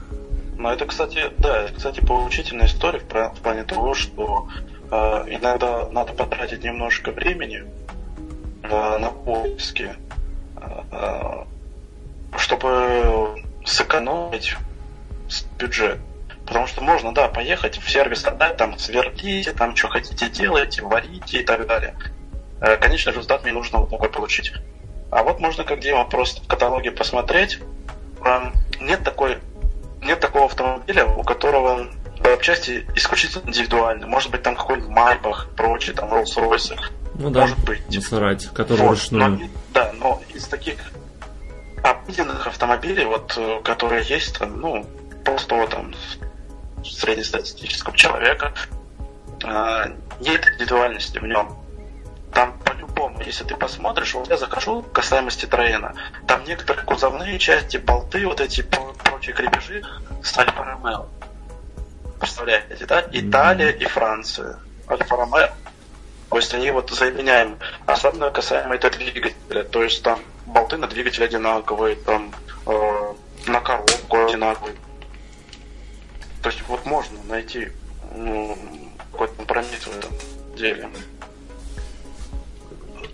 Но 0.59 0.71
это, 0.71 0.85
кстати, 0.85 1.31
да, 1.39 1.63
это, 1.63 1.73
кстати, 1.73 2.01
поучительная 2.01 2.67
история 2.67 2.99
в, 2.99 3.41
плане 3.41 3.63
того, 3.63 3.95
что 3.95 4.47
иногда 4.91 5.87
надо 5.89 6.13
потратить 6.13 6.63
немножко 6.63 7.11
времени 7.11 7.63
э, 8.63 8.97
на 8.97 9.09
поиски, 9.09 9.95
э, 10.57 11.45
чтобы 12.37 13.41
сэкономить 13.65 14.57
бюджет. 15.57 15.99
Потому 16.45 16.67
что 16.67 16.81
можно, 16.81 17.13
да, 17.13 17.29
поехать 17.29 17.77
в 17.77 17.89
сервис, 17.89 18.25
отдать, 18.25 18.57
там, 18.57 18.77
сверлите, 18.77 19.53
там, 19.53 19.75
что 19.75 19.87
хотите, 19.87 20.29
делайте, 20.29 20.81
варите 20.81 21.39
и 21.39 21.43
так 21.43 21.65
далее. 21.67 21.95
Э, 22.59 22.75
Конечный 22.77 23.11
результат 23.13 23.43
мне 23.43 23.53
нужно 23.53 23.79
вот 23.79 23.89
такой 23.89 24.09
получить. 24.09 24.51
А 25.09 25.23
вот 25.23 25.39
можно, 25.39 25.63
как 25.63 25.79
Дима, 25.79 26.05
просто 26.05 26.43
в 26.43 26.47
каталоге 26.47 26.91
посмотреть. 26.91 27.59
Нет 28.79 29.03
такой 29.03 29.39
нет 30.01 30.19
такого 30.19 30.45
автомобиля, 30.45 31.05
у 31.05 31.23
которого 31.23 31.87
запчасти 32.23 32.85
исключительно 32.95 33.47
индивидуальны. 33.49 34.07
Может 34.07 34.31
быть, 34.31 34.43
там 34.43 34.55
какой-нибудь 34.55 34.89
Майбах, 34.89 35.47
прочие, 35.55 35.95
там 35.95 36.13
Rolls-Royce. 36.13 36.79
Ну 37.15 37.29
да, 37.29 37.41
Может 37.41 37.59
быть. 37.65 37.95
насрать, 37.95 38.47
который 38.53 38.79
Вот, 38.79 38.89
ручную. 38.91 39.31
но- 39.31 39.47
да, 39.73 39.91
но 39.93 40.21
из 40.33 40.47
таких 40.47 40.75
обыденных 41.83 42.47
автомобилей, 42.47 43.05
вот, 43.05 43.33
э, 43.37 43.61
которые 43.63 44.03
есть, 44.03 44.37
там, 44.39 44.59
ну, 44.59 44.85
простого 45.25 45.67
там 45.67 45.93
среднестатистического 46.83 47.95
человека, 47.95 48.53
э, 49.43 49.85
нет 50.19 50.45
индивидуальности 50.47 51.17
в 51.19 51.23
нем. 51.25 51.57
Там 52.33 52.57
по-любому, 52.59 53.21
если 53.21 53.43
ты 53.43 53.55
посмотришь, 53.55 54.13
вот 54.13 54.29
я 54.29 54.37
захожу 54.37 54.83
касаемо 54.83 55.29
Citroёна, 55.29 55.93
там 56.27 56.43
некоторые 56.45 56.85
кузовные 56.85 57.37
части, 57.39 57.77
болты, 57.77 58.25
вот 58.25 58.39
эти 58.39 58.61
про- 58.61 58.93
прочие 59.03 59.35
крепежи 59.35 59.83
с 60.23 60.37
Альфа. 60.37 60.77
Представляете, 62.21 62.85
да? 62.85 63.03
Италия 63.11 63.71
и 63.71 63.85
Франция. 63.85 64.59
Альфа 64.87 65.15
Ромео. 65.15 65.49
То 66.29 66.37
есть 66.37 66.53
они 66.53 66.69
вот 66.69 66.91
заменяем, 66.91 67.57
особенно 67.87 68.29
касаемо 68.29 68.75
этого 68.75 68.93
двигателя. 68.95 69.63
То 69.63 69.83
есть 69.83 70.03
там 70.03 70.19
болты 70.45 70.77
на 70.77 70.87
двигатель 70.87 71.23
одинаковые, 71.23 71.95
там 71.95 72.31
э, 72.67 73.13
на 73.47 73.59
коробку 73.59 74.27
одинаковые. 74.27 74.75
То 76.43 76.49
есть 76.49 76.61
вот 76.67 76.85
можно 76.85 77.17
найти 77.27 77.71
ну, 78.15 78.55
какой-то 79.11 79.33
компромисс 79.33 79.87
в 79.87 79.97
этом 79.97 80.11
деле. 80.55 80.89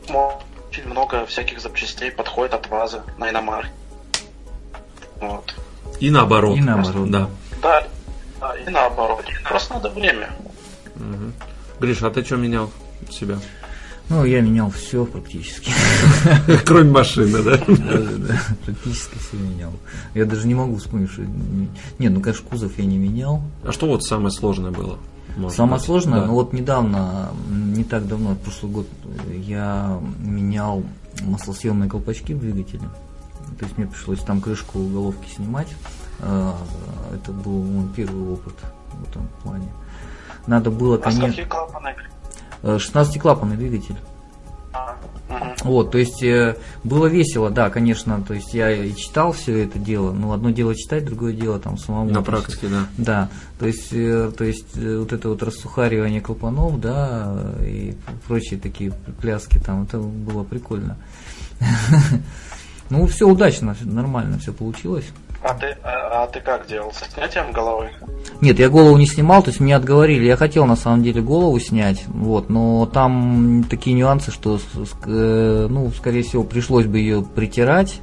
Очень 0.10 0.88
много 0.88 1.26
всяких 1.28 1.62
запчастей 1.62 2.12
подходит 2.12 2.54
от 2.54 2.68
ВАЗа 2.68 3.04
на 3.18 3.30
иномарке. 3.30 3.72
Вот. 5.22 5.56
И 6.02 6.10
наоборот. 6.10 6.58
И 6.58 6.62
наоборот. 6.62 7.10
Да. 7.10 7.30
Да, 7.62 7.88
да, 8.39 8.53
и 8.57 8.69
наоборот. 8.69 9.26
Просто 9.47 9.76
надо 9.76 9.89
время. 9.89 10.30
Мгм. 10.95 11.34
Гриш, 11.80 12.01
а 12.03 12.09
ты 12.09 12.23
что 12.23 12.38
менял 12.38 12.72
себя? 13.09 13.38
Ну, 14.09 14.23
я 14.23 14.39
менял 14.39 14.69
все 14.72 15.05
практически. 15.05 15.72
Кроме 16.65 16.91
машины, 16.91 17.43
да? 17.43 17.57
Да, 17.57 18.41
Практически 18.65 19.18
все 19.19 19.35
менял. 19.38 19.73
Я 20.14 20.23
даже 20.26 20.47
не 20.47 20.55
могу 20.55 20.77
вспомнить, 20.77 21.11
что... 21.11 21.23
не- 21.99 22.07
ну, 22.09 22.22
конечно, 22.22 22.47
кузов 22.49 22.72
я 22.77 22.85
не 22.85 22.97
менял. 22.97 23.41
А 23.65 23.72
что 23.73 23.85
вот 23.88 24.03
самое 24.05 24.31
сложное 24.31 24.72
было? 24.72 24.97
Самое 25.49 25.76
быть? 25.77 25.85
сложное, 25.85 26.22
Да. 26.22 26.26
ну 26.27 26.34
вот 26.34 26.53
недавно, 26.53 27.31
не 27.49 27.84
так 27.84 28.07
давно, 28.07 28.35
прошлый 28.35 28.72
год, 28.72 28.88
я 29.30 29.99
менял 30.19 30.84
маслосъемные 31.22 31.89
колпачки 31.89 32.34
в 32.34 32.39
двигателе. 32.39 32.84
То 33.59 33.65
есть 33.65 33.77
мне 33.77 33.88
пришлось 33.88 34.19
там 34.19 34.39
крышку 34.41 34.80
головки 34.80 35.27
снимать. 35.35 35.68
Э, 36.19 36.53
Это 37.14 37.31
был 37.31 37.64
мой 37.64 37.88
первый 37.95 38.34
опыт 38.34 38.56
в 38.94 39.10
этом 39.10 39.27
плане. 39.44 39.72
Надо 40.45 40.72
было, 40.72 40.95
А 40.95 40.99
конечно, 40.99 41.27
какие 41.30 41.45
клапаны? 41.45 41.95
16-клапанный 42.64 43.57
двигатель. 43.57 43.95
А. 44.73 44.95
Вот, 45.64 45.91
то 45.91 45.98
есть 45.98 46.23
э, 46.23 46.56
было 46.84 47.07
весело, 47.07 47.49
да, 47.49 47.69
конечно, 47.69 48.22
то 48.26 48.34
есть 48.34 48.53
я 48.53 48.72
и 48.72 48.95
читал 48.95 49.34
все 49.34 49.64
это 49.64 49.77
дело, 49.77 50.11
но 50.11 50.31
одно 50.31 50.52
дело 50.52 50.73
читать, 50.76 51.06
другое 51.06 51.34
дело 51.34 51.60
там 51.60 51.77
самому. 51.77 52.11
На 52.11 52.22
практике, 52.22 52.68
да. 52.68 52.88
да, 52.98 53.30
то 53.60 53.68
есть, 53.68 53.89
э, 53.91 54.31
то 54.35 54.44
есть 54.45 54.77
э, 54.77 54.98
вот 54.98 55.11
это 55.11 55.30
вот 55.30 55.44
рассухаривание 55.44 56.22
клапанов, 56.22 56.80
да, 56.80 57.35
и 57.61 57.95
прочие 58.27 58.60
такие 58.60 58.94
пляски 59.22 59.60
там, 59.60 59.84
это 59.84 59.99
было 59.99 60.44
прикольно. 60.44 60.98
Ну, 62.89 63.06
все 63.06 63.27
удачно, 63.27 63.76
нормально 63.81 64.39
все 64.39 64.53
получилось. 64.53 65.03
А 65.48 65.53
ты, 65.53 65.78
а, 65.82 66.24
а 66.24 66.28
ты 66.28 66.41
как 66.41 66.68
делал? 66.68 66.91
Со 66.91 67.10
снятием 67.10 67.53
головы? 67.53 67.90
Нет, 68.41 68.60
я 68.60 68.68
голову 68.68 68.98
не 68.98 69.07
снимал, 69.07 69.41
то 69.41 69.49
есть 69.49 69.61
меня 69.61 69.78
отговорили. 69.78 70.26
Я 70.26 70.36
хотел 70.36 70.65
на 70.65 70.76
самом 70.76 71.03
деле 71.03 71.22
голову 71.22 71.57
снять, 71.61 72.03
вот, 72.07 72.49
но 72.49 72.86
там 72.86 73.64
такие 73.69 73.95
нюансы, 73.95 74.30
что, 74.30 74.60
э, 75.06 75.68
ну, 75.69 75.90
скорее 75.91 76.24
всего, 76.24 76.44
пришлось 76.44 76.86
бы 76.86 76.99
ее 76.99 77.24
притирать. 77.24 78.02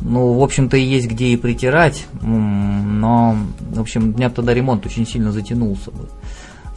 Ну, 0.00 0.32
в 0.32 0.42
общем-то, 0.42 0.78
и 0.78 0.82
есть 0.82 1.06
где 1.06 1.26
и 1.26 1.36
притирать, 1.36 2.06
но, 2.22 3.36
в 3.60 3.80
общем, 3.80 4.12
меня 4.12 4.30
тогда 4.30 4.54
ремонт 4.54 4.86
очень 4.86 5.06
сильно 5.06 5.32
затянулся 5.32 5.90
бы 5.90 6.08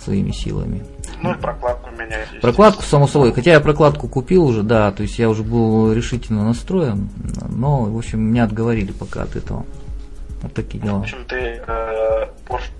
своими 0.03 0.31
силами. 0.31 0.83
Ну 1.21 1.33
и 1.33 1.37
прокладку 1.37 1.91
менять. 1.91 2.27
Прокладку, 2.41 2.83
само 2.83 3.07
собой, 3.07 3.31
хотя 3.31 3.51
я 3.51 3.59
прокладку 3.61 4.09
купил 4.09 4.43
уже, 4.45 4.63
да, 4.63 4.91
то 4.91 5.03
есть 5.03 5.17
я 5.17 5.29
уже 5.29 5.43
был 5.43 5.93
решительно 5.93 6.43
настроен, 6.43 7.09
но, 7.47 7.83
в 7.83 7.97
общем, 7.97 8.21
меня 8.21 8.43
отговорили 8.43 8.91
пока 8.91 9.23
от 9.23 9.37
этого. 9.37 9.65
Вот 10.41 10.53
такие 10.53 10.81
В 10.81 10.85
дела. 10.85 10.99
общем, 10.99 11.17
ты 11.27 11.61
э, 11.67 12.25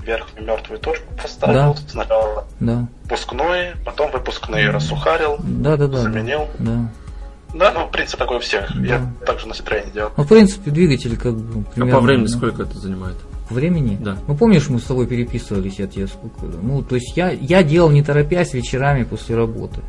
верхнюю 0.06 0.46
мертвую 0.48 0.80
точку 0.80 1.14
поставил. 1.22 1.74
Да. 1.74 1.76
Сначала 1.90 2.46
Да. 2.60 2.88
выпускной, 3.04 3.74
потом 3.86 4.12
выпускные 4.12 4.70
рассухарил, 4.70 5.38
Да, 5.40 5.76
да, 5.78 5.88
да. 5.88 5.98
заменил. 6.00 6.48
Да. 6.60 6.90
Да, 7.54 7.72
ну, 7.74 7.90
принцип 7.90 8.20
такой 8.20 8.38
у 8.38 8.40
всех. 8.40 8.72
Да. 8.76 8.82
Я 8.86 9.02
также 9.26 9.48
на 9.48 9.54
Citroёn 9.54 9.92
делал. 9.92 10.12
Ну, 10.16 10.24
в 10.24 10.28
принципе, 10.28 10.70
двигатель 10.72 11.18
как 11.18 11.36
бы 11.36 11.66
А 11.68 11.72
примерно... 11.74 12.00
по 12.00 12.06
времени 12.06 12.24
ну, 12.24 12.28
сколько 12.30 12.62
это 12.64 12.78
занимает? 12.78 13.16
По 13.50 13.56
времени? 13.56 13.98
Да. 14.00 14.18
Ну, 14.28 14.36
помнишь, 14.38 14.70
мы 14.70 14.80
с 14.80 14.84
тобой 14.84 15.08
переписывались, 15.08 15.80
я 15.80 15.88
тебе 15.88 16.08
сколько... 16.08 16.46
Ну, 16.46 16.84
то 16.84 16.94
есть 16.96 17.18
я, 17.18 17.32
я 17.32 17.64
делал 17.64 17.90
не 17.90 18.04
торопясь 18.04 18.54
вечерами 18.54 19.04
после 19.04 19.36
работы. 19.36 19.82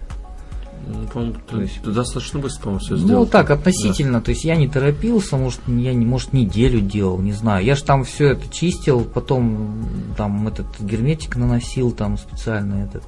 Ну, 0.93 1.07
по-моему, 1.07 1.35
То 1.49 1.61
есть- 1.61 1.83
достаточно 1.83 2.41
быстро, 2.41 2.63
по-моему, 2.63 2.81
все 2.81 2.95
Ну, 2.95 2.99
сделал. 2.99 3.27
так, 3.27 3.51
относительно. 3.51 4.21
То 4.21 4.31
есть 4.31 4.45
я 4.45 4.57
не 4.57 4.69
торопился, 4.69 5.37
может, 5.37 5.61
я, 5.67 5.95
не, 5.95 6.05
может, 6.05 6.33
неделю 6.33 6.81
делал, 6.81 7.19
не 7.19 7.33
знаю. 7.33 7.65
Я 7.65 7.75
же 7.77 7.85
там 7.85 8.05
все 8.05 8.31
это 8.33 8.49
чистил, 8.53 9.05
потом 9.05 9.85
там 10.17 10.49
этот 10.49 10.67
герметик 10.81 11.37
наносил, 11.37 11.93
там 11.93 12.19
специально 12.19 12.85
этот. 12.85 13.05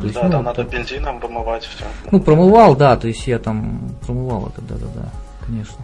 То 0.00 0.02
есть, 0.02 0.14
Да, 0.14 0.24
ну, 0.24 0.30
там 0.30 0.44
надо 0.44 0.64
бензином 0.64 1.18
вымывать 1.20 1.64
все. 1.64 1.84
ну, 2.10 2.20
промывал, 2.20 2.76
да, 2.76 2.96
то 2.96 3.08
есть 3.08 3.26
я 3.26 3.38
там 3.38 3.90
промывал 4.06 4.48
это, 4.48 4.60
да-да-да, 4.62 5.08
конечно. 5.46 5.76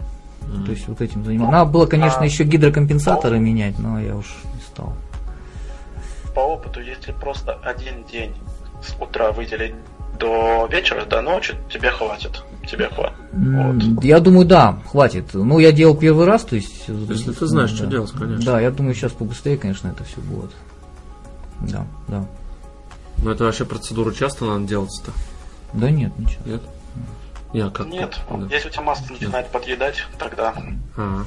То 0.65 0.71
есть 0.71 0.87
вот 0.87 0.99
этим 1.01 1.23
занимался. 1.25 1.51
Надо 1.51 1.71
было, 1.71 1.85
конечно, 1.85 2.21
А- 2.21 2.25
еще 2.25 2.43
гидрокомпенсаторы 2.43 3.39
менять, 3.39 3.77
но 3.77 3.99
я 3.99 4.15
уж 4.15 4.25
не 4.55 4.61
стал. 4.61 4.93
По 6.33 6.39
опыту, 6.39 6.81
если 6.81 7.11
просто 7.11 7.53
один 7.63 8.03
день 8.11 8.33
с 8.81 8.95
утра 9.01 9.31
выделить 9.31 9.75
до 10.19 10.67
вечера, 10.71 11.05
до 11.05 11.21
ночи, 11.21 11.55
тебе 11.71 11.89
хватит. 11.91 12.43
Тебе 12.69 12.89
хватит. 12.89 13.15
Вот. 13.31 14.03
Я 14.03 14.19
думаю, 14.19 14.45
да, 14.45 14.79
хватит. 14.91 15.33
Ну, 15.33 15.59
я 15.59 15.71
делал 15.71 15.95
первый 15.95 16.25
раз, 16.25 16.43
то 16.43 16.55
есть... 16.55 16.87
Если 16.87 17.31
ты 17.31 17.47
знаешь, 17.47 17.71
да. 17.71 17.77
что 17.77 17.85
делать, 17.87 18.11
конечно. 18.11 18.45
Да, 18.45 18.59
я 18.59 18.69
думаю, 18.69 18.93
сейчас 18.93 19.11
побыстрее, 19.13 19.57
конечно, 19.57 19.87
это 19.87 20.03
все 20.03 20.19
будет. 20.21 20.51
Да, 21.61 21.87
да. 22.07 22.25
Ну, 23.23 23.31
это 23.31 23.45
вообще 23.45 23.65
процедуру 23.65 24.11
часто 24.11 24.45
надо 24.45 24.65
делать-то? 24.65 25.11
Да 25.73 25.89
нет, 25.89 26.17
ничего. 26.17 26.41
Нет? 26.45 26.61
Я 27.51 27.69
как 27.69 27.87
Нет, 27.87 28.19
да. 28.29 28.47
если 28.51 28.67
у 28.67 28.71
тебя 28.71 28.83
масло 28.83 29.11
начинает 29.11 29.49
подъедать, 29.51 30.05
тогда 30.19 30.53
А, 30.95 31.23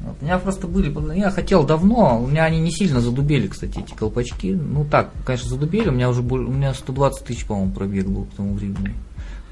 Вот, 0.00 0.16
У 0.20 0.24
меня 0.24 0.38
просто 0.38 0.66
были, 0.66 0.92
я 1.18 1.30
хотел 1.30 1.64
давно, 1.64 2.22
у 2.22 2.26
меня 2.26 2.44
они 2.44 2.60
не 2.60 2.70
сильно 2.70 3.00
задубели, 3.00 3.48
кстати, 3.48 3.78
эти 3.78 3.94
колпачки. 3.94 4.52
Ну 4.52 4.84
так, 4.84 5.10
конечно, 5.24 5.48
задубели, 5.48 5.88
у 5.88 5.92
меня 5.92 6.10
уже 6.10 6.22
у 6.22 6.36
меня 6.36 6.74
120 6.74 7.24
тысяч, 7.24 7.46
по-моему, 7.46 7.72
пробег 7.72 8.06
был 8.06 8.24
к 8.24 8.34
тому 8.34 8.54
времени. 8.54 8.94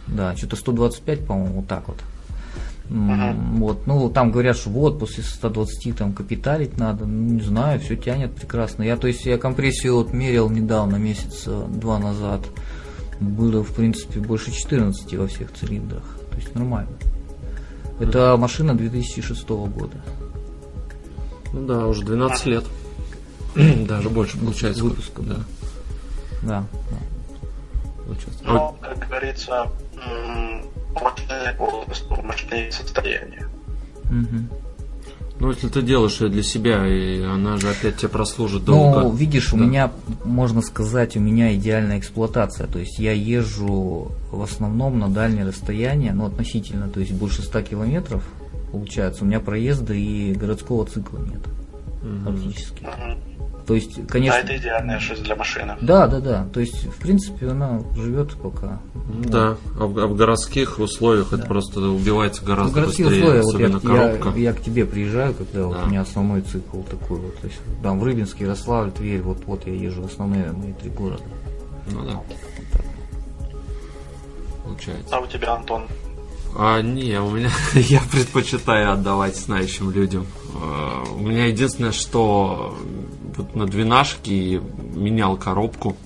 Да, 0.06 0.36
что-то 0.36 0.56
125, 0.56 1.26
по-моему, 1.26 1.56
вот 1.56 1.66
так 1.68 1.88
вот. 1.88 1.96
М, 2.90 3.56
Вот, 3.56 3.86
ну 3.86 4.10
там 4.10 4.30
говорят, 4.30 4.56
что 4.56 4.68
вот 4.68 4.98
после 4.98 5.22
120 5.22 5.96
там 5.96 6.12
капиталить 6.12 6.76
надо, 6.76 7.06
ну 7.06 7.34
не 7.34 7.40
знаю, 7.40 7.80
все 7.80 7.96
тянет 7.96 8.34
прекрасно. 8.34 8.82
Я, 8.82 8.96
то 8.96 9.06
есть, 9.06 9.24
я 9.24 9.38
компрессию 9.38 9.94
вот 9.96 10.12
мерил 10.12 10.50
недавно, 10.50 10.96
месяца 10.96 11.64
два 11.68 11.98
назад, 11.98 12.42
было 13.20 13.64
в 13.64 13.72
принципе 13.74 14.20
больше 14.20 14.52
14 14.52 15.14
во 15.14 15.26
всех 15.26 15.52
цилиндрах, 15.52 16.04
то 16.30 16.36
есть 16.36 16.54
нормально. 16.54 16.92
Это 18.00 18.36
машина 18.36 18.74
2006 18.74 19.48
года. 19.48 19.96
Ну 21.54 21.66
да, 21.66 21.86
уже 21.86 22.04
12 22.04 22.46
лет. 22.46 22.64
Даже 23.88 24.10
больше 24.10 24.38
получается. 24.38 24.82
Выпуска. 24.82 25.22
Да. 25.22 25.36
Да, 26.42 26.66
да. 26.90 26.96
получается. 28.04 28.40
А 28.44 28.52
Но, 28.52 28.76
как 28.80 28.98
говорится, 29.08 29.66
мощное 30.94 31.56
возраст, 31.58 32.04
мощное 32.10 32.70
состояние. 32.70 33.48
Мгм. 34.10 34.48
Ну, 35.40 35.50
если 35.50 35.68
ты 35.68 35.82
делаешь 35.82 36.20
ее 36.20 36.28
для 36.28 36.42
себя, 36.44 36.86
и 36.86 37.20
она 37.22 37.56
же 37.56 37.68
опять 37.68 37.96
тебе 37.96 38.08
прослужит 38.08 38.64
долго. 38.64 39.00
Ну, 39.00 39.12
видишь, 39.12 39.52
у 39.52 39.56
Да. 39.56 39.64
меня, 39.64 39.92
можно 40.24 40.62
сказать, 40.62 41.16
у 41.16 41.20
меня 41.20 41.54
идеальная 41.54 41.98
эксплуатация. 41.98 42.68
То 42.68 42.78
есть 42.78 42.98
я 43.00 43.12
езжу 43.12 44.12
в 44.30 44.42
основном 44.42 44.98
на 45.00 45.08
дальние 45.08 45.44
расстояния, 45.44 46.12
ну, 46.12 46.26
относительно, 46.26 46.88
то 46.88 47.00
есть 47.00 47.12
больше 47.12 47.42
100 47.42 47.62
километров, 47.62 48.22
получается. 48.74 49.24
У 49.24 49.26
меня 49.26 49.40
проезда 49.40 49.94
и 49.94 50.32
городского 50.34 50.84
цикла 50.86 51.18
нет, 51.18 51.42
практически. 52.24 52.82
Мгм. 52.82 53.18
То 53.66 53.74
есть, 53.74 53.98
А 53.98 54.06
конечно... 54.06 54.36
это 54.40 54.56
идеальная 54.58 54.98
жизнь 54.98 55.22
для 55.24 55.36
машины. 55.36 55.74
Да, 55.80 56.06
да, 56.06 56.20
да. 56.20 56.46
То 56.52 56.60
есть, 56.60 56.84
в 56.84 56.96
принципе, 56.98 57.48
она 57.48 57.80
живет 57.96 58.34
пока. 58.34 58.78
Да, 59.24 59.56
а 59.80 59.86
в, 59.86 59.98
а 59.98 60.06
в 60.06 60.14
городских 60.14 60.78
условиях 60.78 61.32
это 61.32 61.46
просто 61.46 61.80
убивается 61.80 62.42
В 62.42 62.46
гораздо 62.46 62.74
городские 62.74 63.08
быстрее, 63.08 63.40
условия, 63.40 63.42
вот 63.42 63.60
я, 63.60 63.66
особенно 63.76 63.94
я, 63.96 64.08
коробка. 64.18 64.38
я 64.38 64.52
к 64.52 64.60
тебе 64.60 64.84
приезжаю, 64.84 65.32
когда 65.32 65.64
вот 65.66 65.76
Да. 65.78 65.84
у 65.84 65.86
меня 65.88 66.02
основной 66.02 66.42
цикл 66.42 66.82
такой 66.82 67.18
вот. 67.20 67.38
То 67.38 67.46
есть, 67.46 67.58
там 67.82 67.98
в 68.00 68.04
Рыбинске, 68.04 68.44
Ярославль, 68.44 68.90
Тверь, 68.90 69.22
вот, 69.22 69.38
вот 69.46 69.66
я 69.66 69.72
езжу 69.72 70.02
в 70.02 70.06
основные 70.06 70.52
мои 70.52 70.72
три 70.74 70.90
города. 70.90 71.22
Ну 71.90 72.04
да. 72.04 72.20
Получается. 74.64 75.16
А 75.16 75.20
у 75.20 75.26
тебя, 75.26 75.54
Антон? 75.54 75.84
А, 76.56 76.80
не, 76.82 77.20
у 77.20 77.30
меня 77.30 77.50
я 77.74 78.00
предпочитаю 78.10 78.92
отдавать 78.92 79.36
знающим 79.36 79.90
людям. 79.90 80.26
Э, 80.54 81.04
У 81.14 81.18
меня 81.26 81.46
единственное, 81.46 81.92
что 81.92 82.74
вот 83.36 83.54
на 83.56 83.66
двенашке 83.66 84.60
менял 84.94 85.36
коробку. 85.36 85.96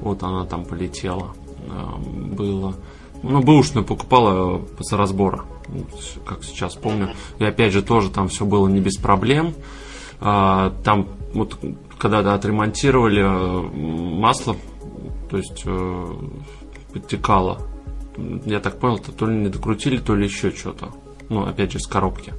Вот 0.00 0.22
она 0.24 0.44
там 0.46 0.64
полетела. 0.64 1.34
Э, 1.68 1.96
Было. 2.34 2.74
Ну, 3.22 3.40
бэушную 3.40 3.84
покупала 3.86 4.58
после 4.58 4.98
разбора. 4.98 5.44
Ну, 5.68 5.84
с- 6.00 6.18
Как 6.26 6.42
сейчас 6.42 6.74
помню. 6.74 7.10
И 7.38 7.44
опять 7.44 7.72
же 7.72 7.82
тоже 7.82 8.10
там 8.10 8.28
все 8.28 8.44
было 8.44 8.66
не 8.66 8.80
без 8.80 8.96
проблем. 8.96 9.54
А, 10.20 10.70
Там 10.84 11.06
вот 11.34 11.56
когда 11.98 12.34
отремонтировали 12.34 13.22
э, 13.22 13.60
масло, 14.18 14.56
то 15.30 15.36
есть 15.36 15.62
э, 15.66 16.14
подтекало 16.92 17.60
я 18.44 18.60
так 18.60 18.78
понял, 18.78 18.98
то, 18.98 19.12
то 19.12 19.26
ли 19.26 19.36
не 19.36 19.48
докрутили, 19.48 19.98
то 19.98 20.14
ли 20.14 20.24
еще 20.26 20.50
что-то. 20.50 20.92
Ну, 21.28 21.44
опять 21.44 21.72
же, 21.72 21.78
с 21.78 21.86
коробки. 21.86 22.32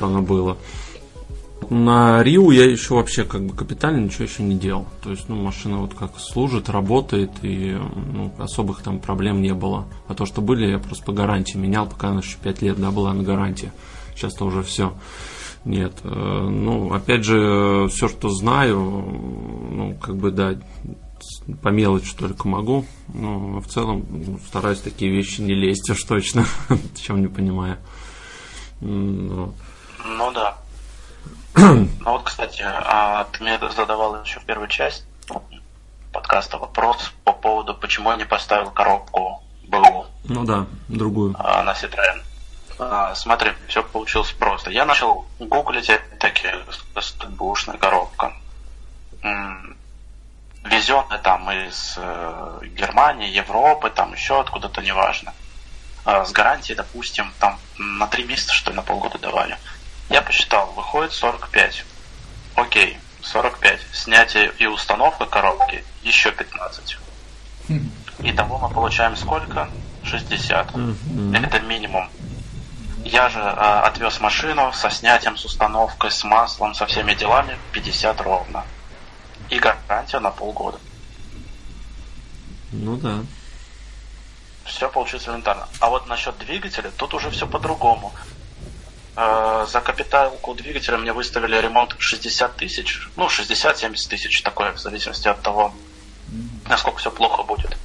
Оно 0.00 0.22
было. 0.22 0.56
На 1.70 2.22
Риу 2.22 2.50
я 2.50 2.64
еще 2.64 2.94
вообще 2.94 3.24
как 3.24 3.42
бы 3.42 3.54
капитально 3.54 4.04
ничего 4.04 4.24
еще 4.24 4.42
не 4.42 4.56
делал. 4.56 4.86
То 5.02 5.10
есть, 5.10 5.28
ну, 5.28 5.36
машина 5.36 5.78
вот 5.78 5.92
как 5.92 6.18
служит, 6.18 6.70
работает, 6.70 7.30
и 7.42 7.76
ну, 8.12 8.32
особых 8.38 8.82
там 8.82 9.00
проблем 9.00 9.42
не 9.42 9.52
было. 9.52 9.86
А 10.06 10.14
то, 10.14 10.24
что 10.24 10.40
были, 10.40 10.70
я 10.70 10.78
просто 10.78 11.04
по 11.04 11.12
гарантии 11.12 11.58
менял, 11.58 11.86
пока 11.86 12.08
она 12.08 12.20
еще 12.20 12.38
5 12.42 12.62
лет, 12.62 12.80
да, 12.80 12.90
была 12.90 13.12
на 13.12 13.22
гарантии. 13.22 13.72
Сейчас-то 14.14 14.46
уже 14.46 14.62
все. 14.62 14.94
Нет. 15.64 15.92
э, 16.04 16.08
Ну, 16.08 16.92
опять 16.94 17.24
же, 17.24 17.88
все, 17.88 18.08
что 18.08 18.30
знаю, 18.30 18.78
ну, 18.80 19.96
как 20.00 20.16
бы, 20.16 20.30
да, 20.30 20.54
по 21.62 21.68
мелочи 21.68 22.14
только 22.14 22.46
могу. 22.48 22.84
Но 23.08 23.60
в 23.60 23.66
целом 23.66 24.06
ну, 24.08 24.38
стараюсь 24.46 24.80
такие 24.80 25.10
вещи 25.10 25.40
не 25.40 25.54
лезть 25.54 25.90
уж 25.90 26.02
точно, 26.04 26.46
чем 27.00 27.20
не 27.20 27.28
понимаю. 27.28 27.78
Ну, 28.80 29.54
Ну 30.04 30.32
да. 30.32 30.56
Ну 31.56 31.88
вот, 32.04 32.22
кстати, 32.22 32.62
а, 32.64 33.24
ты 33.32 33.42
мне 33.42 33.58
задавал 33.74 34.22
еще 34.22 34.40
в 34.40 34.44
первой 34.44 34.68
части 34.68 35.04
подкаста 36.12 36.58
вопрос 36.58 37.12
по 37.24 37.32
поводу, 37.32 37.74
почему 37.74 38.10
я 38.10 38.16
не 38.16 38.24
поставил 38.24 38.70
коробку 38.70 39.42
БУ 39.64 40.06
Ну 40.24 40.44
да, 40.44 40.66
другую. 40.88 41.34
а, 41.38 41.62
на 41.62 41.72
Citroёn. 41.72 42.22
А, 42.78 43.14
смотри, 43.14 43.50
все 43.66 43.82
получилось 43.82 44.32
просто. 44.32 44.70
Я 44.70 44.84
начал 44.84 45.26
гуглить 45.38 45.90
такие 46.20 46.54
бушная 47.30 47.76
коробка. 47.76 48.32
Везенная 50.70 51.18
там 51.18 51.50
из 51.50 51.94
э, 51.96 52.60
Германии, 52.76 53.28
Европы, 53.30 53.90
там 53.90 54.12
еще 54.12 54.40
откуда-то, 54.40 54.82
неважно. 54.82 55.32
А, 56.04 56.24
С 56.24 56.32
гарантией, 56.32 56.76
допустим, 56.76 57.32
там 57.38 57.58
на 57.78 58.06
три 58.06 58.24
месяца, 58.24 58.52
что 58.52 58.70
ли, 58.70 58.76
на 58.76 58.82
полгода 58.82 59.18
давали. 59.18 59.56
Я 60.10 60.22
посчитал, 60.22 60.66
выходит 60.72 61.12
45. 61.12 61.84
Окей, 62.56 62.98
45. 63.22 63.80
Снятие 63.92 64.52
и 64.58 64.66
установка 64.66 65.26
коробки 65.26 65.84
еще 66.02 66.32
15. 66.32 66.98
Итого 68.20 68.58
мы 68.58 68.68
получаем 68.70 69.16
сколько? 69.16 69.68
60. 70.04 70.68
Это 71.34 71.60
минимум. 71.60 72.08
Я 73.04 73.28
же 73.28 73.38
э, 73.38 73.80
отвез 73.84 74.20
машину 74.20 74.72
со 74.72 74.90
снятием, 74.90 75.36
с 75.36 75.44
установкой, 75.44 76.10
с 76.10 76.24
маслом, 76.24 76.74
со 76.74 76.86
всеми 76.86 77.14
делами 77.14 77.56
50 77.72 78.20
ровно. 78.20 78.64
И 79.50 79.58
гарантия 79.58 80.20
на 80.20 80.30
полгода. 80.30 80.78
Ну 82.72 82.96
да. 82.96 83.24
Все 84.64 84.88
получилось 84.88 85.26
элементарно. 85.26 85.66
А 85.80 85.88
вот 85.88 86.06
насчет 86.06 86.36
двигателя, 86.38 86.90
тут 86.96 87.14
уже 87.14 87.30
все 87.30 87.46
по-другому. 87.46 88.12
Э, 89.16 89.66
За 89.68 89.80
капиталку 89.80 90.54
двигателя 90.54 90.98
мне 90.98 91.12
выставили 91.12 91.56
ремонт 91.60 91.96
60 91.98 92.56
тысяч, 92.56 93.08
ну 93.16 93.26
60-70 93.26 94.08
тысяч, 94.08 94.42
такое 94.42 94.72
в 94.72 94.78
зависимости 94.78 95.26
от 95.28 95.40
того, 95.42 95.72
насколько 96.68 96.98
все 96.98 97.10
плохо 97.10 97.42
будет. 97.42 97.76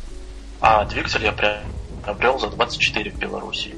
А 0.60 0.84
двигатель 0.85 1.23
я 1.23 1.31
приобрел 1.31 2.40
за 2.40 2.49
24 2.49 3.11
в 3.11 3.18
Беларуси. 3.18 3.76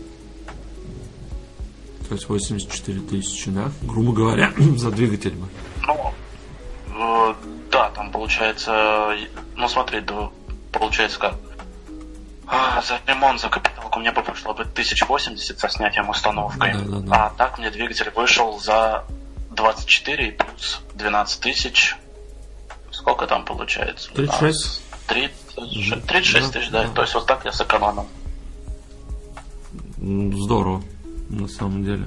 То 2.09 2.13
есть 2.15 2.27
84 2.29 2.99
тысячи, 3.01 3.49
да? 3.49 3.71
Грубо 3.83 4.11
говоря, 4.13 4.51
за 4.77 4.91
двигатель 4.91 5.35
бы. 5.35 5.47
Да, 8.25 8.31
получается, 8.31 9.15
ну 9.55 9.67
смотри, 9.67 10.01
да, 10.01 10.29
получается 10.71 11.19
как. 11.19 11.35
А, 12.47 12.81
за 12.81 12.99
ремонт, 13.07 13.39
за 13.41 13.49
капиталку 13.49 13.99
мне 13.99 14.11
бы 14.11 14.21
пришло 14.21 14.53
бы 14.53 14.63
1080 14.63 15.59
со 15.59 15.69
снятием 15.69 16.09
установкой. 16.09 16.73
Да, 16.73 16.79
да, 16.79 16.99
да. 16.99 17.25
А 17.25 17.29
так 17.31 17.57
мне 17.57 17.71
двигатель 17.71 18.11
вышел 18.15 18.59
за 18.59 19.03
24 19.51 20.27
и 20.27 20.31
плюс 20.31 20.81
12 20.93 21.39
тысяч. 21.39 21.95
Сколько 22.91 23.27
там 23.27 23.45
получается? 23.45 24.11
36. 24.13 24.81
30, 25.07 26.05
36 26.05 26.51
тысяч, 26.51 26.69
да. 26.69 26.83
Да. 26.83 26.89
То 26.89 27.01
есть 27.01 27.13
вот 27.13 27.25
так 27.25 27.45
я 27.45 27.51
сэкономил. 27.51 28.07
Здорово, 29.97 30.83
на 31.29 31.47
самом 31.47 31.83
деле. 31.83 32.05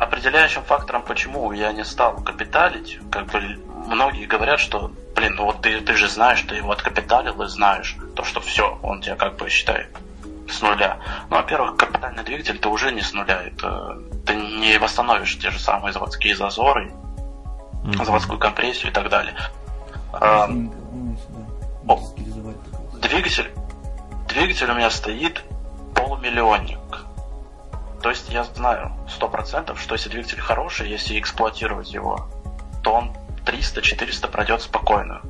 Определяющим 0.00 0.62
фактором, 0.62 1.02
почему 1.02 1.52
я 1.52 1.72
не 1.72 1.84
стал 1.84 2.16
капиталить, 2.22 2.98
как 3.12 3.26
бы 3.26 3.38
многие 3.86 4.24
говорят, 4.24 4.58
что, 4.58 4.90
блин, 5.14 5.34
ну 5.36 5.44
вот 5.44 5.60
ты, 5.60 5.78
ты 5.82 5.94
же 5.94 6.08
знаешь, 6.08 6.40
ты 6.40 6.54
его 6.54 6.72
откапиталил 6.72 7.42
и 7.42 7.48
знаешь, 7.48 7.96
то, 8.16 8.24
что 8.24 8.40
все, 8.40 8.78
он 8.82 9.02
тебя 9.02 9.16
как 9.16 9.36
бы 9.36 9.50
считает 9.50 9.94
с 10.48 10.62
нуля. 10.62 10.96
Ну, 11.28 11.36
во-первых, 11.36 11.76
капитальный 11.76 12.24
двигатель 12.24 12.58
ты 12.58 12.68
уже 12.70 12.92
не 12.92 13.02
с 13.02 13.12
нуля, 13.12 13.42
это 13.42 13.98
ты 14.24 14.34
не 14.34 14.78
восстановишь 14.78 15.38
те 15.38 15.50
же 15.50 15.58
самые 15.58 15.92
заводские 15.92 16.34
зазоры, 16.34 16.90
Мгм. 17.84 18.02
заводскую 18.02 18.38
компрессию 18.38 18.90
и 18.90 18.94
так 18.94 19.10
далее. 19.10 19.34
А, 20.14 20.48
О. 21.86 21.98
двигатель, 23.02 23.50
двигатель 24.28 24.70
у 24.70 24.74
меня 24.74 24.90
стоит 24.90 25.44
полумиллионник. 25.94 26.78
То 28.02 28.08
есть 28.08 28.30
я 28.30 28.44
знаю 28.44 28.92
сто 29.08 29.28
процентов, 29.28 29.80
что 29.80 29.94
если 29.94 30.08
двигатель 30.08 30.40
хороший, 30.40 30.88
если 30.88 31.18
эксплуатировать 31.18 31.92
его, 31.92 32.28
то 32.82 32.94
он 32.94 33.12
300-400 33.44 34.28
пройдет 34.30 34.62
спокойно. 34.62 35.20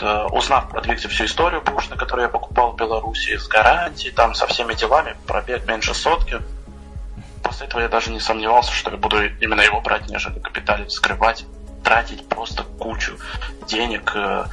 э, 0.00 0.24
узнав 0.30 0.68
про 0.68 0.80
двигатель 0.80 1.08
всю 1.08 1.24
историю 1.24 1.62
бушный, 1.62 1.96
который 1.96 2.22
я 2.22 2.28
покупал 2.28 2.72
в 2.72 2.76
Беларуси, 2.76 3.36
с 3.36 3.48
гарантией, 3.48 4.12
там 4.12 4.34
со 4.34 4.46
всеми 4.46 4.74
делами, 4.74 5.16
пробег 5.26 5.66
меньше 5.66 5.94
сотки, 5.94 6.40
после 7.42 7.66
этого 7.66 7.80
я 7.80 7.88
даже 7.88 8.10
не 8.10 8.20
сомневался, 8.20 8.72
что 8.72 8.90
я 8.90 8.96
буду 8.96 9.24
именно 9.24 9.62
его 9.62 9.80
брать, 9.80 10.08
нежели 10.08 10.38
капиталить, 10.38 10.92
скрывать, 10.92 11.46
тратить 11.82 12.28
просто 12.28 12.64
кучу 12.64 13.16
денег 13.66 14.12
э, 14.14 14.44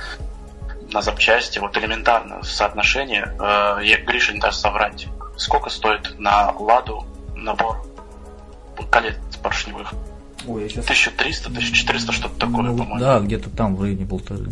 на 0.91 1.01
запчасти. 1.01 1.59
Вот 1.59 1.75
элементарно 1.77 2.43
соотношение. 2.43 3.35
Э, 3.39 3.81
Гриша 4.05 4.33
не 4.33 4.39
даст 4.39 4.61
соврать. 4.61 5.07
Сколько 5.37 5.69
стоит 5.69 6.17
на 6.19 6.51
Ладу 6.51 7.05
набор 7.35 7.85
колец 8.89 9.17
поршневых? 9.41 9.93
Ой, 10.47 10.63
я 10.63 10.69
сейчас... 10.69 10.85
1300, 10.85 11.49
1400, 11.49 12.11
что-то 12.11 12.35
такое, 12.39 12.63
Ну, 12.63 12.77
по-моему. 12.77 12.99
да, 12.99 13.19
где-то 13.19 13.49
там 13.49 13.75
в 13.75 13.81
районе 13.81 14.05
полторы. 14.05 14.51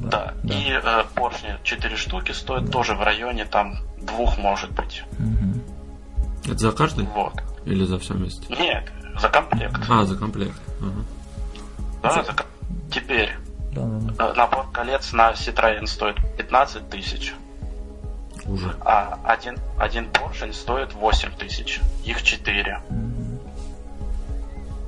Да. 0.00 0.34
да. 0.42 0.54
И 0.54 0.70
э, 0.70 1.04
поршни 1.14 1.56
4 1.62 1.96
штуки 1.96 2.32
стоят 2.32 2.70
тоже 2.70 2.94
в 2.94 3.02
районе 3.02 3.44
там 3.44 3.78
двух, 4.00 4.36
может 4.38 4.70
быть. 4.72 5.04
Мгм. 5.18 5.62
Это 6.44 6.58
за 6.58 6.72
каждый? 6.72 7.06
Вот. 7.06 7.34
Или 7.64 7.84
за 7.84 7.98
все 7.98 8.14
вместе? 8.14 8.44
Нет, 8.52 8.90
за 9.20 9.28
комплект. 9.28 9.80
А, 9.88 10.04
за 10.04 10.16
комплект. 10.16 10.60
Ага. 10.80 11.04
Да, 12.02 12.24
за 12.24 12.34
Теперь 12.90 13.36
Да, 13.72 13.82
да, 13.86 14.12
да. 14.12 14.28
э, 14.30 14.34
набор 14.34 14.66
колец 14.72 15.12
на 15.12 15.30
Citroёn 15.32 15.86
стоит 15.86 16.16
15 16.36 16.90
тысяч, 16.90 17.32
Уже. 18.46 18.76
а 18.80 19.18
один, 19.24 19.58
один 19.78 20.10
поршень 20.10 20.52
стоит 20.52 20.94
8 20.94 21.32
тысяч. 21.36 21.80
Их 22.04 22.22
4. 22.22 22.80
Мгм. 22.88 23.40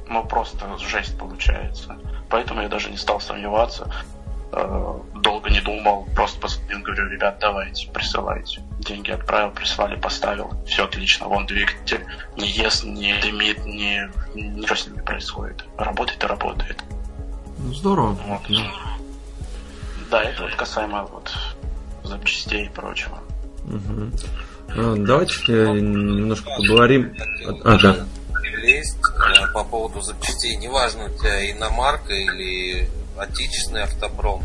Ну, 0.08 0.24
просто 0.24 0.78
жесть 0.78 1.16
получается. 1.18 1.96
Поэтому 2.28 2.62
я 2.62 2.68
даже 2.68 2.90
не 2.90 2.96
стал 2.96 3.20
сомневаться. 3.20 3.92
Э, 4.52 5.00
Долго 5.14 5.48
не 5.50 5.60
думал, 5.60 6.06
просто 6.14 6.38
позвонил, 6.40 6.80
говорю, 6.80 7.08
ребят, 7.08 7.38
давайте, 7.40 7.88
присылайте. 7.90 8.62
Деньги 8.78 9.10
отправил, 9.10 9.50
прислали, 9.50 9.96
поставил. 9.96 10.52
Все 10.66 10.84
отлично, 10.84 11.28
вон 11.28 11.46
двигатель 11.46 12.04
не 12.36 12.48
ест, 12.48 12.84
не 12.84 13.14
дымит, 13.20 13.64
не, 13.64 14.10
ничего 14.34 14.76
с 14.76 14.86
ним 14.86 14.96
не 14.96 15.02
происходит. 15.02 15.64
Работает 15.78 16.22
и 16.22 16.26
работает. 16.26 16.84
Ну, 17.58 17.72
здорово. 17.72 18.12
Вот. 18.26 18.42
Да, 20.10 20.22
это 20.22 20.42
вот 20.42 20.54
касаемо 20.54 21.04
вот 21.04 21.32
запчастей 22.02 22.66
и 22.66 22.68
прочего. 22.68 23.18
А, 23.66 24.94
Давайте 24.96 25.52
немножко 25.52 26.50
поговорим. 26.56 27.14
А, 27.64 27.78
да. 27.78 28.06
Э, 28.64 29.52
по 29.52 29.64
поводу 29.64 30.00
запчастей. 30.00 30.56
Неважно, 30.56 31.06
у 31.06 31.18
тебя 31.18 31.50
иномарка 31.50 32.12
или 32.12 32.88
отечественный 33.16 33.82
автопром. 33.82 34.42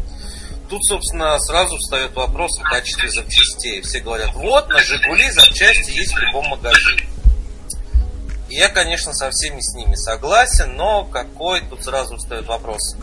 Тут, 0.69 0.85
собственно, 0.85 1.39
сразу 1.39 1.77
встает 1.77 2.13
вопрос 2.15 2.59
о 2.59 2.63
качестве 2.63 3.09
запчастей. 3.09 3.81
Все 3.81 4.01
говорят, 4.01 4.35
вот, 4.35 4.69
на 4.69 4.79
Жигули 4.79 5.31
запчасти 5.31 5.91
есть 5.91 6.13
в 6.13 6.19
любом 6.19 6.47
магазине. 6.49 7.09
Я, 8.49 8.69
конечно, 8.69 9.13
со 9.13 9.29
всеми 9.31 9.59
с 9.61 9.73
ними 9.75 9.95
согласен, 9.95 10.75
но 10.75 11.05
какой 11.05 11.61
тут 11.61 11.83
сразу 11.83 12.17
встает 12.17 12.45
вопрос. 12.47 12.95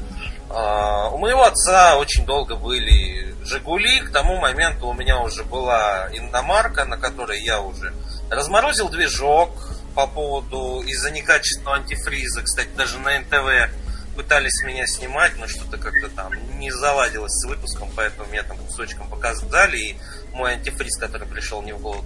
А, 0.59 1.11
У 1.11 1.19
моего 1.19 1.45
отца 1.45 1.99
очень 1.99 2.24
долго 2.24 2.57
были 2.57 3.35
Жигули, 3.45 4.01
к 4.01 4.11
тому 4.11 4.39
моменту 4.39 4.87
у 4.87 4.95
меня 4.95 5.20
уже 5.20 5.45
была 5.45 6.09
иномарка, 6.15 6.87
на 6.87 6.97
которой 6.97 7.43
я 7.43 7.61
уже 7.61 7.93
разморозил 8.31 8.89
движок 8.89 9.51
по 9.95 10.07
поводу 10.07 10.83
из-за 10.87 11.11
некачественного 11.11 11.77
антифриза. 11.77 12.41
Кстати, 12.43 12.70
даже 12.74 12.99
на 12.99 13.19
НТВ 13.19 13.70
пытались 14.16 14.65
меня 14.65 14.87
снимать, 14.87 15.37
но 15.37 15.47
что-то 15.47 15.77
как-то 15.77 16.09
там 16.09 16.33
не 16.59 16.70
заладилось 16.70 17.33
с 17.33 17.45
выпуском, 17.47 17.91
поэтому 17.95 18.27
меня 18.31 18.43
там 18.43 18.57
кусочком 18.57 19.11
показали, 19.11 19.77
и 19.77 19.97
мой 20.33 20.55
антифриз, 20.55 20.97
который 20.97 21.28
пришел 21.28 21.61
не 21.61 21.74
в 21.74 21.81
голову, 21.81 22.03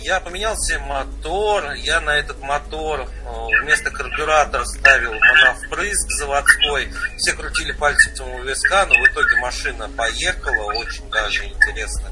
я 0.00 0.20
поменял 0.20 0.56
себе 0.56 0.78
мотор, 0.78 1.72
я 1.72 2.00
на 2.00 2.16
этот 2.16 2.40
мотор 2.40 3.00
э, 3.00 3.62
вместо 3.62 3.90
карбюратора 3.90 4.64
ставил 4.64 5.12
моновпрыск 5.12 6.10
заводской. 6.18 6.92
Все 7.18 7.32
крутили 7.32 7.72
пальцем 7.72 8.28
у 8.34 8.42
виска, 8.42 8.86
но 8.86 8.94
в 8.94 9.06
итоге 9.06 9.36
машина 9.40 9.88
поехала, 9.88 10.72
очень 10.74 11.08
даже 11.10 11.44
интересно. 11.46 12.10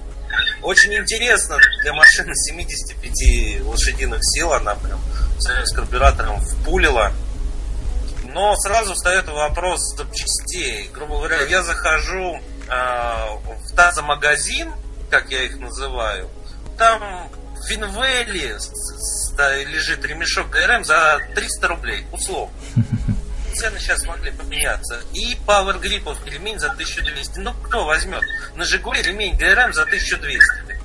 Очень 0.62 0.94
интересно 0.94 1.56
для 1.82 1.94
машины 1.94 2.35
75 2.35 3.65
лошадиных 3.65 4.20
сил, 4.23 4.52
она 4.52 4.74
прям 4.74 5.01
с 5.39 5.74
карбюратором 5.74 6.40
впулила. 6.40 7.12
Но 8.24 8.55
сразу 8.56 8.94
встает 8.94 9.27
вопрос 9.28 9.81
запчастей. 9.97 10.90
Грубо 10.93 11.16
говоря, 11.16 11.43
я 11.43 11.62
захожу 11.62 12.36
э, 12.36 12.40
в 12.69 13.74
тазомагазин, 13.74 14.73
как 15.10 15.31
я 15.31 15.44
их 15.44 15.59
называю, 15.59 16.28
там 16.77 17.31
в 17.61 17.71
лежит 19.65 20.05
ремешок 20.05 20.51
ГРМ 20.51 20.85
за 20.85 21.19
300 21.35 21.69
рублей, 21.69 22.07
условно. 22.13 22.55
Цены 23.55 23.79
сейчас 23.81 24.05
могли 24.05 24.31
поменяться. 24.31 25.01
И 25.13 25.35
Power 25.47 25.81
Grip 25.81 26.17
ремень 26.29 26.59
за 26.59 26.71
1200. 26.71 27.39
Ну, 27.41 27.55
кто 27.55 27.85
возьмет? 27.85 28.23
На 28.55 28.65
Жигули 28.65 29.03
ремень 29.03 29.37
ГРМ 29.37 29.73
за 29.73 29.83
1200. 29.83 30.79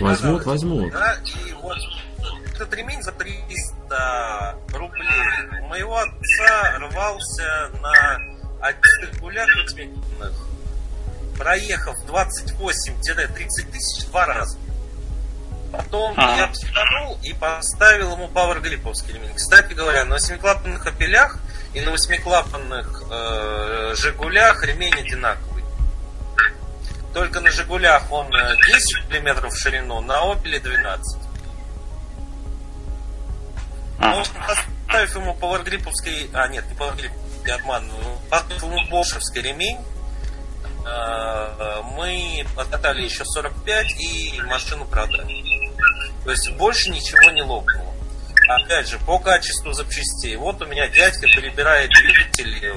Возьмут, 0.00 0.44
возьмут. 0.44 0.92
Да, 0.92 1.16
и 1.24 1.52
вот 1.52 1.78
этот 2.54 2.72
ремень 2.74 3.02
за 3.02 3.12
300 3.12 4.58
рублей 4.72 5.60
у 5.62 5.66
моего 5.66 5.98
отца 5.98 6.78
рвался 6.78 7.70
на 7.80 8.18
одних 8.60 9.20
гулях 9.20 9.48
проехав 11.38 11.96
28-30 12.06 13.70
тысяч 13.72 14.06
два 14.06 14.26
раза. 14.26 14.58
Потом 15.76 16.14
Ага. 16.16 16.36
я 16.36 16.46
психанул 16.48 17.18
и 17.22 17.32
поставил 17.32 18.12
ему 18.12 18.28
пауэрглиповский 18.28 19.14
ремень. 19.14 19.34
Кстати 19.34 19.72
говоря, 19.72 20.04
на 20.04 20.14
восьмиклапанных 20.14 20.86
опелях 20.86 21.38
и 21.72 21.80
на 21.80 21.90
восьмиклапанных 21.90 23.02
э, 23.10 23.94
Жигулях 23.96 24.62
ремень 24.64 24.94
одинаковый. 24.94 25.64
Только 27.12 27.40
на 27.40 27.50
Жигулях 27.50 28.10
он 28.10 28.32
э, 28.34 28.56
10 28.66 29.08
мм 29.10 29.48
в 29.48 29.56
ширину, 29.56 30.00
на 30.00 30.20
Опеле 30.32 30.60
12. 30.60 31.20
Ну, 33.98 34.22
поставив 34.46 35.14
ему 35.16 35.34
пауэргриповский, 35.34 36.30
а 36.34 36.48
нет, 36.48 36.64
не 36.68 36.74
пауэргрип, 36.74 37.12
я 37.46 37.54
обманываю, 37.56 38.18
поставив 38.30 38.62
ему 38.62 38.90
бошевский 38.90 39.42
ремень, 39.42 39.78
э, 40.86 41.80
мы 41.96 42.46
откатали 42.56 43.02
еще 43.02 43.24
45 43.24 43.86
и 44.00 44.40
машину 44.42 44.84
продали. 44.84 45.53
То 46.24 46.30
есть 46.30 46.50
больше 46.52 46.90
ничего 46.90 47.30
не 47.30 47.42
лопнуло. 47.42 47.92
Опять 48.48 48.88
же, 48.88 48.98
по 49.00 49.18
качеству 49.18 49.72
запчастей. 49.72 50.36
Вот 50.36 50.60
у 50.62 50.66
меня 50.66 50.88
дядька 50.88 51.26
перебирает 51.26 51.90
двигатели. 51.90 52.74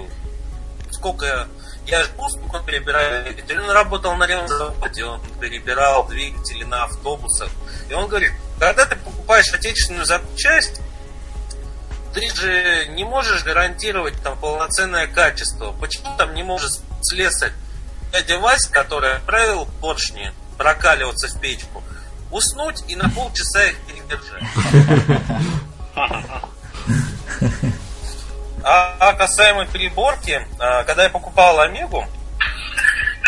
Сколько 0.91 1.47
я 1.85 2.03
жду, 2.03 2.29
сколько 2.29 2.57
он 2.57 2.65
перебирает 2.65 3.25
двигатели. 3.25 3.57
Он 3.57 3.71
работал 3.71 4.15
на 4.15 4.25
ремзаводе, 4.25 5.05
он 5.05 5.21
перебирал 5.39 6.07
двигатели 6.07 6.63
на 6.63 6.85
автобусах. 6.85 7.49
И 7.89 7.93
он 7.93 8.07
говорит, 8.07 8.31
когда 8.59 8.85
ты 8.85 8.95
покупаешь 8.95 9.53
отечественную 9.53 10.05
запчасть, 10.05 10.81
ты 12.13 12.29
же 12.33 12.87
не 12.89 13.03
можешь 13.03 13.43
гарантировать 13.43 14.21
там 14.23 14.39
полноценное 14.39 15.07
качество. 15.07 15.71
Почему 15.73 16.15
там 16.17 16.33
не 16.33 16.43
может 16.43 16.79
слесарь 17.01 17.51
дядя 18.11 18.39
Вася, 18.39 18.71
который 18.71 19.15
отправил 19.15 19.67
поршни 19.81 20.31
прокаливаться 20.57 21.27
в 21.27 21.39
печку, 21.39 21.83
уснуть 22.31 22.83
и 22.87 22.95
на 22.95 23.09
полчаса 23.09 23.65
их 23.65 23.77
передержать? 23.81 24.43
А, 28.63 28.97
а 28.99 29.13
касаемо 29.13 29.65
переборки, 29.65 30.45
а, 30.59 30.83
когда 30.83 31.03
я 31.03 31.09
покупал 31.09 31.59
Омегу, 31.61 32.05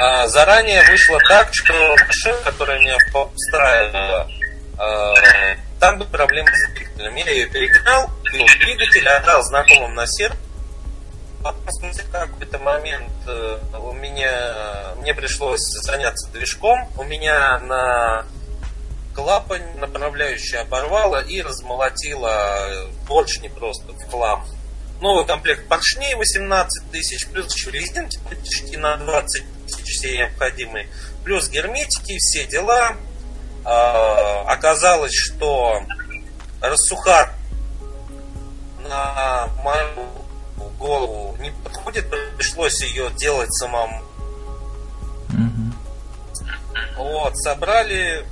а, 0.01 0.27
заранее 0.27 0.83
вышло 0.83 1.17
так, 1.29 1.49
что 1.53 1.73
машина, 2.05 2.37
которая 2.43 2.79
меня 2.79 2.97
устраивала, 3.13 4.27
там 5.79 5.97
были 5.97 6.09
проблемы 6.09 6.49
с 6.51 6.73
двигателем. 6.73 7.15
Я 7.15 7.31
ее 7.31 7.45
перегнал, 7.47 8.07
купил 8.07 8.45
двигатель, 8.59 9.07
отдал 9.07 9.41
знакомым 9.43 9.95
на 9.95 10.05
сервис. 10.07 10.37
Потом, 11.41 11.63
спустя 11.69 12.03
какой-то 12.11 12.59
момент 12.59 13.13
э, 13.25 13.59
у 13.79 13.93
меня 13.93 14.93
мне 14.97 15.13
пришлось 15.13 15.61
заняться 15.83 16.29
движком. 16.31 16.89
У 16.97 17.03
меня 17.03 17.59
на 17.59 18.25
клапан 19.13 19.61
направляющая 19.79 20.61
оборвала 20.61 21.21
и 21.21 21.41
размолотила 21.41 22.89
поршни 23.07 23.47
просто 23.47 23.93
в 23.93 24.09
хлам. 24.09 24.45
Новый 25.01 25.25
комплект 25.25 25.67
поршней 25.67 26.15
18 26.15 26.91
тысяч, 26.91 27.27
плюс 27.27 27.53
еще 27.55 27.71
резинки 27.71 28.19
почти 28.29 28.75
на 28.77 28.97
20 28.97 29.43
тысяч 29.65 29.85
все 29.85 30.17
необходимые, 30.17 30.87
плюс 31.23 31.49
герметики, 31.49 32.17
все 32.17 32.45
дела. 32.45 32.95
А, 33.63 34.43
оказалось, 34.47 35.13
что 35.13 35.81
рассухар 36.61 37.33
на 38.87 39.47
мою 39.63 40.09
голову 40.77 41.35
не 41.39 41.51
подходит, 41.51 42.05
пришлось 42.37 42.81
ее 42.81 43.09
делать 43.11 43.53
самому. 43.53 44.01
Вот, 46.97 47.37
собрали 47.37 48.25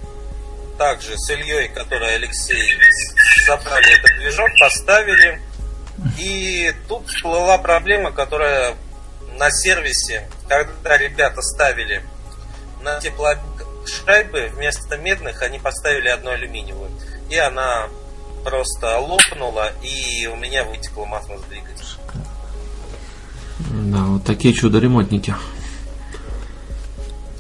также 0.78 1.18
с 1.18 1.30
Ильей, 1.30 1.70
который 1.70 2.16
Алексей, 2.16 2.78
собрали 3.46 3.98
этот 3.98 4.18
движок, 4.20 4.50
поставили. 4.60 5.42
И 6.20 6.74
тут 6.88 7.08
всплыла 7.08 7.58
проблема, 7.58 8.12
которая 8.12 8.76
на 9.38 9.52
сервисе, 9.52 10.30
когда 10.48 10.98
ребята 10.98 11.42
ставили 11.42 12.04
на 12.82 13.00
теплошайбы, 13.00 14.52
вместо 14.54 14.98
медных 14.98 15.42
они 15.42 15.60
поставили 15.60 16.10
одну 16.10 16.32
алюминиевую. 16.32 16.92
И 17.30 17.36
она 17.38 17.88
просто 18.44 18.98
лопнула, 19.00 19.72
и 19.82 20.28
у 20.28 20.36
меня 20.36 20.64
вытекло 20.64 21.06
масло 21.06 21.38
с 21.38 21.42
двигателя. 21.44 21.88
Да, 23.60 24.04
вот 24.04 24.24
такие 24.24 24.54
чудо-ремонтники. 24.54 25.36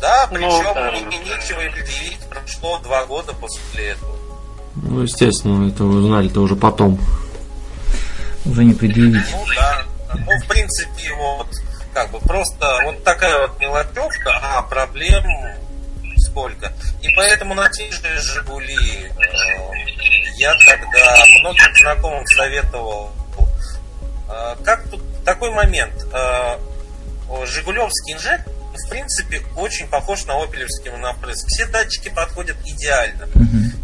Да, 0.07 0.27
причем 0.27 0.63
Ну, 0.63 0.73
да. 0.73 0.91
мне 0.91 1.17
нечего 1.17 1.59
им 1.59 1.73
предъявить, 1.73 2.19
прошло 2.29 2.77
два 2.79 3.05
года 3.05 3.33
после 3.33 3.89
этого. 3.89 4.15
Ну, 4.75 5.01
естественно, 5.01 5.67
это 5.67 5.83
вы 5.83 5.97
узнали-то 5.99 6.39
уже 6.39 6.55
потом. 6.55 6.97
Уже 8.45 8.63
не 8.63 8.73
предъявить. 8.73 9.25
Ну 9.31 9.43
да. 9.53 9.83
Ну, 10.15 10.39
в 10.39 10.47
принципе, 10.47 11.13
вот, 11.15 11.47
как 11.93 12.09
бы 12.11 12.19
просто 12.19 12.79
вот 12.85 13.03
такая 13.03 13.47
вот 13.47 13.59
мелочевка, 13.59 14.31
а 14.41 14.61
проблем 14.61 15.25
сколько. 16.19 16.71
И 17.01 17.09
поэтому 17.13 17.53
на 17.53 17.67
те 17.69 17.91
же 17.91 18.17
Жигули 18.21 19.07
э, 19.09 19.11
я 20.37 20.53
тогда 20.65 21.17
многим 21.41 21.75
знакомым 21.81 22.25
советовал. 22.27 23.11
э, 24.29 24.55
как 24.63 24.89
тут 24.89 25.01
такой 25.25 25.51
момент? 25.51 25.93
э, 26.13 26.57
Жигулевский 27.45 28.13
инжектор, 28.13 28.53
в 28.85 28.89
принципе, 28.89 29.41
очень 29.55 29.87
похож 29.87 30.25
на 30.25 30.41
опелевский 30.41 30.91
монопресс. 30.91 31.43
Все 31.45 31.65
датчики 31.65 32.09
подходят 32.09 32.57
идеально. 32.65 33.27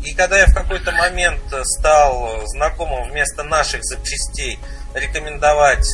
И 0.03 0.13
когда 0.13 0.37
я 0.37 0.45
в 0.47 0.53
какой-то 0.53 0.91
момент 0.91 1.41
стал 1.63 2.45
знакомым 2.47 3.09
вместо 3.09 3.43
наших 3.43 3.83
запчастей 3.83 4.59
рекомендовать 4.93 5.87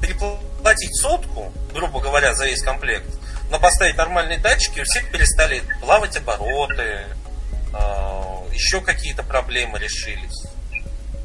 переплатить 0.00 0.96
сотку, 1.00 1.52
грубо 1.74 2.00
говоря, 2.00 2.34
за 2.34 2.46
весь 2.46 2.62
комплект, 2.62 3.06
но 3.50 3.58
поставить 3.58 3.96
нормальные 3.96 4.38
датчики, 4.38 4.80
у 4.80 4.84
всех 4.84 5.10
перестали 5.10 5.62
плавать 5.80 6.16
обороты, 6.16 7.04
еще 8.52 8.80
какие-то 8.80 9.22
проблемы 9.22 9.78
решились. 9.78 10.44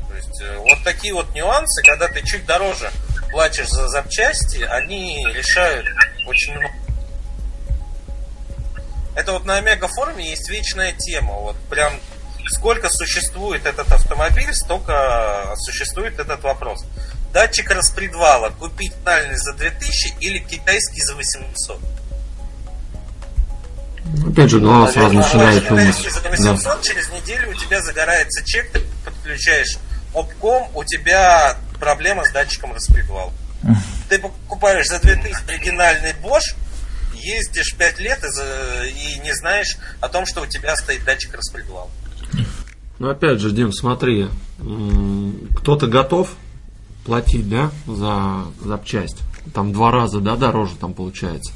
То 0.07 0.15
есть 0.15 0.41
э, 0.41 0.57
вот 0.57 0.84
такие 0.84 1.14
вот 1.14 1.34
нюансы, 1.35 1.84
когда 1.84 2.07
ты 2.07 2.22
чуть 2.26 2.45
дороже 2.45 2.89
платишь 3.31 3.69
за 3.69 3.88
запчасти, 3.88 4.64
они 4.64 5.26
решают 5.34 5.88
очень 6.27 6.53
много. 6.53 6.73
Это 9.15 9.31
вот 9.31 9.45
на 9.45 9.57
Омега 9.57 9.88
форуме 9.88 10.30
есть 10.30 10.49
вечная 10.49 10.91
тема. 10.91 11.34
Вот 11.34 11.56
прям 11.69 11.93
сколько 12.47 12.89
существует 12.89 13.65
этот 13.65 13.91
автомобиль, 13.91 14.53
столько 14.53 15.53
существует 15.57 16.19
этот 16.19 16.43
вопрос. 16.43 16.84
Датчик 17.34 17.72
распредвала 17.72 18.49
купить 18.49 18.93
нормальный 19.03 19.38
за 19.38 19.53
2000 19.53 20.15
или 20.19 20.39
китайский 20.39 21.02
за 21.02 21.15
800? 21.15 21.80
Опять 24.31 24.49
же, 24.49 24.60
голова 24.60 24.91
сразу 24.91 25.15
начинает 25.15 25.68
думать. 25.68 25.95
Китайский 25.97 26.10
за 26.10 26.22
Да. 26.22 26.30
800, 26.53 26.81
через 26.84 27.10
неделю 27.10 27.49
у 27.49 27.53
тебя 27.53 27.81
загорается 27.81 28.45
чек, 28.45 28.72
ты 28.72 28.81
подключаешь 29.03 29.77
обком, 30.14 30.69
у 30.73 30.84
тебя 30.84 31.57
проблема 31.86 32.26
с 32.26 32.32
датчиком 32.32 32.74
распредвала. 32.74 33.32
Ты 34.10 34.18
покупаешь 34.18 34.88
за 34.88 34.99
2000 34.99 35.48
оригинальный 35.48 36.14
Bosch, 36.24 36.56
ездишь 37.14 37.76
5 37.78 37.99
лет 37.99 38.24
и, 38.24 38.90
и 38.90 39.20
не 39.20 39.36
знаешь 39.36 39.78
о 40.02 40.10
том, 40.10 40.26
что 40.26 40.41
у 40.41 40.48
тебя 40.48 40.76
стоит 40.76 41.06
датчик 41.06 41.36
распредвала. 41.36 41.88
Ну, 42.98 43.10
опять 43.10 43.40
же, 43.40 43.52
Дим, 43.52 43.72
смотри, 43.72 44.28
кто-то 45.57 45.86
готов 45.86 46.32
платить, 47.06 47.48
да, 47.48 47.70
за 47.86 48.45
запчасть. 48.64 49.20
Там 49.53 49.72
два 49.72 49.91
раза, 49.91 50.22
да, 50.22 50.36
дороже 50.36 50.76
там 50.78 50.95
получается. 50.95 51.53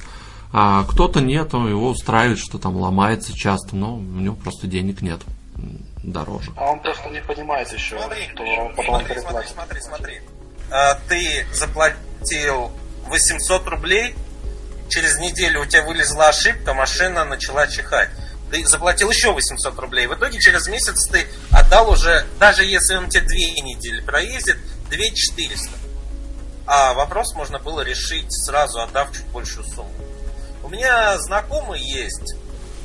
А 0.51 0.83
кто-то 0.83 1.21
нет, 1.21 1.53
его 1.53 1.89
устраивает, 1.89 2.37
что 2.37 2.59
там 2.59 2.75
ломается 2.75 3.33
часто, 3.33 3.75
но 3.75 3.95
у 3.95 4.01
него 4.01 4.35
просто 4.35 4.67
денег 4.67 5.01
нет 5.01 5.21
дороже. 6.03 6.51
А 6.55 6.71
он 6.71 6.79
просто 6.81 7.09
не 7.09 7.21
понимает 7.21 7.71
еще, 7.71 7.97
Смотри, 7.99 8.29
что 8.33 8.43
он 8.43 8.75
потом 8.75 8.99
смотри, 8.99 9.05
смотри, 9.05 9.15
переплатит. 9.15 9.51
смотри, 9.51 9.81
смотри. 9.81 10.21
А, 10.71 10.99
ты 11.07 11.45
заплатил 11.53 12.71
800 13.07 13.67
рублей, 13.67 14.15
через 14.89 15.17
неделю 15.17 15.61
у 15.61 15.65
тебя 15.65 15.83
вылезла 15.83 16.29
ошибка, 16.29 16.73
машина 16.73 17.25
начала 17.25 17.67
чихать. 17.67 18.09
Ты 18.51 18.65
заплатил 18.65 19.11
еще 19.11 19.31
800 19.31 19.77
рублей. 19.77 20.07
В 20.07 20.15
итоге 20.15 20.39
через 20.39 20.67
месяц 20.67 21.07
ты 21.07 21.27
отдал 21.51 21.91
уже, 21.91 22.25
даже 22.39 22.63
если 22.65 22.95
он 22.95 23.07
тебе 23.09 23.21
две 23.23 23.51
недели 23.61 24.01
проездит, 24.01 24.57
2400. 24.89 25.69
А 26.65 26.93
вопрос 26.93 27.33
можно 27.35 27.59
было 27.59 27.81
решить 27.81 28.31
сразу, 28.45 28.81
отдав 28.81 29.11
чуть 29.11 29.25
большую 29.27 29.65
сумму. 29.65 29.91
У 30.63 30.69
меня 30.69 31.17
знакомый 31.19 31.79
есть, 31.79 32.35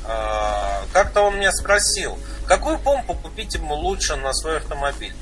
а, 0.07 0.83
как-то 0.93 1.21
он 1.21 1.37
меня 1.37 1.51
спросил, 1.51 2.17
какую 2.45 2.79
помпу 2.79 3.13
купить 3.15 3.53
ему 3.55 3.75
лучше 3.75 4.15
на 4.15 4.33
свой 4.33 4.57
автомобиль. 4.57 5.13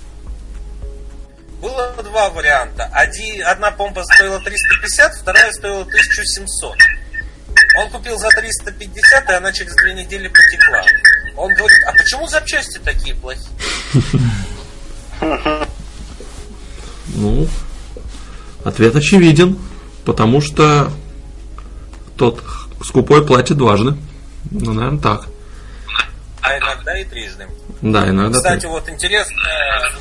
Было 1.61 1.93
два 2.03 2.29
варианта. 2.29 2.89
Один, 2.91 3.45
одна 3.45 3.71
помпа 3.71 4.03
стоила 4.03 4.39
350, 4.39 5.15
вторая 5.15 5.51
стоила 5.53 5.81
1700. 5.81 6.75
Он 7.79 7.89
купил 7.89 8.17
за 8.17 8.29
350, 8.29 9.29
и 9.29 9.33
она 9.33 9.51
через 9.51 9.73
две 9.75 9.93
недели 9.93 10.27
потекла. 10.27 10.83
Он 11.37 11.53
говорит, 11.53 11.77
а 11.87 11.93
почему 11.93 12.27
запчасти 12.27 12.79
такие 12.79 13.15
плохие? 13.15 13.47
Ну, 17.15 17.47
ответ 18.63 18.95
очевиден, 18.95 19.59
потому 20.03 20.41
что 20.41 20.91
тот 22.17 22.43
скупой 22.83 23.25
платит 23.25 23.57
дважды. 23.57 23.95
Ну, 24.49 24.73
наверное, 24.73 24.99
так. 24.99 25.27
А 26.43 26.57
иногда 26.57 26.97
и 26.97 27.05
трижды. 27.05 27.47
Да, 27.81 28.07
иногда 28.09 28.37
Кстати, 28.37 28.63
так. 28.63 28.71
вот 28.71 28.89
интересно, 28.89 29.41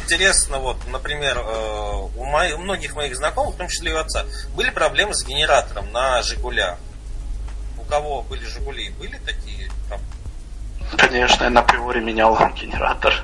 интересно, 0.03 0.59
вот, 0.59 0.77
например, 0.91 1.39
э, 1.39 2.09
у, 2.17 2.25
моих, 2.25 2.59
у 2.59 2.61
многих 2.63 2.95
моих 2.97 3.15
знакомых, 3.17 3.55
в 3.55 3.59
том 3.59 3.69
числе 3.69 3.93
и 3.93 3.95
у 3.95 3.99
отца, 3.99 4.25
были 4.57 4.71
проблемы 4.71 5.15
с 5.15 5.25
генератором 5.25 5.91
на 5.93 6.21
Жигулях. 6.23 6.79
У 7.79 7.83
кого 7.85 8.23
были 8.23 8.45
Жигули, 8.45 8.91
были 8.99 9.19
такие 9.25 9.71
проблемы? 9.89 10.09
Конечно, 10.97 11.45
я 11.45 11.51
на 11.51 11.63
приоре 11.63 12.01
менял 12.01 12.37
генератор. 12.61 13.15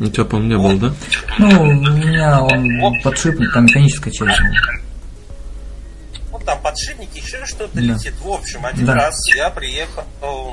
У 0.00 0.06
тебя, 0.06 0.24
по-моему, 0.24 0.68
не 0.68 0.78
было, 0.78 0.90
да? 0.90 0.96
Ну, 1.38 1.62
у 1.62 1.66
меня 1.66 2.42
он 2.42 3.00
подшипник, 3.02 3.52
там 3.52 3.66
механическая 3.66 4.12
часть. 4.12 4.40
Ну, 6.32 6.38
там 6.40 6.60
подшипники, 6.62 7.18
еще 7.18 7.44
что-то 7.46 7.70
Да. 7.74 7.80
летит. 7.80 8.14
В 8.20 8.28
общем, 8.30 8.66
один 8.66 8.86
Да. 8.86 8.94
раз 8.94 9.16
я 9.36 9.50
приехал 9.50 10.04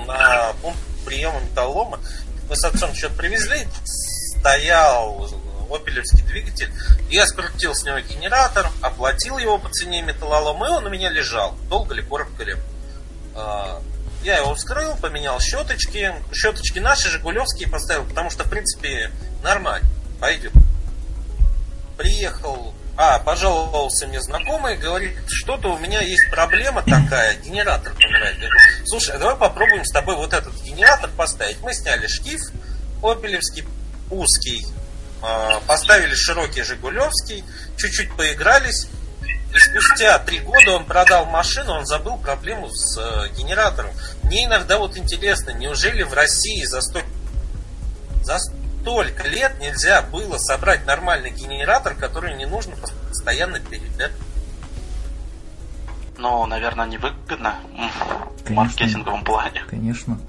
на 0.05 0.53
пункт 0.61 0.77
приема 1.05 1.39
металлолома. 1.39 1.99
Мы 2.49 2.55
с 2.55 2.63
отцом 2.63 2.93
что-то 2.95 3.15
привезли, 3.15 3.67
стоял 4.39 5.29
опелевский 5.71 6.23
двигатель. 6.23 6.71
Я 7.09 7.25
скрутил 7.27 7.75
с 7.75 7.83
него 7.83 7.99
генератор, 7.99 8.69
оплатил 8.81 9.37
его 9.37 9.57
по 9.57 9.69
цене 9.69 10.01
металлолома, 10.01 10.67
и 10.67 10.69
он 10.71 10.85
у 10.85 10.89
меня 10.89 11.09
лежал. 11.09 11.55
Долго 11.69 11.93
ли, 11.93 12.01
коротко 12.01 12.43
ли. 12.43 12.55
А, 13.35 13.81
Я 14.23 14.37
его 14.37 14.53
вскрыл, 14.55 14.95
поменял 14.95 15.39
щеточки. 15.39 16.13
Щеточки 16.33 16.79
наши, 16.79 17.09
жигулевские 17.09 17.69
поставил, 17.69 18.05
потому 18.05 18.29
что, 18.29 18.43
в 18.43 18.49
принципе, 18.49 19.11
нормально. 19.43 19.87
Пойдет. 20.19 20.51
Приехал, 21.97 22.73
а, 23.01 23.17
пожаловался 23.17 24.07
мне 24.07 24.19
знакомый, 24.19 24.75
говорит, 24.75 25.17
что-то 25.25 25.69
у 25.69 25.79
меня 25.79 26.01
есть 26.01 26.29
проблема 26.31 26.81
такая, 26.81 27.33
генератор 27.35 27.93
помирает. 27.93 28.35
Я 28.39 28.49
говорю, 28.49 28.59
Слушай, 28.85 29.15
а 29.15 29.19
давай 29.19 29.37
попробуем 29.37 29.85
с 29.85 29.91
тобой 29.91 30.17
вот 30.17 30.33
этот 30.33 30.53
генератор 30.63 31.09
поставить. 31.15 31.61
Мы 31.61 31.73
сняли 31.73 32.07
шкив 32.07 32.41
опелевский, 33.01 33.63
узкий, 34.11 34.67
а, 35.21 35.61
поставили 35.61 36.13
широкий 36.13 36.61
жигулевский, 36.61 37.45
чуть-чуть 37.77 38.13
поигрались. 38.17 38.87
И 39.53 39.59
спустя 39.59 40.19
три 40.19 40.39
года 40.39 40.71
он 40.71 40.83
продал 40.83 41.25
машину, 41.25 41.71
он 41.71 41.85
забыл 41.85 42.17
проблему 42.17 42.69
с 42.69 42.99
э, 42.99 43.29
генератором. 43.37 43.91
Мне 44.23 44.43
иногда 44.43 44.77
вот 44.77 44.97
интересно, 44.97 45.51
неужели 45.51 46.03
в 46.03 46.13
России 46.13 46.65
за 46.65 46.81
сто... 46.81 46.99
за 48.23 48.39
столько 48.89 49.27
лет 49.27 49.53
нельзя 49.61 50.01
было 50.01 50.37
собрать 50.37 50.85
нормальный 50.87 51.29
генератор, 51.29 51.93
который 51.93 52.35
не 52.35 52.47
нужно 52.47 52.73
постоянно 53.07 53.59
передать? 53.59 54.11
Но, 56.17 56.45
наверное, 56.47 56.87
невыгодно 56.87 57.55
м, 57.77 57.89
в 57.89 58.43
Конечно. 58.43 58.55
маркетинговом 58.55 59.23
плане. 59.23 59.63
Конечно. 59.69 60.19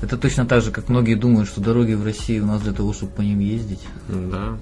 Это 0.00 0.16
точно 0.16 0.46
так 0.46 0.62
же, 0.62 0.70
как 0.70 0.88
многие 0.88 1.16
думают, 1.16 1.48
что 1.48 1.60
дороги 1.60 1.94
в 1.94 2.04
России 2.04 2.38
у 2.38 2.46
нас 2.46 2.62
для 2.62 2.72
того, 2.72 2.92
чтобы 2.92 3.12
по 3.12 3.20
ним 3.20 3.40
ездить. 3.40 3.82
Да. 4.06 4.56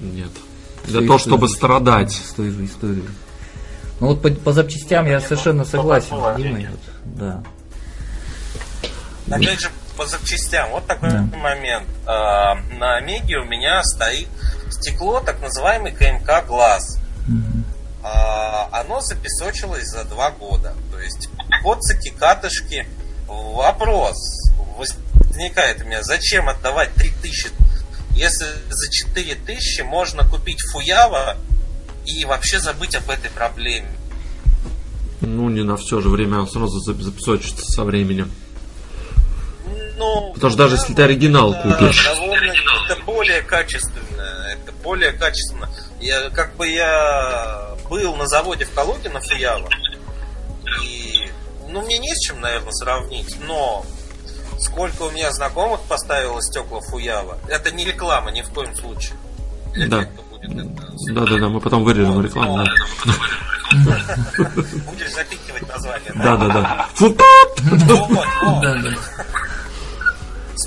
Нет. 0.00 0.30
Для 0.84 1.00
того, 1.00 1.18
чтобы 1.18 1.48
страдать. 1.48 2.12
С 2.12 2.34
той 2.34 2.50
же 2.50 2.66
историей. 2.66 3.08
Ну 4.00 4.08
вот 4.08 4.20
по, 4.20 4.28
по 4.28 4.52
запчастям 4.52 5.06
я 5.06 5.20
совершенно 5.20 5.64
согласен 5.64 6.16
с 6.16 6.36
Димой. 6.36 6.68
Вот, 6.70 6.80
да. 7.18 7.42
Опять 9.30 9.60
же, 9.62 9.70
по 9.98 10.06
запчастям. 10.06 10.70
Вот 10.70 10.86
такой 10.86 11.10
Да. 11.10 11.22
момент. 11.36 11.88
А, 12.06 12.54
на 12.78 12.96
Омеге 12.98 13.38
у 13.38 13.44
меня 13.44 13.82
стоит 13.82 14.28
стекло, 14.70 15.18
так 15.20 15.42
называемый 15.42 15.90
КМК 15.92 16.46
Глаз. 16.46 16.98
А, 18.02 18.68
оно 18.72 19.00
запесочилось 19.00 19.88
за 19.88 20.04
два 20.04 20.30
года. 20.30 20.74
То 20.92 21.00
есть 21.00 21.28
коцики, 21.62 22.10
катышки. 22.10 22.86
Вопрос 23.26 24.16
возникает 24.78 25.82
у 25.82 25.84
меня, 25.84 26.02
зачем 26.02 26.48
отдавать 26.48 26.94
3000, 26.94 27.50
если 28.12 28.46
за 28.70 28.90
4000 28.90 29.82
можно 29.82 30.26
купить 30.26 30.60
фуява 30.72 31.36
и 32.06 32.24
вообще 32.24 32.60
забыть 32.60 32.94
об 32.94 33.10
этой 33.10 33.30
проблеме. 33.30 33.88
Ну, 35.20 35.50
не 35.50 35.64
на 35.64 35.76
все 35.76 36.00
же 36.00 36.08
время, 36.08 36.38
он 36.38 36.48
сразу 36.48 36.78
зап- 36.88 37.02
запесочится 37.02 37.64
со 37.66 37.82
временем. 37.82 38.30
Ну, 39.98 40.32
Потому 40.34 40.50
что 40.50 40.58
даже 40.58 40.76
если 40.76 40.94
ты 40.94 41.02
оригинал 41.02 41.52
это 41.54 41.62
купишь. 41.62 42.04
довольно- 42.04 42.52
это 42.88 43.02
более 43.04 43.42
качественно. 43.42 44.22
Это 44.52 44.72
более 44.82 45.12
качественно. 45.12 45.68
Я, 46.00 46.30
как 46.30 46.54
бы 46.56 46.68
я 46.68 47.70
был 47.90 48.14
на 48.16 48.26
заводе 48.26 48.64
в 48.64 48.72
Калуге 48.72 49.08
на 49.10 49.20
Фиява. 49.20 49.68
И 50.84 51.30
ну, 51.68 51.82
мне 51.82 51.98
не 51.98 52.14
с 52.14 52.18
чем, 52.20 52.40
наверное, 52.40 52.72
сравнить, 52.72 53.36
но 53.46 53.84
сколько 54.60 55.02
у 55.02 55.10
меня 55.10 55.32
знакомых 55.32 55.80
поставило 55.82 56.40
стекла 56.42 56.80
Фуява, 56.80 57.38
это 57.48 57.70
не 57.70 57.84
реклама 57.84 58.30
ни 58.30 58.42
в 58.42 58.50
коем 58.50 58.74
случае. 58.76 59.14
Для 59.74 59.86
Да. 59.88 59.98
тех, 60.04 60.12
кто 60.12 60.22
будет 60.22 60.50
это 60.52 61.14
Да-да-да, 61.14 61.48
мы 61.48 61.60
потом 61.60 61.84
вырежем 61.84 62.22
рекламу. 62.24 62.64
да. 62.64 62.72
Будешь 64.86 65.12
запикивать 65.12 65.68
название. 65.68 66.12
Да-да-да. 66.14 66.86
Фу, 66.94 67.06
Вот, 67.08 67.60
вот. 68.42 68.62
Да, 68.62 68.74
да. 68.76 68.90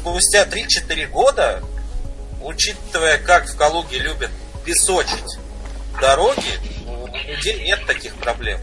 Спустя 0.02 0.45
3-4 0.45 1.07
года, 1.11 1.61
учитывая, 2.44 3.18
как 3.19 3.48
в 3.48 3.56
Калуге 3.56 3.99
любят 3.99 4.32
песочить 4.65 5.38
дороги, 5.99 6.41
у 6.88 7.07
людей 7.07 7.64
нет 7.64 7.80
таких 7.86 8.15
проблем. 8.15 8.60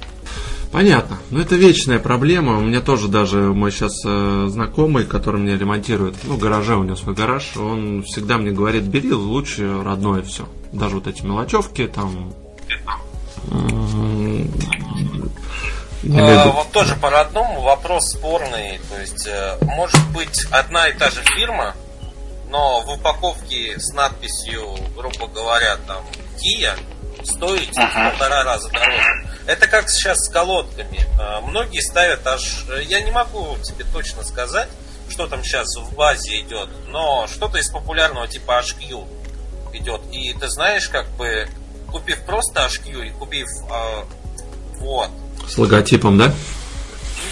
Понятно. 0.73 1.19
Ну, 1.31 1.41
это 1.41 1.55
вечная 1.55 1.99
проблема. 1.99 2.59
У 2.59 2.61
меня 2.61 2.81
тоже 2.81 3.09
даже 3.09 3.39
мой 3.39 3.71
сейчас 3.71 4.03
знакомый, 4.53 5.07
который 5.07 5.41
мне 5.41 5.57
ремонтирует, 5.57 6.17
ну, 6.25 6.37
гараже, 6.37 6.77
у 6.77 6.83
него 6.83 6.97
свой 6.97 7.15
гараж, 7.15 7.57
он 7.57 8.03
всегда 8.03 8.37
мне 8.37 8.51
говорит, 8.51 8.83
бери 8.83 9.13
лучше 9.13 9.83
родное 9.83 10.23
все. 10.23 10.47
Даже 10.73 10.97
вот 10.97 11.07
эти 11.07 11.23
мелочевки, 11.23 11.87
там... 11.87 12.35
в 16.03 16.19
А, 16.19 16.49
вот 16.49 16.71
тоже 16.73 16.95
по 16.97 17.11
родному 17.11 17.61
вопрос 17.61 18.05
спорный. 18.13 18.81
То 18.91 19.01
есть, 19.01 19.27
э, 19.27 19.57
может 19.63 20.05
быть, 20.13 20.45
одна 20.51 20.89
и 20.89 20.93
та 20.93 21.11
же 21.11 21.23
фирма, 21.23 21.75
но 22.51 22.81
в 22.83 22.91
упаковке 22.91 23.79
с 23.79 23.93
надписью, 23.93 24.77
грубо 24.97 25.27
говоря, 25.27 25.77
там 25.87 26.05
Kia 26.39 26.75
стоит 27.25 27.75
в 27.75 27.79
Ага. 27.79 28.11
полтора 28.11 28.45
раза 28.45 28.69
дороже. 28.71 29.29
Это 29.47 29.67
как 29.67 29.89
сейчас 29.91 30.19
с 30.19 30.29
колодками. 30.31 31.01
А, 31.21 31.41
Многие 31.41 31.81
ставят 31.81 32.27
аж... 32.27 32.65
э, 32.71 32.83
Я 32.85 33.01
не 33.01 33.11
могу 33.11 33.57
тебе 33.65 33.85
точно 33.93 34.23
сказать, 34.23 34.69
что 35.09 35.27
там 35.27 35.43
сейчас 35.43 35.75
в 35.77 35.95
базе 35.95 36.41
идет, 36.41 36.69
но 36.89 37.27
что-то 37.27 37.59
из 37.59 37.69
популярного 37.71 38.29
типа 38.29 38.61
HQ 38.63 39.07
идет. 39.75 40.01
И 40.13 40.33
ты 40.35 40.49
знаешь, 40.49 40.89
как 40.89 41.09
бы, 41.17 41.49
купив 41.91 42.23
просто 42.25 42.61
HQ 42.67 43.07
и 43.07 43.11
купив 43.11 43.49
а, 43.71 44.05
вот, 44.81 45.11
С 45.49 45.57
логотипом, 45.57 46.19
да? 46.19 46.33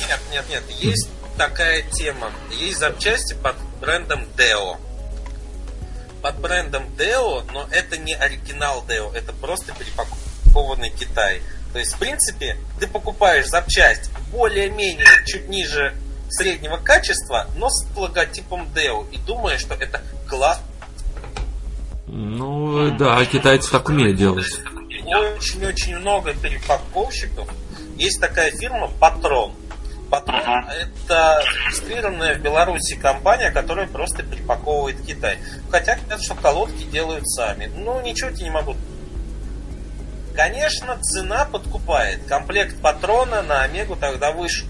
нет, 0.08 0.20
нет, 0.30 0.44
нет. 0.48 0.62
Есть 0.80 1.08
такая 1.36 1.82
тема. 1.82 2.30
Есть 2.50 2.78
запчасти 2.78 3.34
под 3.34 3.56
брендом 3.80 4.26
Deo. 4.36 4.76
Под 6.22 6.38
брендом 6.40 6.84
Deo, 6.96 7.44
но 7.52 7.68
это 7.70 7.98
не 7.98 8.14
оригинал 8.14 8.84
Deo, 8.88 9.14
это 9.14 9.32
просто 9.32 9.72
перепакованный 9.72 10.90
Китай. 10.90 11.42
То 11.72 11.78
есть, 11.78 11.94
в 11.94 11.98
принципе, 11.98 12.56
ты 12.80 12.86
покупаешь 12.86 13.46
запчасть 13.46 14.10
более-менее 14.32 15.06
чуть 15.26 15.48
ниже 15.48 15.94
среднего 16.30 16.78
качества, 16.78 17.46
но 17.56 17.68
с 17.68 17.86
логотипом 17.96 18.68
Deo 18.74 19.06
и 19.12 19.18
думаешь, 19.18 19.60
что 19.60 19.74
это 19.74 20.02
класс. 20.26 20.60
Ну, 22.06 22.96
да, 22.96 23.24
китайцы 23.26 23.70
так 23.70 23.88
умеют 23.88 24.16
делать. 24.16 24.46
Очень-очень 25.04 25.98
много 25.98 26.34
перепаковщиков. 26.34 27.48
Есть 27.96 28.20
такая 28.20 28.50
фирма 28.50 28.88
Патрон. 29.00 29.52
Патрон 30.10 30.40
Ага. 30.44 30.72
это 30.72 31.42
зарегистрированная 31.42 32.36
в 32.36 32.40
Беларуси 32.40 32.94
компания, 32.96 33.50
которая 33.50 33.88
просто 33.88 34.22
перепаковывает 34.22 35.00
Китай. 35.04 35.38
Хотя 35.70 35.96
говорят, 35.96 36.22
что 36.22 36.34
колодки 36.34 36.84
делают 36.84 37.28
сами. 37.28 37.70
Ну, 37.74 38.00
ничего 38.02 38.30
тебе 38.30 38.44
не 38.44 38.50
могу. 38.50 38.76
Конечно, 40.34 40.98
цена 41.02 41.44
подкупает. 41.46 42.24
Комплект 42.26 42.80
патрона 42.80 43.42
на 43.42 43.62
Омегу 43.62 43.96
тогда 43.96 44.32
вышел 44.32 44.66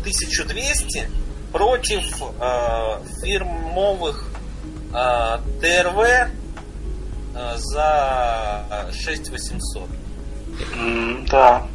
1200 0.00 1.08
против 1.52 2.22
э, 2.40 3.00
фирмовых 3.22 4.24
э, 4.94 5.38
ТРВ 5.60 5.98
э, 7.34 7.56
за 7.56 8.90
6800. 8.92 9.88
М, 10.74 11.26
Да. 11.26 11.66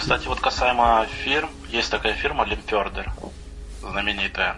Кстати, 0.00 0.26
вот 0.28 0.40
касаемо 0.40 1.06
фирм, 1.24 1.50
есть 1.68 1.90
такая 1.90 2.14
фирма 2.14 2.44
Лимфердер, 2.44 3.12
знаменитая. 3.82 4.56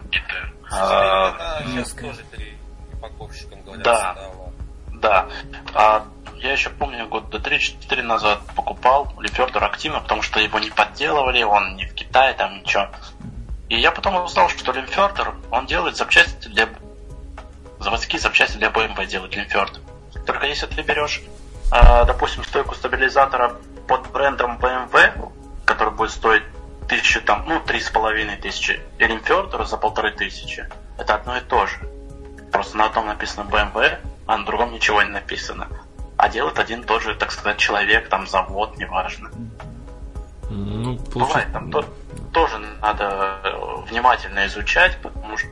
А, 0.71 1.59
Она 1.59 1.67
сейчас 1.73 1.91
тоже 1.95 2.23
перепаковщиком 2.31 3.61
говорят 3.63 3.83
Да. 3.85 4.13
стала. 4.13 4.53
Да. 4.95 5.29
А 5.75 6.07
я 6.37 6.53
еще 6.53 6.71
помню, 6.71 7.09
года 7.09 7.39
3-4 7.39 8.03
назад 8.03 8.41
покупал 8.55 9.13
Лимфердер 9.19 9.65
активно, 9.65 10.01
потому 10.01 10.23
что 10.23 10.39
его 10.39 10.61
не 10.61 10.71
подделывали, 10.71 11.43
он 11.43 11.75
не 11.75 11.87
в 11.87 11.95
Китае, 11.95 12.35
там 12.35 12.61
ничего. 12.61 12.89
И 13.69 13.81
я 13.81 13.91
потом 13.91 14.15
узнал, 14.23 14.49
что 14.49 14.71
Лимфердер, 14.71 15.35
он 15.51 15.67
делает 15.67 15.97
запчасти 15.97 16.47
для... 16.47 16.69
Заводские 17.81 18.21
запчасти 18.21 18.59
для 18.59 18.69
BMW 18.69 19.07
делает 19.07 19.35
Лимферд. 19.35 19.81
Только 20.25 20.47
если 20.47 20.67
ты 20.67 20.83
берешь, 20.83 21.21
а, 21.73 22.05
допустим, 22.05 22.45
стойку 22.45 22.77
стабилизатора 22.77 23.57
под 23.93 24.11
брендом 24.11 24.57
BMW, 24.57 25.31
который 25.67 25.93
будет 25.93 26.13
стоить 26.13 26.45
тысячу, 26.89 27.21
там, 27.21 27.45
ну, 27.47 27.61
три 27.61 27.79
с 27.79 27.91
половиной 27.91 28.37
тысячи, 28.37 28.81
и 28.97 29.05
Лимфердер 29.05 29.67
за 29.67 29.77
полторы 29.77 30.13
тысячи, 30.13 30.67
это 30.97 31.17
одно 31.17 31.37
и 31.37 31.41
то 31.43 31.67
же. 31.67 31.77
Просто 32.51 32.79
на 32.79 32.87
одном 32.87 33.07
написано 33.09 33.47
BMW, 33.47 33.99
а 34.27 34.39
на 34.39 34.47
другом 34.47 34.73
ничего 34.73 35.03
не 35.03 35.11
написано. 35.11 35.69
А 36.17 36.31
делает 36.31 36.59
один 36.59 36.85
тоже, 36.85 37.15
так 37.15 37.33
сказать, 37.33 37.59
человек, 37.59 38.09
там, 38.09 38.27
завод, 38.27 38.79
неважно. 38.79 39.31
Ну, 40.49 40.99
Бывает, 41.15 41.53
там 41.53 41.71
то- 41.71 41.85
тоже 42.33 42.61
надо 42.81 43.41
э, 43.45 43.91
внимательно 43.91 44.47
изучать, 44.47 44.97
потому 45.03 45.37
что... 45.37 45.49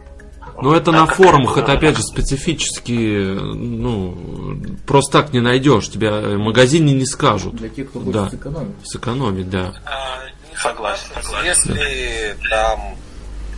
Ну, 0.62 0.74
это 0.74 0.92
Так 0.92 0.94
на 0.94 1.06
форумах, 1.06 1.52
это 1.56 1.62
это 1.62 1.72
опять 1.72 1.96
же 1.96 2.02
специфически, 2.02 2.92
ну, 2.92 4.56
просто 4.86 5.22
так 5.22 5.32
не 5.32 5.40
найдешь, 5.40 5.88
тебя 5.88 6.20
в 6.20 6.38
магазине 6.38 6.92
не 6.92 7.06
скажут. 7.06 7.56
Для 7.56 7.68
тех, 7.68 7.90
кто 7.90 8.00
Да. 8.00 8.24
хочет 8.24 8.38
сэкономить. 8.38 8.74
Сэкономить, 8.84 9.50
да. 9.50 9.72
А, 9.86 10.18
не 10.50 10.56
Согласен, 10.56 11.06
согласен. 11.22 11.44
Если 11.44 12.36
там 12.50 12.96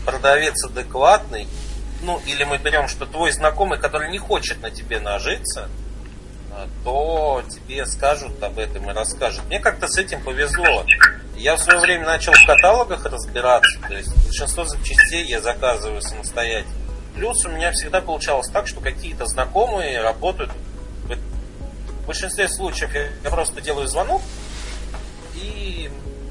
продавец 0.05 0.65
адекватный, 0.65 1.47
ну 2.03 2.21
или 2.27 2.45
мы 2.45 2.59
берем, 2.59 2.89
что 2.89 3.07
твой 3.07 3.33
знакомый, 3.33 3.79
который 3.79 4.11
не 4.11 4.19
хочет 4.19 4.61
на 4.63 4.71
тебе 4.71 5.01
нажиться, 5.01 5.69
а, 6.53 6.67
то 6.85 7.43
тебе 7.49 7.87
скажут 7.87 8.43
об 8.43 8.59
этом 8.59 8.91
и 8.91 8.93
расскажут. 8.93 9.45
Мне 9.47 9.59
как-то 9.59 9.89
с 9.89 9.99
этим 9.99 10.23
повезло. 10.23 10.85
Я 11.37 11.57
в 11.57 11.61
свое 11.61 11.81
время 11.81 12.05
начал 12.05 12.33
в 12.33 12.47
каталогах 12.47 13.05
разбираться, 13.07 13.81
то 13.89 13.95
есть 13.95 14.15
большинство 14.25 14.65
запчастей 14.65 15.25
я 15.25 15.41
заказываю 15.41 16.03
самостоятельно. 16.03 16.82
Плюс 17.23 17.45
у 17.45 17.51
меня 17.51 17.71
всегда 17.71 18.01
получалось 18.01 18.49
так, 18.49 18.67
что 18.67 18.81
какие-то 18.81 19.27
знакомые 19.27 20.03
работают. 20.03 20.51
В 21.05 22.05
большинстве 22.09 22.49
случаев 22.49 22.91
я 23.23 23.31
просто 23.31 23.61
делаю 23.61 23.87
звонок, 23.87 24.21
и 25.37 25.89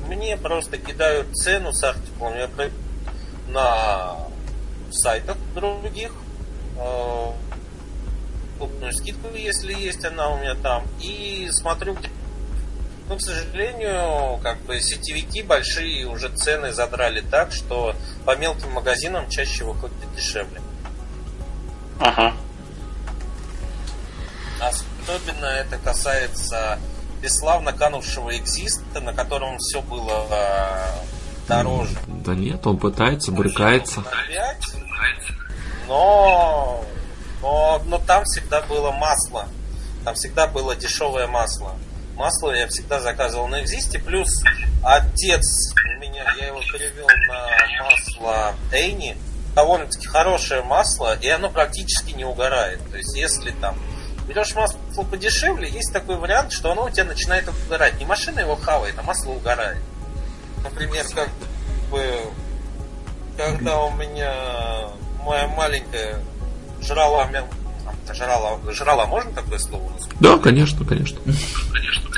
мне 0.09 0.35
просто 0.35 0.77
кидают 0.77 1.34
цену 1.34 1.72
с 1.72 1.95
про- 2.19 2.69
на 3.47 4.18
сайтах 4.91 5.38
других, 5.55 6.11
э, 6.77 7.31
крупную 8.57 8.91
скидку, 8.91 9.34
если 9.34 9.72
есть 9.72 10.03
она 10.03 10.27
у 10.27 10.39
меня 10.39 10.55
там, 10.55 10.85
и 10.99 11.47
смотрю, 11.51 11.95
но, 13.07 13.15
к 13.15 13.22
сожалению, 13.22 14.41
как 14.43 14.59
бы 14.63 14.81
сетевики 14.81 15.41
большие 15.41 16.05
уже 16.05 16.27
цены 16.35 16.73
задрали 16.73 17.22
так, 17.22 17.53
что 17.53 17.95
по 18.26 18.35
мелким 18.35 18.73
магазинам 18.73 19.30
чаще 19.30 19.63
выходит 19.63 19.95
дешевле. 20.18 20.59
Ага. 22.01 22.33
А 24.59 24.69
особенно 24.69 25.45
это 25.45 25.77
касается 25.77 26.79
бесславно 27.21 27.73
канувшего 27.73 28.35
экзиста, 28.37 28.99
на 28.99 29.13
котором 29.13 29.57
все 29.59 29.81
было 29.81 30.25
э, 30.31 31.47
дороже. 31.47 31.95
Да 32.07 32.33
нет, 32.33 32.65
он 32.65 32.77
пытается, 32.77 33.31
брыкается. 33.31 34.03
Но, 35.87 36.83
но, 37.41 37.81
но 37.85 37.97
там 37.99 38.23
всегда 38.25 38.61
было 38.63 38.91
масло. 38.91 39.47
Там 40.03 40.15
всегда 40.15 40.47
было 40.47 40.75
дешевое 40.75 41.27
масло. 41.27 41.75
Масло 42.15 42.51
я 42.51 42.67
всегда 42.67 42.99
заказывал 42.99 43.47
на 43.47 43.61
Экзисте. 43.61 43.99
Плюс 43.99 44.43
отец 44.83 45.73
меня, 45.99 46.25
я 46.39 46.47
его 46.47 46.59
перевел 46.61 47.07
на 47.27 47.83
масло 47.83 48.55
Эйни. 48.71 49.15
Довольно-таки 49.61 50.07
хорошее 50.07 50.63
масло, 50.63 51.15
и 51.21 51.29
оно 51.29 51.51
практически 51.51 52.13
не 52.13 52.25
угорает. 52.25 52.79
То 52.89 52.97
есть, 52.97 53.15
если 53.15 53.51
там 53.51 53.77
берешь 54.27 54.55
масло 54.55 54.79
подешевле, 55.03 55.69
есть 55.69 55.93
такой 55.93 56.15
вариант, 56.15 56.51
что 56.51 56.71
оно 56.71 56.85
у 56.85 56.89
тебя 56.89 57.03
начинает 57.03 57.47
угорать. 57.47 57.99
Не 57.99 58.05
машина 58.05 58.39
его 58.39 58.55
хавает, 58.55 58.95
а 58.97 59.03
масло 59.03 59.33
угорает. 59.33 59.77
Например, 60.63 61.05
как 61.13 61.29
бы, 61.91 62.21
когда 63.38 63.81
у 63.81 63.91
меня 63.91 64.33
моя 65.23 65.47
маленькая 65.47 66.19
жрала 66.81 67.29
жрала, 68.11 68.59
жрала, 68.71 69.05
можно 69.05 69.31
такое 69.31 69.59
слово? 69.59 69.91
Да, 70.19 70.39
конечно, 70.39 70.83
конечно. 70.83 71.19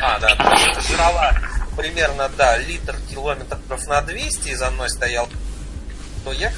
А, 0.01 0.17
да, 0.19 0.55
жрала 0.79 1.35
примерно, 1.75 2.31
да, 2.37 2.57
литр 2.57 2.95
километров 3.09 3.85
на 3.87 4.01
200 4.01 4.47
и 4.47 4.55
за 4.55 4.71
мной 4.71 4.89
стоял, 4.89 5.27
то 6.23 6.31
я 6.31 6.53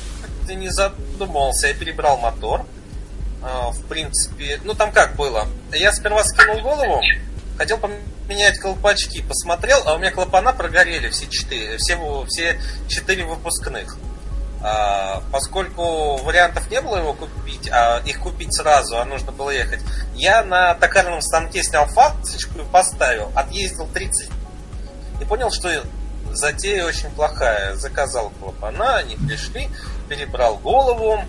как-то 0.45 0.55
не 0.55 0.69
задумывался, 0.69 1.67
я 1.67 1.73
перебрал 1.73 2.17
мотор, 2.17 2.65
а, 3.41 3.71
в 3.71 3.83
принципе, 3.85 4.59
ну 4.63 4.75
там 4.75 4.91
как 4.91 5.15
было, 5.15 5.47
я 5.71 5.91
сперва 5.91 6.23
скинул 6.23 6.61
голову, 6.61 7.01
хотел 7.57 7.79
поменять 7.79 8.59
колпачки, 8.59 9.23
посмотрел, 9.23 9.81
а 9.85 9.95
у 9.95 9.97
меня 9.97 10.11
клапана 10.11 10.53
прогорели 10.53 11.09
все 11.09 11.27
четыре, 11.27 11.77
все, 11.77 11.97
все 12.27 12.59
четыре 12.87 13.25
выпускных. 13.25 13.97
А, 14.61 15.23
поскольку 15.31 16.17
вариантов 16.17 16.69
не 16.69 16.79
было 16.81 16.97
его 16.97 17.13
купить, 17.13 17.69
а 17.71 18.01
их 18.05 18.19
купить 18.19 18.55
сразу, 18.55 18.99
а 18.99 19.05
нужно 19.05 19.31
было 19.31 19.49
ехать, 19.49 19.81
я 20.15 20.43
на 20.43 20.75
токарном 20.75 21.21
станке 21.21 21.63
снял 21.63 21.87
фасочку 21.87 22.59
и 22.59 22.63
поставил, 22.71 23.31
отъездил 23.35 23.87
30 23.87 24.29
и 25.21 25.25
понял, 25.25 25.51
что 25.51 25.69
затея 26.35 26.85
очень 26.85 27.09
плохая. 27.11 27.75
Заказал 27.75 28.31
клапана, 28.39 28.97
они 28.97 29.15
пришли, 29.15 29.69
перебрал 30.09 30.57
голову 30.57 31.23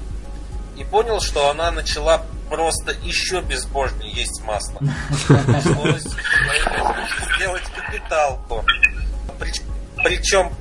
и 0.77 0.85
понял, 0.85 1.21
что 1.21 1.51
она 1.51 1.71
начала 1.71 2.23
просто 2.49 2.93
еще 3.03 3.41
безбожнее 3.41 4.11
есть 4.13 4.43
масло. 4.45 4.79
Пришлось 5.27 6.05
сделать 7.37 7.65
капиталку. 7.75 8.65
Причем 9.97 10.53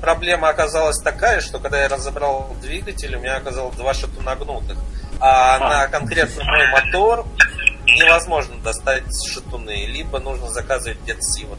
проблема 0.00 0.48
оказалась 0.48 1.00
такая, 1.02 1.40
что 1.40 1.58
когда 1.58 1.80
я 1.82 1.88
разобрал 1.88 2.54
двигатель, 2.60 3.14
у 3.16 3.20
меня 3.20 3.36
оказалось 3.36 3.76
два 3.76 3.94
шатуна 3.94 4.36
гнутых. 4.36 4.76
А, 5.20 5.56
а 5.56 5.58
на 5.58 5.88
конкретно 5.88 6.44
мой 6.44 6.68
мотор 6.70 7.26
невозможно 7.86 8.56
достать 8.62 9.04
шатуны, 9.26 9.86
либо 9.86 10.18
нужно 10.18 10.48
заказывать 10.48 10.98
где-то 11.02 11.22
сивот. 11.22 11.58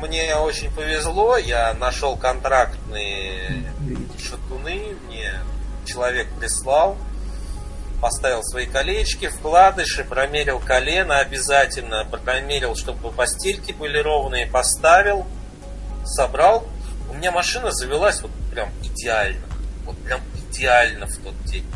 Мне 0.00 0.36
очень 0.36 0.70
повезло, 0.72 1.36
я 1.36 1.74
нашел 1.74 2.16
контрактные 2.16 3.72
шатуны, 4.18 4.96
мне 5.06 5.34
человек 5.84 6.28
прислал, 6.38 6.96
поставил 8.00 8.42
свои 8.42 8.66
колечки, 8.66 9.28
вкладыши, 9.28 10.04
промерил 10.04 10.60
колено 10.60 11.18
обязательно, 11.18 12.04
промерил, 12.04 12.76
чтобы 12.76 13.10
постельки 13.10 13.72
были 13.72 13.98
ровные, 13.98 14.46
поставил, 14.46 15.26
собрал, 16.04 16.66
у 17.14 17.14
меня 17.14 17.30
машина 17.30 17.70
завелась 17.70 18.20
вот 18.22 18.30
прям 18.50 18.70
идеально. 18.82 19.46
Вот 19.84 19.96
прям 19.98 20.20
идеально 20.50 21.06
в 21.06 21.16
тот 21.18 21.34
день. 21.44 21.66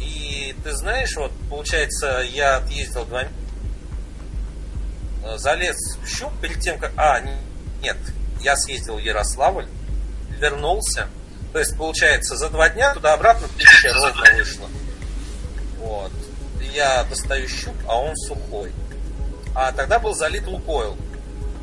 И 0.00 0.54
ты 0.64 0.72
знаешь, 0.72 1.14
вот 1.16 1.32
получается, 1.50 2.24
я 2.30 2.56
отъездил 2.56 3.04
два 3.04 3.24
залез 5.36 5.76
в 6.02 6.08
щуп 6.08 6.32
перед 6.40 6.60
тем, 6.60 6.78
как... 6.78 6.92
А, 6.96 7.20
нет, 7.82 7.96
я 8.40 8.56
съездил 8.56 8.96
в 8.96 9.00
Ярославль, 9.00 9.66
вернулся. 10.38 11.08
То 11.52 11.58
есть, 11.58 11.76
получается, 11.76 12.36
за 12.36 12.50
два 12.50 12.68
дня 12.68 12.94
туда-обратно 12.94 13.48
тысяча 13.56 13.92
ровно 13.92 14.22
вышло. 14.36 14.68
Вот. 15.78 16.12
Я 16.72 17.04
достаю 17.04 17.48
щуп, 17.48 17.74
а 17.86 17.98
он 18.00 18.14
сухой. 18.16 18.72
А 19.54 19.72
тогда 19.72 19.98
был 19.98 20.14
залит 20.14 20.46
лукойл. 20.46 20.96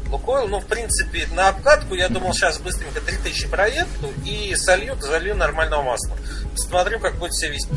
Лукойл, 0.09 0.47
ну, 0.47 0.59
в 0.59 0.65
принципе, 0.65 1.27
на 1.33 1.49
обкатку 1.49 1.95
я 1.95 2.09
думал, 2.09 2.33
сейчас 2.33 2.59
быстренько 2.59 3.01
3000 3.01 3.47
проеду 3.47 4.13
и 4.23 4.55
солью, 4.55 4.97
залью 4.99 5.35
нормального 5.35 5.81
масла. 5.81 6.17
Посмотрю, 6.51 6.99
как 6.99 7.15
будет 7.15 7.31
все 7.33 7.49
вести. 7.49 7.69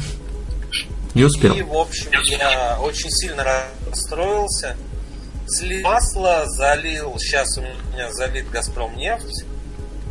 Не 1.14 1.24
успел. 1.24 1.54
И, 1.54 1.62
в 1.62 1.74
общем, 1.74 2.10
я 2.24 2.78
очень 2.80 3.10
сильно 3.10 3.44
расстроился. 3.44 4.76
Слил 5.48 5.82
масло, 5.82 6.44
залил, 6.46 7.18
сейчас 7.18 7.56
у 7.56 7.62
меня 7.62 8.12
залит 8.12 8.50
Газпром 8.50 8.94
нефть. 8.96 9.44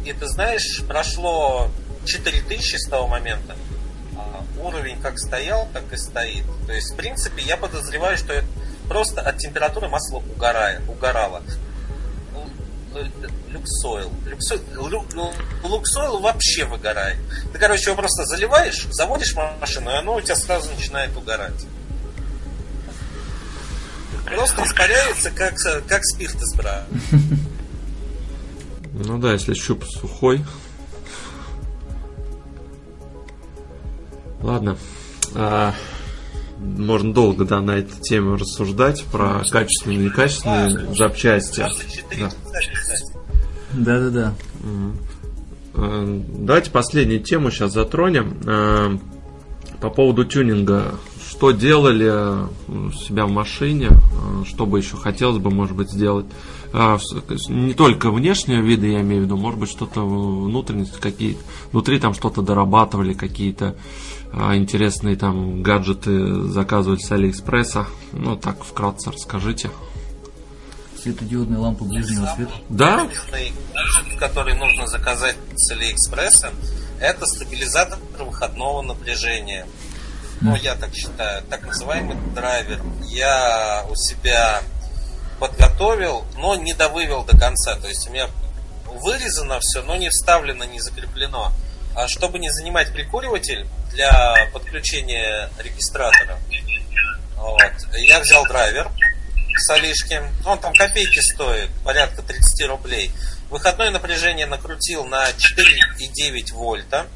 И 0.04 0.12
ты 0.12 0.28
знаешь, 0.28 0.82
прошло 0.88 1.70
4000 2.06 2.76
с 2.76 2.90
того 2.90 3.08
момента. 3.08 3.56
А 4.18 4.44
уровень 4.60 5.00
как 5.00 5.20
стоял, 5.20 5.68
так 5.74 5.94
и 5.94 5.98
стоит. 5.98 6.46
То 6.66 6.74
есть, 6.74 6.92
в 6.92 6.96
принципе, 6.96 7.44
я 7.44 7.56
подозреваю, 7.56 8.18
что 8.18 8.44
просто 8.88 9.22
от 9.22 9.38
температуры 9.38 9.90
масло 9.90 10.18
угорает, 10.18 10.82
угорало. 10.88 11.44
Люксойл. 13.50 14.12
Люксойл, 14.26 14.62
ну, 15.14 15.34
Луксойл 15.64 16.20
вообще 16.20 16.66
выгорает. 16.66 17.18
Ты, 17.54 17.60
короче, 17.60 17.92
его 17.92 17.96
просто 17.96 18.26
заливаешь, 18.26 18.88
заводишь 18.90 19.36
машину, 19.36 19.92
и 19.92 19.94
оно 19.94 20.16
у 20.16 20.22
тебя 20.22 20.36
сразу 20.36 20.72
начинает 20.72 21.16
угорать. 21.16 21.66
Просто 24.34 24.64
испаряется, 24.64 25.32
как, 25.32 25.56
как 25.88 26.04
спирт 26.04 26.36
из 26.36 26.56
бра. 26.56 26.86
Ну 29.00 29.20
да, 29.20 29.34
если 29.34 29.54
щуп 29.54 29.84
сухой. 29.86 30.44
Ладно. 34.42 34.76
А, 35.36 35.76
можно 36.58 37.14
долго 37.14 37.46
да, 37.46 37.62
на 37.62 37.78
эту 37.78 38.00
тему 38.02 38.38
рассуждать 38.38 39.04
про 39.06 39.44
качественные 39.50 40.00
и 40.00 40.04
некачественные 40.06 40.96
запчасти. 40.96 41.64
Да, 43.74 44.00
да, 44.00 44.10
да. 44.10 44.34
Давайте 45.76 46.72
последнюю 46.72 47.22
тему 47.22 47.52
сейчас 47.52 47.74
затронем. 47.74 48.40
Э, 48.46 48.98
по 49.80 49.90
поводу 49.92 50.26
тюнинга. 50.26 50.96
Что 51.30 51.52
делали 51.52 52.48
у 52.68 52.92
себя 52.92 53.26
в 53.26 53.30
машине? 53.30 53.90
Э, 53.90 54.44
что 54.46 54.66
бы 54.66 54.80
еще 54.80 54.96
хотелось 54.96 55.40
бы, 55.40 55.52
может 55.52 55.76
быть, 55.76 55.90
сделать? 55.90 56.26
Э, 56.74 56.98
не 57.50 57.74
только 57.74 58.12
внешнего 58.12 58.62
вида, 58.62 58.88
я 58.88 59.02
имею 59.02 59.24
в 59.24 59.26
виду, 59.26 59.38
может 59.38 59.60
быть, 59.60 59.70
что-то 59.70 60.02
внутренности 60.02 61.00
какие-то. 61.00 61.42
Внутри 61.72 62.00
там 62.00 62.14
что-то 62.14 62.42
дорабатывали, 62.42 63.14
какие-то 63.14 63.76
а, 64.32 64.56
интересные 64.56 65.16
там 65.16 65.64
гаджеты 65.64 66.44
заказывать 66.44 67.02
с 67.02 67.12
Алиэкспресса. 67.12 67.88
Ну, 68.12 68.36
так, 68.36 68.64
вкратце 68.64 69.12
расскажите. 69.12 69.72
Светодиодные 71.02 71.60
лампы 71.60 71.86
ближнего 71.86 72.26
света? 72.36 72.52
Да. 72.70 73.08
Гаджет, 73.08 74.20
который 74.20 74.58
нужно 74.58 74.88
заказать 74.88 75.38
с 75.56 75.72
Алиэкспресса, 75.72 76.52
это 77.00 77.26
стабилизатор 77.26 78.00
выходного 78.20 78.82
напряжения. 78.82 79.66
Ну, 80.42 80.56
я 80.56 80.76
так 80.76 80.94
считаю, 80.94 81.44
так 81.44 81.66
называемый 81.66 82.16
драйвер. 82.34 82.82
Я 83.04 83.86
у 83.90 83.96
себя 83.96 84.62
подготовил, 85.40 86.26
но 86.36 86.56
не 86.56 86.74
довывел 86.74 87.24
до 87.24 87.38
конца. 87.38 87.76
То 87.76 87.88
есть 87.88 88.08
у 88.08 88.12
меня 88.12 88.30
вырезано 88.86 89.60
все, 89.62 89.82
но 89.82 89.96
не 89.96 90.10
вставлено, 90.10 90.66
не 90.66 90.80
закреплено. 90.80 91.52
А 91.96 92.08
чтобы 92.08 92.40
не 92.40 92.52
занимать 92.52 92.94
прикуриватель, 92.94 93.68
для 93.98 94.36
подключения 94.54 95.50
регистратора. 95.58 96.38
Вот. 97.36 97.72
Я 97.94 98.20
взял 98.20 98.46
драйвер 98.46 98.90
с 99.56 99.70
Алишки. 99.72 100.22
Он 100.46 100.60
там 100.60 100.74
копейки 100.74 101.20
стоит, 101.20 101.70
порядка 101.84 102.22
30 102.22 102.68
рублей. 102.68 103.12
Выходное 103.50 103.90
напряжение 103.90 104.46
накрутил 104.46 105.06
на 105.06 105.30
4,9 105.32 106.54
вольта. 106.54 107.08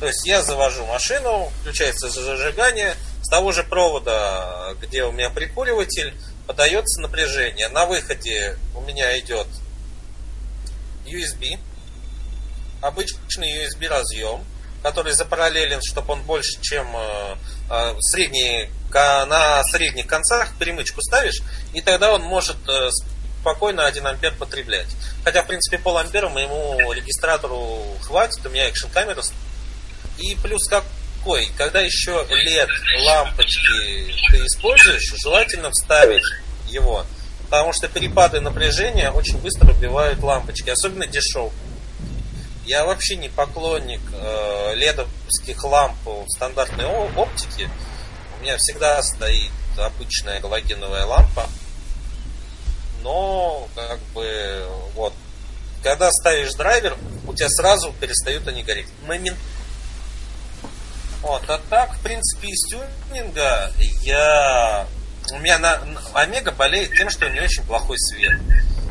То 0.00 0.06
есть 0.06 0.26
я 0.26 0.42
завожу 0.42 0.84
машину, 0.86 1.50
включается 1.60 2.08
зажигание, 2.08 2.94
с 3.22 3.28
того 3.28 3.52
же 3.52 3.64
провода, 3.64 4.74
где 4.80 5.04
у 5.04 5.12
меня 5.12 5.30
прикуриватель, 5.30 6.14
подается 6.46 7.00
напряжение. 7.00 7.68
На 7.68 7.86
выходе 7.86 8.56
у 8.74 8.80
меня 8.82 9.18
идет 9.18 9.46
USB, 11.06 11.58
обычный 12.82 13.64
USB 13.64 13.88
разъем, 13.88 14.44
который 14.82 15.12
запараллелен, 15.12 15.80
чтобы 15.82 16.12
он 16.12 16.22
больше, 16.22 16.60
чем 16.60 16.86
э, 16.94 17.36
э, 17.70 17.94
средний, 18.00 18.68
на 18.92 19.62
средних 19.64 20.06
концах 20.06 20.56
перемычку 20.58 21.02
ставишь, 21.02 21.42
и 21.74 21.80
тогда 21.80 22.14
он 22.14 22.22
может 22.22 22.56
э, 22.68 22.90
спокойно 23.40 23.86
1 23.86 24.06
ампер 24.06 24.34
потреблять. 24.34 24.88
Хотя, 25.24 25.42
в 25.42 25.46
принципе, 25.46 25.78
пол 25.78 25.98
ампера 25.98 26.28
моему 26.28 26.92
регистратору 26.92 27.84
хватит, 28.02 28.44
у 28.46 28.50
меня 28.50 28.68
экшн 28.68 28.88
камера. 28.88 29.22
И 30.18 30.34
плюс 30.36 30.66
какой, 30.68 31.50
когда 31.56 31.80
еще 31.80 32.12
LED 32.12 32.68
лампочки 33.04 34.12
ты 34.30 34.46
используешь, 34.46 35.14
желательно 35.22 35.70
вставить 35.70 36.24
его. 36.68 37.04
Потому 37.44 37.72
что 37.72 37.88
перепады 37.88 38.40
напряжения 38.40 39.10
очень 39.10 39.38
быстро 39.38 39.72
убивают 39.72 40.22
лампочки, 40.22 40.70
особенно 40.70 41.06
дешевые. 41.06 41.52
Я 42.64 42.84
вообще 42.84 43.14
не 43.14 43.28
поклонник 43.28 44.00
э, 44.12 44.74
ледовских 44.74 45.62
ламп 45.62 45.96
в 46.04 46.28
стандартной 46.28 46.86
оптике. 46.86 47.70
У 48.38 48.42
меня 48.42 48.56
всегда 48.58 49.00
стоит 49.02 49.52
обычная 49.78 50.40
галогеновая 50.40 51.06
лампа. 51.06 51.48
Но, 53.02 53.68
как 53.76 54.00
бы, 54.14 54.66
вот, 54.94 55.12
когда 55.84 56.10
ставишь 56.10 56.54
драйвер, 56.54 56.96
у 57.28 57.34
тебя 57.34 57.48
сразу 57.48 57.92
перестают 58.00 58.48
они 58.48 58.64
гореть. 58.64 58.88
Момент. 59.06 59.38
Вот, 61.26 61.42
а 61.50 61.58
так, 61.68 61.92
в 61.96 62.02
принципе, 62.02 62.50
из 62.50 62.64
тюнинга 62.68 63.72
я... 64.02 64.86
У 65.32 65.38
меня 65.40 65.58
на... 65.58 65.80
Омега 66.14 66.52
болеет 66.52 66.94
тем, 66.96 67.10
что 67.10 67.26
у 67.26 67.28
нее 67.28 67.42
очень 67.42 67.64
плохой 67.64 67.98
свет. 67.98 68.40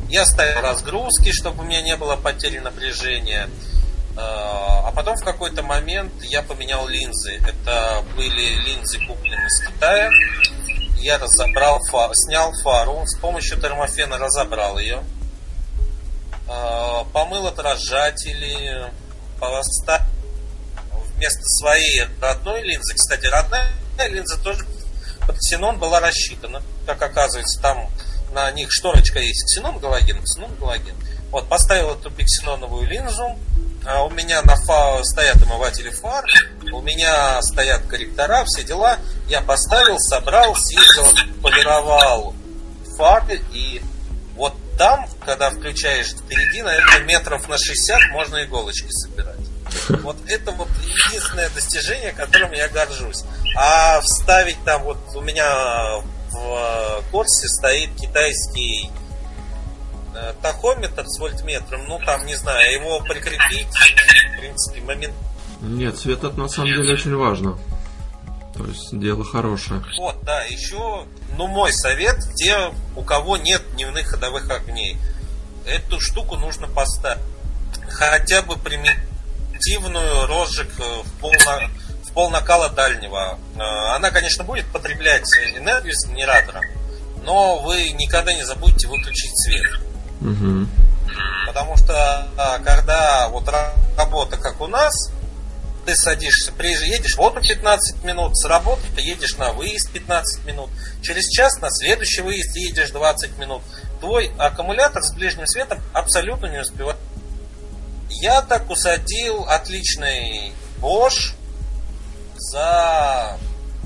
Я 0.10 0.26
ставил 0.26 0.60
разгрузки, 0.60 1.32
чтобы 1.32 1.64
у 1.64 1.66
меня 1.66 1.82
не 1.82 1.96
было 1.96 2.18
потери 2.18 2.60
напряжения. 2.60 3.50
А, 4.18 4.86
а 4.86 4.92
потом 4.92 5.16
в 5.16 5.24
какой-то 5.24 5.64
момент 5.64 6.12
я 6.24 6.42
поменял 6.42 6.86
линзы. 6.90 7.36
Это 7.48 8.04
были 8.18 8.50
линзы, 8.66 9.00
купленные 9.08 9.48
из 9.48 9.68
Китая. 9.68 10.10
Я 11.00 11.18
разобрал, 11.18 11.80
фар, 11.90 12.10
снял 12.16 12.52
фару, 12.64 13.02
с 13.06 13.18
помощью 13.18 13.62
термофена 13.62 14.18
разобрал 14.18 14.78
ее. 14.78 15.06
А, 16.50 17.06
помыл 17.14 17.48
отражатели, 17.48 18.92
поставил 19.40 20.15
вместо 21.26 21.44
своей 21.46 22.04
родной 22.22 22.62
линзы. 22.62 22.94
Кстати, 22.94 23.26
родная 23.26 23.72
линза 24.10 24.38
тоже 24.38 24.64
под 25.26 25.38
ксенон 25.38 25.80
была 25.80 26.00
рассчитана. 26.00 26.62
Как 26.86 27.02
оказывается, 27.02 27.60
там 27.62 27.90
на 28.32 28.52
них 28.52 28.68
шторочка 28.72 29.20
есть 29.20 29.44
ксенон 29.46 29.80
галоген, 29.80 30.22
ксенон 30.22 30.54
галоген. 30.56 30.96
Вот, 31.32 31.50
поставил 31.50 31.92
эту 31.92 32.12
биксеноновую 32.12 32.88
линзу, 32.88 33.38
а 33.88 34.04
у 34.04 34.12
меня 34.12 34.42
на 34.44 34.56
фа 34.56 35.04
стоят 35.04 35.42
омыватели 35.42 35.90
фар, 35.90 36.24
у 36.72 36.82
меня 36.82 37.42
стоят 37.42 37.88
корректора, 37.88 38.46
все 38.46 38.64
дела. 38.64 39.00
Я 39.28 39.42
поставил, 39.42 39.98
собрал, 40.00 40.56
съездил, 40.56 41.42
полировал 41.42 42.36
фары, 42.98 43.42
и 43.52 43.82
вот 44.36 44.54
там, 44.78 45.08
когда 45.26 45.50
включаешь 45.50 46.12
впереди, 46.12 46.62
наверное, 46.62 47.00
метров 47.00 47.48
на 47.50 47.58
60 47.58 48.12
можно 48.12 48.44
иголочки 48.44 48.90
собирать. 48.92 49.35
Вот 50.02 50.18
это 50.28 50.52
вот 50.52 50.70
единственное 50.84 51.50
достижение, 51.50 52.14
которым 52.14 52.52
я 52.54 52.68
горжусь. 52.70 53.24
А 53.58 54.02
вставить 54.02 54.64
там, 54.64 54.84
вот 54.84 54.98
у 55.16 55.22
меня 55.22 56.02
в 56.32 57.04
Корсе 57.12 57.48
стоит 57.48 57.96
китайский 57.96 58.90
э, 60.14 60.34
тахометр 60.42 61.06
с 61.08 61.20
вольтметром, 61.20 61.86
ну 61.88 62.00
там, 62.06 62.26
не 62.26 62.36
знаю, 62.36 62.74
его 62.74 63.00
прикрепить, 63.02 63.68
в 63.68 64.40
принципе, 64.40 64.82
момент... 64.82 65.14
Нет, 65.62 65.98
свет 65.98 66.24
это 66.24 66.38
на 66.38 66.48
самом 66.48 66.68
деле 66.68 66.94
очень 66.94 67.16
важно. 67.16 67.58
То 68.56 68.66
есть 68.66 68.98
дело 68.98 69.24
хорошее. 69.24 69.84
Вот, 69.98 70.24
да, 70.24 70.44
еще, 70.44 71.06
ну, 71.38 71.48
мой 71.48 71.74
совет, 71.74 72.18
те, 72.36 72.72
у 72.96 73.02
кого 73.02 73.38
нет 73.38 73.62
дневных 73.74 74.08
ходовых 74.08 74.50
огней, 74.50 74.98
эту 75.66 76.00
штуку 76.00 76.38
нужно 76.38 76.68
поставить. 76.68 77.22
Хотя 77.90 78.42
бы 78.42 78.56
примитивную 79.66 80.28
розжиг 80.28 80.70
э, 80.80 80.84
в 81.04 81.20
пол, 81.20 81.34
в 82.04 82.12
пол 82.14 82.30
накала 82.30 82.70
дальнего. 82.70 83.38
Э, 83.56 83.96
она, 83.96 84.12
конечно, 84.12 84.44
будет 84.44 84.66
потреблять 84.68 85.26
энергию 85.58 85.94
с 85.94 86.06
генератора, 86.08 86.62
но 87.24 87.60
вы 87.60 87.90
никогда 87.92 88.34
не 88.34 88.44
забудьте 88.44 88.88
выключить 88.88 89.36
свет. 89.44 89.80
Угу. 90.22 90.68
Потому 91.48 91.78
что 91.78 92.28
а, 92.38 92.60
когда 92.60 93.30
вот 93.30 93.48
работа 93.98 94.38
как 94.38 94.60
у 94.62 94.68
нас, 94.68 94.94
ты 95.86 95.96
садишься, 95.96 96.52
едешь 96.60 97.16
в 97.16 97.22
отпуск 97.22 97.48
15 97.48 98.04
минут, 98.04 98.36
с 98.36 98.46
работы 98.46 98.82
ты 98.96 99.02
едешь 99.02 99.38
на 99.38 99.54
выезд 99.54 99.92
15 99.92 100.46
минут, 100.46 100.70
через 101.02 101.28
час 101.30 101.60
на 101.62 101.70
следующий 101.70 102.22
выезд 102.22 102.56
едешь 102.56 102.90
20 102.92 103.38
минут. 103.38 103.62
Твой 104.00 104.32
аккумулятор 104.38 105.04
с 105.04 105.14
ближним 105.14 105.46
светом 105.46 105.80
абсолютно 105.94 106.48
не 106.48 106.60
успевает. 106.60 106.98
Я 108.22 108.42
так 108.42 108.70
усадил 108.70 109.46
отличный 109.48 110.54
Bosch 110.80 111.34
за... 112.36 113.38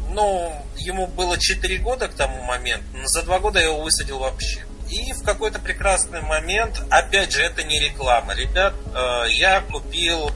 Ну, 0.10 0.54
ему 0.78 1.08
было 1.08 1.38
4 1.38 1.78
года 1.80 2.08
к 2.08 2.16
тому 2.16 2.42
моменту, 2.44 2.86
но 2.94 3.08
за 3.08 3.22
2 3.24 3.40
года 3.40 3.60
я 3.60 3.66
его 3.66 3.82
высадил 3.82 4.20
вообще. 4.20 4.66
И 4.90 5.14
в 5.14 5.24
какой-то 5.24 5.60
прекрасный 5.60 6.22
момент, 6.22 6.82
опять 6.90 7.32
же, 7.32 7.44
это 7.44 7.64
не 7.64 7.80
реклама, 7.80 8.34
ребят, 8.34 8.74
э, 8.96 9.30
я 9.30 9.62
купил 9.62 10.32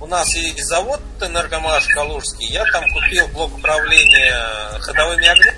у 0.00 0.06
нас 0.06 0.32
есть 0.36 0.64
завод 0.64 1.00
Энергомаш 1.20 1.88
Калужский. 1.88 2.46
Я 2.46 2.64
там 2.70 2.84
купил 2.92 3.26
блок 3.28 3.56
управления 3.56 4.78
ходовыми 4.78 5.26
огнями 5.26 5.54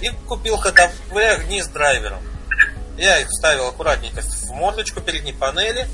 и 0.00 0.10
купил 0.28 0.56
ходовые 0.56 1.32
огни 1.32 1.60
с 1.60 1.66
драйвером. 1.66 2.22
Я 2.96 3.18
их 3.18 3.28
вставил 3.28 3.66
аккуратненько 3.66 4.22
в 4.22 4.50
мордочку 4.52 5.00
передней 5.00 5.32
панели. 5.32 5.88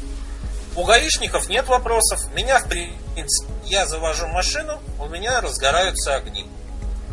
У 0.77 0.83
гаишников 0.83 1.49
нет 1.49 1.69
вопросов. 1.69 2.21
Меня, 2.35 2.59
в 2.59 2.69
принципе, 2.69 3.53
я 3.65 3.87
завожу 3.87 4.27
машину, 4.27 4.81
у 4.99 5.07
меня 5.07 5.41
разгораются 5.41 6.17
огни. 6.17 6.47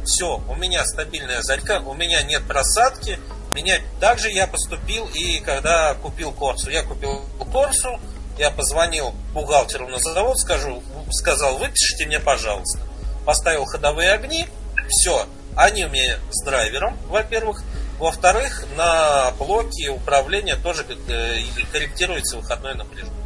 Все, 0.04 0.42
у 0.50 0.56
меня 0.56 0.84
стабильная 0.84 1.44
зарядка, 1.44 1.80
у 1.80 1.94
меня 1.94 2.24
нет 2.24 2.44
просадки. 2.48 3.20
Меня 3.54 3.78
также 4.00 4.32
я 4.32 4.48
поступил 4.48 5.08
и 5.14 5.40
когда 5.42 5.94
купил 5.94 6.32
Корсу. 6.32 6.72
Я 6.72 6.82
купил 6.82 7.24
Корсу, 7.52 8.00
я 8.40 8.50
позвонил 8.50 9.14
бухгалтеру 9.34 9.88
на 9.88 10.00
завод, 10.00 10.40
скажу, 10.40 10.82
сказал, 11.12 11.60
выпишите 11.60 12.08
мне, 12.08 12.20
пожалуйста. 12.20 12.80
Поставил 13.26 13.66
ходовые 13.66 14.14
огни, 14.14 14.48
все. 14.90 15.28
Они 15.56 15.86
у 15.86 15.90
меня 15.90 16.18
с 16.32 16.44
драйвером, 16.44 16.98
во-первых. 17.10 17.62
Во-вторых, 18.00 18.66
на 18.76 19.30
блоке 19.38 19.90
управления 19.90 20.56
тоже 20.56 20.84
э, 21.08 21.42
корректируется 21.72 22.38
выходное 22.38 22.74
напряжение. 22.74 23.21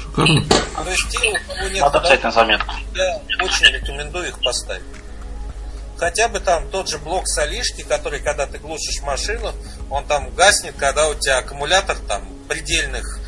Шикарно. 0.00 0.44
То 0.48 0.90
есть 0.90 1.08
те, 1.10 1.18
у 1.18 1.52
кого 1.52 1.68
нет 1.68 1.80
Надо 1.80 2.00
взять 2.00 2.22
на 2.22 2.30
заметку. 2.30 2.74
Я 2.94 3.20
очень 3.42 3.66
рекомендую 3.66 4.28
их 4.28 4.38
поставить. 4.40 4.84
Хотя 5.96 6.28
бы 6.28 6.38
там 6.38 6.68
тот 6.70 6.88
же 6.88 6.98
блок 6.98 7.26
солишки, 7.26 7.82
который, 7.82 8.20
когда 8.20 8.46
ты 8.46 8.58
глушишь 8.58 9.02
машину, 9.02 9.52
он 9.90 10.04
там 10.06 10.32
гаснет, 10.34 10.74
когда 10.76 11.08
у 11.08 11.14
тебя 11.14 11.38
аккумулятор 11.38 11.96
там 12.06 12.22
предельных 12.48 13.18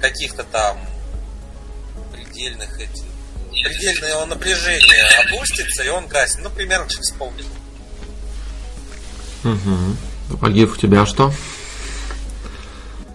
каких-то 0.00 0.42
там 0.42 0.78
предельных 2.12 2.80
этих 2.80 3.04
предельное 3.62 4.24
напряжение 4.26 5.04
опустится, 5.26 5.82
и 5.82 5.88
он 5.88 6.06
гаснет. 6.06 6.44
Ну, 6.44 6.50
примерно 6.50 6.88
через 6.88 7.10
полминуты. 7.12 7.48
Угу. 9.44 10.38
Погиб 10.38 10.72
у 10.72 10.76
тебя 10.76 11.06
что? 11.06 11.32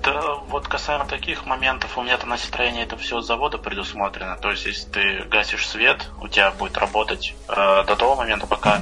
Да, 0.04 0.36
вот 0.48 0.68
касаемо 0.68 1.06
таких 1.06 1.46
моментов, 1.46 1.98
у 1.98 2.02
меня-то 2.02 2.26
на 2.26 2.32
настроение 2.32 2.84
это 2.84 2.98
все 2.98 3.22
с 3.22 3.26
завода 3.26 3.58
предусмотрено. 3.58 4.36
То 4.38 4.52
есть, 4.52 4.66
если 4.66 4.90
ты 4.90 5.24
гасишь 5.24 5.68
свет, 5.68 6.10
у 6.22 6.28
тебя 6.28 6.52
будет 6.52 6.78
работать 6.78 7.36
э, 7.48 7.84
до 7.88 7.96
того 7.96 8.16
момента, 8.16 8.46
пока 8.46 8.82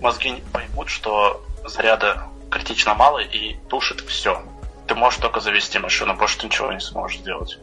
мозги 0.00 0.30
не 0.30 0.40
поймут, 0.40 0.88
что 0.88 1.44
заряда 1.64 2.28
критично 2.50 2.94
мало 2.94 3.18
и 3.18 3.56
тушит 3.68 4.00
все 4.00 4.42
ты 4.86 4.94
можешь 4.94 5.20
только 5.20 5.40
завести 5.40 5.78
машину, 5.78 6.14
больше 6.14 6.38
ты 6.38 6.46
ничего 6.46 6.72
не 6.72 6.80
сможешь 6.80 7.18
сделать. 7.18 7.58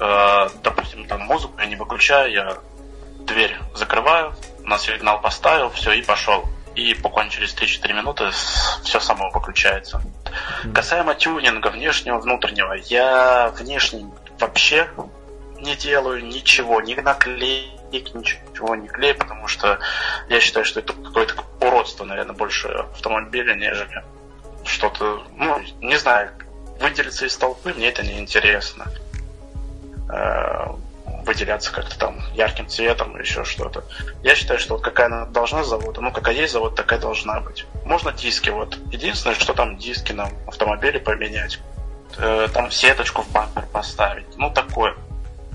Э, 0.00 0.48
допустим, 0.62 1.06
там 1.06 1.22
музыку 1.22 1.54
я 1.58 1.66
не 1.66 1.76
выключаю, 1.76 2.32
я 2.32 2.58
дверь 3.26 3.56
закрываю, 3.74 4.34
на 4.60 4.78
сигнал 4.78 5.20
поставил, 5.20 5.70
все, 5.70 5.92
и 5.92 6.02
пошел. 6.02 6.44
И 6.74 6.94
буквально 6.94 7.30
через 7.30 7.54
3-4 7.54 7.92
минуты 7.92 8.30
все 8.82 9.00
само 9.00 9.30
выключается. 9.30 10.02
Mm-hmm. 10.64 10.72
Касаемо 10.72 11.14
тюнинга 11.14 11.68
внешнего, 11.68 12.18
внутреннего, 12.18 12.72
я 12.72 13.52
внешний 13.58 14.06
вообще 14.38 14.88
не 15.60 15.76
делаю 15.76 16.24
ничего, 16.24 16.80
ни 16.80 16.94
наклейки, 16.94 18.16
ничего 18.16 18.74
не 18.74 18.88
клею, 18.88 19.16
потому 19.16 19.48
что 19.48 19.78
я 20.28 20.40
считаю, 20.40 20.64
что 20.64 20.80
это 20.80 20.92
какое-то 20.92 21.34
уродство, 21.60 22.04
наверное, 22.04 22.34
больше 22.34 22.68
автомобиля, 22.68 23.54
нежели 23.54 24.02
что-то, 24.64 25.22
ну, 25.36 25.60
не 25.80 25.96
знаю, 25.96 26.30
выделиться 26.80 27.26
из 27.26 27.36
толпы, 27.36 27.72
мне 27.74 27.88
это 27.88 28.02
не 28.02 28.18
интересно. 28.18 28.86
Выделяться 31.24 31.72
как-то 31.72 31.98
там 31.98 32.20
ярким 32.34 32.68
цветом 32.68 33.14
или 33.14 33.22
еще 33.22 33.44
что-то. 33.44 33.84
Я 34.22 34.34
считаю, 34.34 34.58
что 34.58 34.74
вот 34.74 34.82
какая 34.82 35.06
она 35.06 35.26
должна 35.26 35.62
завода, 35.64 36.00
ну 36.00 36.12
какая 36.12 36.34
есть 36.34 36.52
завод, 36.52 36.74
такая 36.74 36.98
должна 36.98 37.40
быть. 37.40 37.66
Можно 37.84 38.12
диски, 38.12 38.50
вот. 38.50 38.78
Единственное, 38.90 39.36
что 39.36 39.54
там 39.54 39.76
диски 39.76 40.12
на 40.12 40.28
автомобиле 40.46 41.00
поменять. 41.00 41.60
Э, 42.18 42.48
там 42.52 42.70
сеточку 42.70 43.22
в 43.22 43.30
бампер 43.32 43.66
поставить. 43.72 44.26
Ну 44.36 44.50
такое. 44.50 44.94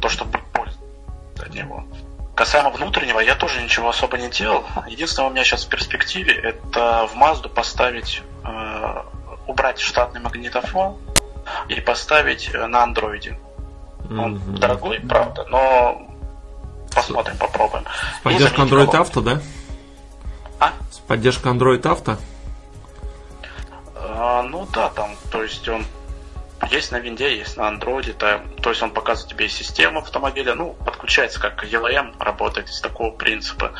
То, 0.01 0.09
чтобы 0.09 0.39
пользоваться 0.53 1.43
от 1.43 1.53
него. 1.53 1.85
Касаемо 2.35 2.69
внутреннего, 2.69 3.19
я 3.19 3.35
тоже 3.35 3.61
ничего 3.61 3.89
особо 3.89 4.17
не 4.17 4.29
делал. 4.29 4.63
Единственное, 4.87 5.29
у 5.29 5.31
меня 5.31 5.43
сейчас 5.43 5.65
в 5.65 5.69
перспективе, 5.69 6.33
это 6.33 7.07
в 7.11 7.15
Мазду 7.15 7.49
поставить, 7.49 8.21
э, 8.43 9.03
убрать 9.47 9.79
штатный 9.79 10.21
магнитофон 10.21 10.97
и 11.67 11.81
поставить 11.81 12.51
э, 12.53 12.67
на 12.67 12.83
андроиде. 12.83 13.39
Он 14.09 14.35
mm-hmm. 14.35 14.57
дорогой, 14.59 14.99
правда, 15.01 15.45
но 15.49 16.09
посмотрим, 16.93 17.37
попробуем. 17.37 17.85
С 18.19 18.23
поддержкой 18.23 18.65
Android 18.65 18.91
Auto, 18.91 19.21
да? 19.21 19.41
А? 20.59 20.73
С 20.91 20.99
поддержкой 20.99 21.53
Android 21.53 21.81
Auto? 21.81 22.17
А, 23.95 24.43
ну 24.43 24.67
да, 24.73 24.89
там, 24.89 25.11
то 25.31 25.43
есть 25.43 25.67
он 25.67 25.85
есть 26.71 26.91
на 26.91 26.97
винде, 26.97 27.37
есть 27.37 27.55
на 27.55 27.67
андроиде, 27.67 28.13
то, 28.13 28.41
то 28.61 28.71
есть 28.71 28.81
он 28.81 28.91
показывает 28.91 29.29
тебе 29.29 29.47
систему 29.47 29.99
автомобиля, 29.99 30.55
ну, 30.55 30.73
подключается 30.85 31.39
как 31.39 31.63
ELM, 31.63 32.15
работает 32.19 32.69
из 32.69 32.81
такого 32.81 33.11
принципа. 33.11 33.73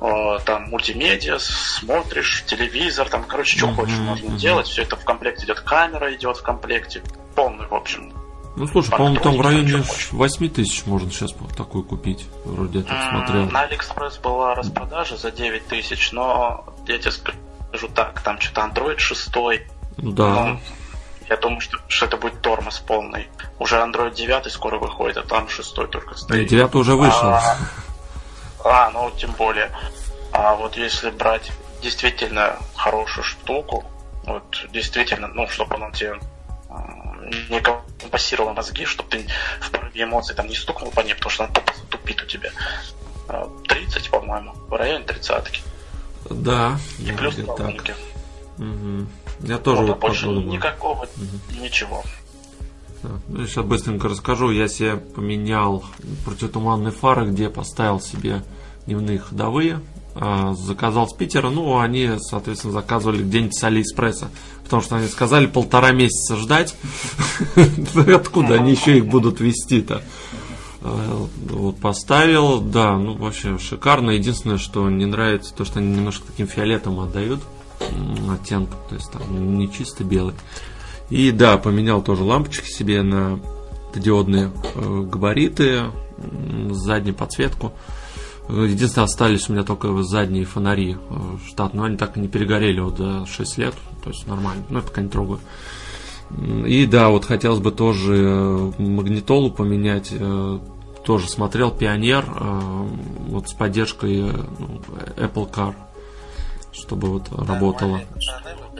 О, 0.00 0.38
там 0.40 0.70
мультимедиа, 0.70 1.38
смотришь, 1.38 2.44
телевизор, 2.46 3.08
там, 3.08 3.24
короче, 3.24 3.56
что 3.56 3.68
mm-hmm, 3.68 3.74
хочешь 3.74 3.98
можно 3.98 4.26
mm-hmm. 4.26 4.36
делать. 4.38 4.66
Все 4.66 4.82
это 4.82 4.96
в 4.96 5.04
комплекте 5.04 5.44
идет, 5.44 5.60
камера 5.60 6.12
идет 6.14 6.38
в 6.38 6.42
комплекте. 6.42 7.02
Полный, 7.36 7.66
в 7.68 7.74
общем, 7.74 8.12
ну 8.56 8.66
слушай, 8.66 8.90
по-моему, 8.90 9.20
там 9.20 9.36
в 9.36 9.40
районе 9.40 9.84
8 10.12 10.48
тысяч 10.48 10.86
можно 10.86 11.10
сейчас 11.10 11.32
такую 11.56 11.84
купить. 11.84 12.26
Вроде 12.44 12.78
я 12.78 12.84
так 12.84 13.10
смотрел. 13.10 13.50
На 13.50 13.62
Алиэкспресс 13.62 14.18
была 14.18 14.54
распродажа 14.54 15.16
за 15.16 15.30
9 15.30 15.66
тысяч, 15.66 16.12
но 16.12 16.64
я 16.86 16.98
тебе 16.98 17.10
скажу 17.10 17.88
так, 17.94 18.20
там 18.22 18.40
что-то 18.40 18.62
Android 18.62 18.98
6. 18.98 19.30
Да. 19.98 20.46
Ну, 20.46 20.60
я 21.28 21.36
думаю, 21.36 21.60
что, 21.60 21.78
что 21.88 22.06
это 22.06 22.16
будет 22.16 22.40
тормоз 22.40 22.78
полный. 22.78 23.28
Уже 23.58 23.76
Android 23.76 24.14
9 24.14 24.50
скоро 24.50 24.78
выходит, 24.78 25.18
а 25.18 25.22
там 25.22 25.48
6 25.48 25.74
только 25.74 26.14
стоит. 26.14 26.48
9 26.48 26.74
уже 26.76 26.94
вышел. 26.94 27.28
А, 27.28 27.56
а, 28.64 28.90
ну 28.90 29.10
тем 29.18 29.32
более. 29.32 29.70
А 30.32 30.54
вот 30.54 30.76
если 30.76 31.10
брать 31.10 31.52
действительно 31.82 32.56
хорошую 32.74 33.24
штуку, 33.24 33.84
вот 34.24 34.66
действительно, 34.72 35.28
ну, 35.28 35.46
чтобы 35.48 35.76
он 35.76 35.92
тебе 35.92 36.18
не 37.50 37.60
компасировал 37.60 38.52
мозги, 38.54 38.84
чтобы 38.84 39.10
ты 39.10 39.26
в 39.60 39.70
порыве 39.70 40.04
эмоций 40.04 40.34
там 40.34 40.46
не 40.46 40.54
стукнул 40.54 40.90
по 40.90 41.00
ней, 41.00 41.14
потому 41.14 41.30
что 41.30 41.44
она 41.44 41.52
тупит 41.90 42.22
у 42.22 42.26
тебя. 42.26 42.50
30, 43.68 44.06
а, 44.06 44.10
по-моему, 44.10 44.52
в 44.68 44.72
районе 44.74 45.04
тридцатки. 45.04 45.60
Да. 46.30 46.78
И 46.98 47.12
плюс 47.12 47.34
колонки. 47.36 47.94
Угу. 48.58 49.06
Я 49.40 49.58
тоже 49.58 49.82
вот, 49.82 49.88
вот 49.88 49.98
больше 49.98 50.26
подумал. 50.26 50.52
никакого, 50.52 51.02
угу. 51.02 51.62
ничего. 51.62 52.02
Ну, 53.28 53.46
сейчас 53.46 53.64
быстренько 53.64 54.08
расскажу. 54.08 54.50
Я 54.50 54.68
себе 54.68 54.96
поменял 54.96 55.84
противотуманные 56.24 56.92
фары, 56.92 57.26
где 57.26 57.50
поставил 57.50 58.00
себе 58.00 58.42
дневные 58.86 59.18
ходовые. 59.18 59.80
А, 60.18 60.54
заказал 60.54 61.08
с 61.08 61.12
Питера. 61.12 61.50
Ну, 61.50 61.78
они, 61.78 62.12
соответственно, 62.18 62.72
заказывали 62.72 63.22
где-нибудь 63.22 63.56
с 63.56 63.64
Алиэкспресса 63.64 64.28
потому 64.66 64.82
что 64.82 64.96
они 64.96 65.06
сказали 65.06 65.46
полтора 65.46 65.92
месяца 65.92 66.36
ждать. 66.36 66.76
Откуда 68.12 68.54
они 68.54 68.72
еще 68.72 68.98
их 68.98 69.06
будут 69.06 69.40
вести-то? 69.40 70.02
А, 70.82 71.26
вот 71.50 71.78
поставил, 71.78 72.60
да, 72.60 72.96
ну 72.96 73.16
вообще 73.16 73.58
шикарно. 73.58 74.10
Единственное, 74.10 74.58
что 74.58 74.90
не 74.90 75.06
нравится, 75.06 75.54
то, 75.54 75.64
что 75.64 75.78
они 75.78 75.94
немножко 75.94 76.26
таким 76.26 76.48
фиолетом 76.48 76.98
отдают 77.00 77.40
оттенком, 78.28 78.78
то 78.88 78.94
есть 78.96 79.10
там 79.12 79.56
не 79.56 79.70
чисто 79.70 80.02
белый. 80.02 80.34
И 81.10 81.30
да, 81.30 81.56
поменял 81.58 82.02
тоже 82.02 82.24
лампочки 82.24 82.68
себе 82.68 83.02
на 83.02 83.38
диодные 83.94 84.50
э, 84.74 85.02
габариты, 85.02 85.84
заднюю 86.70 87.14
подсветку. 87.14 87.72
Единственное, 88.48 89.06
остались 89.06 89.48
у 89.48 89.52
меня 89.52 89.64
только 89.64 90.02
задние 90.04 90.44
фонари 90.44 90.96
э, 90.96 91.36
штатные, 91.48 91.80
но 91.80 91.86
они 91.86 91.96
так 91.96 92.16
и 92.16 92.20
не 92.20 92.28
перегорели 92.28 92.78
вот 92.78 92.96
за 92.96 93.26
6 93.26 93.58
лет, 93.58 93.74
то 94.04 94.10
есть 94.10 94.26
нормально, 94.28 94.64
но 94.68 94.78
я 94.78 94.84
пока 94.84 95.02
не 95.02 95.08
трогаю. 95.08 95.40
И 96.64 96.86
да, 96.86 97.08
вот 97.08 97.24
хотелось 97.24 97.58
бы 97.58 97.72
тоже 97.72 98.14
э, 98.14 98.72
магнитолу 98.78 99.50
поменять, 99.50 100.08
э, 100.12 100.58
тоже 101.04 101.28
смотрел 101.28 101.70
Пионер, 101.70 102.24
вот 103.28 103.48
с 103.48 103.52
поддержкой 103.52 104.22
ну, 104.58 104.80
Apple 105.16 105.48
Car, 105.50 105.74
чтобы 106.72 107.08
вот 107.08 107.28
работало. 107.30 108.00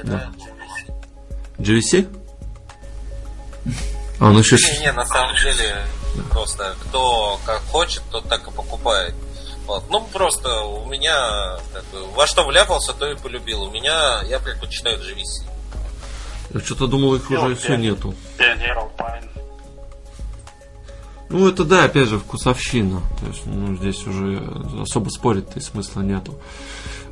Да. 0.02 0.30
GVC? 1.58 2.08
А, 4.18 4.30
ну 4.32 4.40
еще... 4.40 4.56
Не, 4.56 4.86
не, 4.86 4.92
на 4.92 5.06
самом 5.06 5.36
деле, 5.36 5.86
просто 6.30 6.74
кто 6.80 7.38
как 7.44 7.60
хочет, 7.70 8.02
тот 8.10 8.28
так 8.28 8.48
и 8.48 8.50
покупает. 8.50 9.14
Вот. 9.66 9.84
Ну, 9.90 10.00
просто 10.12 10.62
у 10.62 10.86
меня 10.86 11.58
как 11.72 11.84
бы, 11.86 12.06
во 12.14 12.26
что 12.26 12.46
вляпался, 12.46 12.92
то 12.92 13.10
и 13.10 13.16
полюбил. 13.16 13.62
У 13.62 13.70
меня, 13.70 14.22
я 14.22 14.38
предпочитаю 14.38 14.98
GVC. 14.98 15.48
Я 16.54 16.60
что-то 16.60 16.86
думал, 16.86 17.16
их 17.16 17.30
уже 17.30 17.56
все 17.56 17.76
нету. 17.76 18.14
Ну, 21.28 21.48
это 21.48 21.64
да, 21.64 21.84
опять 21.84 22.08
же, 22.08 22.20
вкусовщина. 22.20 23.02
То 23.20 23.26
есть, 23.26 23.46
ну, 23.46 23.76
здесь 23.76 24.06
уже 24.06 24.40
особо 24.80 25.08
спорить-то 25.08 25.58
и 25.58 25.62
смысла 25.62 26.02
нету. 26.02 26.40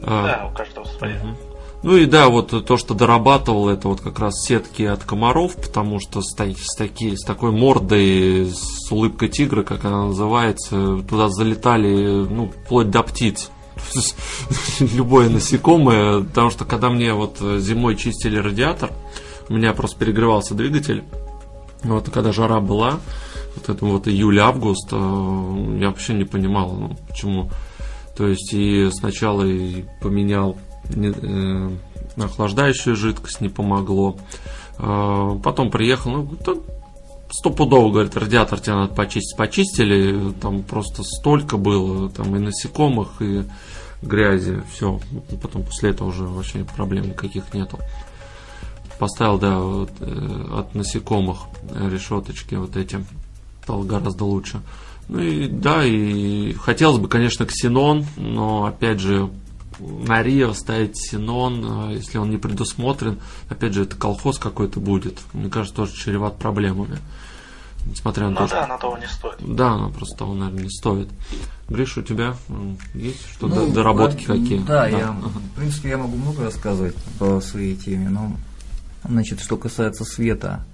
А, 0.02 0.24
да, 0.24 0.46
у 0.46 0.54
каждого 0.54 0.84
своя. 0.84 1.16
Угу. 1.16 1.36
Ну 1.84 1.98
и 1.98 2.06
да, 2.06 2.30
вот 2.30 2.64
то, 2.64 2.76
что 2.78 2.94
дорабатывал, 2.94 3.68
это 3.68 3.88
вот 3.88 4.00
как 4.00 4.18
раз 4.18 4.42
сетки 4.42 4.84
от 4.84 5.04
комаров, 5.04 5.54
потому 5.54 6.00
что 6.00 6.22
с, 6.22 6.34
с, 6.34 6.74
таки, 6.74 7.14
с 7.14 7.22
такой 7.22 7.50
мордой, 7.52 8.46
с 8.50 8.90
улыбкой 8.90 9.28
тигра, 9.28 9.64
как 9.64 9.84
она 9.84 10.06
называется, 10.06 11.04
туда 11.06 11.28
залетали, 11.28 12.24
ну, 12.24 12.50
вплоть 12.64 12.88
до 12.88 13.02
птиц. 13.02 13.50
Любое 14.80 15.28
насекомое, 15.28 16.22
потому 16.22 16.48
что 16.48 16.64
когда 16.64 16.88
мне 16.88 17.12
вот 17.12 17.36
зимой 17.58 17.96
чистили 17.96 18.38
радиатор, 18.38 18.90
у 19.50 19.52
меня 19.52 19.74
просто 19.74 19.98
перегревался 19.98 20.54
двигатель, 20.54 21.04
вот 21.82 22.08
когда 22.08 22.32
жара 22.32 22.60
была, 22.60 22.98
вот 23.56 23.68
это 23.68 23.84
вот 23.84 24.08
июль-август, 24.08 24.88
э, 24.90 25.76
я 25.80 25.88
вообще 25.88 26.14
не 26.14 26.24
понимал, 26.24 26.72
ну, 26.72 26.96
почему. 27.06 27.50
То 28.16 28.26
есть 28.26 28.54
и 28.54 28.88
сначала 28.90 29.42
и 29.42 29.84
поменял 30.00 30.56
охлаждающая 32.16 32.94
жидкость 32.94 33.40
не 33.40 33.48
помогло. 33.48 34.16
Э, 34.78 35.38
потом 35.42 35.70
приехал, 35.70 36.10
ну, 36.10 36.36
стопудово, 37.30 37.90
говорит, 37.90 38.16
радиатор 38.16 38.60
тебе 38.60 38.74
надо 38.74 38.94
почистить. 38.94 39.36
Почистили, 39.36 40.32
там 40.40 40.62
просто 40.62 41.02
столько 41.02 41.56
было, 41.56 42.08
там 42.10 42.34
и 42.36 42.38
насекомых, 42.38 43.20
и 43.20 43.44
грязи, 44.02 44.62
все. 44.72 45.00
Потом 45.42 45.64
после 45.64 45.90
этого 45.90 46.08
уже 46.08 46.24
вообще 46.24 46.64
проблем 46.76 47.08
никаких 47.08 47.52
нету. 47.54 47.78
Поставил, 48.98 49.38
да, 49.38 49.58
вот, 49.58 49.90
э, 50.00 50.46
от 50.58 50.74
насекомых 50.74 51.38
решеточки 51.74 52.54
вот 52.54 52.76
эти, 52.76 53.04
стало 53.62 53.82
гораздо 53.84 54.24
лучше. 54.24 54.60
Ну 55.08 55.18
и 55.18 55.48
да, 55.48 55.84
и 55.84 56.52
хотелось 56.54 56.98
бы, 56.98 57.08
конечно, 57.08 57.44
ксенон, 57.44 58.06
но 58.16 58.64
опять 58.64 59.00
же 59.00 59.28
на 59.78 60.22
Рио 60.22 60.52
ставить 60.52 60.96
Синон, 60.96 61.64
а 61.64 61.90
если 61.92 62.18
он 62.18 62.30
не 62.30 62.38
предусмотрен, 62.38 63.20
опять 63.48 63.74
же, 63.74 63.84
это 63.84 63.96
колхоз 63.96 64.38
какой-то 64.38 64.80
будет. 64.80 65.18
Мне 65.32 65.50
кажется, 65.50 65.76
тоже 65.76 65.92
чреват 65.94 66.38
проблемами. 66.38 66.98
Несмотря 67.86 68.24
на 68.24 68.30
ну, 68.30 68.36
то, 68.36 68.42
да, 68.48 68.62
что... 68.62 68.66
на 68.66 68.78
того 68.78 68.98
не 68.98 69.06
стоит. 69.06 69.36
Да, 69.40 69.72
она 69.72 69.88
просто 69.90 70.18
того, 70.18 70.34
наверное, 70.34 70.62
не 70.64 70.70
стоит. 70.70 71.08
Гриш, 71.68 71.98
у 71.98 72.02
тебя 72.02 72.34
есть 72.94 73.30
что-то, 73.32 73.56
ну, 73.56 73.72
доработки 73.72 74.24
а, 74.24 74.26
какие? 74.28 74.58
Да, 74.60 74.82
да, 74.82 74.88
я, 74.88 75.12
в 75.12 75.56
принципе, 75.56 75.90
я 75.90 75.98
могу 75.98 76.16
много 76.16 76.44
рассказывать 76.44 76.96
по 77.18 77.40
своей 77.40 77.76
теме, 77.76 78.08
но, 78.08 78.32
значит, 79.06 79.40
что 79.40 79.56
касается 79.58 80.04
света, 80.04 80.64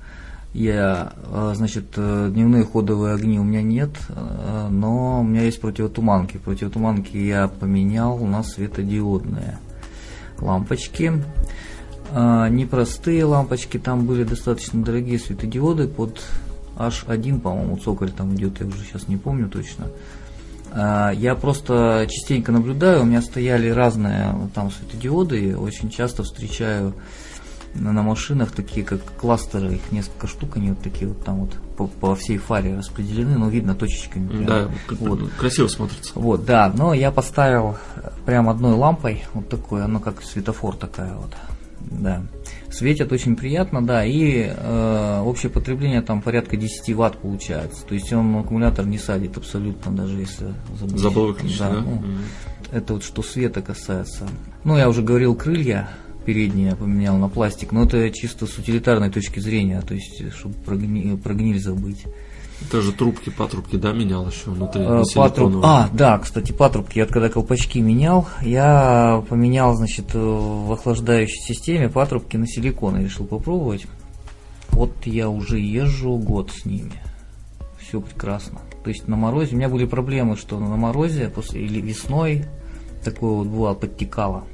я, 0.52 1.12
э, 1.26 1.52
значит, 1.54 1.92
э, 1.96 2.30
дневные 2.32 2.64
ходовые 2.64 3.14
огни 3.14 3.38
у 3.38 3.44
меня 3.44 3.62
нет, 3.62 3.90
э, 4.08 4.68
но 4.68 5.20
у 5.20 5.22
меня 5.22 5.42
есть 5.42 5.60
противотуманки. 5.60 6.38
Противотуманки 6.38 7.16
я 7.16 7.46
поменял, 7.46 8.20
у 8.20 8.26
нас 8.26 8.54
светодиодные 8.54 9.58
лампочки. 10.38 11.22
Непростые 12.12 13.24
лампочки, 13.24 13.78
там 13.78 14.04
были 14.04 14.24
достаточно 14.24 14.82
дорогие 14.82 15.20
светодиоды 15.20 15.86
под 15.86 16.20
H1, 16.76 17.38
по-моему, 17.38 17.76
цоколь 17.76 18.10
там 18.10 18.34
идет, 18.34 18.60
я 18.60 18.66
уже 18.66 18.78
сейчас 18.78 19.06
не 19.06 19.16
помню 19.16 19.48
точно. 19.48 19.86
Я 20.74 21.36
просто 21.40 22.08
частенько 22.10 22.50
наблюдаю, 22.50 23.02
у 23.02 23.04
меня 23.04 23.22
стояли 23.22 23.68
разные 23.68 24.34
там 24.56 24.72
светодиоды, 24.72 25.56
очень 25.56 25.88
часто 25.88 26.24
встречаю 26.24 26.94
на, 27.74 27.92
на 27.92 28.02
машинах 28.02 28.50
такие, 28.52 28.84
как 28.84 29.00
кластеры, 29.16 29.74
их 29.74 29.92
несколько 29.92 30.26
штук, 30.26 30.56
они 30.56 30.70
вот 30.70 30.80
такие 30.80 31.08
вот 31.08 31.24
там 31.24 31.36
вот 31.40 31.54
по, 31.76 31.86
по 31.86 32.14
всей 32.16 32.36
фаре 32.38 32.76
распределены, 32.76 33.38
но 33.38 33.48
видно 33.48 33.74
точечками. 33.74 34.28
прям. 34.28 34.46
Да, 34.46 34.70
Вот. 34.98 35.30
красиво 35.38 35.68
смотрится. 35.68 36.12
Вот, 36.16 36.44
да, 36.44 36.72
но 36.74 36.94
я 36.94 37.10
поставил 37.10 37.76
прям 38.26 38.48
одной 38.48 38.74
лампой, 38.74 39.24
вот 39.34 39.48
такой, 39.48 39.84
оно 39.84 40.00
как 40.00 40.22
светофор 40.22 40.76
такая 40.76 41.14
вот, 41.14 41.30
да. 41.90 42.22
Светит 42.70 43.10
очень 43.12 43.34
приятно, 43.36 43.84
да, 43.84 44.04
и 44.04 44.52
э, 44.54 45.22
общее 45.24 45.50
потребление 45.50 46.02
там 46.02 46.22
порядка 46.22 46.56
10 46.56 46.94
ватт 46.94 47.18
получается. 47.18 47.84
То 47.86 47.94
есть 47.94 48.12
он 48.12 48.36
аккумулятор 48.36 48.86
не 48.86 48.98
садит 48.98 49.36
абсолютно, 49.36 49.90
даже 49.92 50.18
если 50.18 50.54
забыть. 50.78 50.98
Забыл 51.00 51.26
выключить, 51.28 51.58
да? 51.58 51.70
ну, 51.72 51.90
Мгм. 51.96 52.18
это 52.70 52.92
вот 52.94 53.02
что 53.04 53.22
света 53.22 53.60
касается. 53.62 54.28
Ну, 54.62 54.76
я 54.76 54.88
уже 54.88 55.02
говорил, 55.02 55.34
крылья 55.34 55.88
передние 56.24 56.68
я 56.68 56.76
поменял 56.76 57.16
на 57.16 57.28
пластик, 57.28 57.72
но 57.72 57.84
это 57.84 58.10
чисто 58.10 58.46
с 58.46 58.58
утилитарной 58.58 59.10
точки 59.10 59.40
зрения, 59.40 59.80
то 59.80 59.94
есть, 59.94 60.32
чтобы 60.32 60.54
про, 60.54 60.76
гни- 60.76 61.16
про 61.16 61.34
гниль 61.34 61.60
забыть. 61.60 62.04
Ты 62.70 62.82
же 62.82 62.92
трубки, 62.92 63.30
патрубки, 63.30 63.76
да, 63.76 63.92
менял 63.92 64.28
еще 64.28 64.50
внутри? 64.50 64.82
Э, 64.82 64.98
на 64.98 65.04
патруб-? 65.04 65.60
А, 65.64 65.88
да, 65.92 66.18
кстати, 66.18 66.52
патрубки. 66.52 66.98
Я 66.98 67.06
когда 67.06 67.30
колпачки 67.30 67.80
менял, 67.80 68.28
я 68.42 69.24
поменял, 69.28 69.74
значит, 69.74 70.14
э, 70.14 70.18
в 70.18 70.70
охлаждающей 70.70 71.40
системе 71.40 71.88
патрубки 71.88 72.36
на 72.36 72.46
силикон 72.46 72.98
и 72.98 73.04
решил 73.04 73.26
попробовать. 73.26 73.86
Вот 74.68 74.92
я 75.06 75.30
уже 75.30 75.58
езжу 75.58 76.16
год 76.18 76.50
с 76.50 76.66
ними. 76.66 76.92
Все 77.78 78.00
прекрасно. 78.00 78.60
То 78.84 78.90
есть 78.90 79.08
на 79.08 79.16
морозе, 79.16 79.54
у 79.54 79.58
меня 79.58 79.68
были 79.68 79.86
проблемы, 79.86 80.36
что 80.36 80.58
на 80.58 80.76
морозе 80.76 81.28
после, 81.28 81.62
или 81.62 81.80
весной 81.80 82.44
такое 83.02 83.30
вот 83.32 83.46
бывало, 83.46 83.74
подтекало. 83.74 84.44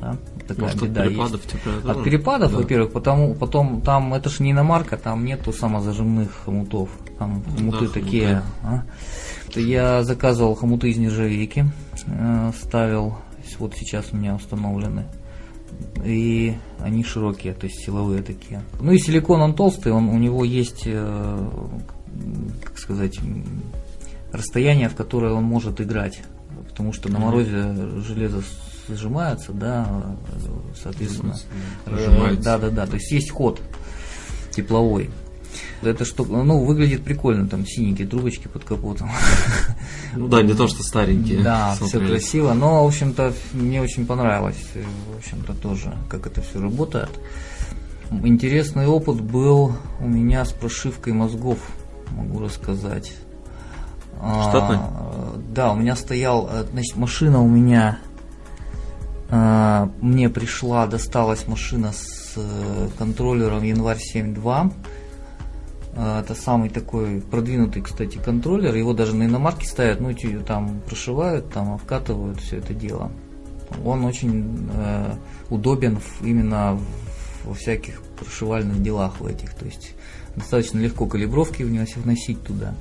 Да? 0.00 0.16
Такая 0.48 0.64
Может, 0.66 0.82
от 0.82 0.88
беда 0.88 1.04
есть. 1.04 1.14
перепадов 1.14 1.40
температуры? 1.46 1.92
От 1.94 2.04
перепадов, 2.04 2.50
Да. 2.52 2.58
во-первых, 2.58 2.92
потому, 2.92 3.34
потом 3.34 3.80
там 3.80 4.12
это 4.14 4.28
ж 4.28 4.40
не 4.40 4.50
иномарка, 4.52 4.96
там 4.96 5.24
нету 5.24 5.52
самозажимных 5.52 6.30
хомутов. 6.44 6.90
Там 7.18 7.42
хомуты 7.56 7.78
хомуты. 7.78 8.00
такие. 8.00 8.42
а. 8.64 8.84
Это 9.48 9.60
Я 9.60 10.02
заказывал 10.02 10.54
хомуты 10.54 10.90
из 10.90 10.96
нержавейки, 10.98 11.66
э, 12.06 12.52
ставил, 12.60 13.16
вот 13.58 13.74
сейчас 13.76 14.06
у 14.12 14.16
меня 14.16 14.34
установлены. 14.34 15.04
И 16.04 16.54
они 16.80 17.02
широкие, 17.04 17.54
то 17.54 17.66
есть 17.66 17.84
силовые 17.84 18.22
такие. 18.22 18.62
Ну 18.80 18.92
и 18.92 18.98
силикон 18.98 19.40
он 19.40 19.54
толстый, 19.54 19.92
он, 19.92 20.08
у 20.08 20.18
него 20.18 20.44
есть, 20.44 20.82
э, 20.86 21.48
как 22.64 22.78
сказать, 22.78 23.18
расстояние, 24.32 24.88
в 24.88 24.94
которое 24.94 25.32
он 25.32 25.44
может 25.44 25.80
играть. 25.80 26.22
Потому 26.68 26.92
что 26.92 27.10
на 27.10 27.18
морозе 27.18 27.74
железо 28.06 28.42
сжимается, 28.88 29.52
да, 29.52 29.86
э, 30.28 30.48
соответственно. 30.82 31.36
Разжимается. 31.86 32.42
Да, 32.42 32.58
да, 32.58 32.70
да. 32.70 32.86
То 32.86 32.94
есть 32.94 33.10
есть 33.10 33.30
ход 33.30 33.60
тепловой. 34.50 35.10
Это 35.82 36.04
что, 36.04 36.24
ну, 36.24 36.64
выглядит 36.64 37.04
прикольно, 37.04 37.46
там 37.46 37.66
синенькие 37.66 38.06
трубочки 38.06 38.48
под 38.48 38.64
капотом. 38.64 39.10
Ну 40.14 40.28
да, 40.28 40.42
не 40.42 40.52
то, 40.52 40.68
что 40.68 40.82
старенькие. 40.82 41.42
Да, 41.42 41.74
все 41.80 41.98
красиво, 41.98 42.52
но, 42.52 42.84
в 42.84 42.88
общем-то, 42.88 43.32
мне 43.54 43.80
очень 43.80 44.04
понравилось, 44.06 44.62
э, 44.74 44.84
в 45.14 45.16
общем-то, 45.16 45.54
тоже, 45.54 45.94
как 46.10 46.26
это 46.26 46.42
все 46.42 46.60
работает. 46.60 47.08
Интересный 48.22 48.86
опыт 48.86 49.22
был 49.22 49.72
у 50.00 50.06
меня 50.06 50.44
с 50.44 50.52
прошивкой 50.52 51.14
мозгов, 51.14 51.58
могу 52.10 52.40
рассказать. 52.40 53.14
А, 54.20 54.50
Штатной? 54.50 54.76
э, 54.76 55.40
да, 55.54 55.72
у 55.72 55.76
меня 55.76 55.96
стоял, 55.96 56.48
э, 56.52 56.64
значит, 56.70 56.96
машина 56.96 57.42
у 57.42 57.48
меня, 57.48 57.98
а, 57.98 58.11
мне 60.00 60.28
пришла, 60.28 60.86
досталась 60.86 61.46
машина 61.48 61.92
с 61.92 62.34
э, 62.36 62.88
контроллером 62.98 63.62
январь 63.62 63.98
7.2. 63.98 64.72
А, 65.94 66.20
Это 66.20 66.34
самый 66.34 66.68
такой 66.68 67.20
продвинутый, 67.22 67.80
кстати, 67.82 68.18
контроллер. 68.18 68.74
Его 68.74 68.92
даже 68.92 69.14
на 69.16 69.24
иномарке 69.24 69.66
ставят, 69.66 70.00
ну, 70.00 70.12
там 70.46 70.80
прошивают, 70.86 71.50
там 71.50 71.72
обкатывают 71.72 72.40
все 72.40 72.58
это 72.58 72.74
дело. 72.74 73.10
Он 73.84 74.04
очень 74.04 74.68
э, 74.74 75.14
удобен 75.48 75.96
в- 75.98 76.24
именно 76.26 76.74
в- 76.74 77.46
во 77.48 77.54
всяких 77.54 78.02
прошивальных 78.18 78.82
делах 78.82 79.20
в 79.20 79.26
этих. 79.26 79.54
То 79.54 79.64
есть 79.64 79.94
достаточно 80.36 80.78
легко 80.78 81.06
калибровки 81.06 81.62
вносить 81.96 82.42
туда. 82.44 82.74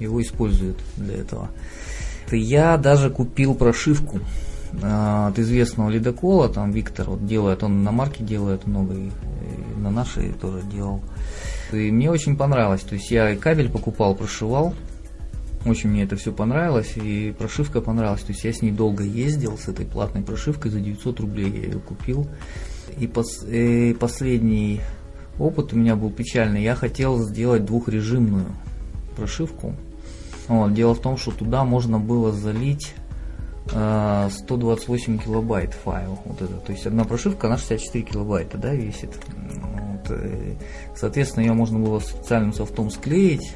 Его 0.00 0.22
используют 0.22 0.78
для 0.96 1.16
этого. 1.16 1.50
Я 2.30 2.78
даже 2.78 3.10
купил 3.10 3.54
прошивку 3.54 4.20
от 4.80 5.38
известного 5.38 5.90
ледокола, 5.90 6.48
там 6.48 6.70
Виктор 6.70 7.10
вот 7.10 7.26
делает, 7.26 7.62
он 7.62 7.84
на 7.84 7.92
марке 7.92 8.24
делает 8.24 8.66
много, 8.66 8.94
и, 8.94 9.08
и 9.08 9.80
на 9.80 9.90
нашей 9.90 10.32
тоже 10.32 10.62
делал. 10.62 11.02
И 11.72 11.90
мне 11.90 12.10
очень 12.10 12.36
понравилось. 12.36 12.82
То 12.82 12.94
есть 12.94 13.10
я 13.10 13.30
и 13.30 13.36
кабель 13.36 13.70
покупал, 13.70 14.14
прошивал. 14.14 14.74
Очень 15.64 15.90
мне 15.90 16.02
это 16.02 16.16
все 16.16 16.32
понравилось, 16.32 16.96
и 16.96 17.34
прошивка 17.38 17.80
понравилась. 17.80 18.22
То 18.22 18.32
есть 18.32 18.44
я 18.44 18.52
с 18.52 18.62
ней 18.62 18.72
долго 18.72 19.04
ездил, 19.04 19.56
с 19.56 19.68
этой 19.68 19.86
платной 19.86 20.22
прошивкой, 20.22 20.70
за 20.70 20.80
900 20.80 21.20
рублей 21.20 21.50
я 21.50 21.66
ее 21.66 21.78
купил. 21.78 22.26
И 22.98 23.06
пос- 23.06 23.46
э, 23.48 23.94
последний 23.94 24.80
опыт 25.38 25.72
у 25.72 25.76
меня 25.76 25.94
был 25.94 26.10
печальный. 26.10 26.62
Я 26.62 26.74
хотел 26.74 27.22
сделать 27.22 27.64
двухрежимную 27.64 28.46
прошивку. 29.16 29.74
Вот, 30.48 30.74
дело 30.74 30.94
в 30.94 31.00
том, 31.00 31.16
что 31.16 31.30
туда 31.30 31.64
можно 31.64 32.00
было 32.00 32.32
залить 32.32 32.94
э, 32.96 33.01
128 33.68 35.18
килобайт 35.18 35.72
файл. 35.72 36.18
Вот 36.24 36.42
это. 36.42 36.54
То 36.54 36.72
есть 36.72 36.86
одна 36.86 37.04
прошивка, 37.04 37.46
она 37.46 37.56
64 37.56 38.04
килобайта 38.04 38.58
да, 38.58 38.74
весит. 38.74 39.18
Вот, 39.28 40.10
э, 40.10 40.56
соответственно, 40.96 41.44
ее 41.44 41.52
можно 41.52 41.78
было 41.78 42.00
специальным 42.00 42.52
софтом 42.52 42.90
склеить. 42.90 43.54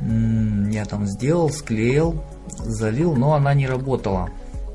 Я 0.00 0.84
там 0.84 1.06
сделал, 1.06 1.50
склеил, 1.50 2.22
залил, 2.58 3.14
но 3.14 3.34
она 3.34 3.54
не 3.54 3.68
работала. 3.68 4.30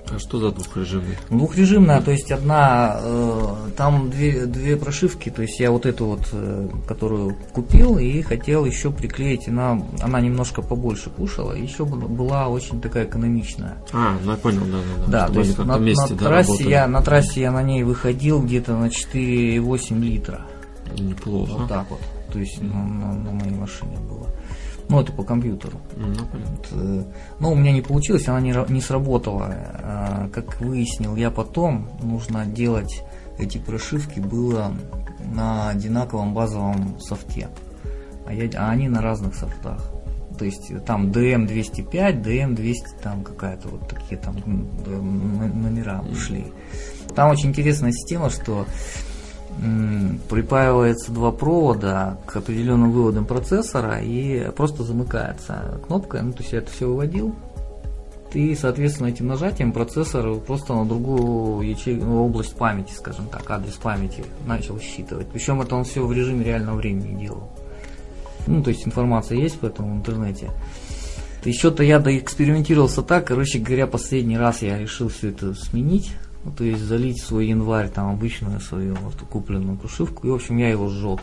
А 0.10 0.20
что 0.20 0.40
за 0.40 0.52
двухрежимный? 0.52 1.18
Двухрежимная, 1.30 2.02
то 2.02 2.12
есть 2.12 2.32
одна, 2.32 2.98
э, 3.02 3.42
там 3.76 4.10
две, 4.10 4.46
две 4.46 4.78
прошивки, 4.78 5.30
то 5.30 5.42
есть 5.42 5.60
я 5.60 5.72
вот 5.72 5.86
эту 5.86 6.06
вот, 6.06 6.30
э, 6.32 6.70
которую 6.88 7.36
купил 7.54 7.98
и 7.98 8.22
хотел 8.22 8.66
еще 8.66 8.92
приклеить, 8.92 9.48
она, 9.48 9.82
она 10.02 10.22
немножко 10.22 10.62
побольше 10.62 11.10
кушала, 11.10 11.54
еще 11.54 11.84
была- 11.86 12.48
очень 12.48 12.80
такая 12.82 13.06
экономичная. 13.06 13.76
А, 13.92 14.16
ну 14.24 14.32
я 14.32 14.38
понял, 14.38 14.62
да, 14.62 14.78
да, 14.78 15.06
да. 15.06 15.28
Да, 15.28 15.34
то 15.34 15.40
есть 15.40 15.58
на, 15.58 15.78
вместе, 15.78 16.14
на 16.14 16.20
да, 16.20 16.26
трассе 16.28 16.52
работали. 16.52 16.70
я, 16.70 16.88
на 16.88 17.02
трассе 17.02 17.42
я 17.42 17.52
на 17.52 17.64
ней 17.64 17.84
выходил 17.84 18.42
где-то 18.42 18.78
на 18.78 18.90
4,8 18.90 20.00
литра. 20.02 20.42
Неплохо. 20.98 21.52
Вот 21.52 21.68
так 21.70 21.86
вот. 21.90 22.00
То 22.32 22.40
есть 22.40 22.62
на, 22.62 22.74
на- 22.86 23.14
на 23.14 23.32
моей 23.32 23.54
машине 23.56 23.98
было. 24.10 24.28
Ну, 24.90 25.02
это 25.02 25.12
по 25.12 25.24
компьютеру. 25.24 25.80
Ну. 25.96 26.08
Вот, 26.14 26.68
э, 26.72 27.04
Но 27.40 27.52
у 27.52 27.56
меня 27.56 27.72
не 27.74 27.82
получилось, 27.82 28.28
она 28.28 28.40
не, 28.40 28.54
не 28.72 28.82
сработала. 28.82 29.48
А, 29.50 30.30
Как 30.34 30.60
выяснил 30.62 31.16
я 31.16 31.30
потом, 31.30 31.90
нужно 32.02 32.46
делать 32.46 33.04
эти 33.38 33.58
прошивки 33.58 34.20
было 34.20 34.72
на 35.34 35.70
одинаковом 35.70 36.34
базовом 36.34 37.00
софте. 37.00 37.50
А, 38.26 38.34
я- 38.34 38.50
а 38.60 38.70
они 38.72 38.88
на 38.88 39.02
разных 39.02 39.36
софтах. 39.36 39.92
То 40.40 40.46
есть 40.46 40.72
э, 40.72 40.80
там 40.80 41.08
DM205, 41.12 42.22
DM200, 42.24 43.02
там 43.04 43.24
какая-то 43.24 43.68
вот 43.70 43.88
такие 43.90 44.18
там 44.22 44.36
номера 44.86 46.02
ушли. 46.10 46.46
Там 47.16 47.32
очень 47.32 47.50
интересная 47.50 47.92
система, 47.92 48.30
что 48.30 48.66
припаивается 50.30 51.12
два 51.12 51.32
провода 51.32 52.18
к 52.26 52.36
определенным 52.36 52.92
выводам 52.92 53.26
процессора 53.26 54.00
и 54.00 54.52
просто 54.52 54.84
замыкается 54.84 55.80
кнопкой. 55.86 56.22
Ну, 56.22 56.32
то 56.32 56.40
есть 56.40 56.54
я 56.54 56.60
это 56.60 56.72
все 56.72 56.88
выводил. 56.88 57.36
И, 58.34 58.54
соответственно, 58.56 59.08
этим 59.08 59.28
нажатием 59.28 59.72
процессор 59.72 60.36
просто 60.36 60.76
на 60.76 60.86
другую 60.86 61.68
ячейку, 61.68 62.06
ну, 62.06 62.26
область 62.26 62.56
памяти, 62.56 62.92
скажем 62.94 63.28
так, 63.30 63.50
адрес 63.50 63.76
памяти 63.76 64.24
начал 64.46 64.80
считывать. 64.80 65.28
Причем 65.28 65.62
это 65.62 65.76
он 65.76 65.86
все 65.86 66.06
в 66.06 66.12
режиме 66.12 66.44
реального 66.44 66.76
времени 66.76 67.20
делал. 67.20 67.50
Ну, 68.46 68.62
то 68.62 68.70
есть 68.70 68.86
информация 68.86 69.38
есть 69.38 69.58
поэтому 69.60 69.94
в 69.94 69.98
интернете. 69.98 70.52
Еще-то 71.46 71.84
я 71.84 72.00
доэкспериментировался 72.00 73.02
так, 73.02 73.28
короче 73.28 73.60
говоря, 73.60 73.88
последний 73.88 74.38
раз 74.38 74.62
я 74.62 74.78
решил 74.78 75.08
все 75.08 75.30
это 75.30 75.54
сменить. 75.54 76.12
Ну, 76.48 76.54
то 76.54 76.64
есть 76.64 76.82
залить 76.82 77.20
в 77.20 77.26
свой 77.26 77.48
январь, 77.48 77.90
там 77.90 78.10
обычную 78.10 78.62
свою 78.62 78.96
вот, 78.96 79.16
купленную 79.30 79.78
прошивку. 79.78 80.26
И, 80.26 80.30
в 80.30 80.36
общем, 80.36 80.56
я 80.58 80.70
его 80.70 80.88
сжег. 80.88 81.20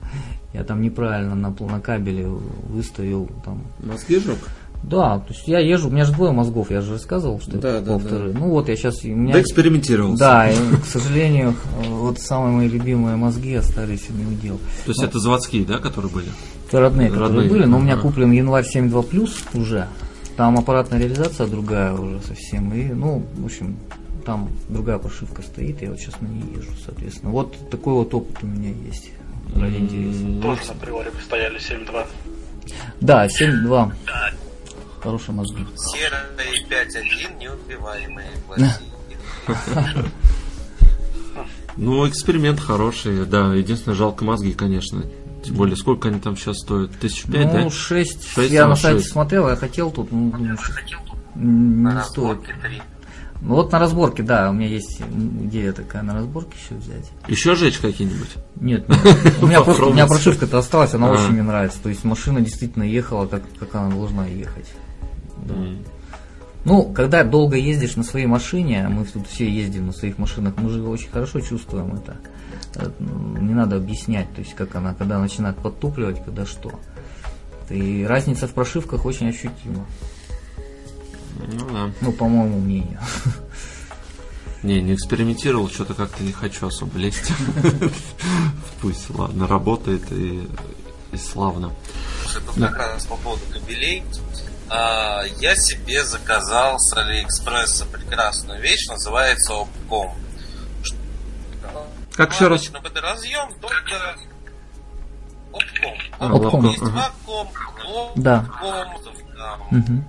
Я 0.52 0.64
там 0.64 0.80
неправильно 0.80 1.34
на, 1.34 1.50
на 1.50 1.80
кабеле 1.80 2.26
выставил 2.26 3.28
там. 3.44 3.62
Мозги 3.82 4.18
жег? 4.18 4.38
Да, 4.82 5.18
то 5.18 5.34
есть 5.34 5.46
я 5.48 5.58
езжу, 5.58 5.88
у 5.88 5.90
меня 5.90 6.04
же 6.04 6.12
двое 6.12 6.32
мозгов, 6.32 6.70
я 6.70 6.80
же 6.80 6.92
рассказывал, 6.92 7.40
что 7.40 7.58
Да, 7.58 7.76
это 7.76 7.84
да, 7.84 7.92
полторы. 7.92 8.32
Ну 8.32 8.50
вот 8.50 8.68
я 8.68 8.76
сейчас, 8.76 9.02
у 9.04 9.08
меня... 9.08 9.34
Да, 9.34 9.40
экспериментировался. 9.42 10.18
Да, 10.18 10.50
и, 10.50 10.54
к 10.54 10.84
сожалению, 10.86 11.54
вот 11.88 12.20
самые 12.20 12.52
мои 12.56 12.68
любимые 12.68 13.16
мозги 13.16 13.54
остались 13.54 14.08
у 14.08 14.12
него 14.14 14.32
дел. 14.40 14.58
То 14.84 14.92
есть 14.92 15.02
это 15.02 15.18
заводские, 15.18 15.64
да, 15.64 15.78
которые 15.78 16.10
были? 16.10 16.28
Это 16.68 16.80
родные, 16.80 17.08
которые 17.08 17.28
Родные, 17.28 17.50
были, 17.50 17.64
но 17.64 17.78
у 17.78 17.80
меня 17.80 17.96
куплен 17.96 18.30
январь 18.30 18.64
7.2 18.64 19.02
плюс 19.02 19.42
уже. 19.52 19.88
Там 20.36 20.58
аппаратная 20.58 20.98
реализация 20.98 21.46
другая 21.46 21.92
уже 21.92 22.20
совсем. 22.20 22.72
И, 22.72 22.84
ну, 22.92 23.26
в 23.36 23.44
общем, 23.44 23.76
там 24.26 24.50
другая 24.68 24.98
прошивка 24.98 25.40
стоит, 25.40 25.80
я 25.80 25.90
вот 25.90 26.00
сейчас 26.00 26.20
на 26.20 26.26
ней 26.26 26.42
езжу, 26.56 26.72
соответственно. 26.84 27.30
Вот 27.30 27.70
такой 27.70 27.94
вот 27.94 28.12
опыт 28.12 28.36
у 28.42 28.46
меня 28.46 28.70
есть. 28.70 29.12
Ради 29.54 29.76
интереса. 29.76 30.42
Тоже 30.42 30.66
на 30.66 30.74
приоре 30.80 31.12
стояли 31.24 31.58
7.2. 31.58 32.06
Да, 33.00 33.26
7.2. 33.26 33.92
Хорошие 35.00 35.34
мозги. 35.34 35.64
Серые 35.76 36.24
5.1 36.68 37.38
неубиваемые. 37.38 38.28
Ну, 41.78 42.08
эксперимент 42.08 42.58
хороший, 42.58 43.26
да. 43.26 43.52
Единственное, 43.52 43.94
жалко 43.94 44.24
мозги, 44.24 44.54
конечно. 44.54 45.02
Тем 45.44 45.56
более, 45.56 45.76
сколько 45.76 46.08
они 46.08 46.20
там 46.20 46.34
сейчас 46.34 46.60
стоят? 46.60 46.92
Тысяч 46.98 47.24
пять, 47.24 47.52
ну, 47.52 47.64
да? 47.64 47.70
6. 47.70 48.26
Шесть, 48.26 48.50
я 48.50 48.66
на 48.66 48.76
сайте 48.76 49.06
смотрел, 49.06 49.46
я 49.50 49.56
хотел 49.56 49.90
тут, 49.90 50.10
ну, 50.10 50.30
думаю, 50.30 50.52
не 50.52 50.56
стоит. 50.56 52.38
разборке 52.38 52.54
3. 52.62 52.82
Ну, 53.42 53.54
вот 53.56 53.70
на 53.72 53.78
разборке, 53.78 54.22
да, 54.22 54.50
у 54.50 54.52
меня 54.52 54.68
есть 54.68 55.00
идея 55.42 55.72
такая 55.72 56.02
на 56.02 56.14
разборке 56.14 56.56
еще 56.58 56.74
взять. 56.74 57.10
Еще 57.28 57.54
жечь 57.54 57.78
какие-нибудь? 57.78 58.30
Нет, 58.60 58.88
нет. 58.88 58.98
у 59.42 59.46
меня 59.46 59.60
просто 59.62 59.84
у 59.84 59.92
меня 59.92 60.04
Попробуйте. 60.04 60.06
прошивка-то 60.08 60.58
осталась, 60.58 60.94
она 60.94 61.08
А. 61.08 61.12
очень 61.12 61.32
мне 61.32 61.42
нравится. 61.42 61.78
То 61.82 61.88
есть 61.88 62.02
машина 62.04 62.40
действительно 62.40 62.82
ехала 62.84 63.26
так, 63.26 63.42
как 63.58 63.74
она 63.74 63.90
должна 63.90 64.26
ехать. 64.26 64.70
Да. 65.44 65.54
Ну, 66.64 66.82
когда 66.92 67.22
долго 67.22 67.56
ездишь 67.56 67.94
на 67.94 68.02
своей 68.02 68.26
машине, 68.26 68.86
а 68.86 68.88
мы 68.88 69.04
тут 69.04 69.28
все 69.28 69.48
ездим 69.48 69.86
на 69.86 69.92
своих 69.92 70.18
машинах, 70.18 70.54
мы 70.56 70.68
же 70.70 70.82
очень 70.82 71.10
хорошо 71.10 71.40
чувствуем 71.40 71.94
это. 71.94 72.16
Ну, 72.98 73.38
Не 73.40 73.54
надо 73.54 73.76
объяснять, 73.76 74.32
то 74.34 74.40
есть 74.40 74.54
как 74.54 74.74
она, 74.74 74.92
когда 74.94 75.18
начинает 75.20 75.56
подтупливать, 75.58 76.24
когда 76.24 76.44
что. 76.44 76.72
И 77.70 78.04
разница 78.08 78.48
в 78.48 78.52
прошивках 78.52 79.04
очень 79.06 79.28
ощутима. 79.28 79.86
Ну 81.38 81.70
да. 81.70 81.90
Ну, 82.00 82.12
по 82.12 82.26
моему 82.26 82.60
мнению. 82.60 83.00
Не, 84.62 84.80
не 84.80 84.94
экспериментировал, 84.94 85.68
что-то 85.68 85.94
как-то 85.94 86.22
не 86.22 86.32
хочу 86.32 86.66
особо 86.66 86.98
лезть. 86.98 87.30
Пусть, 88.80 89.10
ладно, 89.10 89.46
работает 89.46 90.10
и, 90.10 90.48
и 91.12 91.16
славно. 91.16 91.72
Слушай, 92.22 92.42
тут 92.46 92.54
как 92.56 92.76
раз 92.76 93.06
по 93.06 93.16
поводу 93.16 93.42
кабелей. 93.52 94.02
А, 94.68 95.22
я 95.38 95.54
себе 95.54 96.04
заказал 96.04 96.80
с 96.80 96.96
Алиэкспресса 96.96 97.86
прекрасную 97.86 98.60
вещь, 98.60 98.88
называется 98.88 99.52
Opcom. 99.52 100.12
Как 102.14 102.32
еще 102.32 102.48
раз? 102.48 102.68
Это 102.68 103.00
разъем, 103.00 103.52
только 103.60 104.16
Opcom. 105.52 105.96
А, 106.18 106.28
Opcom. 106.30 106.50
Opcom. 106.50 106.66
Есть. 106.68 106.82
Ваком, 106.82 107.48
Да. 108.16 108.44
Opcom, 108.62 109.14
там 109.36 109.60
Мгм. 109.70 110.04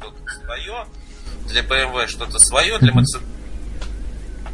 Что-то 0.00 0.44
свое. 0.44 0.86
Для 1.46 1.62
BMW 1.62 2.06
что-то 2.06 2.38
свое, 2.38 2.78
для 2.78 2.92
Mercedes. 2.92 3.26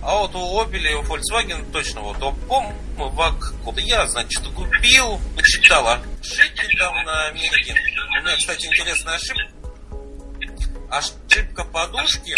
А 0.02 0.18
вот 0.18 0.34
у 0.36 0.60
Opel 0.60 0.88
и 0.88 0.94
у 0.94 1.02
Volkswagen 1.02 1.70
точно 1.72 2.00
вот 2.00 2.18
Opcom, 2.18 2.72
Ваком. 2.96 3.76
Я, 3.78 4.06
значит, 4.06 4.46
купил, 4.54 5.20
почитал 5.36 5.86
ошибки 5.88 6.76
там 6.78 6.94
на 7.04 7.30
Мегаген. 7.32 7.76
У 7.76 8.22
меня, 8.22 8.36
кстати, 8.36 8.66
интересная 8.66 9.14
ошибка. 9.14 9.48
Ошибка 10.90 11.64
подушки 11.64 12.36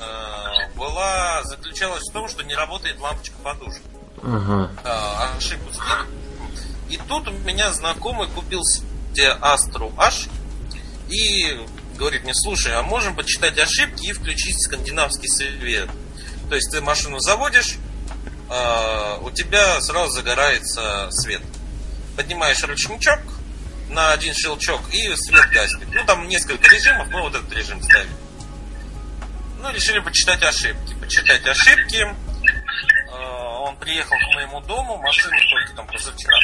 э, 0.00 0.76
была 0.76 1.44
заключалась 1.44 2.02
в 2.02 2.12
том, 2.12 2.28
что 2.28 2.42
не 2.42 2.54
работает 2.56 2.98
лампочка 2.98 3.36
подушки 3.44 3.82
Ага. 4.20 4.70
а, 4.84 5.34
ошибку 5.36 5.72
сделал. 5.72 6.06
И 6.90 6.96
тут 7.08 7.28
у 7.28 7.32
меня 7.32 7.70
знакомый 7.72 8.26
купил 8.28 8.62
себе 8.64 9.30
Астру 9.40 9.92
H 9.96 10.26
и 11.08 11.60
говорит 11.96 12.24
мне, 12.24 12.34
слушай, 12.34 12.72
а 12.74 12.82
можем 12.82 13.14
почитать 13.14 13.58
ошибки 13.58 14.06
и 14.06 14.12
включить 14.12 14.62
скандинавский 14.62 15.28
свет. 15.28 15.88
То 16.48 16.54
есть 16.54 16.70
ты 16.70 16.80
машину 16.80 17.18
заводишь, 17.20 17.76
а, 18.50 19.18
у 19.22 19.30
тебя 19.30 19.80
сразу 19.80 20.10
загорается 20.10 21.08
свет. 21.10 21.42
Поднимаешь 22.16 22.62
ручничок 22.62 23.20
на 23.88 24.12
один 24.12 24.34
щелчок 24.34 24.82
и 24.92 25.14
свет 25.16 25.48
гаснет. 25.50 25.88
Ну 25.92 26.04
там 26.04 26.28
несколько 26.28 26.68
режимов, 26.68 27.08
мы 27.08 27.22
вот 27.22 27.34
этот 27.34 27.52
режим 27.52 27.82
ставим. 27.82 28.10
Ну, 29.64 29.72
решили 29.72 29.98
почитать 30.00 30.42
ошибки. 30.42 30.94
Почитать 31.00 31.46
ошибки. 31.46 31.96
Э, 31.96 33.14
Он 33.62 33.76
приехал 33.76 34.14
к 34.14 34.34
моему 34.34 34.60
дому, 34.60 34.98
машину 34.98 35.34
только 35.50 35.74
там 35.74 35.86
позавчера. 35.86 36.36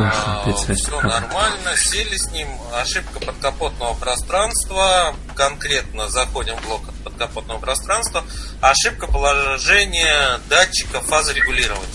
Ах, 0.00 0.46
опять 0.46 0.56
Все 0.58 0.74
Саша. 0.90 1.06
нормально, 1.06 1.76
сели 1.76 2.16
с 2.16 2.30
ним. 2.30 2.48
Ошибка 2.72 3.18
подкапотного 3.20 3.94
пространства. 3.94 5.14
Конкретно 5.34 6.08
заходим 6.08 6.56
в 6.56 6.62
блок 6.66 6.82
подкапотного 7.04 7.58
пространства. 7.58 8.24
Ошибка 8.60 9.06
положения 9.08 10.38
датчика 10.48 11.00
фазорегулирования. 11.00 11.86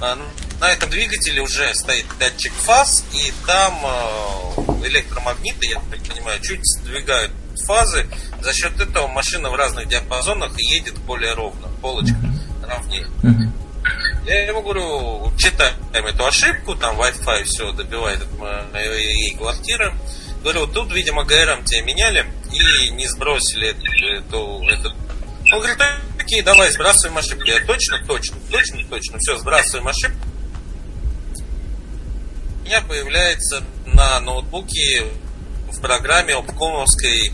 А, 0.00 0.18
На 0.60 0.70
этом 0.70 0.90
двигателе 0.90 1.40
уже 1.40 1.72
стоит 1.74 2.06
датчик 2.18 2.52
фаз, 2.52 3.04
и 3.12 3.32
там 3.46 3.78
э, 3.84 4.86
электромагниты, 4.86 5.66
я 5.68 5.80
так 5.90 6.02
понимаю, 6.02 6.40
чуть 6.40 6.60
сдвигают 6.64 7.30
фазы. 7.66 8.08
За 8.42 8.52
счет 8.52 8.78
этого 8.80 9.06
машина 9.06 9.50
в 9.50 9.54
разных 9.54 9.86
диапазонах 9.88 10.52
едет 10.58 10.98
более 10.98 11.34
ровно, 11.34 11.68
полочка 11.80 12.16
ровнее. 12.62 13.06
Мгм. 13.22 13.52
Я 14.26 14.48
ему 14.48 14.60
говорю, 14.60 15.32
читаем 15.38 15.76
эту 15.92 16.26
ошибку, 16.26 16.74
там 16.74 17.00
Wi-Fi 17.00 17.44
все 17.44 17.70
добивает 17.70 18.22
от 18.22 18.72
моей 18.72 19.36
квартиры. 19.36 19.94
Говорю, 20.42 20.66
тут, 20.66 20.92
видимо, 20.92 21.24
ГРМ 21.24 21.64
тебе 21.64 21.82
меняли 21.82 22.26
и 22.52 22.90
не 22.90 23.06
сбросили 23.06 23.68
эту, 23.68 24.64
эту-. 24.68 24.94
Он 25.52 25.60
говорит, 25.60 25.78
окей, 26.20 26.42
давай, 26.42 26.72
сбрасываем 26.72 27.18
ошибку. 27.18 27.44
Я 27.44 27.64
точно, 27.64 28.04
точно, 28.04 28.36
точно, 28.50 28.84
точно, 28.90 29.18
все, 29.18 29.38
сбрасываем 29.38 29.86
ошибку. 29.86 30.26
У 32.62 32.64
меня 32.64 32.80
появляется 32.80 33.62
на 33.86 34.18
ноутбуке 34.18 35.04
в 35.70 35.80
программе 35.80 36.34
обкомовской 36.34 37.32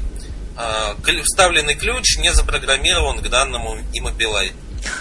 клю- 1.02 1.22
вставленный 1.22 1.74
ключ 1.74 2.18
не 2.18 2.34
запрограммирован 2.34 3.22
к 3.22 3.28
данному 3.30 3.78
иммобилай. 3.94 4.52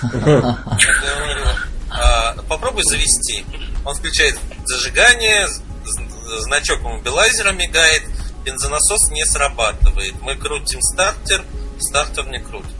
«А, 1.92 2.36
попробуй 2.48 2.84
завести. 2.84 3.46
Он 3.86 3.96
включает 3.96 4.38
зажигание, 4.66 5.48
значок 6.40 6.82
мобилайзера 6.82 7.52
мигает, 7.52 8.04
бензонасос 8.46 9.12
не 9.12 9.26
срабатывает. 9.26 10.14
Мы 10.22 10.36
крутим 10.36 10.82
стартер, 10.82 11.44
стартер 11.80 12.28
не 12.28 12.40
крутит. 12.40 12.72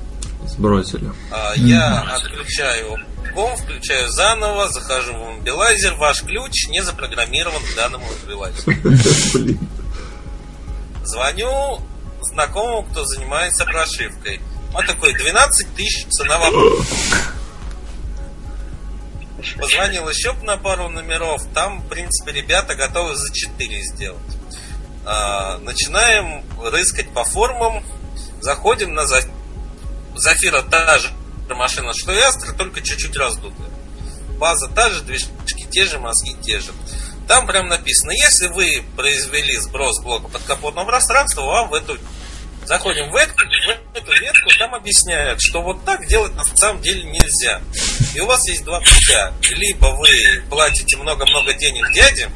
Сбросили. 0.46 1.12
А, 1.32 1.54
Я 1.56 2.02
отключаю 2.02 2.98
ком, 3.34 3.56
включаю 3.56 4.10
заново, 4.10 4.70
захожу 4.70 5.14
в 5.14 5.38
мобилайзер, 5.38 5.96
ваш 5.96 6.22
ключ 6.24 6.68
не 6.68 6.82
запрограммирован 6.84 7.62
к 7.64 7.76
данному 7.76 8.06
мобилайзеру. 8.24 9.58
Звоню 11.04 11.82
знакомому, 12.22 12.84
кто 12.84 13.06
занимается 13.06 13.66
прошивкой. 13.66 14.40
Он 14.74 14.86
такой, 14.86 15.14
12 15.14 15.76
тысяч 15.76 16.08
цена 16.10 16.38
вопрос. 16.40 16.88
Позвонил 19.60 20.10
еще 20.10 20.34
на 20.44 20.58
пару 20.58 20.90
номеров. 20.90 21.42
Там, 21.54 21.82
в 21.82 21.88
принципе, 21.88 22.32
ребята 22.32 22.76
готовы 22.76 23.16
за 23.16 23.34
4 23.34 23.82
сделать. 23.84 24.20
А, 25.06 25.58
начинаем 25.60 26.44
рыскать 26.64 27.14
по 27.14 27.24
формам. 27.24 27.84
Заходим 28.42 28.94
на 28.94 29.06
За- 29.06 29.30
Зафира 30.16 30.62
та 30.62 31.00
же 31.00 31.10
машина, 31.56 31.94
что 31.94 32.12
и 32.12 32.20
Астра, 32.20 32.54
только 32.54 32.82
чуть-чуть 32.82 33.16
раздутая. 33.16 33.70
База 34.38 34.68
та 34.68 34.90
же, 34.90 35.02
движки 35.02 35.68
те 35.70 35.86
же, 35.86 36.00
мозги 36.00 36.36
те 36.42 36.60
же. 36.60 36.72
Там 37.28 37.48
прям 37.48 37.68
написано, 37.68 38.12
если 38.12 38.48
вы 38.48 38.84
произвели 38.96 39.56
сброс 39.58 40.02
блока 40.02 40.28
подкапотного 40.28 40.86
пространства, 40.86 41.42
вам 41.42 41.70
в 41.70 41.74
эту 41.74 41.98
Заходим 42.66 43.10
в 43.10 43.16
эту, 43.16 43.34
в 43.34 43.98
эту 43.98 44.12
ветку, 44.22 44.50
там 44.60 44.76
объясняют, 44.76 45.42
что 45.42 45.64
вот 45.64 45.84
так 45.84 46.06
делать 46.08 46.36
на 46.36 46.46
самом 46.46 46.82
деле 46.82 47.04
нельзя. 47.04 47.60
И 48.14 48.20
у 48.20 48.26
вас 48.26 48.46
есть 48.48 48.64
два 48.64 48.80
путя. 48.80 49.34
Либо 49.52 49.88
вы 49.88 50.10
платите 50.50 50.98
много-много 50.98 51.54
денег 51.54 51.86
дяде, 51.94 52.30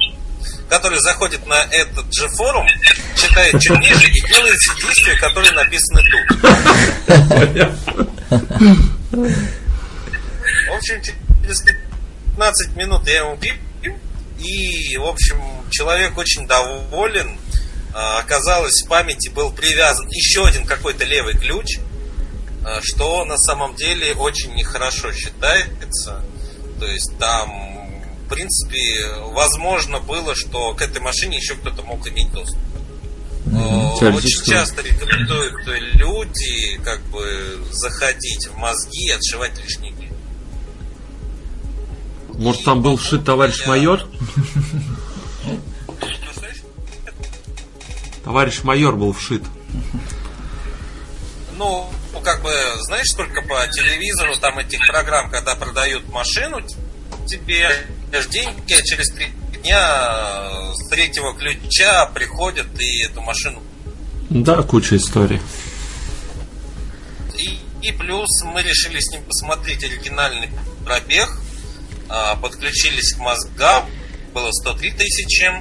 который 0.70 1.00
заходит 1.00 1.46
на 1.48 1.62
этот 1.72 2.14
же 2.14 2.28
форум, 2.30 2.68
читает 3.16 3.60
чуть 3.62 3.86
и 3.86 4.22
делает 4.28 4.60
действия, 4.82 5.16
которые 5.18 5.52
написаны 5.52 6.02
тут. 6.04 6.42
В 10.68 10.78
общем, 10.78 11.02
через 11.02 11.62
15 11.62 12.76
минут 12.76 13.08
я 13.08 13.20
ему 13.20 13.38
пип, 13.38 13.56
и, 14.40 14.98
в 14.98 15.06
общем, 15.06 15.38
человек 15.72 16.18
очень 16.18 16.48
доволен. 16.48 17.38
А, 17.94 18.20
Оказалось, 18.20 18.84
в 18.84 18.90
памяти 18.90 19.30
был 19.30 19.52
привязан 19.52 20.08
еще 20.10 20.46
один 20.46 20.66
какой-то 20.66 21.06
левый 21.06 21.36
ключ, 21.38 21.78
что 22.82 23.26
на 23.26 23.38
самом 23.38 23.76
деле 23.76 24.14
очень 24.14 24.54
нехорошо 24.56 25.12
считается. 25.12 26.24
То 26.80 26.88
есть 26.88 27.18
там, 27.20 27.50
в 28.26 28.30
принципе, 28.30 29.08
возможно 29.32 30.00
было, 30.00 30.36
что 30.36 30.74
к 30.74 30.82
этой 30.82 31.02
машине 31.02 31.38
еще 31.38 31.56
кто-то 31.56 31.84
мог 31.84 32.08
иметь 32.08 32.32
доступ. 32.32 32.60
Теоретически. 34.00 34.50
очень 34.50 34.54
часто 34.54 34.82
рекомендуют 34.82 35.54
люди 35.94 36.80
как 36.84 37.02
бы 37.06 37.64
заходить 37.72 38.48
в 38.48 38.58
мозги 38.58 39.08
и 39.08 39.12
отшивать 39.12 39.58
лишние 39.64 39.94
клетки. 39.94 40.16
Может, 42.34 42.64
там 42.64 42.82
был 42.82 42.98
вшит 42.98 43.24
товарищ 43.24 43.66
майор? 43.66 44.02
Товарищ 48.24 48.64
майор 48.64 48.96
был 48.96 49.14
вшит. 49.14 49.44
Ну, 51.58 51.90
как 52.22 52.42
бы, 52.42 52.52
знаешь, 52.82 53.08
сколько 53.08 53.42
по 53.42 53.68
телевизору 53.68 54.36
там 54.38 54.60
этих 54.60 54.86
программ, 54.88 55.30
когда 55.30 55.56
продают 55.56 56.08
машину, 56.10 56.62
тебе 57.28 57.70
деньги, 58.30 58.74
а 58.74 58.82
через 58.82 59.10
три 59.12 59.28
дня 59.62 60.74
с 60.74 60.90
третьего 60.90 61.34
ключа 61.34 62.06
приходят 62.08 62.68
и 62.80 63.04
эту 63.04 63.22
машину. 63.22 63.62
Да, 64.30 64.62
куча 64.64 64.98
историй. 64.98 65.42
И, 67.38 67.60
и 67.82 67.92
плюс 67.92 68.30
мы 68.44 68.62
решили 68.62 69.00
с 69.00 69.12
ним 69.12 69.24
посмотреть 69.24 69.84
оригинальный 69.84 70.50
пробег, 70.86 71.30
а, 72.10 72.36
подключились 72.36 73.14
к 73.14 73.20
мозгам, 73.20 73.90
было 74.34 74.52
103 74.52 74.92
тысячи, 74.92 75.52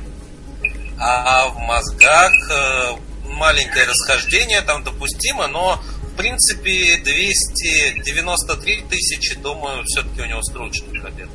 а 0.99 1.49
в 1.49 1.59
мозгах 1.59 2.33
э, 2.51 2.97
маленькое 3.25 3.87
расхождение 3.87 4.61
там 4.63 4.85
допустимо, 4.85 5.47
но 5.49 5.83
в 6.15 6.17
принципе 6.17 6.97
293 7.05 8.85
тысячи, 8.89 9.35
думаю, 9.35 9.85
все-таки 9.85 10.23
у 10.23 10.27
него 10.27 10.43
скрученный 10.43 11.01
пробег. 11.01 11.29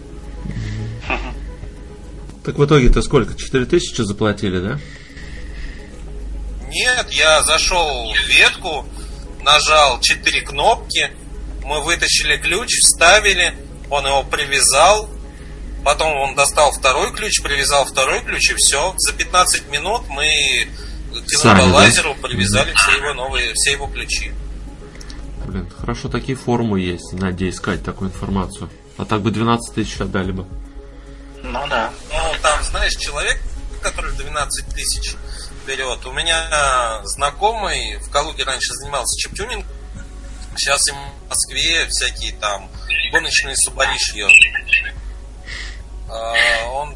Так 2.46 2.58
в 2.58 2.66
итоге-то 2.66 3.02
сколько? 3.02 3.36
4 3.36 3.66
тысячи 3.66 4.02
заплатили, 4.02 4.60
да? 4.60 4.80
Нет, 6.70 7.12
я 7.12 7.44
зашел 7.44 8.12
в 8.12 8.28
ветку, 8.28 8.88
нажал 9.42 10.00
4 10.00 10.42
кнопки, 10.42 11.12
мы 11.66 11.84
вытащили 11.84 12.38
ключ, 12.38 12.70
вставили, 12.80 13.54
он 13.92 14.08
его 14.08 14.24
привязал, 14.24 15.10
потом 15.84 16.14
он 16.16 16.34
достал 16.36 16.72
второй 16.72 17.14
ключ, 17.14 17.42
привязал 17.42 17.86
второй 17.86 18.22
ключ 18.22 18.52
и 18.52 18.56
все. 18.56 18.96
За 18.98 19.12
15 19.12 19.70
минут 19.70 20.04
мы 20.08 20.66
к 21.26 21.30
Сами, 21.32 21.60
да? 21.60 21.66
лазеру 21.66 22.16
привязали 22.16 22.74
все 22.74 22.98
его 22.98 23.14
новые, 23.14 23.54
все 23.54 23.74
его 23.74 23.86
ключи. 23.88 24.32
Хорошо, 25.90 26.08
такие 26.08 26.38
форумы 26.38 26.80
есть. 26.82 27.14
Надо 27.14 27.50
искать 27.50 27.84
такую 27.84 28.12
информацию. 28.12 28.70
А 28.98 29.06
так 29.06 29.22
бы 29.22 29.32
12 29.32 29.74
тысяч 29.74 30.00
отдали 30.00 30.32
бы. 30.32 30.46
Ну 31.42 31.68
да. 31.68 31.92
Ну, 32.12 32.36
там, 32.44 32.64
знаешь, 32.64 32.96
человек, 32.96 33.42
который 33.82 34.12
12 34.12 34.68
тысяч 34.68 35.16
берет. 35.66 36.06
У 36.06 36.12
меня 36.12 37.02
знакомый 37.06 37.98
в 37.98 38.12
Калуге 38.12 38.44
раньше 38.44 38.72
занимался 38.76 39.18
чиптюнинг. 39.18 39.66
Сейчас 40.56 40.88
им 40.90 40.96
в 41.26 41.30
Москве 41.30 41.88
всякие 41.88 42.34
там 42.34 42.70
гоночные 43.12 43.56
субари 43.56 43.98
шьет. 43.98 44.32
А, 46.08 46.68
Он 46.68 46.96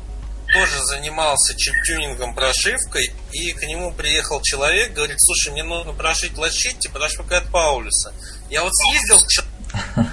тоже 0.54 0.80
занимался 0.84 1.56
чиптюнингом, 1.58 2.36
прошивкой, 2.36 3.12
и 3.32 3.54
к 3.54 3.64
нему 3.64 3.92
приехал 3.92 4.40
человек, 4.44 4.94
говорит, 4.94 5.18
слушай, 5.20 5.52
мне 5.52 5.64
нужно 5.64 5.94
прошить 5.94 6.38
лощите, 6.38 6.90
прошивка 6.90 7.40
от 7.40 7.52
Паулюса. 7.52 8.14
Я 8.54 8.62
вот 8.62 8.72
съездил 8.76 9.18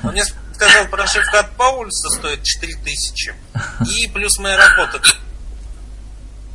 он 0.02 0.12
мне 0.12 0.24
сказал, 0.54 0.86
прошивка 0.86 1.40
от 1.40 1.56
Паулюса 1.58 2.08
стоит 2.08 2.42
4000, 2.42 3.34
и 3.86 4.08
плюс 4.08 4.38
моя 4.38 4.56
работа. 4.56 5.02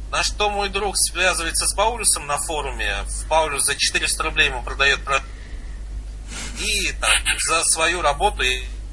На 0.09 0.23
что 0.23 0.49
мой 0.49 0.69
друг 0.69 0.95
связывается 0.97 1.67
с 1.67 1.75
Паулюсом 1.75 2.25
на 2.25 2.39
форуме, 2.39 3.03
в 3.03 3.27
Паулюс 3.27 3.65
за 3.65 3.75
400 3.75 4.23
рублей 4.23 4.47
ему 4.47 4.63
продает 4.63 5.03
про- 5.03 5.21
и 6.59 6.91
там 6.99 7.11
за 7.47 7.63
свою 7.65 8.01
работу, 8.01 8.41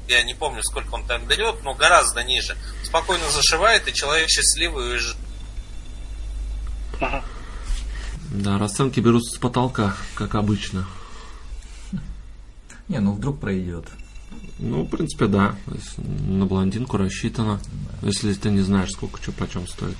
я 0.07 0.21
не 0.21 0.35
помню, 0.35 0.61
сколько 0.61 0.93
он 0.93 1.07
там 1.07 1.25
берет, 1.25 1.63
но 1.63 1.73
гораздо 1.73 2.23
ниже, 2.23 2.55
спокойно 2.83 3.27
зашивает, 3.31 3.87
и 3.87 3.93
человек 3.93 4.29
счастливый 4.29 4.91
уезжает. 4.91 5.17
Да, 8.29 8.59
расценки 8.59 8.99
берутся 8.99 9.35
с 9.35 9.39
потолка, 9.39 9.97
как 10.13 10.35
обычно. 10.35 10.85
Не, 12.87 12.99
ну 12.99 13.13
вдруг 13.13 13.39
пройдет. 13.39 13.85
Ну, 14.59 14.83
в 14.83 14.89
принципе, 14.89 15.27
да. 15.27 15.55
На 15.97 16.45
блондинку 16.45 16.97
рассчитано. 16.97 17.59
Если 18.01 18.33
ты 18.33 18.49
не 18.49 18.61
знаешь, 18.61 18.91
сколько 18.91 19.21
что 19.21 19.31
почем 19.31 19.67
стоит. 19.67 19.97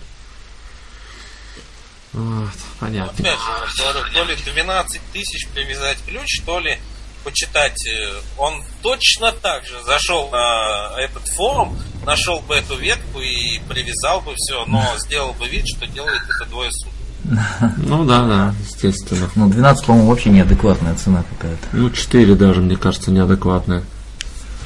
Вот, 2.13 2.49
понятно. 2.79 3.11
Опять 3.11 3.39
же, 3.75 4.13
то 4.13 4.23
ли 4.23 4.35
12 4.35 5.01
тысяч 5.11 5.47
привязать 5.49 5.97
ключ, 6.05 6.41
то 6.45 6.59
ли 6.59 6.77
почитать. 7.23 7.87
э, 7.87 8.21
Он 8.37 8.63
точно 8.81 9.31
так 9.31 9.65
же 9.65 9.81
зашел 9.83 10.29
на 10.29 10.93
этот 10.99 11.27
форум, 11.29 11.77
нашел 12.05 12.39
бы 12.41 12.55
эту 12.55 12.75
ветку 12.77 13.19
и 13.19 13.59
привязал 13.67 14.21
бы 14.21 14.35
все, 14.35 14.65
но 14.65 14.95
сделал 14.97 15.33
бы 15.33 15.47
вид, 15.47 15.65
что 15.67 15.87
делает 15.87 16.21
это 16.29 16.45
двое 16.49 16.69
суток. 16.71 16.92
Ну 17.77 18.05
да, 18.05 18.27
да, 18.27 18.55
естественно. 18.61 19.29
Ну, 19.35 19.49
12, 19.49 19.85
по-моему, 19.85 20.09
вообще 20.09 20.29
неадекватная 20.29 20.95
цена 20.95 21.23
какая-то. 21.37 21.67
Ну, 21.73 21.89
4 21.89 22.35
даже, 22.35 22.61
мне 22.61 22.75
кажется, 22.77 23.11
неадекватная. 23.11 23.83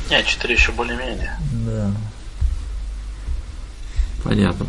Нет, 0.10 0.26
4 0.26 0.54
еще 0.54 0.72
более-менее. 0.72 1.38
Да. 1.66 1.92
Понятно. 4.24 4.66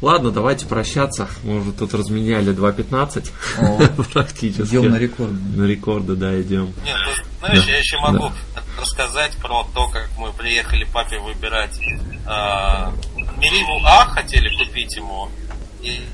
Ладно, 0.00 0.30
давайте 0.30 0.66
прощаться. 0.66 1.28
Мы 1.44 1.60
уже 1.60 1.72
тут 1.72 1.92
разменяли 1.92 2.54
2.15 2.54 3.30
О, 3.58 4.02
практически. 4.12 4.62
идем 4.70 4.90
на 4.90 4.96
рекорд. 4.96 5.32
На 5.54 5.64
рекорды, 5.64 6.16
да, 6.16 6.40
идем. 6.40 6.72
Нет, 6.84 6.96
ты 6.96 7.46
знаешь, 7.46 7.64
Да. 7.66 7.70
я 7.72 7.78
еще 7.78 7.98
могу 7.98 8.32
рассказать 8.80 9.36
про 9.36 9.64
то, 9.74 9.88
как 9.88 10.08
мы 10.16 10.32
приехали 10.32 10.84
папе 10.84 11.18
выбирать. 11.20 11.78
а, 12.26 12.92
Мериву 13.36 13.78
А 13.86 14.06
хотели 14.06 14.48
купить 14.64 14.96
ему. 14.96 15.28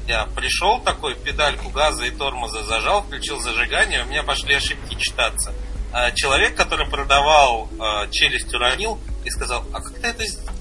Я 0.06 0.26
пришел 0.26 0.80
такой, 0.80 1.14
педальку 1.16 1.70
газа 1.70 2.04
и 2.04 2.10
тормоза 2.10 2.62
зажал, 2.64 3.02
включил 3.02 3.40
зажигание, 3.40 4.04
у 4.04 4.06
меня 4.06 4.22
пошли 4.22 4.54
ошибки 4.54 4.94
читаться. 4.94 5.52
А 5.92 6.10
человек, 6.12 6.54
который 6.54 6.86
продавал 6.88 7.68
а, 7.78 8.06
челюсть 8.08 8.52
уронил 8.52 8.98
и 9.24 9.30
сказал, 9.30 9.64
а 9.72 9.80
как 9.80 9.94
ты 9.98 10.08
это 10.08 10.24
сделал? 10.26 10.52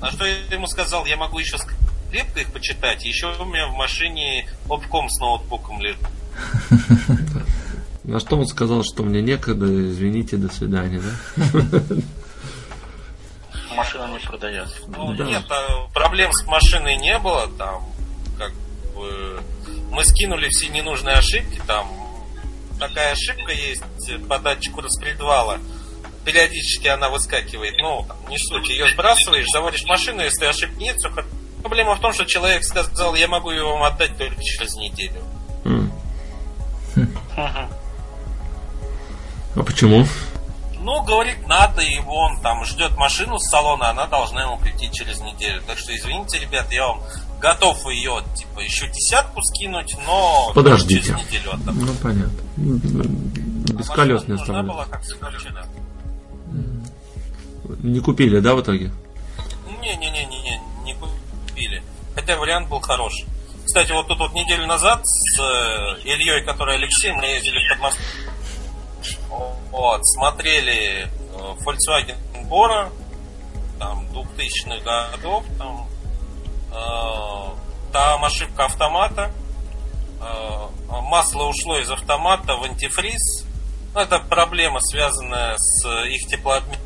На 0.00 0.10
что 0.10 0.24
я 0.24 0.34
ему 0.50 0.66
сказал, 0.66 1.04
я 1.06 1.16
могу 1.16 1.38
еще 1.38 1.58
скрепко 1.58 2.40
их 2.40 2.52
почитать, 2.52 3.04
еще 3.04 3.34
у 3.38 3.44
меня 3.44 3.68
в 3.68 3.74
машине 3.74 4.48
обком 4.68 5.08
с 5.08 5.20
ноутбуком 5.20 5.80
лежит. 5.80 6.00
На 8.04 8.20
что 8.20 8.36
он 8.36 8.46
сказал, 8.46 8.82
что 8.84 9.02
мне 9.02 9.22
некогда, 9.22 9.66
извините, 9.66 10.36
до 10.36 10.52
свидания, 10.52 11.00
да? 11.00 11.80
Продается. 14.44 14.76
Ну, 14.88 15.14
Да. 15.14 15.24
нет, 15.24 15.44
а, 15.48 15.86
проблем 15.94 16.30
с 16.32 16.44
машиной 16.44 16.96
не 16.96 17.18
было, 17.18 17.48
там, 17.56 17.86
как 18.36 18.52
бы, 18.94 19.40
мы 19.90 20.04
скинули 20.04 20.50
все 20.50 20.68
ненужные 20.68 21.16
ошибки, 21.16 21.62
там, 21.66 21.90
такая 22.78 23.12
ошибка 23.12 23.52
есть 23.52 23.82
по 24.28 24.38
датчику 24.38 24.82
распредвала, 24.82 25.60
периодически 26.26 26.88
она 26.88 27.08
выскакивает, 27.08 27.74
ну, 27.78 28.04
там, 28.06 28.18
не 28.28 28.36
суть, 28.36 28.68
ее 28.68 28.90
сбрасываешь, 28.90 29.46
заводишь 29.50 29.84
машину, 29.84 30.20
если 30.20 30.44
ошибки 30.44 30.82
нет, 30.82 30.96
все. 30.98 31.10
Проблема 31.62 31.94
в 31.94 32.00
том, 32.00 32.12
что 32.12 32.26
человек 32.26 32.64
сказал, 32.64 33.14
я 33.14 33.28
могу 33.28 33.50
ее 33.50 33.64
вам 33.64 33.82
отдать 33.84 34.18
только 34.18 34.42
через 34.42 34.74
неделю. 34.74 35.22
Мгм. 35.64 35.90
А 39.56 39.62
почему? 39.64 40.06
Ну, 40.84 41.02
говорит, 41.02 41.46
надо, 41.48 41.80
и 41.80 41.98
он 42.06 42.38
там 42.42 42.62
ждет 42.66 42.94
машину 42.98 43.38
с 43.38 43.48
салона, 43.48 43.88
она 43.88 44.06
должна 44.06 44.42
ему 44.42 44.58
прийти 44.58 44.90
через 44.92 45.18
неделю. 45.20 45.62
Так 45.66 45.78
что, 45.78 45.96
извините, 45.96 46.38
ребят, 46.38 46.70
я 46.70 46.88
вам 46.88 47.00
готов 47.40 47.86
ее, 47.86 48.22
типа, 48.36 48.60
еще 48.60 48.86
десятку 48.88 49.40
скинуть, 49.42 49.96
но 50.06 50.52
Подождите. 50.54 51.06
через 51.06 51.26
неделю 51.26 51.54
отдам. 51.54 51.78
Ну, 51.78 51.94
понятно. 52.02 52.38
Без 52.58 53.88
А 53.88 53.92
оставляют. 53.94 54.66
была, 54.66 54.84
как 54.84 55.02
вчера. 55.02 55.64
Не 57.82 58.00
купили, 58.00 58.40
да, 58.40 58.54
в 58.54 58.60
итоге? 58.60 58.92
Не-не-не-не, 59.80 60.60
не 60.84 60.94
купили. 60.94 61.82
Хотя 62.14 62.36
вариант 62.36 62.68
был 62.68 62.80
хороший. 62.80 63.24
Кстати, 63.64 63.92
вот 63.92 64.06
тут 64.06 64.18
вот 64.18 64.34
неделю 64.34 64.66
назад 64.66 65.00
с 65.06 65.40
э, 65.40 65.42
Ильей, 66.04 66.44
который 66.44 66.76
Алексей, 66.76 67.10
мы 67.12 67.24
ездили 67.24 67.58
в 67.66 67.70
Подмосковье. 67.72 68.23
Вот, 69.70 70.06
смотрели 70.06 71.04
э, 71.04 71.08
Volkswagen 71.64 72.16
Bora, 72.48 72.90
там, 73.78 74.06
2000-х 74.12 75.10
годов, 75.12 75.44
там, 75.58 75.88
э, 76.72 77.92
там 77.92 78.24
ошибка 78.24 78.66
автомата, 78.66 79.32
э, 80.20 80.66
масло 80.88 81.44
ушло 81.44 81.78
из 81.78 81.90
автомата 81.90 82.54
в 82.56 82.64
антифриз. 82.64 83.46
Ну, 83.94 84.00
это 84.00 84.18
проблема, 84.18 84.80
связанная 84.80 85.54
с 85.56 85.86
их 86.06 86.28
теплообменом. 86.28 86.80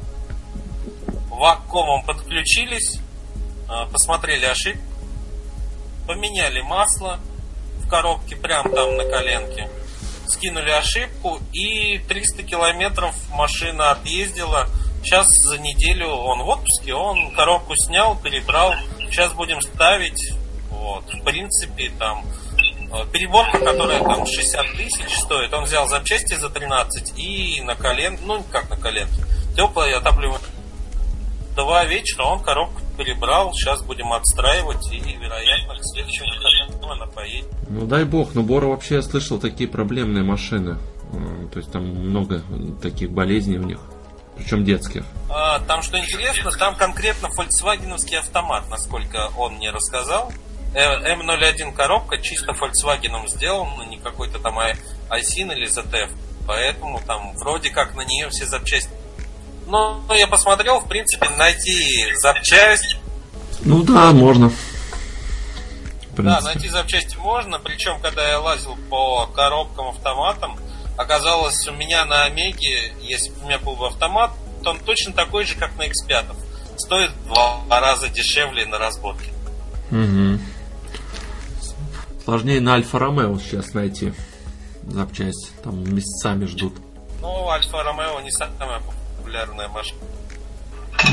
Вакуумом 1.30 2.02
подключились, 2.04 2.98
э, 3.68 3.86
посмотрели 3.92 4.44
ошибку, 4.44 4.82
поменяли 6.06 6.60
масло, 6.62 7.20
в 7.78 7.88
коробке 7.88 8.36
прям 8.36 8.70
там 8.72 8.96
на 8.96 9.04
коленке. 9.04 9.70
Скинули 10.28 10.70
ошибку 10.70 11.40
и 11.52 11.98
300 12.06 12.42
километров 12.42 13.14
машина 13.30 13.92
отъездила. 13.92 14.68
Сейчас 15.02 15.26
за 15.46 15.58
неделю 15.58 16.08
он 16.08 16.42
в 16.42 16.48
отпуске, 16.48 16.92
он 16.94 17.34
коробку 17.34 17.74
снял, 17.76 18.16
перебрал. 18.16 18.74
Сейчас 19.10 19.32
будем 19.32 19.60
ставить. 19.62 20.32
Вот. 20.70 21.04
В 21.12 21.24
принципе, 21.24 21.90
там 21.98 22.24
э, 22.92 23.06
переборка, 23.12 23.58
которая 23.58 24.02
там 24.02 24.26
60 24.26 24.76
тысяч 24.76 25.18
стоит, 25.18 25.52
он 25.54 25.64
взял 25.64 25.88
запчасти 25.88 26.34
за 26.34 26.50
13 26.50 27.18
и 27.18 27.60
на 27.62 27.74
колен, 27.74 28.18
ну 28.24 28.42
как 28.52 28.68
на 28.68 28.76
коленке, 28.76 29.24
теплое 29.56 29.96
отапливание. 29.96 30.46
Два 31.56 31.84
вечера 31.84 32.24
он 32.24 32.40
коробку 32.40 32.82
перебрал, 32.98 33.52
сейчас 33.54 33.82
будем 33.82 34.12
отстраивать 34.12 34.92
и, 34.92 34.98
вероятно, 34.98 35.74
к 35.76 35.80
следующему 35.82 36.28
выходному 36.34 36.92
она 36.92 37.06
поедет. 37.06 37.48
Ну 37.70 37.86
дай 37.86 38.04
бог, 38.04 38.34
но 38.34 38.42
Бора 38.42 38.66
вообще 38.66 38.96
я 38.96 39.02
слышал 39.02 39.38
такие 39.38 39.68
проблемные 39.70 40.24
машины. 40.24 40.76
Э, 41.12 41.46
То 41.52 41.60
есть 41.60 41.70
там 41.72 41.84
много 41.84 42.42
таких 42.82 43.10
болезней 43.10 43.58
у 43.58 43.62
них. 43.62 43.78
Причем 44.36 44.64
детских. 44.64 45.04
А, 45.30 45.58
там 45.60 45.82
что 45.82 45.98
интересно, 45.98 46.50
там 46.52 46.76
конкретно 46.76 47.28
фольксвагеновский 47.30 48.18
автомат, 48.18 48.68
насколько 48.70 49.30
он 49.36 49.54
мне 49.54 49.70
рассказал. 49.70 50.32
Э, 50.74 51.14
М01 51.14 51.72
коробка 51.74 52.18
чисто 52.18 52.52
Volkswagen 52.52 53.26
сделана, 53.28 53.82
не 53.84 53.96
какой-то 53.98 54.38
там 54.38 54.58
ай- 54.58 54.76
Айсин 55.08 55.50
или 55.52 55.66
ZF. 55.66 56.10
Поэтому 56.46 57.00
там 57.06 57.32
вроде 57.36 57.70
как 57.70 57.94
на 57.94 58.02
нее 58.02 58.28
все 58.30 58.46
запчасти. 58.46 58.90
Но 59.68 60.02
я 60.14 60.26
посмотрел, 60.26 60.80
в 60.80 60.88
принципе, 60.88 61.28
найти 61.36 62.14
запчасть. 62.14 62.96
Ну 63.60 63.82
да, 63.82 64.12
можно. 64.12 64.50
Да, 66.16 66.40
найти 66.40 66.68
запчасти 66.68 67.16
можно. 67.16 67.58
Причем, 67.58 68.00
когда 68.00 68.26
я 68.26 68.40
лазил 68.40 68.76
по 68.88 69.26
коробкам 69.26 69.88
автоматам, 69.88 70.58
оказалось, 70.96 71.68
у 71.68 71.72
меня 71.72 72.06
на 72.06 72.24
Омеге, 72.24 72.94
если 73.02 73.30
бы 73.30 73.42
у 73.42 73.46
меня 73.46 73.58
был 73.58 73.76
бы 73.76 73.86
автомат, 73.86 74.32
то 74.64 74.70
он 74.70 74.80
точно 74.80 75.12
такой 75.12 75.44
же, 75.44 75.54
как 75.54 75.76
на 75.76 75.82
X5. 75.82 76.34
Стоит 76.78 77.10
в 77.10 77.26
два 77.26 77.80
раза 77.80 78.08
дешевле 78.08 78.64
на 78.64 78.78
разборке. 78.78 79.30
Мгм. 79.90 80.40
Сложнее 82.24 82.60
на 82.60 82.74
Альфа 82.74 82.98
Ромео 82.98 83.38
сейчас 83.38 83.74
найти 83.74 84.14
запчасть. 84.86 85.52
Там 85.62 85.84
месяцами 85.94 86.46
ждут. 86.46 86.74
Ну, 87.20 87.48
Альфа 87.48 87.82
Ромео 87.82 88.20
не 88.20 88.30
самая 88.30 88.80
популярная 88.80 89.07
машина. 89.68 90.00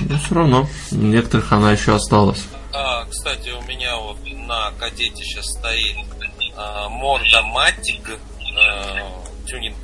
Но 0.09 0.17
все 0.17 0.35
равно, 0.35 0.67
у 0.91 0.95
некоторых 0.95 1.51
она 1.51 1.71
еще 1.71 1.95
осталась. 1.95 2.45
А, 2.73 3.05
кстати, 3.05 3.49
у 3.49 3.61
меня 3.63 3.95
вот 3.97 4.17
на 4.25 4.71
кадете 4.71 5.23
сейчас 5.23 5.45
стоит 5.45 5.97
а, 6.57 6.89
Морда 6.89 7.41
Матик 7.43 8.19
а, 8.57 9.23
тюнинг. 9.47 9.77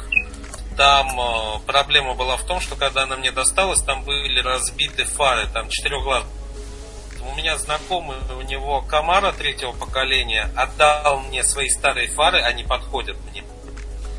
Там 0.78 1.20
а, 1.20 1.60
проблема 1.66 2.16
была 2.16 2.38
в 2.38 2.46
том, 2.46 2.60
что 2.60 2.76
когда 2.76 3.04
она 3.04 3.16
мне 3.16 3.32
досталась, 3.32 3.82
там 3.82 4.04
были 4.04 4.42
разбиты 4.42 5.06
фары, 5.06 5.48
там 5.54 5.70
четырехглаз. 5.70 6.24
У 7.22 7.36
меня 7.36 7.58
знакомый, 7.58 8.18
у 8.36 8.42
него 8.42 8.82
Камара 8.82 9.32
третьего 9.32 9.72
поколения 9.74 10.50
отдал 10.56 11.20
мне 11.20 11.44
свои 11.44 11.70
старые 11.70 12.08
фары, 12.08 12.42
они 12.42 12.64
подходят 12.64 13.16
мне. 13.30 13.44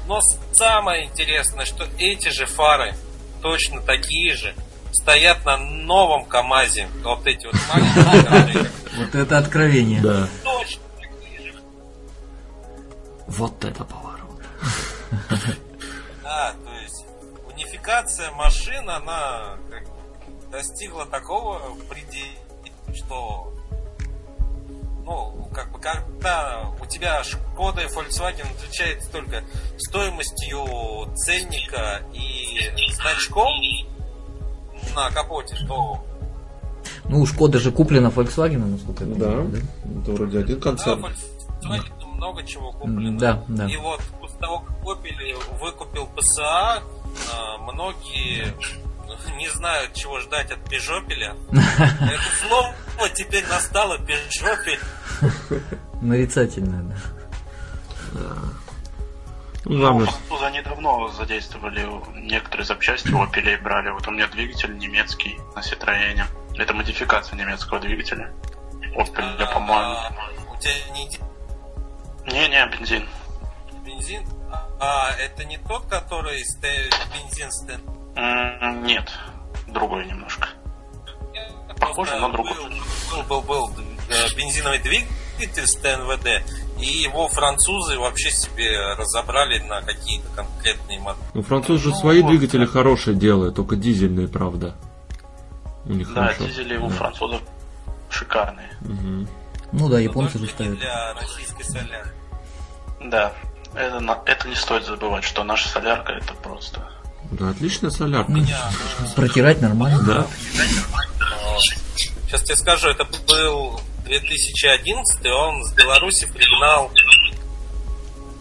Но 0.07 0.21
самое 0.53 1.05
интересное, 1.05 1.65
что 1.65 1.87
эти 1.99 2.29
же 2.29 2.47
фары, 2.47 2.95
точно 3.43 3.81
такие 3.83 4.35
же, 4.35 4.55
стоят 4.93 5.45
на 5.45 5.57
новом 5.59 6.25
КАМАЗе. 6.25 6.89
Вот 7.03 7.27
эти 7.27 7.47
вот 7.47 7.57
маленькие, 7.73 8.71
Вот 8.97 9.15
это 9.15 9.39
откровение. 9.39 10.01
Да. 10.01 10.29
точно 10.45 10.83
такие 10.99 11.53
же. 11.53 11.55
Вот 13.27 13.65
это 13.65 13.85
поворот. 13.85 14.41
Да, 16.23 16.55
то 16.65 16.73
есть 16.83 17.05
унификация 17.53 18.31
машин, 18.33 18.89
она 18.89 19.57
как 19.71 19.85
достигла 20.51 21.05
такого 21.07 21.61
предела, 21.89 22.95
что 22.95 23.53
ну, 25.05 25.49
как 25.53 25.71
бы, 25.73 25.79
когда 25.79 26.71
у 26.81 26.87
тебя 26.87 27.23
Шкода 27.25 27.83
и 27.83 27.87
Volkswagen 27.87 28.47
отличается 28.57 29.11
только 29.11 29.43
стоимостью 29.79 31.13
ценника 31.17 32.03
и 32.13 32.71
значком 32.93 33.53
на 34.95 35.11
капоте, 35.11 35.57
то 35.67 36.05
Ну, 37.05 37.21
у 37.21 37.27
Шкода 37.27 37.59
же 37.59 37.73
куплена 37.73 38.09
Volkswagen, 38.09 38.59
насколько 38.59 39.05
я 39.05 39.15
Да, 39.15 39.27
понимаю, 39.27 39.63
это 40.03 40.13
вроде 40.13 40.39
один 40.39 40.57
да, 40.59 40.63
концерн. 40.63 41.05
Volkswagen 41.05 42.03
много 42.23 42.45
чего 42.45 42.71
куплено. 42.73 43.19
Да, 43.19 43.45
да. 43.49 43.69
И 43.69 43.77
вот 43.77 44.01
после 44.21 44.39
того, 44.39 44.61
как 44.61 44.81
купили, 44.81 45.35
выкупил 45.61 46.07
ПСА, 46.07 46.83
а, 47.35 47.59
многие 47.59 48.55
не 49.37 49.49
знают, 49.49 49.95
чего 49.95 50.21
ждать 50.21 50.51
от 50.51 50.69
Пежопеля. 50.69 51.35
Это 51.53 52.47
слово 52.47 53.09
теперь 53.15 53.47
настало 53.47 53.99
Пежопель. 53.99 54.81
Нарицательная, 56.01 56.83
да. 56.83 56.97
Ну, 59.65 60.05
французы 60.07 60.45
они 60.45 60.61
давно 60.61 61.09
задействовали 61.09 61.89
некоторые 62.17 62.67
запчасти 62.67 63.09
Opel 63.09 63.61
брали. 63.63 63.91
Вот 63.91 64.07
у 64.09 64.11
меня 64.11 64.27
двигатель 64.27 64.77
немецкий 64.77 65.39
на 65.55 65.63
Ситроене. 65.63 66.27
Это 66.59 66.75
модификация 66.75 67.37
немецкого 67.39 67.79
двигателя. 67.81 68.33
Opel, 68.97 69.37
А, 69.39 69.55
по-моему. 69.55 69.95
У 70.53 70.59
тебя 70.59 70.73
не 70.93 71.09
Не-не, 72.27 72.67
бензин. 72.67 73.09
бензин? 73.85 74.27
А 74.81 75.11
это 75.13 75.45
не 75.45 75.59
тот, 75.59 75.87
который 75.87 76.43
бензин 77.15 77.51
стен? 77.53 77.81
Нет, 78.17 79.11
другой 79.69 80.07
немножко. 80.07 80.49
Похоже, 81.81 82.17
но 82.17 82.29
другой. 82.31 82.55
Был, 83.11 83.23
был, 83.25 83.41
был 83.43 83.71
э, 84.09 84.35
бензиновый 84.37 84.79
двигатель 84.79 85.67
с 85.67 85.75
ТНВД, 85.77 86.45
и 86.79 86.87
его 86.87 87.29
французы 87.29 87.99
вообще 87.99 88.31
себе 88.31 88.95
разобрали 88.97 89.59
на 89.61 89.83
какие-то 89.83 90.29
конкретные 90.37 91.01
модели. 91.01 91.25
ну 91.35 91.43
французы 91.43 91.83
же 91.83 91.89
Ну, 91.91 91.97
свои 91.97 92.23
вот. 92.23 92.31
двигатели 92.31 92.65
хорошие 92.67 93.17
делают, 93.17 93.57
только 93.57 93.77
дизельные, 93.77 94.29
правда. 94.29 94.75
У 95.85 95.93
них 95.93 96.09
Да, 96.15 96.27
хорошо. 96.27 96.45
дизели 96.47 96.77
у 96.77 96.89
французов 96.89 97.41
шикарные. 98.11 98.71
Мгм. 98.83 99.29
Ну 99.73 99.89
да, 99.89 99.99
японцы 99.99 100.39
же 100.39 100.47
ставят. 100.49 100.79
для 100.79 101.15
российской 101.15 101.65
солярки. 101.65 102.11
Да, 103.01 103.33
это, 103.75 104.23
это 104.27 104.49
не 104.49 104.55
стоит 104.55 104.85
забывать, 104.85 105.25
что 105.25 105.43
наша 105.43 105.69
солярка 105.69 106.13
это 106.13 106.35
просто... 106.35 106.89
Да, 107.33 107.51
отличная 107.51 107.91
солярка. 107.91 108.31
Меня, 108.31 108.71
Протирать 109.17 109.61
нормально. 109.61 110.03
Да. 110.03 110.27
Сейчас 112.27 112.43
тебе 112.43 112.57
скажу, 112.57 112.89
это 112.89 113.05
был 113.27 113.81
2011, 114.05 115.27
он 115.27 115.65
с 115.65 115.73
Беларуси 115.73 116.27
пригнал 116.33 116.91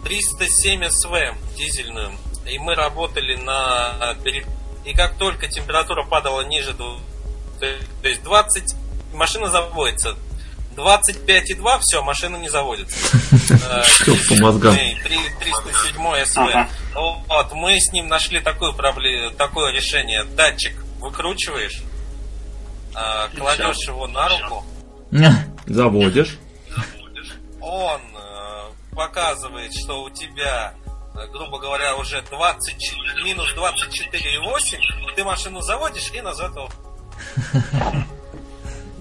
307 0.04 0.88
СВ 0.88 1.34
дизельную. 1.56 2.12
И 2.46 2.58
мы 2.58 2.74
работали 2.74 3.36
на... 3.36 4.16
И 4.84 4.94
как 4.94 5.16
только 5.16 5.46
температура 5.46 6.04
падала 6.04 6.42
ниже, 6.42 6.74
то 6.74 6.98
есть 8.02 8.22
20, 8.22 8.74
машина 9.14 9.48
заводится. 9.48 10.16
25,2, 10.76 11.78
все, 11.80 12.02
машина 12.02 12.36
не 12.36 12.48
заводится. 12.48 12.96
Э, 13.68 13.82
Всё 13.82 14.14
по 14.28 14.40
мозгам. 14.42 14.74
Эй, 14.74 14.94
три- 15.02 15.18
307 15.40 16.24
СВ. 16.24 16.68
Вот, 16.94 17.52
мы 17.52 17.78
с 17.78 17.92
ним 17.92 18.08
нашли 18.08 18.40
такую 18.40 18.72
проблему, 18.72 19.30
такое 19.32 19.72
решение. 19.72 20.24
Датчик 20.24 20.74
выкручиваешь, 21.00 21.82
а, 22.94 23.28
кладешь 23.28 23.86
его 23.86 24.06
на 24.06 24.28
руку, 24.28 24.64
Заводишь. 25.66 26.38
он 27.60 28.00
э, 28.16 28.94
показывает, 28.94 29.72
что 29.74 30.02
у 30.02 30.10
тебя, 30.10 30.74
э, 31.14 31.26
грубо 31.32 31.58
говоря, 31.58 31.96
уже 31.96 32.22
20, 32.22 32.94
минус 33.24 33.52
24,8, 33.54 35.14
ты 35.16 35.24
машину 35.24 35.60
заводишь 35.62 36.10
и 36.12 36.20
назад 36.20 36.52
его. 36.56 36.70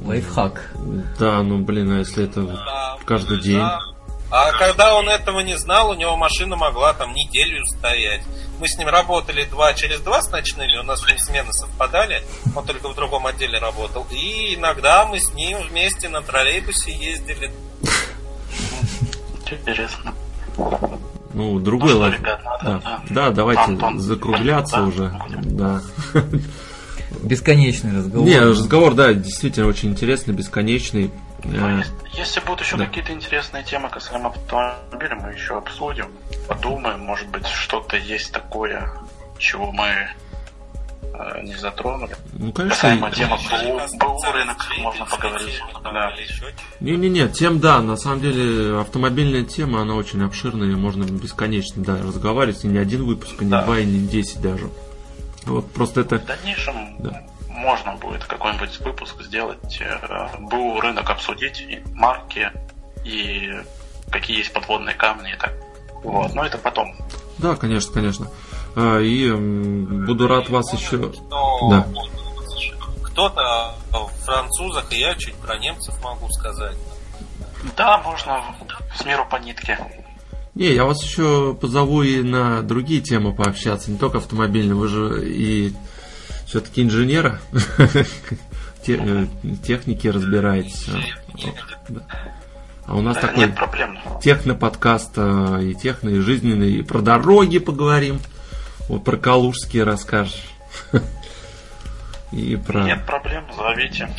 Лайфхак. 0.04 0.72
Да, 1.20 1.42
ну 1.44 1.60
блин, 1.60 1.92
а 1.92 2.00
если 2.00 2.26
это 2.26 2.42
Да, 2.44 2.98
каждый 3.06 3.40
день? 3.42 3.60
да. 3.60 3.80
А 4.34 4.52
когда 4.54 4.96
он 4.96 5.10
этого 5.10 5.42
не 5.42 5.58
знал, 5.58 5.90
у 5.90 5.94
него 5.94 6.16
машина 6.16 6.56
могла 6.56 6.94
там 6.94 7.14
неделю 7.14 7.66
стоять. 7.66 8.22
Мы 8.60 8.68
с 8.70 8.78
ним 8.78 8.88
работали 8.88 9.44
два 9.44 9.74
через 9.74 10.00
два 10.00 10.22
с 10.22 10.30
ночными, 10.32 10.78
у 10.78 10.84
нас 10.84 11.02
с 11.02 11.08
ним 11.08 11.18
смены 11.20 11.52
совпадали, 11.52 12.24
он 12.56 12.66
только 12.66 12.88
в 12.88 12.96
другом 12.96 13.26
отделе 13.28 13.60
работал. 13.60 14.08
И 14.10 14.56
иногда 14.56 15.06
мы 15.06 15.20
с 15.20 15.34
ним 15.34 15.58
вместе 15.70 16.08
на 16.08 16.22
троллейбусе 16.22 16.92
ездили. 16.94 17.52
Интересно. 19.52 20.14
Ну, 21.34 21.60
другой 21.60 21.90
Ну 21.90 21.96
что, 21.96 22.00
лайф. 22.00 22.20
ребят, 22.20 22.44
надо, 22.44 22.64
Да. 22.64 22.80
да. 22.84 23.02
да, 23.10 23.30
давайте 23.32 23.62
Антон, 23.64 24.00
закругляться 24.00 24.78
да, 24.78 24.84
уже. 24.84 25.14
Да. 25.44 25.82
Бесконечный 27.24 27.98
разговор. 27.98 28.28
Не, 28.28 28.40
разговор, 28.40 28.94
да, 28.94 29.14
действительно 29.14 29.68
очень 29.68 29.90
интересный, 29.90 30.34
бесконечный. 30.34 31.12
Ну, 31.44 31.78
если, 31.78 31.94
если 32.14 32.40
будут 32.42 32.62
еще 32.62 32.78
да. 32.78 32.86
какие-то 32.86 33.14
интересные 33.14 33.64
темы 33.64 33.90
касаемо 33.90 34.30
автомобиля, 34.30 35.16
мы 35.16 35.34
еще 35.34 35.58
обсудим, 35.58 36.08
подумаем, 36.48 37.00
может 37.00 37.28
быть, 37.30 37.48
что-то 37.48 37.98
есть 37.98 38.32
такое, 38.32 38.92
чего 39.40 39.72
мы 39.72 39.88
э, 41.14 41.42
не 41.44 41.56
затронули. 41.56 42.16
Ну, 42.34 42.52
конечно. 42.52 42.76
Касаемо 42.76 43.12
темы 43.12 43.38
БУ, 43.38 43.98
БУ 43.98 44.32
рынок, 44.32 44.58
можно 44.80 45.06
поговорить. 45.06 45.60
Да. 45.84 46.14
Не-не-не, 46.80 47.28
тем 47.30 47.60
да, 47.60 47.82
на 47.82 47.98
самом 47.98 48.22
деле 48.22 48.80
автомобильная 48.80 49.44
тема, 49.44 49.82
она 49.82 49.96
очень 49.96 50.24
обширная, 50.24 50.70
и 50.70 50.76
можно 50.76 51.04
бесконечно 51.06 51.84
да, 51.84 51.98
разговаривать, 51.98 52.64
и 52.64 52.68
не 52.68 52.78
один 52.78 53.04
выпуск, 53.06 53.42
и 53.42 53.46
не 53.46 53.52
Да. 53.52 53.64
два, 53.64 53.80
и 53.80 53.86
не 53.86 54.08
десять 54.08 54.42
даже. 54.42 54.70
Вот 55.46 55.72
просто 55.74 56.02
это... 56.02 56.18
В 56.20 56.26
дальнейшем 56.26 56.96
Да. 57.00 57.24
можно 57.48 57.96
будет 57.96 58.24
какой-нибудь 58.26 58.80
выпуск 58.82 59.22
сделать, 59.22 59.82
э, 59.82 60.28
БУ 60.40 60.80
рынок 60.82 61.10
обсудить, 61.10 61.62
и 61.62 61.84
марки, 61.94 62.52
и 63.04 63.52
какие 64.12 64.40
есть 64.40 64.54
подводные 64.54 64.96
камни 64.96 65.32
и 65.34 65.38
так. 65.38 65.54
Вот, 66.04 66.34
но 66.34 66.44
это 66.46 66.58
потом. 66.58 66.96
Да, 67.38 67.56
конечно, 67.56 67.94
конечно. 67.94 68.28
А, 68.76 69.00
И 69.00 69.32
буду 69.32 70.28
рад 70.28 70.50
вас 70.50 70.74
еще... 70.74 71.12
Что 71.14 71.70
Да. 71.70 71.88
Кто-то 73.04 73.76
о 73.92 74.08
французах, 74.24 74.92
и 74.94 75.00
я 75.00 75.16
чуть 75.16 75.36
про 75.36 75.58
немцев 75.58 76.02
могу 76.04 76.30
сказать. 76.30 76.78
Да, 77.76 77.98
можно 78.00 78.42
с 78.96 79.04
миру 79.06 79.26
по 79.30 79.36
нитке. 79.36 79.78
Не, 80.56 80.74
я 80.74 80.86
вас 80.86 81.02
еще 81.04 81.58
позову 81.60 82.04
и 82.04 82.22
на 82.22 82.62
другие 82.62 83.02
темы 83.02 83.34
пообщаться, 83.34 83.90
не 83.90 83.98
только 83.98 84.18
автомобильные, 84.18 84.76
вы 84.76 84.88
же 84.88 85.26
и 85.26 85.74
все-таки 86.46 86.84
инженера, 86.84 87.40
э, 88.88 89.26
техники 89.64 90.08
разбираетесь. 90.08 90.88
А. 90.90 91.52
А 92.86 92.96
у 92.96 93.02
нас 93.02 93.18
такой 93.18 93.54
техноподкаст 94.22 95.14
а, 95.16 95.60
и 95.60 95.74
техно, 95.74 96.10
и 96.10 96.20
жизненный, 96.20 96.74
и 96.74 96.82
про 96.82 97.00
дороги 97.00 97.60
поговорим, 97.60 98.20
вот 98.90 99.06
про 99.06 99.16
Калужские 99.16 99.84
расскажешь. 99.84 100.44
И 102.32 102.56
про... 102.56 102.84
Нет 102.84 103.06
проблем, 103.06 103.44
зовите. 103.58 104.10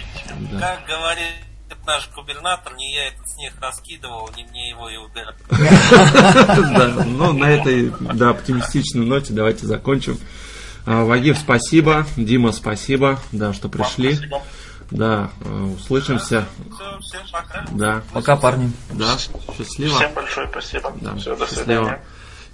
да. 0.53 0.61
Как 0.61 0.87
говорит 0.87 1.52
наш 1.87 2.09
губернатор, 2.15 2.75
не 2.75 2.95
я 2.95 3.09
этот 3.09 3.29
снег 3.29 3.53
раскидывал, 3.61 4.31
не 4.37 4.45
мне 4.45 4.71
его 4.71 4.89
и 4.89 4.97
убирать. 4.97 5.37
Да, 5.51 7.05
ну 7.07 7.33
на 7.33 7.47
этой 7.47 7.93
да, 8.01 8.31
оптимистичной 8.31 9.05
ноте 9.07 9.33
давайте 9.33 9.67
закончим. 9.67 10.19
А, 10.87 11.05
Вагив, 11.05 11.39
спасибо. 11.39 12.07
Дима, 12.17 12.53
спасибо, 12.53 13.21
да, 13.31 13.53
что 13.53 13.69
пришли. 13.69 14.19
Да, 14.91 15.31
э, 15.41 15.75
услышимся. 15.79 16.47
Все, 16.75 16.99
всем 17.01 17.23
пока. 17.33 17.65
Да, 17.71 18.03
Пока, 18.13 18.37
парни. 18.37 18.71
да, 18.91 19.17
счастливо. 19.57 19.97
Всем 19.97 20.13
большое 20.13 20.49
спасибо. 20.49 20.93
Да, 21.01 21.15
Все, 21.17 21.35
до 21.35 21.47
счастливо. 21.47 21.65
свидания. 21.65 22.05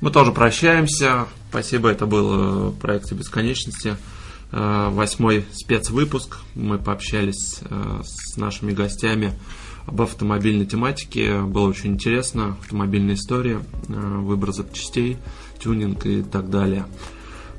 Мы 0.01 0.11
тоже 0.13 0.31
прощаемся. 0.31 1.27
Спасибо, 1.51 1.89
это 1.91 2.07
был 2.07 2.69
э, 2.69 2.73
проект 2.81 3.11
бесконечности. 3.13 3.97
Э, 4.51 4.89
Восьмой 4.91 5.45
спецвыпуск. 5.53 6.39
Мы 6.55 6.79
пообщались 6.79 7.61
э, 7.63 8.01
с 8.05 8.37
нашими 8.37 8.73
гостями 8.73 9.33
об 9.87 10.01
автомобильной 10.03 10.67
тематике. 10.67 11.41
Было 11.41 11.69
очень 11.69 11.93
интересно. 11.93 12.57
Автомобильная 12.61 13.15
история, 13.15 13.61
э, 13.89 13.93
выбор 13.93 14.53
запчастей, 14.53 15.19
тюнинг 15.59 16.07
и 16.07 16.23
так 16.23 16.51
далее. 16.51 16.87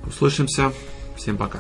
Услышимся. 0.06 0.74
Всем 1.16 1.38
пока. 1.38 1.60